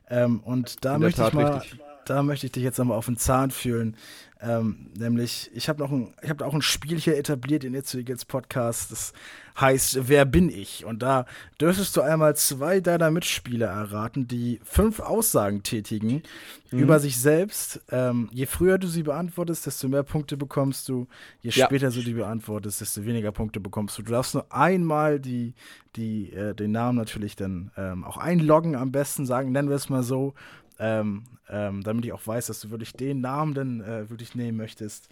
Ähm, 0.09 0.39
und 0.39 0.83
da 0.83 0.97
möchte 0.97 1.23
ich 1.27 1.33
mal, 1.33 1.57
richtig 1.57 1.79
da 2.09 2.23
möchte 2.23 2.47
ich 2.47 2.51
dich 2.51 2.63
jetzt 2.63 2.79
nochmal 2.79 2.97
auf 2.97 3.05
den 3.05 3.17
Zahn 3.17 3.51
fühlen. 3.51 3.95
Ähm, 4.41 4.87
nämlich, 4.97 5.51
ich 5.53 5.67
habe 5.67 5.79
noch 5.79 5.91
ein, 5.91 6.13
ich 6.21 6.29
habe 6.29 6.45
auch 6.45 6.53
ein 6.53 6.61
Spiel 6.61 6.97
hier 6.97 7.17
etabliert 7.17 7.65
in 7.65 7.75
Eagles 7.75 8.23
Podcast. 8.23 8.89
Das 8.89 9.11
heißt, 9.59 10.07
wer 10.07 10.23
bin 10.23 10.49
ich? 10.49 10.85
Und 10.85 11.03
da 11.03 11.25
dürftest 11.59 11.97
du 11.97 12.01
einmal 12.01 12.37
zwei 12.37 12.79
deiner 12.79 13.11
Mitspieler 13.11 13.67
erraten, 13.67 14.29
die 14.29 14.61
fünf 14.63 15.01
Aussagen 15.01 15.61
tätigen 15.63 16.23
mhm. 16.71 16.79
über 16.79 16.99
sich 16.99 17.17
selbst. 17.17 17.81
Ähm, 17.91 18.29
je 18.31 18.45
früher 18.45 18.77
du 18.77 18.87
sie 18.87 19.03
beantwortest, 19.03 19.65
desto 19.65 19.89
mehr 19.89 20.03
Punkte 20.03 20.37
bekommst 20.37 20.87
du. 20.87 21.07
Je 21.41 21.51
ja. 21.51 21.65
später 21.65 21.91
du 21.91 22.01
die 22.01 22.13
beantwortest, 22.13 22.79
desto 22.79 23.03
weniger 23.05 23.33
Punkte 23.33 23.59
bekommst 23.59 23.97
du. 23.97 24.03
Du 24.03 24.13
darfst 24.13 24.35
nur 24.35 24.51
einmal 24.53 25.19
die, 25.19 25.53
die, 25.97 26.31
äh, 26.31 26.55
den 26.55 26.71
Namen 26.71 26.97
natürlich 26.97 27.35
dann 27.35 27.71
ähm, 27.75 28.05
auch 28.05 28.17
einloggen, 28.17 28.77
am 28.77 28.93
besten 28.93 29.25
sagen, 29.25 29.51
nennen 29.51 29.67
wir 29.67 29.75
es 29.75 29.89
mal 29.89 30.03
so 30.03 30.33
ähm, 30.79 31.25
ähm, 31.49 31.83
damit 31.83 32.05
ich 32.05 32.13
auch 32.13 32.25
weiß, 32.25 32.47
dass 32.47 32.61
du 32.61 32.69
wirklich 32.71 32.93
den 32.93 33.21
Namen 33.21 33.53
dann 33.53 33.81
äh, 33.81 34.09
wirklich 34.09 34.35
nehmen 34.35 34.57
möchtest. 34.57 35.09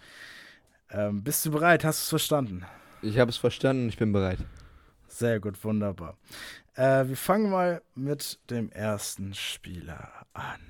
Ähm, 0.90 1.22
bist 1.22 1.44
du 1.44 1.50
bereit? 1.50 1.84
Hast 1.84 2.00
du 2.00 2.02
es 2.04 2.08
verstanden? 2.08 2.64
Ich 3.02 3.18
habe 3.18 3.30
es 3.30 3.36
verstanden, 3.36 3.88
ich 3.88 3.98
bin 3.98 4.12
bereit. 4.12 4.38
Sehr 5.06 5.40
gut, 5.40 5.62
wunderbar. 5.64 6.16
Äh, 6.74 7.08
wir 7.08 7.16
fangen 7.16 7.50
mal 7.50 7.82
mit 7.94 8.38
dem 8.50 8.70
ersten 8.70 9.34
Spieler 9.34 10.26
an. 10.32 10.60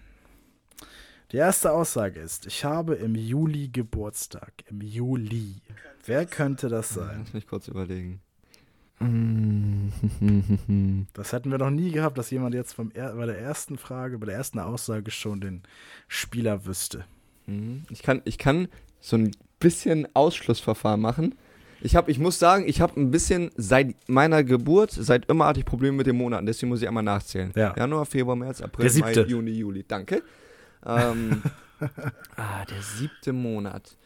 Die 1.33 1.37
erste 1.37 1.73
Aussage 1.73 2.21
ist, 2.21 2.47
ich 2.47 2.65
habe 2.65 2.95
im 2.95 3.15
Juli 3.15 3.69
Geburtstag. 3.69 4.65
Im 4.71 4.81
Juli. 4.81 5.57
Wer 6.07 6.25
könnte 6.25 6.69
das 6.69 6.91
sein? 6.91 7.21
Lass 7.25 7.35
mich 7.35 7.47
kurz 7.47 7.69
überlegen. 7.69 8.23
Das 11.13 11.33
hätten 11.33 11.51
wir 11.51 11.59
noch 11.59 11.71
nie 11.71 11.93
gehabt, 11.93 12.19
dass 12.19 12.31
jemand 12.31 12.55
jetzt 12.55 12.75
vom 12.75 12.91
er 12.95 13.15
bei 13.15 13.27
der 13.27 13.39
ersten 13.39 13.79
Frage, 13.79 14.19
bei 14.19 14.27
der 14.27 14.35
ersten 14.35 14.59
Aussage 14.59 15.11
schon 15.11 15.41
den 15.41 15.63
Spieler 16.09 16.67
wüsste. 16.67 17.05
Mhm. 17.47 17.85
Ich 17.91 18.03
kann, 18.03 18.23
ich 18.25 18.39
kann 18.39 18.69
so 19.01 19.17
ein 19.17 19.31
bisschen 19.61 20.09
Ausschlussverfahren 20.15 21.01
machen. 21.01 21.37
Ich, 21.81 21.95
hab, 21.95 22.09
ich 22.09 22.19
muss 22.19 22.41
sagen, 22.41 22.67
ich 22.67 22.81
habe 22.81 23.01
ein 23.01 23.13
bisschen 23.13 23.53
seit 23.57 23.95
meiner 24.09 24.43
Geburt, 24.43 24.91
seit 24.91 25.27
immer 25.27 25.47
hatte 25.47 25.61
ich 25.61 25.67
Probleme 25.67 25.99
mit 25.99 26.09
den 26.09 26.17
Monaten, 26.17 26.45
deswegen 26.45 26.71
muss 26.71 26.83
ich 26.83 26.89
einmal 26.89 27.05
nachzählen. 27.05 27.53
Ja. 27.55 27.73
Januar, 27.77 28.05
Februar, 28.05 28.35
März, 28.35 28.61
April. 28.61 28.91
Mai, 28.99 29.13
Juni, 29.13 29.53
Juli. 29.53 29.85
Danke. 29.87 30.25
Ähm, 30.85 31.41
ah, 32.37 32.65
der 32.65 32.83
siebte 32.83 33.33
Monat. 33.33 33.97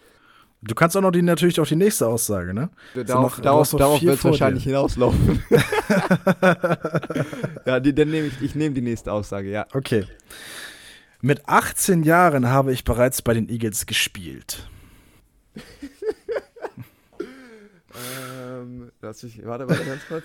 Du 0.64 0.74
kannst 0.76 0.96
auch 0.96 1.00
noch 1.00 1.10
die, 1.10 1.22
natürlich 1.22 1.58
auch 1.60 1.66
die 1.66 1.74
nächste 1.76 2.06
Aussage, 2.06 2.54
ne? 2.54 2.70
Darauf, 2.94 3.38
noch- 3.38 3.42
darauf, 3.42 3.70
darauf 3.72 4.00
wird 4.02 4.14
es 4.14 4.22
dir. 4.22 4.28
wahrscheinlich 4.30 4.62
hinauslaufen. 4.64 5.42
ja, 7.66 7.80
die, 7.80 7.92
dann 7.94 8.10
nehme 8.10 8.28
ich, 8.28 8.40
ich 8.40 8.54
nehme 8.54 8.72
die 8.74 8.80
nächste 8.82 9.12
Aussage, 9.12 9.50
ja. 9.50 9.66
Okay. 9.72 10.04
Mit 11.20 11.48
18 11.48 12.02
Jahren 12.04 12.48
habe 12.48 12.72
ich 12.72 12.84
bereits 12.84 13.22
bei 13.22 13.34
den 13.34 13.48
Eagles 13.48 13.86
gespielt. 13.86 14.68
Ähm, 17.94 18.90
lass 19.02 19.22
ich, 19.22 19.44
warte, 19.44 19.68
warte 19.68 19.84
ganz 19.84 20.00
kurz. 20.08 20.24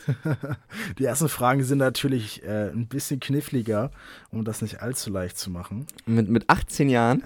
Die 0.99 1.05
ersten 1.05 1.27
Fragen 1.29 1.63
sind 1.63 1.79
natürlich 1.79 2.43
äh, 2.43 2.69
ein 2.69 2.88
bisschen 2.88 3.19
kniffliger, 3.19 3.91
um 4.31 4.45
das 4.45 4.61
nicht 4.61 4.81
allzu 4.81 5.09
leicht 5.09 5.38
zu 5.38 5.49
machen. 5.49 5.85
Mit, 6.05 6.29
mit 6.29 6.49
18 6.49 6.89
Jahren. 6.89 7.23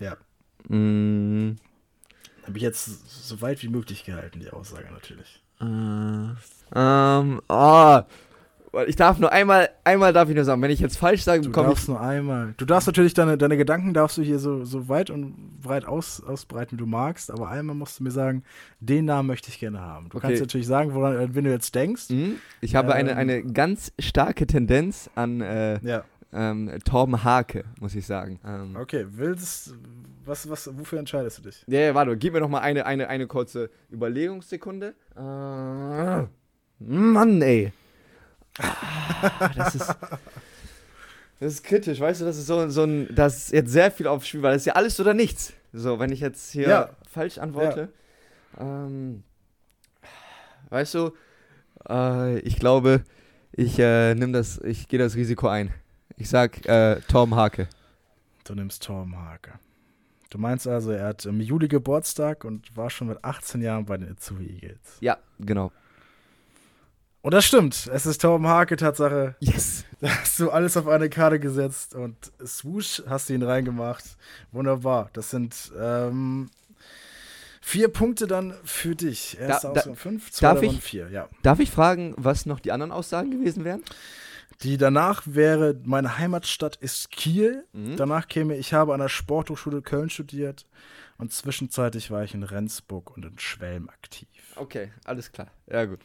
Ja, 0.00 0.16
Mm, 0.68 1.58
habe 2.46 2.56
ich 2.58 2.62
jetzt 2.62 3.26
so 3.28 3.40
weit 3.40 3.62
wie 3.62 3.68
möglich 3.68 4.04
gehalten, 4.04 4.40
die 4.40 4.50
Aussage 4.50 4.86
natürlich. 4.92 5.42
Äh, 5.60 5.64
ähm, 6.74 7.40
oh, 7.48 8.00
ich 8.86 8.96
darf 8.96 9.18
nur 9.18 9.32
einmal, 9.32 9.70
einmal 9.84 10.12
darf 10.12 10.28
ich 10.28 10.34
nur 10.34 10.44
sagen, 10.44 10.60
wenn 10.60 10.70
ich 10.70 10.80
jetzt 10.80 10.98
falsch 10.98 11.22
sage, 11.22 11.40
Du 11.40 11.48
bekomme 11.48 11.68
ich. 11.68 11.74
darfst 11.74 11.88
nur 11.88 11.98
einmal. 12.00 12.52
Du 12.58 12.66
darfst 12.66 12.86
natürlich 12.86 13.14
deine, 13.14 13.38
deine 13.38 13.56
Gedanken 13.56 13.94
darfst 13.94 14.18
du 14.18 14.22
hier 14.22 14.38
so, 14.38 14.64
so 14.66 14.88
weit 14.90 15.08
und 15.08 15.60
breit 15.62 15.86
aus, 15.86 16.22
ausbreiten, 16.22 16.72
wie 16.72 16.76
du 16.82 16.86
magst, 16.86 17.30
aber 17.30 17.48
einmal 17.48 17.74
musst 17.74 18.00
du 18.00 18.04
mir 18.04 18.10
sagen, 18.10 18.42
den 18.80 19.06
Namen 19.06 19.28
möchte 19.28 19.48
ich 19.48 19.58
gerne 19.58 19.80
haben. 19.80 20.10
Du 20.10 20.18
Okay. 20.18 20.26
kannst 20.26 20.40
natürlich 20.42 20.66
sagen, 20.66 20.92
woran, 20.94 21.16
äh, 21.16 21.34
wenn 21.34 21.44
du 21.44 21.50
jetzt 21.50 21.74
denkst. 21.74 22.10
Hm, 22.10 22.36
Ich 22.60 22.74
habe 22.74 22.92
eine, 22.92 23.12
Ähm. 23.12 23.18
eine 23.18 23.42
ganz 23.44 23.92
starke 23.98 24.46
Tendenz 24.46 25.08
an 25.14 25.40
äh, 25.40 25.78
Ja. 25.80 26.04
Ähm, 26.36 26.70
Torben 26.84 27.24
Hake, 27.24 27.64
muss 27.80 27.94
ich 27.94 28.06
sagen. 28.06 28.38
Ähm, 28.44 28.76
Okay, 28.76 29.06
willst 29.08 29.74
was, 30.24 30.48
was, 30.50 30.68
wofür 30.78 30.98
entscheidest 30.98 31.38
du 31.38 31.42
dich? 31.42 31.64
Ja, 31.66 31.80
ja, 31.80 31.94
warte, 31.94 32.16
gib 32.16 32.32
mir 32.34 32.40
noch 32.40 32.48
mal 32.48 32.60
eine, 32.60 32.84
eine, 32.86 33.08
eine 33.08 33.26
kurze 33.26 33.70
Überlegungssekunde. 33.92 34.94
Äh, 35.16 36.26
Mann, 36.78 37.42
ey. 37.42 37.72
Ah, 38.58 39.50
Das 39.56 39.74
ist, 39.74 39.86
das 41.40 41.52
ist 41.54 41.64
kritisch, 41.64 42.00
weißt 42.00 42.20
du, 42.20 42.24
das 42.24 42.36
ist 42.38 42.46
so, 42.46 42.68
so 42.68 42.84
ein, 42.84 43.08
das 43.14 43.36
ist 43.36 43.52
jetzt 43.52 43.70
sehr 43.72 43.90
viel 43.90 44.06
aufs 44.06 44.26
Spiel, 44.28 44.42
weil 44.42 44.52
das 44.54 44.62
ist 44.62 44.66
ja 44.66 44.74
alles 44.74 44.98
oder 45.00 45.14
nichts. 45.14 45.52
So, 45.72 45.98
wenn 45.98 46.10
ich 46.12 46.20
jetzt 46.20 46.50
hier 46.52 46.68
Ja. 46.68 46.90
falsch 47.10 47.38
antworte. 47.38 47.88
Ähm, 48.58 49.22
weißt 50.70 50.94
du, 50.94 51.12
äh, 51.88 52.38
ich 52.40 52.58
glaube, 52.58 53.02
ich 53.52 53.78
äh, 53.78 54.14
nimm 54.14 54.32
das, 54.32 54.58
ich 54.58 54.88
gehe 54.88 54.98
das 54.98 55.14
Risiko 55.16 55.48
ein. 55.48 55.72
Ich 56.16 56.28
sag 56.28 56.64
äh, 56.66 57.00
Tom 57.08 57.34
Hake. 57.34 57.68
Du 58.44 58.54
nimmst 58.54 58.82
Torben 58.84 59.16
Hake. 59.18 59.52
Du 60.30 60.38
meinst 60.38 60.66
also, 60.66 60.90
er 60.92 61.06
hat 61.08 61.24
im 61.26 61.40
Juli 61.40 61.68
Geburtstag 61.68 62.44
und 62.44 62.74
war 62.76 62.90
schon 62.90 63.08
mit 63.08 63.22
18 63.24 63.60
Jahren 63.62 63.84
bei 63.86 63.96
den 63.96 64.08
Itzuhi 64.10 64.46
Eagles. 64.60 64.78
Ja, 65.00 65.18
genau. 65.38 65.72
Und 67.22 67.32
das 67.34 67.44
stimmt. 67.44 67.88
Es 67.92 68.06
ist 68.06 68.20
Torben 68.22 68.46
Hake, 68.46 68.76
Tatsache. 68.76 69.34
Yes. 69.40 69.84
Da 69.98 70.10
hast 70.10 70.38
du 70.38 70.50
alles 70.50 70.76
auf 70.76 70.88
eine 70.88 71.08
Karte 71.08 71.40
gesetzt 71.40 71.94
und 71.94 72.30
swoosh 72.44 73.02
hast 73.08 73.30
du 73.30 73.32
ihn 73.34 73.42
reingemacht. 73.42 74.04
Wunderbar. 74.52 75.08
Das 75.14 75.30
sind 75.30 75.72
ähm, 75.80 76.50
vier 77.62 77.88
Punkte 77.88 78.26
dann 78.26 78.52
für 78.62 78.94
dich. 78.94 79.38
Erste 79.40 79.68
Da- 79.72 79.82
zwei 79.82 79.92
darf 79.94 80.60
davon 80.60 80.64
ich- 80.76 80.82
vier, 80.82 81.08
ja. 81.08 81.28
Darf 81.42 81.58
ich 81.60 81.70
fragen, 81.70 82.12
was 82.18 82.44
noch 82.44 82.60
die 82.60 82.72
anderen 82.72 82.92
Aussagen 82.92 83.30
gewesen 83.30 83.64
wären? 83.64 83.82
Die 84.62 84.76
danach 84.76 85.22
wäre, 85.26 85.78
meine 85.84 86.18
Heimatstadt 86.18 86.76
ist 86.76 87.10
Kiel. 87.10 87.64
Mhm. 87.72 87.96
Danach 87.96 88.28
käme, 88.28 88.56
ich 88.56 88.72
habe 88.72 88.94
an 88.94 89.00
der 89.00 89.08
Sporthochschule 89.08 89.82
Köln 89.82 90.10
studiert 90.10 90.66
und 91.18 91.32
zwischenzeitlich 91.32 92.10
war 92.10 92.24
ich 92.24 92.34
in 92.34 92.42
Rendsburg 92.42 93.14
und 93.16 93.24
in 93.24 93.38
Schwelm 93.38 93.88
aktiv. 93.88 94.28
Okay, 94.56 94.90
alles 95.04 95.32
klar. 95.32 95.48
Ja, 95.70 95.84
gut. 95.84 96.00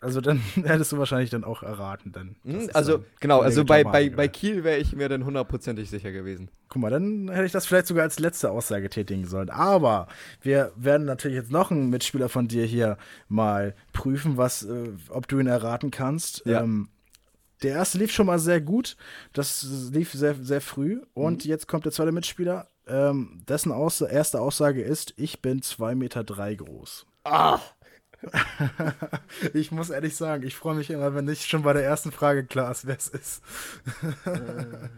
Also 0.00 0.20
dann 0.20 0.38
hättest 0.54 0.92
du 0.92 0.98
wahrscheinlich 0.98 1.30
dann 1.30 1.44
auch 1.44 1.62
erraten, 1.62 2.12
dann. 2.12 2.36
Mhm, 2.44 2.70
also, 2.74 2.98
dann 2.98 3.06
genau, 3.20 3.40
also 3.40 3.64
bei, 3.64 3.82
bei, 3.82 4.10
bei? 4.10 4.28
Kiel 4.28 4.62
wäre 4.62 4.78
ich 4.78 4.94
mir 4.94 5.08
dann 5.08 5.24
hundertprozentig 5.24 5.88
sicher 5.88 6.12
gewesen. 6.12 6.50
Guck 6.68 6.82
mal, 6.82 6.90
dann 6.90 7.28
hätte 7.30 7.46
ich 7.46 7.52
das 7.52 7.66
vielleicht 7.66 7.86
sogar 7.86 8.04
als 8.04 8.18
letzte 8.18 8.50
Aussage 8.50 8.90
tätigen 8.90 9.26
sollen. 9.26 9.48
Aber 9.48 10.08
wir 10.42 10.72
werden 10.76 11.06
natürlich 11.06 11.36
jetzt 11.36 11.50
noch 11.50 11.70
einen 11.70 11.88
Mitspieler 11.88 12.28
von 12.28 12.48
dir 12.48 12.64
hier 12.66 12.98
mal 13.28 13.74
prüfen, 13.92 14.36
was, 14.36 14.64
äh, 14.64 14.90
ob 15.08 15.28
du 15.28 15.38
ihn 15.38 15.46
erraten 15.46 15.90
kannst. 15.90 16.44
Ja. 16.44 16.62
Ähm, 16.62 16.88
der 17.62 17.72
erste 17.72 17.98
lief 17.98 18.12
schon 18.12 18.26
mal 18.26 18.38
sehr 18.38 18.60
gut. 18.60 18.96
Das 19.32 19.64
lief 19.92 20.12
sehr, 20.12 20.34
sehr 20.36 20.60
früh. 20.60 21.02
Und 21.14 21.44
Mhm. 21.44 21.50
jetzt 21.50 21.66
kommt 21.68 21.84
der 21.84 21.92
zweite 21.92 22.12
Mitspieler. 22.12 22.68
Ähm, 22.86 23.42
dessen 23.48 23.72
Aussa 23.72 24.06
erste 24.06 24.40
Aussage 24.40 24.82
ist, 24.82 25.14
ich 25.16 25.42
bin 25.42 25.60
2,3 25.62 25.94
Meter 25.96 26.24
drei 26.24 26.54
groß. 26.54 27.06
Ah! 27.24 27.60
Ich 29.54 29.70
muss 29.72 29.90
ehrlich 29.90 30.16
sagen, 30.16 30.42
ich 30.44 30.56
freue 30.56 30.74
mich 30.74 30.88
immer, 30.90 31.14
wenn 31.14 31.26
nicht 31.26 31.46
schon 31.48 31.62
bei 31.62 31.72
der 31.74 31.84
ersten 31.84 32.12
Frage 32.12 32.46
klar 32.46 32.70
ist, 32.70 32.86
wer 32.86 32.96
es 32.96 33.08
ist. 33.08 33.42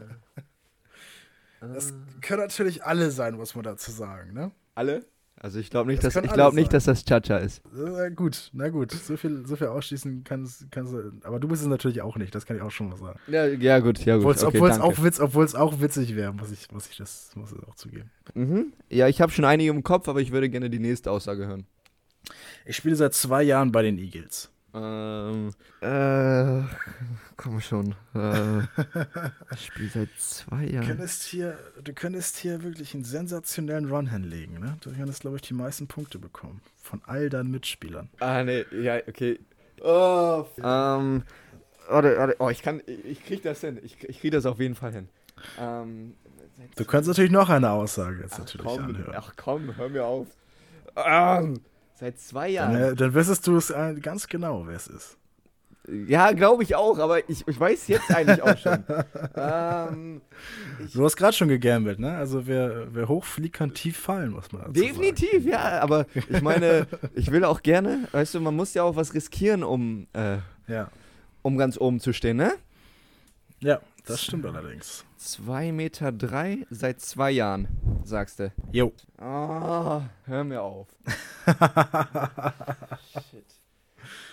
Das 1.61 1.92
können 2.20 2.40
natürlich 2.42 2.84
alle 2.84 3.11
sein, 3.11 3.34
muss 3.34 3.54
man 3.56 3.64
dazu 3.64 3.90
sagen, 3.90 4.32
ne? 4.32 4.52
Alle? 4.74 5.04
Also 5.41 5.61
ich 5.61 5.70
glaube 5.70 5.91
nicht, 5.91 6.03
Das 6.03 6.14
dass, 6.14 6.24
ich 6.24 6.32
glaub 6.32 6.53
nicht 6.53 6.66
sein. 6.72 6.72
dass 6.72 6.84
das 6.84 7.05
Chacha 7.05 7.36
ist. 7.39 7.62
Na 7.72 8.09
gut, 8.09 8.51
na 8.53 8.68
gut. 8.70 8.91
So 8.93 9.16
viel, 9.16 9.47
so 9.47 9.55
viel 9.57 9.68
ausschließen 9.68 10.24
kannst, 10.24 10.70
kannst 10.72 10.93
du. 10.93 11.12
Aber 11.22 11.39
du 11.39 11.47
bist 11.49 11.62
es 11.62 11.68
natürlich 11.68 12.03
auch 12.03 12.16
nicht, 12.16 12.34
das 12.34 12.45
kann 12.45 12.57
ich 12.57 12.62
auch 12.62 12.70
schon 12.70 12.89
mal 12.89 12.97
sagen. 12.97 13.18
Ja, 13.28 13.47
ja 13.47 13.78
gut, 13.78 14.05
ja 14.05 14.16
gut. 14.16 14.24
Obwohl's, 14.24 14.43
okay, 14.45 14.57
obwohl's, 14.59 14.78
danke. 14.78 14.86
auch, 14.99 15.05
witz, 15.05 15.55
auch 15.55 15.80
witzig 15.80 16.16
wäre, 16.16 16.32
muss 16.32 16.51
ich, 16.51 16.70
muss 16.72 16.89
ich 16.91 16.97
das 16.97 17.30
muss 17.36 17.53
ich 17.53 17.68
auch 17.68 17.76
zugeben. 17.76 18.11
Mhm. 18.34 18.72
Ja, 18.89 19.07
ich 19.09 19.20
habe 19.20 19.30
schon 19.30 19.45
einige 19.45 19.70
im 19.70 19.82
Kopf, 19.84 20.09
aber 20.09 20.20
ich 20.20 20.32
würde 20.32 20.49
gerne 20.51 20.70
die 20.70 20.80
nächste 20.80 21.11
Aussage 21.11 21.47
hören. 21.47 21.66
Ich 22.66 22.76
spiele 22.76 22.97
seit 22.97 23.14
zwei 23.14 23.43
Jahren 23.43 23.70
bei 23.72 23.82
den 23.82 23.99
Eagles. 23.99 24.51
Ähm, 24.81 25.51
äh, 25.81 26.62
komm 27.37 27.61
schon. 27.61 27.95
Äh, 28.14 28.61
ich 29.55 29.66
spiele 29.66 29.89
seit 29.89 30.09
zwei 30.18 30.66
Du 30.66 30.72
Jahren. 30.74 30.87
könntest, 30.87 31.22
hier, 31.24 31.59
du 31.83 31.93
könntest 31.93 32.37
hier 32.37 32.62
wirklich 32.62 32.95
einen 32.95 33.05
sensationellen 33.05 33.91
Run 33.91 34.09
hinlegen, 34.11 34.61
ne? 34.61 34.76
Du 34.81 34.93
könntest, 34.93 35.20
glaube 35.22 35.37
ich, 35.37 35.43
die 35.43 35.55
meisten 35.55 35.87
Punkte 35.87 36.18
bekommen. 36.18 36.61
Von 36.83 37.01
all 37.07 37.29
deinen 37.29 37.51
Mitspielern. 37.51 38.09
Ah, 38.20 38.43
nee, 38.45 38.64
ja, 38.72 38.97
okay. 39.09 39.39
Oh, 39.81 40.45
ähm, 40.59 41.22
warte, 41.89 42.16
warte, 42.18 42.37
oh, 42.39 42.49
ich 42.51 42.62
kann, 42.62 42.81
ich, 42.87 43.05
ich 43.05 43.24
krieg 43.24 43.43
das 43.43 43.61
hin. 43.61 43.79
Ich, 43.83 44.03
ich 44.05 44.20
krieg 44.20 44.33
das 44.33 44.47
auf 44.47 44.59
jeden 44.61 44.74
Fall 44.74 44.93
hin. 44.93 45.09
Ähm, 45.59 46.14
Du 46.74 46.85
kannst 46.85 47.07
natürlich 47.07 47.31
noch 47.31 47.49
eine 47.51 47.70
Aussage 47.70 48.22
jetzt 48.22 48.33
ach, 48.35 48.39
natürlich 48.41 48.66
komm, 48.66 48.85
anhören. 48.87 49.14
ach 49.16 49.33
komm, 49.37 49.76
hör 49.76 49.89
mir 49.89 50.05
auf. 50.05 50.26
Ähm, 50.97 51.61
seit 51.99 52.18
zwei 52.20 52.49
Jahren. 52.49 52.74
Dann, 52.74 52.92
äh, 52.92 52.94
dann 52.94 53.14
wissest 53.14 53.46
du 53.46 53.57
es 53.57 53.70
äh, 53.70 53.94
ganz 54.01 54.28
genau, 54.28 54.66
wer 54.66 54.76
es 54.76 54.86
ist. 54.86 55.16
Ja, 56.06 56.32
glaube 56.32 56.62
ich 56.62 56.74
auch, 56.74 56.98
aber 56.98 57.28
ich, 57.31 57.48
ich 57.48 57.59
weiß 57.59 57.89
jetzt 57.89 58.10
eigentlich 58.14 58.43
auch 58.43 58.59
schon. 58.59 58.85
ähm, 59.35 60.20
Du 60.93 61.02
hast 61.05 61.16
gerade 61.16 61.32
schon 61.32 61.48
gegambelt, 61.48 61.98
ne? 61.98 62.14
Also 62.16 62.47
wer, 62.47 62.94
wer 62.94 63.09
hoch 63.09 63.24
fliegt, 63.24 63.56
kann 63.56 63.73
tief 63.73 63.97
fallen, 63.97 64.32
muss 64.32 64.52
man 64.52 64.73
definitiv, 64.73 65.47
ja, 65.47 65.81
aber 65.81 66.06
ich 66.14 66.43
meine, 66.43 66.86
ich 67.14 67.32
will 67.32 67.44
auch 67.44 67.62
gerne, 67.62 68.06
weißt 68.12 68.35
du, 68.35 68.40
man 68.40 68.55
muss 68.55 68.74
ja 68.74 68.82
auch 68.82 68.97
was 68.97 69.14
riskieren, 69.14 69.64
um, 69.64 70.06
äh, 70.12 70.18
sagen. 70.18 70.43
Ja. 70.68 70.90
um 71.40 71.56
ganz 71.56 71.78
oben 71.81 72.01
zu 72.01 72.12
stehen, 72.12 72.36
ne? 72.36 72.52
Ja, 73.60 73.81
das 74.05 74.23
stimmt 74.23 74.44
allerdings. 74.44 75.05
2 75.19 75.73
Meter 75.73 76.12
drei 76.12 76.66
seit 76.70 77.01
zwei 77.01 77.31
Jahren, 77.32 77.69
sagst 78.05 78.39
du. 78.39 78.53
Jo. 78.73 78.93
Ah, 79.19 80.03
hör 80.24 80.45
mir 80.45 80.62
auf. 80.62 80.86
Shit. 83.12 83.45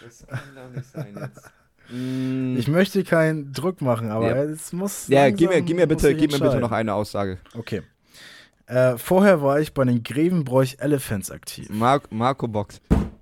Das 0.03 0.25
kann 0.27 0.39
doch 0.55 0.69
nicht 0.75 0.91
sein 0.91 1.15
jetzt. 1.19 1.51
Mm, 1.89 2.55
Ich 2.57 2.67
möchte 2.67 3.03
keinen 3.03 3.51
Druck 3.53 3.81
machen, 3.81 4.09
aber 4.11 4.29
Ja. 4.35 4.43
es 4.43 4.71
muss. 4.73 5.07
ja, 5.07 5.21
langsam- 5.25 5.37
gib 5.37 5.49
mir, 5.49 5.61
gib 5.61 5.75
mir 5.77 5.87
bitte, 5.87 6.13
gib 6.15 6.31
mir 6.31 6.39
bitte 6.39 6.59
noch 6.59 6.71
eine 6.71 6.93
Aussage. 6.93 7.39
Okay. 7.55 7.81
Äh, 8.67 8.97
vorher 8.97 9.41
war 9.41 9.59
ich 9.59 9.73
bei 9.73 9.83
den 9.85 10.01
Grevenbroich 10.03 10.79
Elephants 10.79 11.29
aktiv. 11.29 11.69
Mar 11.69 12.01
Marco 12.09 12.47
Box. 12.47 12.81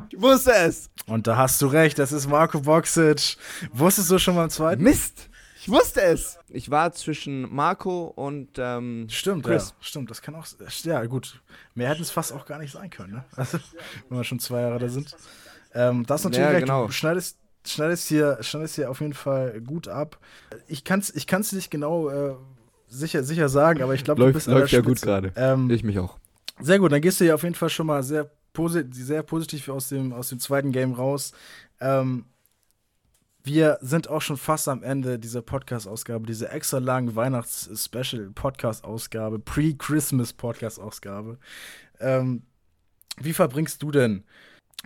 Ich 0.10 0.22
wusste 0.22 0.53
es! 0.53 0.90
Und 1.07 1.27
da 1.27 1.35
hast 1.38 1.61
du 1.61 1.68
recht, 1.68 1.99
das 1.99 2.11
ist 2.14 2.27
Marco 2.30 2.61
Boxic. 2.61 3.35
Wusstest 3.73 4.10
du 4.11 4.18
schon 4.19 4.35
beim 4.35 4.49
zweiten? 4.49 4.81
Mist! 4.84 5.30
Ich 5.65 5.69
wusste 5.69 6.02
es! 6.02 6.38
Ich 6.49 6.69
war 6.69 6.91
zwischen 6.91 7.53
Marco 7.56 8.07
und 8.07 8.49
ähm, 8.57 9.07
Stimmt, 9.10 9.45
Chris. 9.45 9.69
ja. 9.69 9.76
Stimmt, 9.80 10.10
das 10.11 10.22
kann 10.22 10.35
auch. 10.35 10.45
Ja, 10.84 11.06
gut. 11.06 11.41
Mehr 11.73 11.88
hätten 11.90 12.02
es 12.02 12.11
fast 12.11 12.34
auch 12.34 12.45
gar 12.45 12.60
nicht 12.60 12.73
sein 12.73 12.90
können, 12.90 13.14
ne? 13.14 13.26
Also, 13.38 13.60
wenn 14.10 14.18
wir 14.18 14.23
schon 14.26 14.40
zwei 14.40 14.60
Jahre 14.60 14.77
da 14.80 14.90
sind. 14.90 15.15
Ähm, 15.73 16.06
das 16.06 16.22
ist 16.22 16.26
natürlich 16.26 16.45
Ja, 16.45 16.52
recht. 16.52 16.65
genau. 16.65 16.88
Du 16.88 16.91
schneidest, 16.91 17.38
schneidest, 17.65 18.07
hier, 18.10 18.38
schneidest 18.41 18.76
hier 18.76 18.91
auf 18.91 18.99
jeden 18.99 19.14
Fall 19.14 19.61
gut 19.61 19.88
ab. 19.88 20.19
Ich 20.68 20.84
kann 20.84 20.99
es 20.99 21.15
ich 21.15 21.27
kann's 21.27 21.53
nicht 21.53 21.72
genau 21.72 22.10
äh, 22.10 22.35
sicher, 22.90 23.23
sicher 23.23 23.48
sagen, 23.48 23.81
aber 23.81 23.94
ich 23.94 24.03
glaube, 24.03 24.19
du 24.19 24.26
Läuft, 24.26 24.34
bist 24.35 24.48
läuft 24.48 24.73
ja 24.73 24.81
gut 24.81 25.02
gerade. 25.02 25.31
Ähm, 25.38 25.69
Ich 25.69 25.84
mich 25.85 25.98
auch. 25.98 26.18
Sehr 26.60 26.77
gut, 26.77 26.91
dann 26.91 27.02
gehst 27.02 27.22
du 27.22 27.26
ja 27.26 27.35
auf 27.35 27.44
jeden 27.44 27.56
Fall 27.56 27.69
schon 27.69 27.88
mal 27.88 28.03
sehr, 28.03 28.30
posi 28.52 28.84
sehr 28.91 29.23
positiv 29.23 29.69
aus 29.69 29.88
dem, 29.88 30.11
aus 30.11 30.27
dem 30.27 30.40
zweiten 30.40 30.73
Game 30.73 30.91
raus. 30.94 31.31
Ähm, 31.80 32.26
wir 33.44 33.78
sind 33.82 34.10
auch 34.10 34.22
schon 34.22 34.38
fast 34.38 34.70
am 34.70 34.84
Ende 34.84 35.20
dieser 35.20 35.41
Podcast-Ausgabe, 35.41 36.26
dieser 36.26 36.53
extra 36.53 36.78
langen 36.78 37.14
Weihnachts-Special-Podcast-Ausgabe, 37.15 39.40
Pre-Christmas-Podcast-Ausgabe. 39.40 41.38
Ähm, 41.99 42.44
wie 43.20 43.34
verbringst 43.34 43.84
du 43.84 43.91
denn 43.91 44.24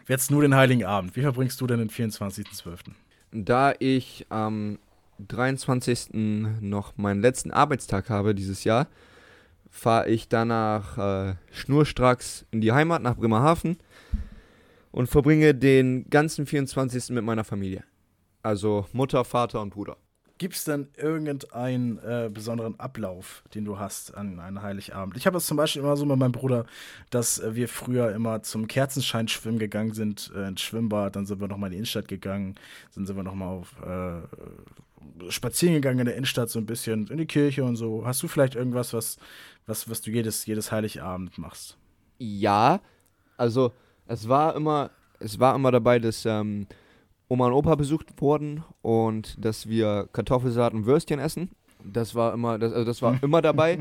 jetzt 0.08 0.32
nur 0.32 0.42
den 0.42 0.56
Heiligen 0.56 0.86
Abend? 0.86 1.16
Wie 1.16 1.22
verbringst 1.22 1.62
du 1.62 1.68
denn 1.68 1.78
den 1.78 1.92
24.12.? 1.92 2.94
Da 3.32 3.76
ich 3.78 4.26
am 4.30 4.80
23. 5.20 6.14
noch 6.14 6.98
meinen 6.98 7.22
letzten 7.22 7.52
Arbeitstag 7.52 8.10
habe 8.10 8.34
dieses 8.34 8.64
Jahr, 8.64 8.88
fahre 9.70 10.10
ich 10.10 10.30
danach 10.30 10.98
äh, 10.98 11.36
schnurstracks 11.52 12.48
in 12.50 12.62
die 12.62 12.72
Heimat 12.72 13.04
nach 13.04 13.18
Bremerhaven 13.18 13.78
und 14.92 15.08
verbringe 15.08 15.54
den 15.54 16.10
ganzen 16.10 16.48
24. 16.48 17.12
mit 17.12 17.24
meiner 17.24 17.44
Familie. 17.44 17.84
Also 18.48 18.86
Mutter, 18.94 19.26
Vater 19.26 19.62
und 19.62 19.72
Bruder. 19.72 19.98
Gibt 20.38 20.56
es 20.56 20.64
denn 20.64 20.88
irgendeinen 20.96 21.98
äh, 21.98 22.30
besonderen 22.34 22.80
Ablauf, 22.80 23.44
den 23.54 23.66
du 23.66 23.78
hast 23.78 24.16
an 24.16 24.40
einem 24.40 24.62
Heiligabend? 24.62 25.18
Ich 25.18 25.28
habe 25.28 25.36
es 25.36 25.48
zum 25.48 25.58
Beispiel 25.58 25.82
immer 25.82 25.98
so 25.98 26.06
mit 26.06 26.18
meinem 26.18 26.32
Bruder, 26.32 26.66
dass 27.10 27.40
äh, 27.40 27.56
wir 27.56 27.68
früher 27.68 28.14
immer 28.14 28.44
zum 28.44 28.70
Kerzenschein 28.70 29.28
schwimmen 29.28 29.60
gegangen 29.60 29.94
sind, 29.94 30.32
äh, 30.34 30.48
ins 30.48 30.62
Schwimmbad, 30.62 31.18
dann 31.18 31.26
sind 31.26 31.42
wir 31.42 31.50
nochmal 31.50 31.68
in 31.68 31.72
die 31.72 31.78
Innenstadt 31.80 32.08
gegangen, 32.08 32.56
dann 32.96 33.06
sind 33.06 33.18
wir 33.18 33.24
nochmal 33.24 33.50
auf 33.50 33.76
äh, 33.82 35.30
spazieren 35.30 35.76
gegangen 35.76 36.00
in 36.00 36.06
der 36.06 36.16
Innenstadt 36.16 36.50
so 36.50 36.58
ein 36.58 36.66
bisschen, 36.66 37.08
in 37.08 37.18
die 37.18 37.26
Kirche 37.26 37.66
und 37.66 37.76
so. 37.76 38.06
Hast 38.06 38.24
du 38.24 38.30
vielleicht 38.30 38.56
irgendwas, 38.56 38.94
was, 38.94 39.18
was, 39.66 39.90
was 39.90 40.00
du 40.00 40.10
jedes, 40.10 40.46
jedes 40.46 40.72
Heiligabend 40.72 41.38
machst? 41.38 41.78
Ja, 42.18 42.80
also 43.36 43.74
es 44.06 44.30
war 44.30 44.56
immer, 44.56 44.92
es 45.20 45.38
war 45.38 45.54
immer 45.54 45.72
dabei, 45.72 46.00
dass 46.00 46.26
ähm, 46.26 46.66
Oma 47.30 47.48
und 47.48 47.54
Opa 47.54 47.76
besucht 47.76 48.22
wurden 48.22 48.64
und 48.82 49.44
dass 49.44 49.68
wir 49.68 50.08
Kartoffelsalat 50.14 50.74
und 50.74 50.86
Würstchen 50.86 51.20
essen. 51.20 51.52
Das 51.84 52.16
war 52.16 52.34
immer, 52.34 52.58
das, 52.58 52.74
also 52.74 52.86
das 52.86 53.02
war 53.02 53.18
immer 53.24 53.42
dabei. 53.42 53.80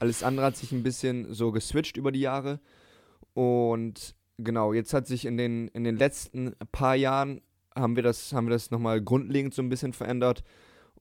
Alles 0.00 0.22
andere 0.22 0.46
hat 0.46 0.56
sich 0.56 0.72
ein 0.72 0.82
bisschen 0.82 1.32
so 1.32 1.52
geswitcht 1.52 1.96
über 1.96 2.12
die 2.12 2.20
Jahre. 2.20 2.60
Und 3.34 4.14
genau, 4.38 4.72
jetzt 4.72 4.94
hat 4.94 5.06
sich 5.06 5.26
in 5.26 5.36
den, 5.36 5.68
in 5.68 5.84
den 5.84 5.96
letzten 5.96 6.54
paar 6.72 6.94
Jahren 6.94 7.42
haben 7.74 7.96
wir 7.96 8.02
das, 8.02 8.32
haben 8.32 8.46
wir 8.46 8.52
das 8.52 8.70
nochmal 8.70 9.02
grundlegend 9.02 9.52
so 9.52 9.62
ein 9.62 9.68
bisschen 9.68 9.92
verändert. 9.92 10.42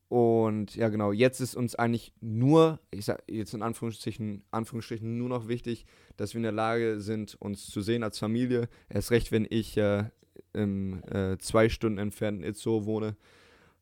Und 0.08 0.76
ja, 0.76 0.90
genau, 0.90 1.12
jetzt 1.12 1.40
ist 1.40 1.56
uns 1.56 1.76
eigentlich 1.76 2.14
nur, 2.22 2.80
ich 2.92 3.06
sag 3.06 3.24
jetzt 3.28 3.54
in 3.54 3.62
Anführungsstrichen, 3.62 4.44
Anführungsstrichen 4.52 5.18
nur 5.18 5.30
noch 5.30 5.48
wichtig, 5.48 5.86
dass 6.18 6.34
wir 6.34 6.40
in 6.40 6.44
der 6.44 6.52
Lage 6.52 7.02
sind, 7.02 7.36
uns 7.40 7.68
zu 7.68 7.82
sehen 7.82 8.04
als 8.04 8.20
Familie. 8.20 8.68
Erst 8.88 9.12
recht, 9.12 9.32
wenn 9.32 9.48
ich 9.50 9.78
äh, 9.78 10.06
im 10.56 11.04
äh, 11.12 11.38
zwei 11.38 11.70
Stunden 11.70 11.98
entfernten 12.00 12.44
Itzo 12.44 12.86
wohne, 12.86 13.16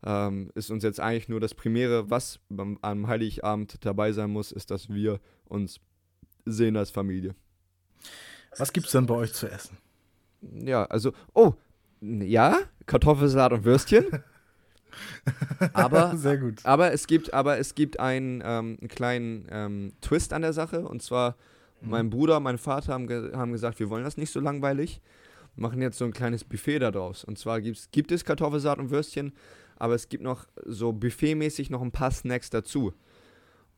ähm, 0.05 0.51
ist 0.55 0.69
uns 0.69 0.83
jetzt 0.83 0.99
eigentlich 0.99 1.29
nur 1.29 1.39
das 1.39 1.53
Primäre, 1.53 2.09
was 2.09 2.39
beim, 2.49 2.77
am 2.81 3.07
Heiligabend 3.07 3.85
dabei 3.85 4.11
sein 4.11 4.29
muss, 4.29 4.51
ist, 4.51 4.71
dass 4.71 4.89
wir 4.89 5.19
uns 5.45 5.79
sehen 6.45 6.75
als 6.75 6.91
Familie. 6.91 7.35
Was 8.57 8.73
gibt's 8.73 8.91
denn 8.91 9.05
bei 9.05 9.15
euch 9.15 9.33
zu 9.33 9.49
essen? 9.49 9.77
Ja, 10.41 10.85
also, 10.85 11.13
oh, 11.33 11.53
ja, 12.01 12.57
Kartoffelsalat 12.85 13.53
und 13.53 13.63
Würstchen. 13.63 14.05
aber, 15.73 16.15
Sehr 16.17 16.37
gut. 16.37 16.65
aber 16.65 16.91
es 16.91 17.07
gibt, 17.07 17.33
aber 17.33 17.57
es 17.57 17.75
gibt 17.75 17.99
einen, 17.99 18.41
ähm, 18.45 18.77
einen 18.79 18.87
kleinen 18.89 19.47
ähm, 19.49 19.93
Twist 20.01 20.33
an 20.33 20.41
der 20.41 20.53
Sache. 20.53 20.87
Und 20.87 21.01
zwar, 21.01 21.35
mein 21.81 22.09
Bruder, 22.09 22.39
mein 22.39 22.57
Vater 22.57 22.93
haben, 22.93 23.07
ge 23.07 23.33
haben 23.33 23.51
gesagt, 23.51 23.79
wir 23.79 23.89
wollen 23.89 24.03
das 24.03 24.17
nicht 24.17 24.31
so 24.31 24.39
langweilig. 24.39 25.01
Machen 25.55 25.81
jetzt 25.81 25.97
so 25.97 26.05
ein 26.05 26.13
kleines 26.13 26.43
Buffet 26.43 26.79
daraus. 26.79 27.23
Und 27.23 27.37
zwar 27.37 27.61
gibt's, 27.61 27.89
gibt 27.91 28.11
es 28.11 28.25
Kartoffelsalat 28.25 28.79
und 28.79 28.89
Würstchen, 28.89 29.33
aber 29.75 29.93
es 29.95 30.09
gibt 30.09 30.23
noch 30.23 30.47
so 30.65 30.91
buffetmäßig 30.93 31.69
noch 31.69 31.81
ein 31.81 31.91
paar 31.91 32.11
Snacks 32.11 32.49
dazu. 32.49 32.93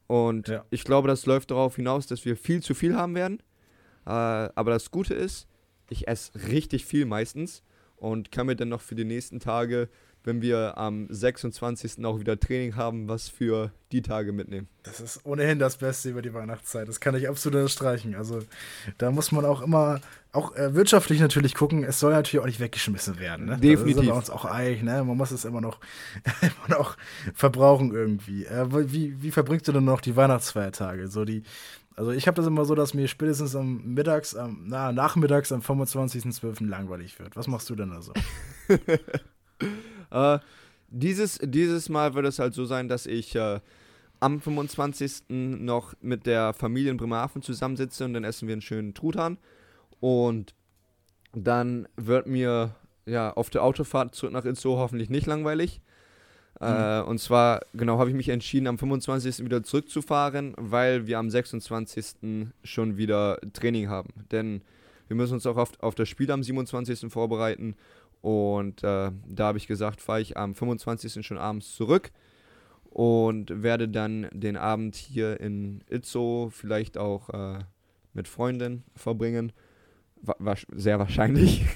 Und 0.08 0.48
Ja. 0.48 0.66
ich 0.70 0.84
glaube, 0.84 1.08
das 1.08 1.26
läuft 1.26 1.52
darauf 1.52 1.76
hinaus, 1.76 2.08
dass 2.08 2.26
wir 2.26 2.38
viel 2.38 2.62
zu 2.62 2.74
viel 2.74 2.96
haben 2.96 3.16
werden. 3.16 3.40
Äh, 4.06 4.10
aber 4.10 4.72
das 4.72 4.92
Gute 4.92 5.14
ist, 5.16 5.48
ich 5.90 6.08
esse 6.08 6.32
richtig 6.48 6.86
viel 6.86 7.06
meistens 7.06 7.64
und 7.98 8.32
kann 8.32 8.48
mir 8.48 8.56
dann 8.56 8.70
noch 8.70 8.82
für 8.82 8.96
die 8.96 9.04
nächsten 9.06 9.40
Tage, 9.40 9.90
wenn 10.26 10.42
wir 10.42 10.78
am 10.78 11.08
26. 11.10 12.04
auch 12.04 12.20
wieder 12.20 12.40
Training 12.40 12.76
haben, 12.76 13.08
was 13.08 13.30
für 13.30 13.72
die 13.92 14.02
Tage 14.02 14.34
mitnehmen. 14.34 14.68
Das 14.84 15.00
ist 15.00 15.26
ohnehin 15.26 15.60
das 15.60 15.78
Beste 15.78 16.10
über 16.10 16.22
die 16.22 16.34
Weihnachtszeit. 16.34 16.88
Das 16.88 17.00
kann 17.00 17.16
ich 17.16 17.30
absolut 17.30 17.60
unterstreichen. 17.60 18.16
Also 18.16 18.40
da 18.98 19.12
muss 19.12 19.32
man 19.32 19.46
auch 19.46 19.62
immer, 19.62 20.02
auch 20.32 20.56
äh, 20.56 20.74
wirtschaftlich 20.74 21.20
natürlich 21.20 21.54
gucken, 21.54 21.84
es 21.84 22.00
soll 22.00 22.12
natürlich 22.12 22.42
auch 22.42 22.48
nicht 22.48 22.60
weggeschmissen 22.60 23.20
werden. 23.20 23.46
Ne? 23.46 23.52
Da 23.54 23.58
Definitiv. 23.58 23.98
sind 23.98 24.06
wir 24.08 24.16
uns 24.16 24.30
auch 24.30 24.46
einig, 24.46 24.84
ne? 24.84 25.04
Man 25.04 25.16
muss 25.16 25.32
es 25.32 25.46
immer 25.46 25.62
noch, 25.62 25.80
immer 26.42 26.78
noch 26.78 26.98
verbrauchen 27.34 27.94
irgendwie. 27.94 28.46
Äh, 28.46 28.92
wie, 28.92 29.22
wie 29.22 29.32
verbringst 29.32 29.68
du 29.68 29.72
denn 29.72 29.86
noch 29.86 30.02
die 30.02 30.16
Weihnachtsfeiertage? 30.16 31.08
So 31.08 31.24
die, 31.24 31.44
also 31.96 32.12
ich 32.12 32.28
habe 32.28 32.36
das 32.36 32.48
immer 32.48 32.66
so, 32.66 32.76
dass 32.76 32.94
mir 32.94 33.08
spätestens 33.08 33.56
am 33.56 33.94
Mittags, 33.94 34.36
am, 34.36 34.64
na, 34.66 34.92
nachmittags 34.92 35.52
am 35.52 35.62
25.12. 35.62 36.68
langweilig 36.68 37.20
wird. 37.20 37.36
Was 37.36 37.48
machst 37.48 37.70
du 37.70 37.76
denn 37.76 37.92
da 37.92 38.02
so? 38.02 38.14
Äh, 40.12 40.40
dieses, 40.90 41.40
dieses 41.42 41.90
Mal 41.90 42.14
wird 42.14 42.26
es 42.26 42.40
halt 42.40 42.54
so 42.54 42.66
sein, 42.66 42.88
dass 42.88 43.06
ich 43.06 43.36
äh, 43.36 43.60
am 44.20 44.40
25. 44.40 45.24
noch 45.30 45.94
mit 46.02 46.26
der 46.26 46.54
Familie 46.54 46.92
in 46.92 46.98
Bremerhaven 46.98 47.42
zusammensitze 47.42 48.06
und 48.06 48.14
dann 48.14 48.24
essen 48.24 48.48
wir 48.48 48.54
einen 48.54 48.62
schönen 48.62 48.94
Truthahn. 48.94 49.38
Und 50.00 50.54
dann 51.34 51.88
wird 51.96 52.28
mir 52.28 52.76
ja 53.06 53.34
auf 53.34 53.50
der 53.50 53.64
Autofahrt 53.64 54.16
zurück 54.16 54.34
nach 54.34 54.46
Itzehoe 54.46 54.78
hoffentlich 54.78 55.10
nicht 55.10 55.28
langweilig. 55.28 55.82
Äh, 56.60 57.02
und 57.02 57.20
zwar, 57.20 57.62
genau, 57.74 58.00
habe 58.00 58.10
ich 58.10 58.16
mich 58.16 58.30
entschieden, 58.30 58.68
am 58.68 58.78
25. 58.78 59.44
wieder 59.44 59.64
zurückzufahren, 59.64 60.54
weil 60.58 61.06
wir 61.06 61.20
am 61.20 61.30
26. 61.30 62.48
schon 62.64 62.98
wieder 62.98 63.40
Training 63.54 63.90
haben. 63.90 64.14
Denn 64.32 64.62
wir 65.08 65.18
müssen 65.18 65.34
uns 65.34 65.46
auch 65.46 65.58
auf, 65.58 65.72
auf 65.82 65.96
das 65.96 66.08
Spiel 66.08 66.32
am 66.32 66.44
27. 66.44 67.12
vorbereiten. 67.12 67.76
Und 68.26 68.84
äh, 68.84 69.12
da 69.28 69.46
habe 69.46 69.60
ich 69.60 69.68
gesagt, 69.68 70.02
fahre 70.02 70.20
ich 70.20 70.36
am 70.36 70.56
25. 70.56 71.24
schon 71.24 71.38
abends 71.38 71.76
zurück 71.76 72.10
und 72.90 73.62
werde 73.62 73.88
dann 73.88 74.30
den 74.34 74.58
Abend 74.58 74.96
hier 74.96 75.40
in 75.40 75.84
Itzo 75.90 76.50
vielleicht 76.52 76.98
auch 76.98 77.30
äh, 77.30 77.60
mit 78.16 78.28
Freundin 78.28 78.82
verbringen. 78.96 79.52
Wa 80.24 80.36
wa 80.40 80.56
sehr 80.72 80.98
wahrscheinlich. 80.98 81.68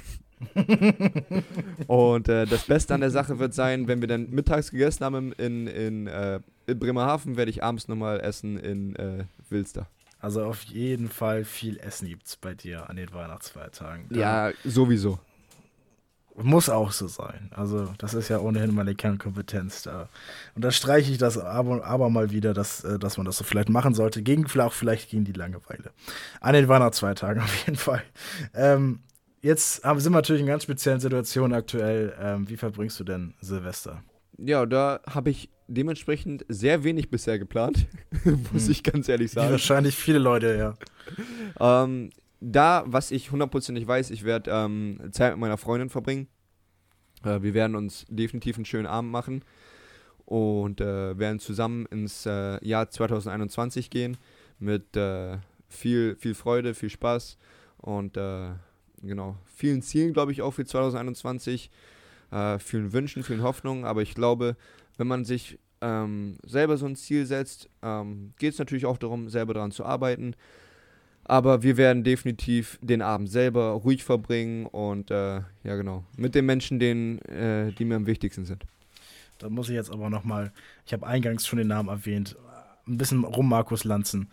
und 1.86 2.28
äh, 2.30 2.48
das 2.48 2.66
Beste 2.66 2.96
an 2.96 3.02
der 3.02 3.12
Sache 3.12 3.38
wird 3.38 3.54
sein, 3.54 3.88
wenn 3.88 4.02
wir 4.02 4.08
dann 4.08 4.32
mittags 4.32 4.72
gegessen 4.72 5.06
haben 5.06 5.34
in, 5.34 5.68
in, 5.68 6.08
äh, 6.08 6.40
in 6.66 6.80
Bremerhaven, 6.80 7.38
werde 7.38 7.52
ich 7.52 7.64
abends 7.64 7.88
nochmal 7.88 8.22
essen 8.22 8.58
in 8.58 8.96
äh, 8.96 9.26
Wilster. 9.52 9.88
Also 10.20 10.44
auf 10.46 10.64
jeden 10.64 11.10
Fall 11.10 11.46
viel 11.46 11.78
Essen 11.78 12.08
gibt's 12.08 12.38
bei 12.38 12.56
dir 12.56 12.90
an 12.90 12.96
den 12.96 13.14
Weihnachtsfeiertagen. 13.14 14.08
Da 14.10 14.20
Ja, 14.20 14.52
sowieso. 14.66 15.20
Muss 16.42 16.70
auch 16.70 16.92
so 16.92 17.08
sein. 17.08 17.50
Also, 17.52 17.94
das 17.98 18.14
ist 18.14 18.30
ja 18.30 18.40
ohnehin 18.40 18.74
meine 18.74 18.96
Kernkompetenz 18.96 19.84
da. 19.84 20.10
Und 20.56 20.64
da 20.64 20.72
streiche 20.72 21.12
ich 21.12 21.18
das 21.18 21.38
aber, 21.38 21.84
aber 21.86 22.10
mal 22.10 22.32
wieder, 22.32 22.54
dass, 22.54 22.84
äh, 22.84 22.98
dass 23.00 23.18
man 23.18 23.26
das 23.26 23.38
so 23.38 23.44
vielleicht 23.44 23.70
machen 23.70 23.94
sollte. 23.94 24.22
Gegen 24.22 24.46
auch 24.60 24.74
vielleicht 24.74 25.10
gegen 25.10 25.26
die 25.26 25.34
Langeweile. 25.34 25.92
An 26.42 26.54
den 26.54 26.68
Weihnachtsfeiertagen 26.68 27.42
auf 27.44 27.66
jeden 27.66 27.78
Fall. 27.78 28.04
Ähm, 28.54 29.00
jetzt 29.42 29.84
haben, 29.84 30.00
sind 30.00 30.12
wir 30.14 30.18
natürlich 30.18 30.42
in 30.42 30.48
ganz 30.48 30.64
speziellen 30.64 31.00
Situationen 31.00 31.58
aktuell. 31.58 32.16
Ähm, 32.20 32.50
wie 32.50 32.58
verbringst 32.58 33.00
du 33.00 33.04
denn 33.04 33.34
Silvester? 33.42 34.04
Ja, 34.38 34.66
da 34.66 35.02
habe 35.06 35.30
ich 35.30 35.50
dementsprechend 35.68 36.46
sehr 36.48 36.84
wenig 36.84 37.10
bisher 37.10 37.38
geplant, 37.38 37.88
muss 38.54 38.66
Hm. 38.66 38.72
ich 38.72 38.84
ganz 38.84 39.08
ehrlich 39.10 39.32
sagen. 39.32 39.52
wahrscheinlich 39.52 39.96
viele 39.96 40.20
Leute, 40.20 40.56
ja. 41.60 41.84
Ähm, 41.84 42.10
da, 42.42 42.84
was 42.86 43.12
ich 43.12 43.32
hundertprozentig 43.32 43.88
weiß, 43.88 44.12
ich 44.12 44.24
werde 44.24 44.52
ähm, 44.52 45.00
Zeit 45.12 45.34
mit 45.34 45.42
meiner 45.42 45.58
Freundin 45.58 45.90
verbringen. 45.90 46.28
Äh, 47.24 47.42
wir 47.42 47.54
werden 47.54 47.76
uns 47.76 48.06
definitiv 48.10 48.56
einen 48.56 48.66
schönen 48.66 48.88
Abend 48.88 49.12
machen 49.12 49.44
und 50.26 50.80
äh, 50.82 51.18
werden 51.18 51.40
zusammen 51.40 51.86
ins 51.88 52.26
äh, 52.26 52.64
Jahr 52.66 52.90
2021 52.90 53.90
gehen 53.90 54.18
mit 54.60 54.96
äh, 54.96 55.38
viel, 55.68 56.16
viel 56.16 56.36
Freude, 56.36 56.74
viel 56.74 56.90
Spaß 56.90 57.38
und 57.78 58.18
äh, 58.18 58.50
genau, 59.02 59.38
vielen 59.46 59.82
Zielen, 59.82 60.14
glaube 60.14 60.32
ich, 60.32 60.42
auch 60.42 60.52
für 60.52 60.66
2021, 60.66 61.72
äh, 62.32 62.60
vielen 62.60 62.94
Wünschen, 62.94 63.24
vielen 63.24 63.44
Hoffnungen, 63.44 63.86
aber 63.86 64.02
ich 64.02 64.16
glaube, 64.16 64.56
wenn 64.98 65.08
man 65.08 65.26
sich 65.26 65.60
ähm, 65.82 66.38
selber 66.44 66.78
so 66.78 66.86
ein 66.86 66.96
Ziel 66.96 67.26
setzt, 67.26 67.70
ähm, 67.82 68.34
geht 68.38 68.54
es 68.54 68.60
natürlich 68.60 68.86
auch 68.86 68.98
darum, 68.98 69.30
selber 69.30 69.54
daran 69.54 69.72
zu 69.72 69.86
arbeiten. 69.86 70.36
Aber 71.30 71.62
wir 71.62 71.78
werden 71.78 72.04
definitiv 72.04 72.80
den 72.82 73.04
Abend 73.04 73.30
selber 73.30 73.70
ruhig 73.74 74.04
verbringen 74.04 74.66
und 74.66 75.12
äh, 75.12 75.42
ja 75.64 75.76
genau, 75.76 76.04
mit 76.18 76.34
den 76.34 76.48
Menschen, 76.48 76.80
denen, 76.80 77.20
äh, 77.20 77.72
die 77.72 77.86
mir 77.86 77.98
am 77.98 78.08
wichtigsten 78.08 78.46
sind. 78.46 78.66
Da 79.38 79.48
muss 79.48 79.70
ich 79.70 79.76
jetzt 79.76 79.92
aber 79.92 80.10
nochmal, 80.10 80.52
ich 80.88 80.94
habe 80.94 81.06
eingangs 81.06 81.46
schon 81.46 81.60
den 81.60 81.68
Namen 81.68 81.88
erwähnt, 81.88 82.36
ein 82.88 82.98
bisschen 82.98 83.24
rum 83.24 83.48
Markus 83.48 83.84
Lanzen. 83.84 84.32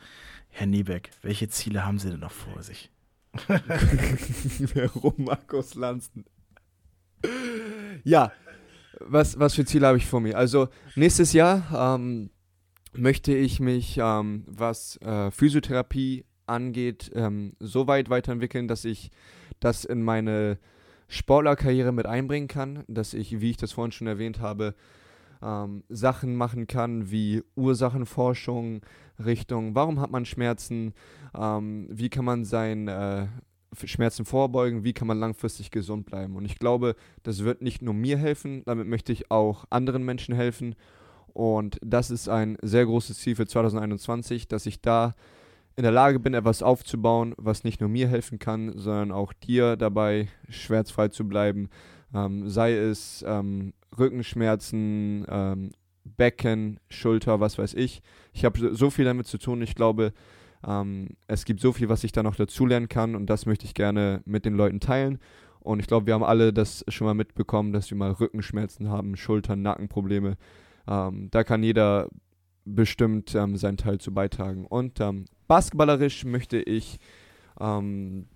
Herr 0.49 0.67
Niebeck, 0.67 1.11
welche 1.21 1.51
Ziele 1.51 1.85
haben 1.85 1.99
Sie 1.99 2.09
denn 2.09 2.21
noch 2.21 2.33
vor 2.33 2.63
sich? 2.63 2.91
rum 4.95 5.15
Markus 5.19 5.75
Lanzen. 5.75 6.25
Ja, 8.05 8.33
was, 9.01 9.39
was 9.39 9.55
für 9.55 9.67
Ziele 9.67 9.87
habe 9.87 9.99
ich 9.99 10.07
vor 10.07 10.23
mir? 10.23 10.39
Also 10.39 10.69
nächstes 10.95 11.35
Jahr 11.35 11.95
ähm, 11.95 12.31
möchte 12.95 13.35
ich 13.35 13.61
mich, 13.61 13.99
ähm, 13.99 14.45
was 14.47 14.97
äh, 15.03 15.31
Physiotherapie 15.31 16.25
angeht, 16.47 17.11
ähm, 17.15 17.53
so 17.61 17.87
weit 17.87 18.11
weiterentwickeln, 18.11 18.69
dass 18.69 18.85
ich 18.85 19.11
das 19.61 19.85
in 19.85 20.03
meine 20.03 20.59
Sportlerkarriere 21.09 21.93
mit 21.93 22.07
einbringen 22.07 22.49
kann, 22.49 22.85
dass 22.89 23.15
ich, 23.15 23.41
wie 23.41 23.51
ich 23.51 23.57
das 23.57 23.73
vorhin 23.73 23.93
schon 23.93 24.07
erwähnt 24.07 24.41
habe, 24.41 24.75
ähm, 25.43 25.85
Sachen 25.89 26.37
machen 26.37 26.67
kann 26.67 27.11
wie 27.11 27.43
Ursachenforschung 27.55 28.81
Richtung, 29.25 29.75
warum 29.75 30.01
hat 30.01 30.11
man 30.11 30.25
Schmerzen, 30.25 30.93
ähm, 31.35 31.87
wie 31.91 32.11
kann 32.11 32.25
man 32.25 32.45
sein 32.45 32.89
äh, 32.89 33.27
Schmerzen 33.85 34.25
vorbeugen, 34.25 34.85
wie 34.85 34.93
kann 34.93 35.09
man 35.09 35.19
langfristig 35.19 35.71
gesund 35.71 36.07
bleiben. 36.07 36.37
Und 36.37 36.45
ich 36.45 36.59
glaube, 36.59 36.97
das 37.23 37.45
wird 37.45 37.63
nicht 37.63 37.83
nur 37.83 37.95
mir 37.95 38.17
helfen, 38.19 38.63
damit 38.65 38.87
möchte 38.87 39.13
ich 39.13 39.31
auch 39.31 39.65
anderen 39.71 40.05
Menschen 40.05 40.35
helfen. 40.35 40.75
Und 41.33 41.79
das 41.83 42.11
ist 42.11 42.29
ein 42.29 42.57
sehr 42.63 42.87
großes 42.87 43.19
Ziel 43.19 43.37
für 43.37 43.47
2021, 43.47 44.49
dass 44.49 44.65
ich 44.67 44.81
da 44.81 45.15
in 45.77 45.83
der 45.83 45.93
Lage 45.93 46.19
bin, 46.19 46.35
etwas 46.35 46.63
aufzubauen, 46.63 47.35
was 47.37 47.63
nicht 47.63 47.81
nur 47.81 47.91
mir 47.91 48.09
helfen 48.09 48.39
kann, 48.39 48.79
sondern 48.79 49.13
auch 49.13 49.33
dir 49.35 49.77
dabei 49.77 50.29
schmerzfrei 50.49 51.09
zu 51.09 51.29
bleiben. 51.29 51.69
Ähm, 52.15 52.49
sei 52.49 52.75
es 52.75 53.25
ähm, 53.27 53.75
Rückenschmerzen, 53.99 55.27
ähm, 55.29 55.73
Becken, 56.05 56.81
Schulter, 56.89 57.41
was 57.41 57.59
weiß 57.59 57.75
ich. 57.75 58.01
Ich 58.33 58.45
habe 58.45 58.75
so 58.75 58.91
viel 58.91 59.05
damit 59.05 59.27
zu 59.27 59.39
tun. 59.39 59.61
Ich 59.61 59.75
glaube, 59.75 60.13
ähm, 60.67 61.09
es 61.27 61.45
gibt 61.45 61.61
so 61.61 61.73
viel, 61.73 61.89
was 61.89 62.05
ich 62.05 62.13
da 62.13 62.23
noch 62.23 62.37
dazulernen 62.37 62.89
kann 62.89 63.15
und 63.15 63.27
das 63.27 63.45
möchte 63.45 63.67
ich 63.67 63.75
gerne 63.75 64.23
mit 64.25 64.45
den 64.45 64.55
Leuten 64.55 64.81
teilen. 64.81 65.19
Und 65.61 65.81
ich 65.81 65.89
glaube, 65.89 66.07
wir 66.07 66.15
haben 66.15 66.23
alle 66.23 66.53
das 66.53 66.85
schon 66.89 67.07
mal 67.07 67.15
mitbekommen, 67.15 67.73
dass 67.73 67.91
wir 67.91 67.99
mal 67.99 68.13
Rückenschmerzen 68.13 68.89
haben, 68.89 69.17
Schultern, 69.17 69.63
Nackenprobleme. 69.63 70.37
Ähm, 70.87 71.29
da 71.33 71.45
kann 71.45 71.63
jeder 71.63 72.09
bestimmt 72.65 73.35
ähm, 73.35 73.57
seinen 73.57 73.77
Teil 73.77 73.99
zu 73.99 74.15
beitragen. 74.15 74.65
Und 74.65 75.01
ähm, 75.01 75.27
basketballerisch 75.47 76.25
möchte 76.25 76.59
ich 76.59 76.99
ähm, 77.61 78.27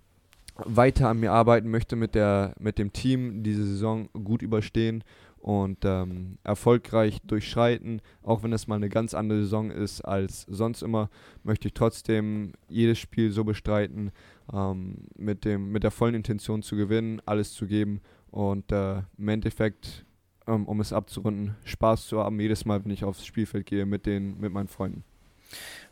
weiter 0.55 1.09
an 1.09 1.19
mir 1.19 1.31
arbeiten, 1.31 1.69
möchte 1.69 1.95
mit, 1.95 2.15
der, 2.15 2.55
mit 2.59 2.77
dem 2.77 2.93
Team 2.93 3.43
diese 3.43 3.65
Saison 3.65 4.09
gut 4.13 4.41
überstehen 4.41 5.03
und 5.41 5.79
ähm, 5.85 6.37
erfolgreich 6.43 7.19
durchschreiten. 7.25 8.01
Auch 8.21 8.43
wenn 8.43 8.53
es 8.53 8.67
mal 8.67 8.75
eine 8.75 8.89
ganz 8.89 9.13
andere 9.13 9.41
Saison 9.41 9.71
ist 9.71 10.01
als 10.01 10.43
sonst 10.43 10.83
immer, 10.83 11.09
möchte 11.43 11.67
ich 11.67 11.73
trotzdem 11.73 12.53
jedes 12.69 12.99
Spiel 12.99 13.31
so 13.31 13.43
bestreiten, 13.43 14.11
ähm, 14.53 15.05
mit, 15.17 15.45
dem, 15.45 15.71
mit 15.71 15.83
der 15.83 15.91
vollen 15.91 16.15
Intention 16.15 16.61
zu 16.61 16.75
gewinnen, 16.75 17.21
alles 17.25 17.53
zu 17.53 17.65
geben 17.65 18.01
und 18.29 18.71
äh, 18.71 19.01
im 19.17 19.27
Endeffekt, 19.27 20.05
ähm, 20.47 20.65
um 20.65 20.79
es 20.79 20.93
abzurunden, 20.93 21.55
Spaß 21.65 22.07
zu 22.07 22.19
haben, 22.19 22.39
jedes 22.39 22.65
Mal, 22.65 22.83
wenn 22.83 22.91
ich 22.91 23.03
aufs 23.03 23.25
Spielfeld 23.25 23.65
gehe 23.65 23.85
mit, 23.85 24.05
den, 24.05 24.39
mit 24.39 24.53
meinen 24.53 24.67
Freunden. 24.67 25.03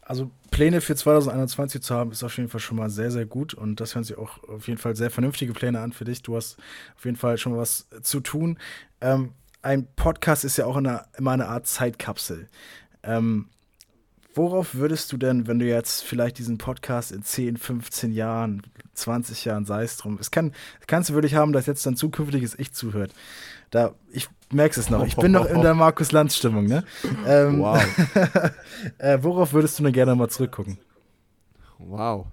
Also 0.09 0.31
Pläne 0.49 0.81
für 0.81 0.95
2021 0.95 1.83
zu 1.83 1.93
haben, 1.93 2.11
ist 2.11 2.23
auf 2.23 2.35
jeden 2.35 2.49
Fall 2.49 2.59
schon 2.59 2.77
mal 2.77 2.89
sehr, 2.89 3.11
sehr 3.11 3.27
gut. 3.27 3.53
Und 3.53 3.79
das 3.79 3.93
hören 3.93 4.03
sich 4.03 4.17
auch 4.17 4.43
auf 4.45 4.67
jeden 4.67 4.79
Fall 4.79 4.95
sehr 4.95 5.11
vernünftige 5.11 5.53
Pläne 5.53 5.81
an 5.81 5.93
für 5.93 6.03
dich. 6.03 6.23
Du 6.23 6.35
hast 6.35 6.57
auf 6.97 7.05
jeden 7.05 7.15
Fall 7.15 7.37
schon 7.37 7.55
was 7.55 7.87
zu 8.01 8.19
tun. 8.19 8.57
Ähm, 9.01 9.33
ein 9.61 9.87
Podcast 9.95 10.45
ist 10.45 10.57
ja 10.57 10.65
auch 10.65 10.77
eine, 10.77 11.05
immer 11.15 11.33
eine 11.33 11.47
Art 11.47 11.67
Zeitkapsel. 11.67 12.47
Ähm, 13.03 13.49
worauf 14.33 14.73
würdest 14.73 15.11
du 15.11 15.17
denn, 15.17 15.45
wenn 15.45 15.59
du 15.59 15.67
jetzt 15.67 16.03
vielleicht 16.03 16.39
diesen 16.39 16.57
Podcast 16.57 17.11
in 17.11 17.21
10, 17.21 17.57
15 17.57 18.11
Jahren, 18.11 18.63
20 18.95 19.45
Jahren, 19.45 19.65
sei 19.65 19.83
es 19.83 19.97
drum, 19.97 20.17
es 20.19 20.31
kann, 20.31 20.53
kannst 20.87 21.11
du 21.11 21.13
wirklich 21.13 21.35
haben, 21.35 21.53
dass 21.53 21.67
jetzt 21.67 21.85
dein 21.85 21.95
zukünftiges 21.95 22.57
Ich 22.57 22.71
zuhört. 22.73 23.13
Da, 23.71 23.93
ich 24.11 24.27
merkst 24.51 24.79
es 24.79 24.89
noch. 24.89 25.05
Ich 25.05 25.15
bin 25.15 25.31
noch 25.31 25.45
in 25.45 25.61
der 25.61 25.73
Markus 25.75 26.11
Lanz 26.11 26.35
Stimmung, 26.35 26.65
ne? 26.65 26.83
Ähm, 27.25 27.59
wow. 27.59 27.81
äh, 28.97 29.19
worauf 29.21 29.53
würdest 29.53 29.77
du 29.79 29.83
denn 29.83 29.93
gerne 29.93 30.15
mal 30.15 30.29
zurückgucken? 30.29 30.79
Wow. 31.77 32.27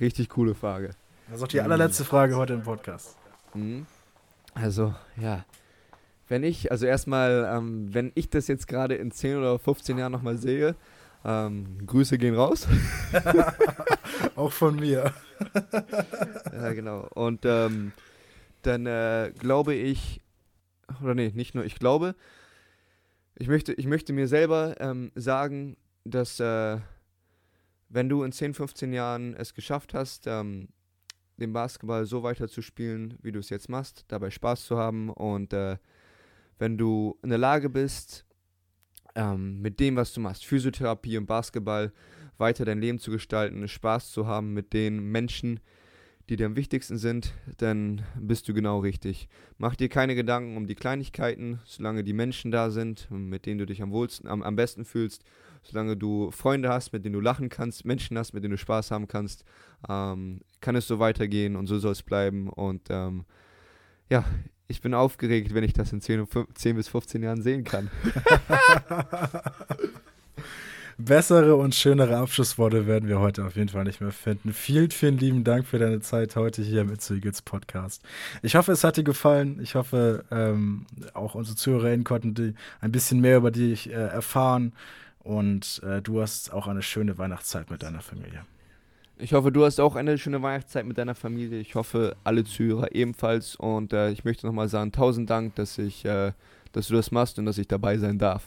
Richtig 0.00 0.28
coole 0.28 0.54
Frage. 0.54 0.90
Das 1.28 1.38
ist 1.38 1.44
auch 1.44 1.48
die 1.48 1.60
allerletzte 1.60 2.04
Frage 2.04 2.36
heute 2.36 2.52
im 2.54 2.62
Podcast. 2.62 3.16
Mhm. 3.54 3.86
Also, 4.54 4.94
ja. 5.16 5.44
Wenn 6.28 6.44
ich, 6.44 6.70
also 6.70 6.86
erstmal, 6.86 7.50
ähm, 7.50 7.92
wenn 7.92 8.12
ich 8.14 8.30
das 8.30 8.46
jetzt 8.48 8.68
gerade 8.68 8.94
in 8.94 9.10
10 9.10 9.38
oder 9.38 9.58
15 9.58 9.98
Jahren 9.98 10.12
nochmal 10.12 10.36
sehe, 10.36 10.76
ähm, 11.24 11.86
Grüße 11.86 12.18
gehen 12.18 12.34
raus. 12.34 12.66
auch 14.36 14.52
von 14.52 14.76
mir. 14.76 15.12
ja, 16.52 16.72
genau. 16.72 17.08
Und 17.14 17.44
ähm, 17.44 17.92
dann 18.62 18.86
äh, 18.86 19.32
glaube 19.38 19.74
ich, 19.74 20.20
oder 21.02 21.14
nee, 21.14 21.32
nicht 21.34 21.54
nur 21.54 21.64
ich 21.64 21.76
glaube, 21.76 22.14
ich 23.34 23.48
möchte, 23.48 23.72
ich 23.72 23.86
möchte 23.86 24.12
mir 24.12 24.28
selber 24.28 24.76
ähm, 24.80 25.10
sagen, 25.14 25.76
dass 26.04 26.40
äh, 26.40 26.78
wenn 27.88 28.08
du 28.08 28.22
in 28.22 28.32
10, 28.32 28.54
15 28.54 28.92
Jahren 28.92 29.34
es 29.34 29.54
geschafft 29.54 29.94
hast, 29.94 30.26
ähm, 30.26 30.68
den 31.38 31.52
Basketball 31.52 32.04
so 32.06 32.22
weiter 32.22 32.48
zu 32.48 32.62
spielen, 32.62 33.18
wie 33.22 33.32
du 33.32 33.40
es 33.40 33.50
jetzt 33.50 33.68
machst, 33.68 34.04
dabei 34.08 34.30
Spaß 34.30 34.64
zu 34.66 34.78
haben 34.78 35.10
und 35.10 35.52
äh, 35.52 35.78
wenn 36.58 36.78
du 36.78 37.18
in 37.22 37.30
der 37.30 37.38
Lage 37.38 37.68
bist, 37.68 38.24
ähm, 39.14 39.60
mit 39.60 39.80
dem, 39.80 39.96
was 39.96 40.12
du 40.12 40.20
machst, 40.20 40.44
Physiotherapie 40.46 41.18
und 41.18 41.26
Basketball, 41.26 41.92
weiter 42.38 42.64
dein 42.64 42.80
Leben 42.80 42.98
zu 42.98 43.10
gestalten, 43.10 43.66
Spaß 43.68 44.10
zu 44.10 44.26
haben 44.26 44.52
mit 44.54 44.72
den 44.72 45.00
Menschen, 45.10 45.56
die 45.56 45.81
dir 46.28 46.46
am 46.46 46.56
wichtigsten 46.56 46.98
sind, 46.98 47.34
dann 47.58 48.02
bist 48.18 48.48
du 48.48 48.54
genau 48.54 48.78
richtig. 48.78 49.28
Mach 49.58 49.76
dir 49.76 49.88
keine 49.88 50.14
Gedanken 50.14 50.56
um 50.56 50.66
die 50.66 50.74
Kleinigkeiten, 50.74 51.60
solange 51.64 52.04
die 52.04 52.12
Menschen 52.12 52.50
da 52.50 52.70
sind, 52.70 53.10
mit 53.10 53.46
denen 53.46 53.58
du 53.58 53.66
dich 53.66 53.82
am 53.82 53.90
wohlsten, 53.90 54.28
am, 54.28 54.42
am 54.42 54.56
besten 54.56 54.84
fühlst, 54.84 55.24
solange 55.62 55.96
du 55.96 56.30
Freunde 56.30 56.68
hast, 56.68 56.92
mit 56.92 57.04
denen 57.04 57.14
du 57.14 57.20
lachen 57.20 57.48
kannst, 57.48 57.84
Menschen 57.84 58.16
hast, 58.18 58.32
mit 58.32 58.44
denen 58.44 58.52
du 58.52 58.58
Spaß 58.58 58.90
haben 58.90 59.08
kannst, 59.08 59.44
ähm, 59.88 60.40
kann 60.60 60.76
es 60.76 60.86
so 60.86 60.98
weitergehen 60.98 61.56
und 61.56 61.66
so 61.66 61.78
soll 61.78 61.92
es 61.92 62.02
bleiben. 62.02 62.48
Und 62.48 62.88
ähm, 62.90 63.24
ja, 64.08 64.24
ich 64.68 64.80
bin 64.80 64.94
aufgeregt, 64.94 65.54
wenn 65.54 65.64
ich 65.64 65.72
das 65.72 65.92
in 65.92 66.00
10, 66.00 66.26
10 66.54 66.76
bis 66.76 66.88
15 66.88 67.22
Jahren 67.22 67.42
sehen 67.42 67.64
kann. 67.64 67.90
Bessere 70.98 71.56
und 71.56 71.74
schönere 71.74 72.16
Abschlussworte 72.18 72.86
werden 72.86 73.08
wir 73.08 73.18
heute 73.18 73.44
auf 73.44 73.56
jeden 73.56 73.68
Fall 73.68 73.84
nicht 73.84 74.00
mehr 74.00 74.12
finden. 74.12 74.52
Vielen, 74.52 74.90
vielen 74.90 75.16
lieben 75.16 75.44
Dank 75.44 75.66
für 75.66 75.78
deine 75.78 76.00
Zeit 76.00 76.36
heute 76.36 76.62
hier 76.62 76.82
im 76.82 76.92
It's 76.92 77.10
Eagles 77.10 77.42
Podcast. 77.42 78.02
Ich 78.42 78.56
hoffe, 78.56 78.72
es 78.72 78.84
hat 78.84 78.96
dir 78.96 79.04
gefallen. 79.04 79.58
Ich 79.62 79.74
hoffe, 79.74 80.24
ähm, 80.30 80.86
auch 81.14 81.34
unsere 81.34 81.56
ZuhörerInnen 81.56 82.04
konnten 82.04 82.34
die 82.34 82.54
ein 82.80 82.92
bisschen 82.92 83.20
mehr 83.20 83.38
über 83.38 83.50
dich 83.50 83.88
äh, 83.88 83.92
erfahren. 83.92 84.72
Und 85.20 85.80
äh, 85.84 86.02
du 86.02 86.20
hast 86.20 86.52
auch 86.52 86.66
eine 86.66 86.82
schöne 86.82 87.16
Weihnachtszeit 87.16 87.70
mit 87.70 87.82
deiner 87.82 88.00
Familie. 88.00 88.44
Ich 89.18 89.32
hoffe, 89.34 89.52
du 89.52 89.64
hast 89.64 89.80
auch 89.80 89.94
eine 89.94 90.18
schöne 90.18 90.42
Weihnachtszeit 90.42 90.84
mit 90.84 90.98
deiner 90.98 91.14
Familie. 91.14 91.58
Ich 91.60 91.74
hoffe, 91.74 92.16
alle 92.24 92.44
Zuhörer 92.44 92.94
ebenfalls. 92.94 93.56
Und 93.56 93.92
äh, 93.92 94.10
ich 94.10 94.24
möchte 94.24 94.46
nochmal 94.46 94.68
sagen, 94.68 94.92
tausend 94.92 95.30
Dank, 95.30 95.54
dass, 95.54 95.78
ich, 95.78 96.04
äh, 96.04 96.32
dass 96.72 96.88
du 96.88 96.94
das 96.94 97.12
machst 97.12 97.38
und 97.38 97.46
dass 97.46 97.56
ich 97.56 97.68
dabei 97.68 97.98
sein 97.98 98.18
darf. 98.18 98.42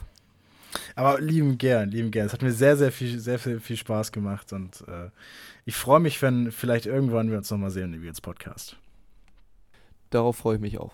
Aber 0.95 1.19
lieben 1.19 1.57
gern, 1.57 1.89
lieben 1.89 2.11
gern. 2.11 2.27
Es 2.27 2.34
hat 2.34 2.41
mir 2.41 2.52
sehr, 2.52 2.77
sehr 2.77 2.91
viel, 2.91 3.19
sehr 3.19 3.39
viel, 3.39 3.60
viel 3.60 3.77
Spaß 3.77 4.11
gemacht 4.11 4.53
und 4.53 4.84
äh, 4.88 5.10
ich 5.65 5.76
freue 5.76 5.99
mich, 5.99 6.22
wenn 6.22 6.52
vielleicht 6.52 6.85
irgendwann 6.85 7.31
wir 7.31 7.38
uns 7.38 7.49
nochmal 7.49 7.72
sehen 7.72 7.93
im 7.93 8.02
Eagles 8.02 8.22
Podcast. 8.22 8.77
Darauf 10.10 10.38
freue 10.38 10.56
ich 10.56 10.61
mich 10.61 10.77
auch. 10.77 10.93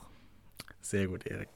Sehr 0.83 1.07
gut, 1.07 1.27
Erik. 1.27 1.49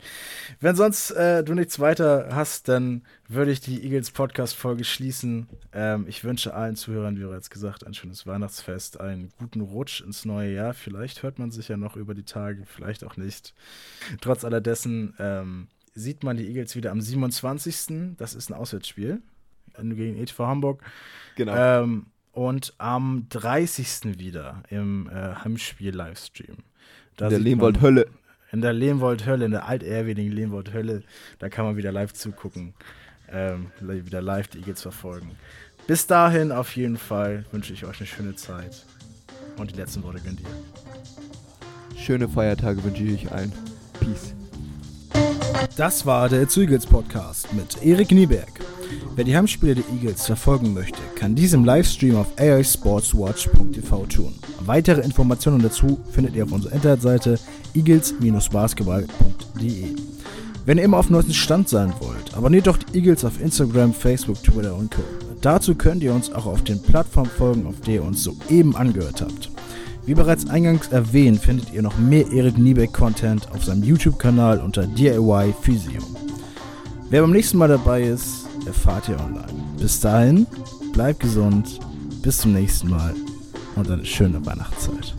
Wenn 0.60 0.76
sonst 0.76 1.10
äh, 1.12 1.44
du 1.44 1.56
nichts 1.56 1.80
weiter 1.80 2.30
hast, 2.32 2.68
dann 2.68 3.02
würde 3.28 3.52
ich 3.52 3.60
die 3.60 3.84
Eagles 3.84 4.12
Podcast-Folge 4.12 4.84
schließen. 4.84 5.48
Ähm, 5.74 6.06
ich 6.08 6.24
wünsche 6.24 6.54
allen 6.54 6.76
Zuhörern, 6.76 7.18
wie 7.18 7.24
bereits 7.24 7.50
gesagt, 7.50 7.88
ein 7.88 7.96
schönes 7.96 8.28
Weihnachtsfest, 8.28 9.00
einen 9.00 9.34
guten 9.40 9.62
Rutsch 9.62 10.02
ins 10.02 10.26
neue 10.26 10.54
Jahr. 10.54 10.76
Vielleicht 10.76 11.24
hört 11.24 11.40
man 11.40 11.50
sich 11.50 11.70
ja 11.70 11.76
noch 11.76 11.96
über 11.96 12.14
die 12.14 12.24
Tage, 12.24 12.66
vielleicht 12.66 13.04
auch 13.04 13.18
nicht. 13.18 13.56
Trotz 14.22 14.46
allerdessen 14.46 15.16
ähm, 15.18 15.70
sieht 15.96 16.24
man 16.24 16.38
die 16.38 16.48
Eagles 16.48 16.76
wieder 16.76 16.92
am 16.92 17.02
27. 17.02 18.16
Das 18.18 18.36
ist 18.36 18.50
ein 18.50 18.54
Auswärtsspiel 18.54 19.22
gegen 19.82 20.18
ETV 20.18 20.40
Hamburg. 20.40 20.84
Genau. 21.36 21.56
Ähm, 21.56 22.08
und 22.32 22.74
am 22.78 23.28
30. 23.30 24.20
wieder 24.20 24.64
im 24.70 25.10
äh, 25.10 25.36
Heimspiel-Livestream. 25.36 26.58
In 27.20 27.30
der 27.30 27.40
Lehmwold-Hölle. 27.40 28.08
In 28.52 28.62
der 28.62 28.74
Lehmwold-Hölle, 28.74 29.46
in 29.46 29.52
der 29.52 29.68
altehrwürdigen 29.68 30.32
Lehmwold-Hölle. 30.32 31.04
Da 31.40 31.50
kann 31.50 31.66
man 31.66 31.78
wieder 31.78 31.92
live 31.92 32.14
zugucken. 32.14 32.74
Ähm, 33.30 33.72
wieder 33.80 34.22
live 34.22 34.50
die 34.50 34.60
Eagles 34.60 34.82
verfolgen. 34.82 35.32
Bis 35.88 36.08
dahin 36.08 36.52
auf 36.52 36.76
jeden 36.76 36.98
Fall 36.98 37.46
wünsche 37.52 37.74
ich 37.74 37.86
euch 37.86 38.00
eine 38.00 38.08
schöne 38.08 38.36
Zeit. 38.36 38.86
Und 39.58 39.72
die 39.72 39.76
letzten 39.76 40.04
Worte 40.04 40.20
gönnt 40.20 40.42
ihr. 40.42 41.98
Schöne 41.98 42.28
Feiertage 42.28 42.84
wünsche 42.84 43.04
ich 43.04 43.26
euch 43.26 43.32
allen. 43.32 43.54
Peace. 44.00 44.36
Das 45.78 46.06
war 46.06 46.30
der 46.30 46.48
Zügels 46.48 46.86
Podcast 46.86 47.52
mit 47.54 47.84
Erik 47.84 48.12
Nieberg. 48.12 48.62
Wer 49.16 49.26
die 49.26 49.36
Heimspiele 49.36 49.76
der 49.76 49.84
Eagles 49.94 50.26
verfolgen 50.26 50.74
möchte, 50.74 50.98
kann 51.16 51.36
dies 51.36 51.52
im 51.54 51.64
Livestream 51.66 52.16
auf 52.18 52.28
aisportswatch.tv 52.38 54.06
tun. 54.06 54.34
Weitere 54.62 55.02
Informationen 55.02 55.62
dazu 55.62 56.00
findet 56.12 56.36
ihr 56.36 56.46
auf 56.46 56.52
unserer 56.52 56.74
Internetseite 56.74 57.40
eagles-basketball.de. 57.74 59.96
Wenn 60.66 60.78
ihr 60.78 60.84
immer 60.84 60.98
auf 60.98 61.08
dem 61.08 61.14
neuesten 61.14 61.34
Stand 61.34 61.70
sein 61.70 61.94
wollt, 62.00 62.36
abonniert 62.36 62.68
doch 62.68 62.78
die 62.78 62.98
Eagles 62.98 63.24
auf 63.24 63.40
Instagram, 63.40 63.94
Facebook, 63.94 64.44
Twitter 64.44 64.76
und 64.76 64.92
Co. 64.92 65.04
Dazu 65.42 65.76
könnt 65.76 66.04
ihr 66.04 66.14
uns 66.14 66.34
auch 66.34 66.48
auf 66.48 66.64
den 66.64 66.82
Plattformen 66.82 67.30
folgen, 67.30 67.68
auf 67.68 67.80
der 67.82 67.96
ihr 67.96 68.04
uns 68.04 68.24
soeben 68.24 68.76
angehört 68.76 69.22
habt. 69.22 69.52
Wie 70.06 70.14
bereits 70.14 70.48
eingangs 70.48 70.90
erwähnt, 70.90 71.40
findet 71.40 71.74
ihr 71.74 71.82
noch 71.82 71.98
mehr 71.98 72.32
Erik 72.32 72.60
Niebeck-Content 72.60 73.52
auf 73.52 73.64
seinem 73.64 73.84
YouTube-Kanal 73.84 74.60
unter 74.60 74.86
DIY 74.86 75.56
Physio. 75.60 76.02
Wer 77.10 77.22
beim 77.22 77.32
nächsten 77.32 77.58
Mal 77.58 77.70
dabei 77.70 78.04
ist, 78.04 78.46
erfahrt 78.68 79.10
ihr 79.10 79.20
online. 79.20 79.64
Bis 79.80 80.00
dahin, 80.00 80.46
bleibt 80.94 81.22
gesund, 81.22 81.80
bis 82.22 82.38
zum 82.38 82.54
nächsten 82.54 82.90
Mal 82.90 83.16
und 83.76 83.90
eine 83.90 84.06
schöne 84.06 84.46
Weihnachtszeit. 84.46 85.16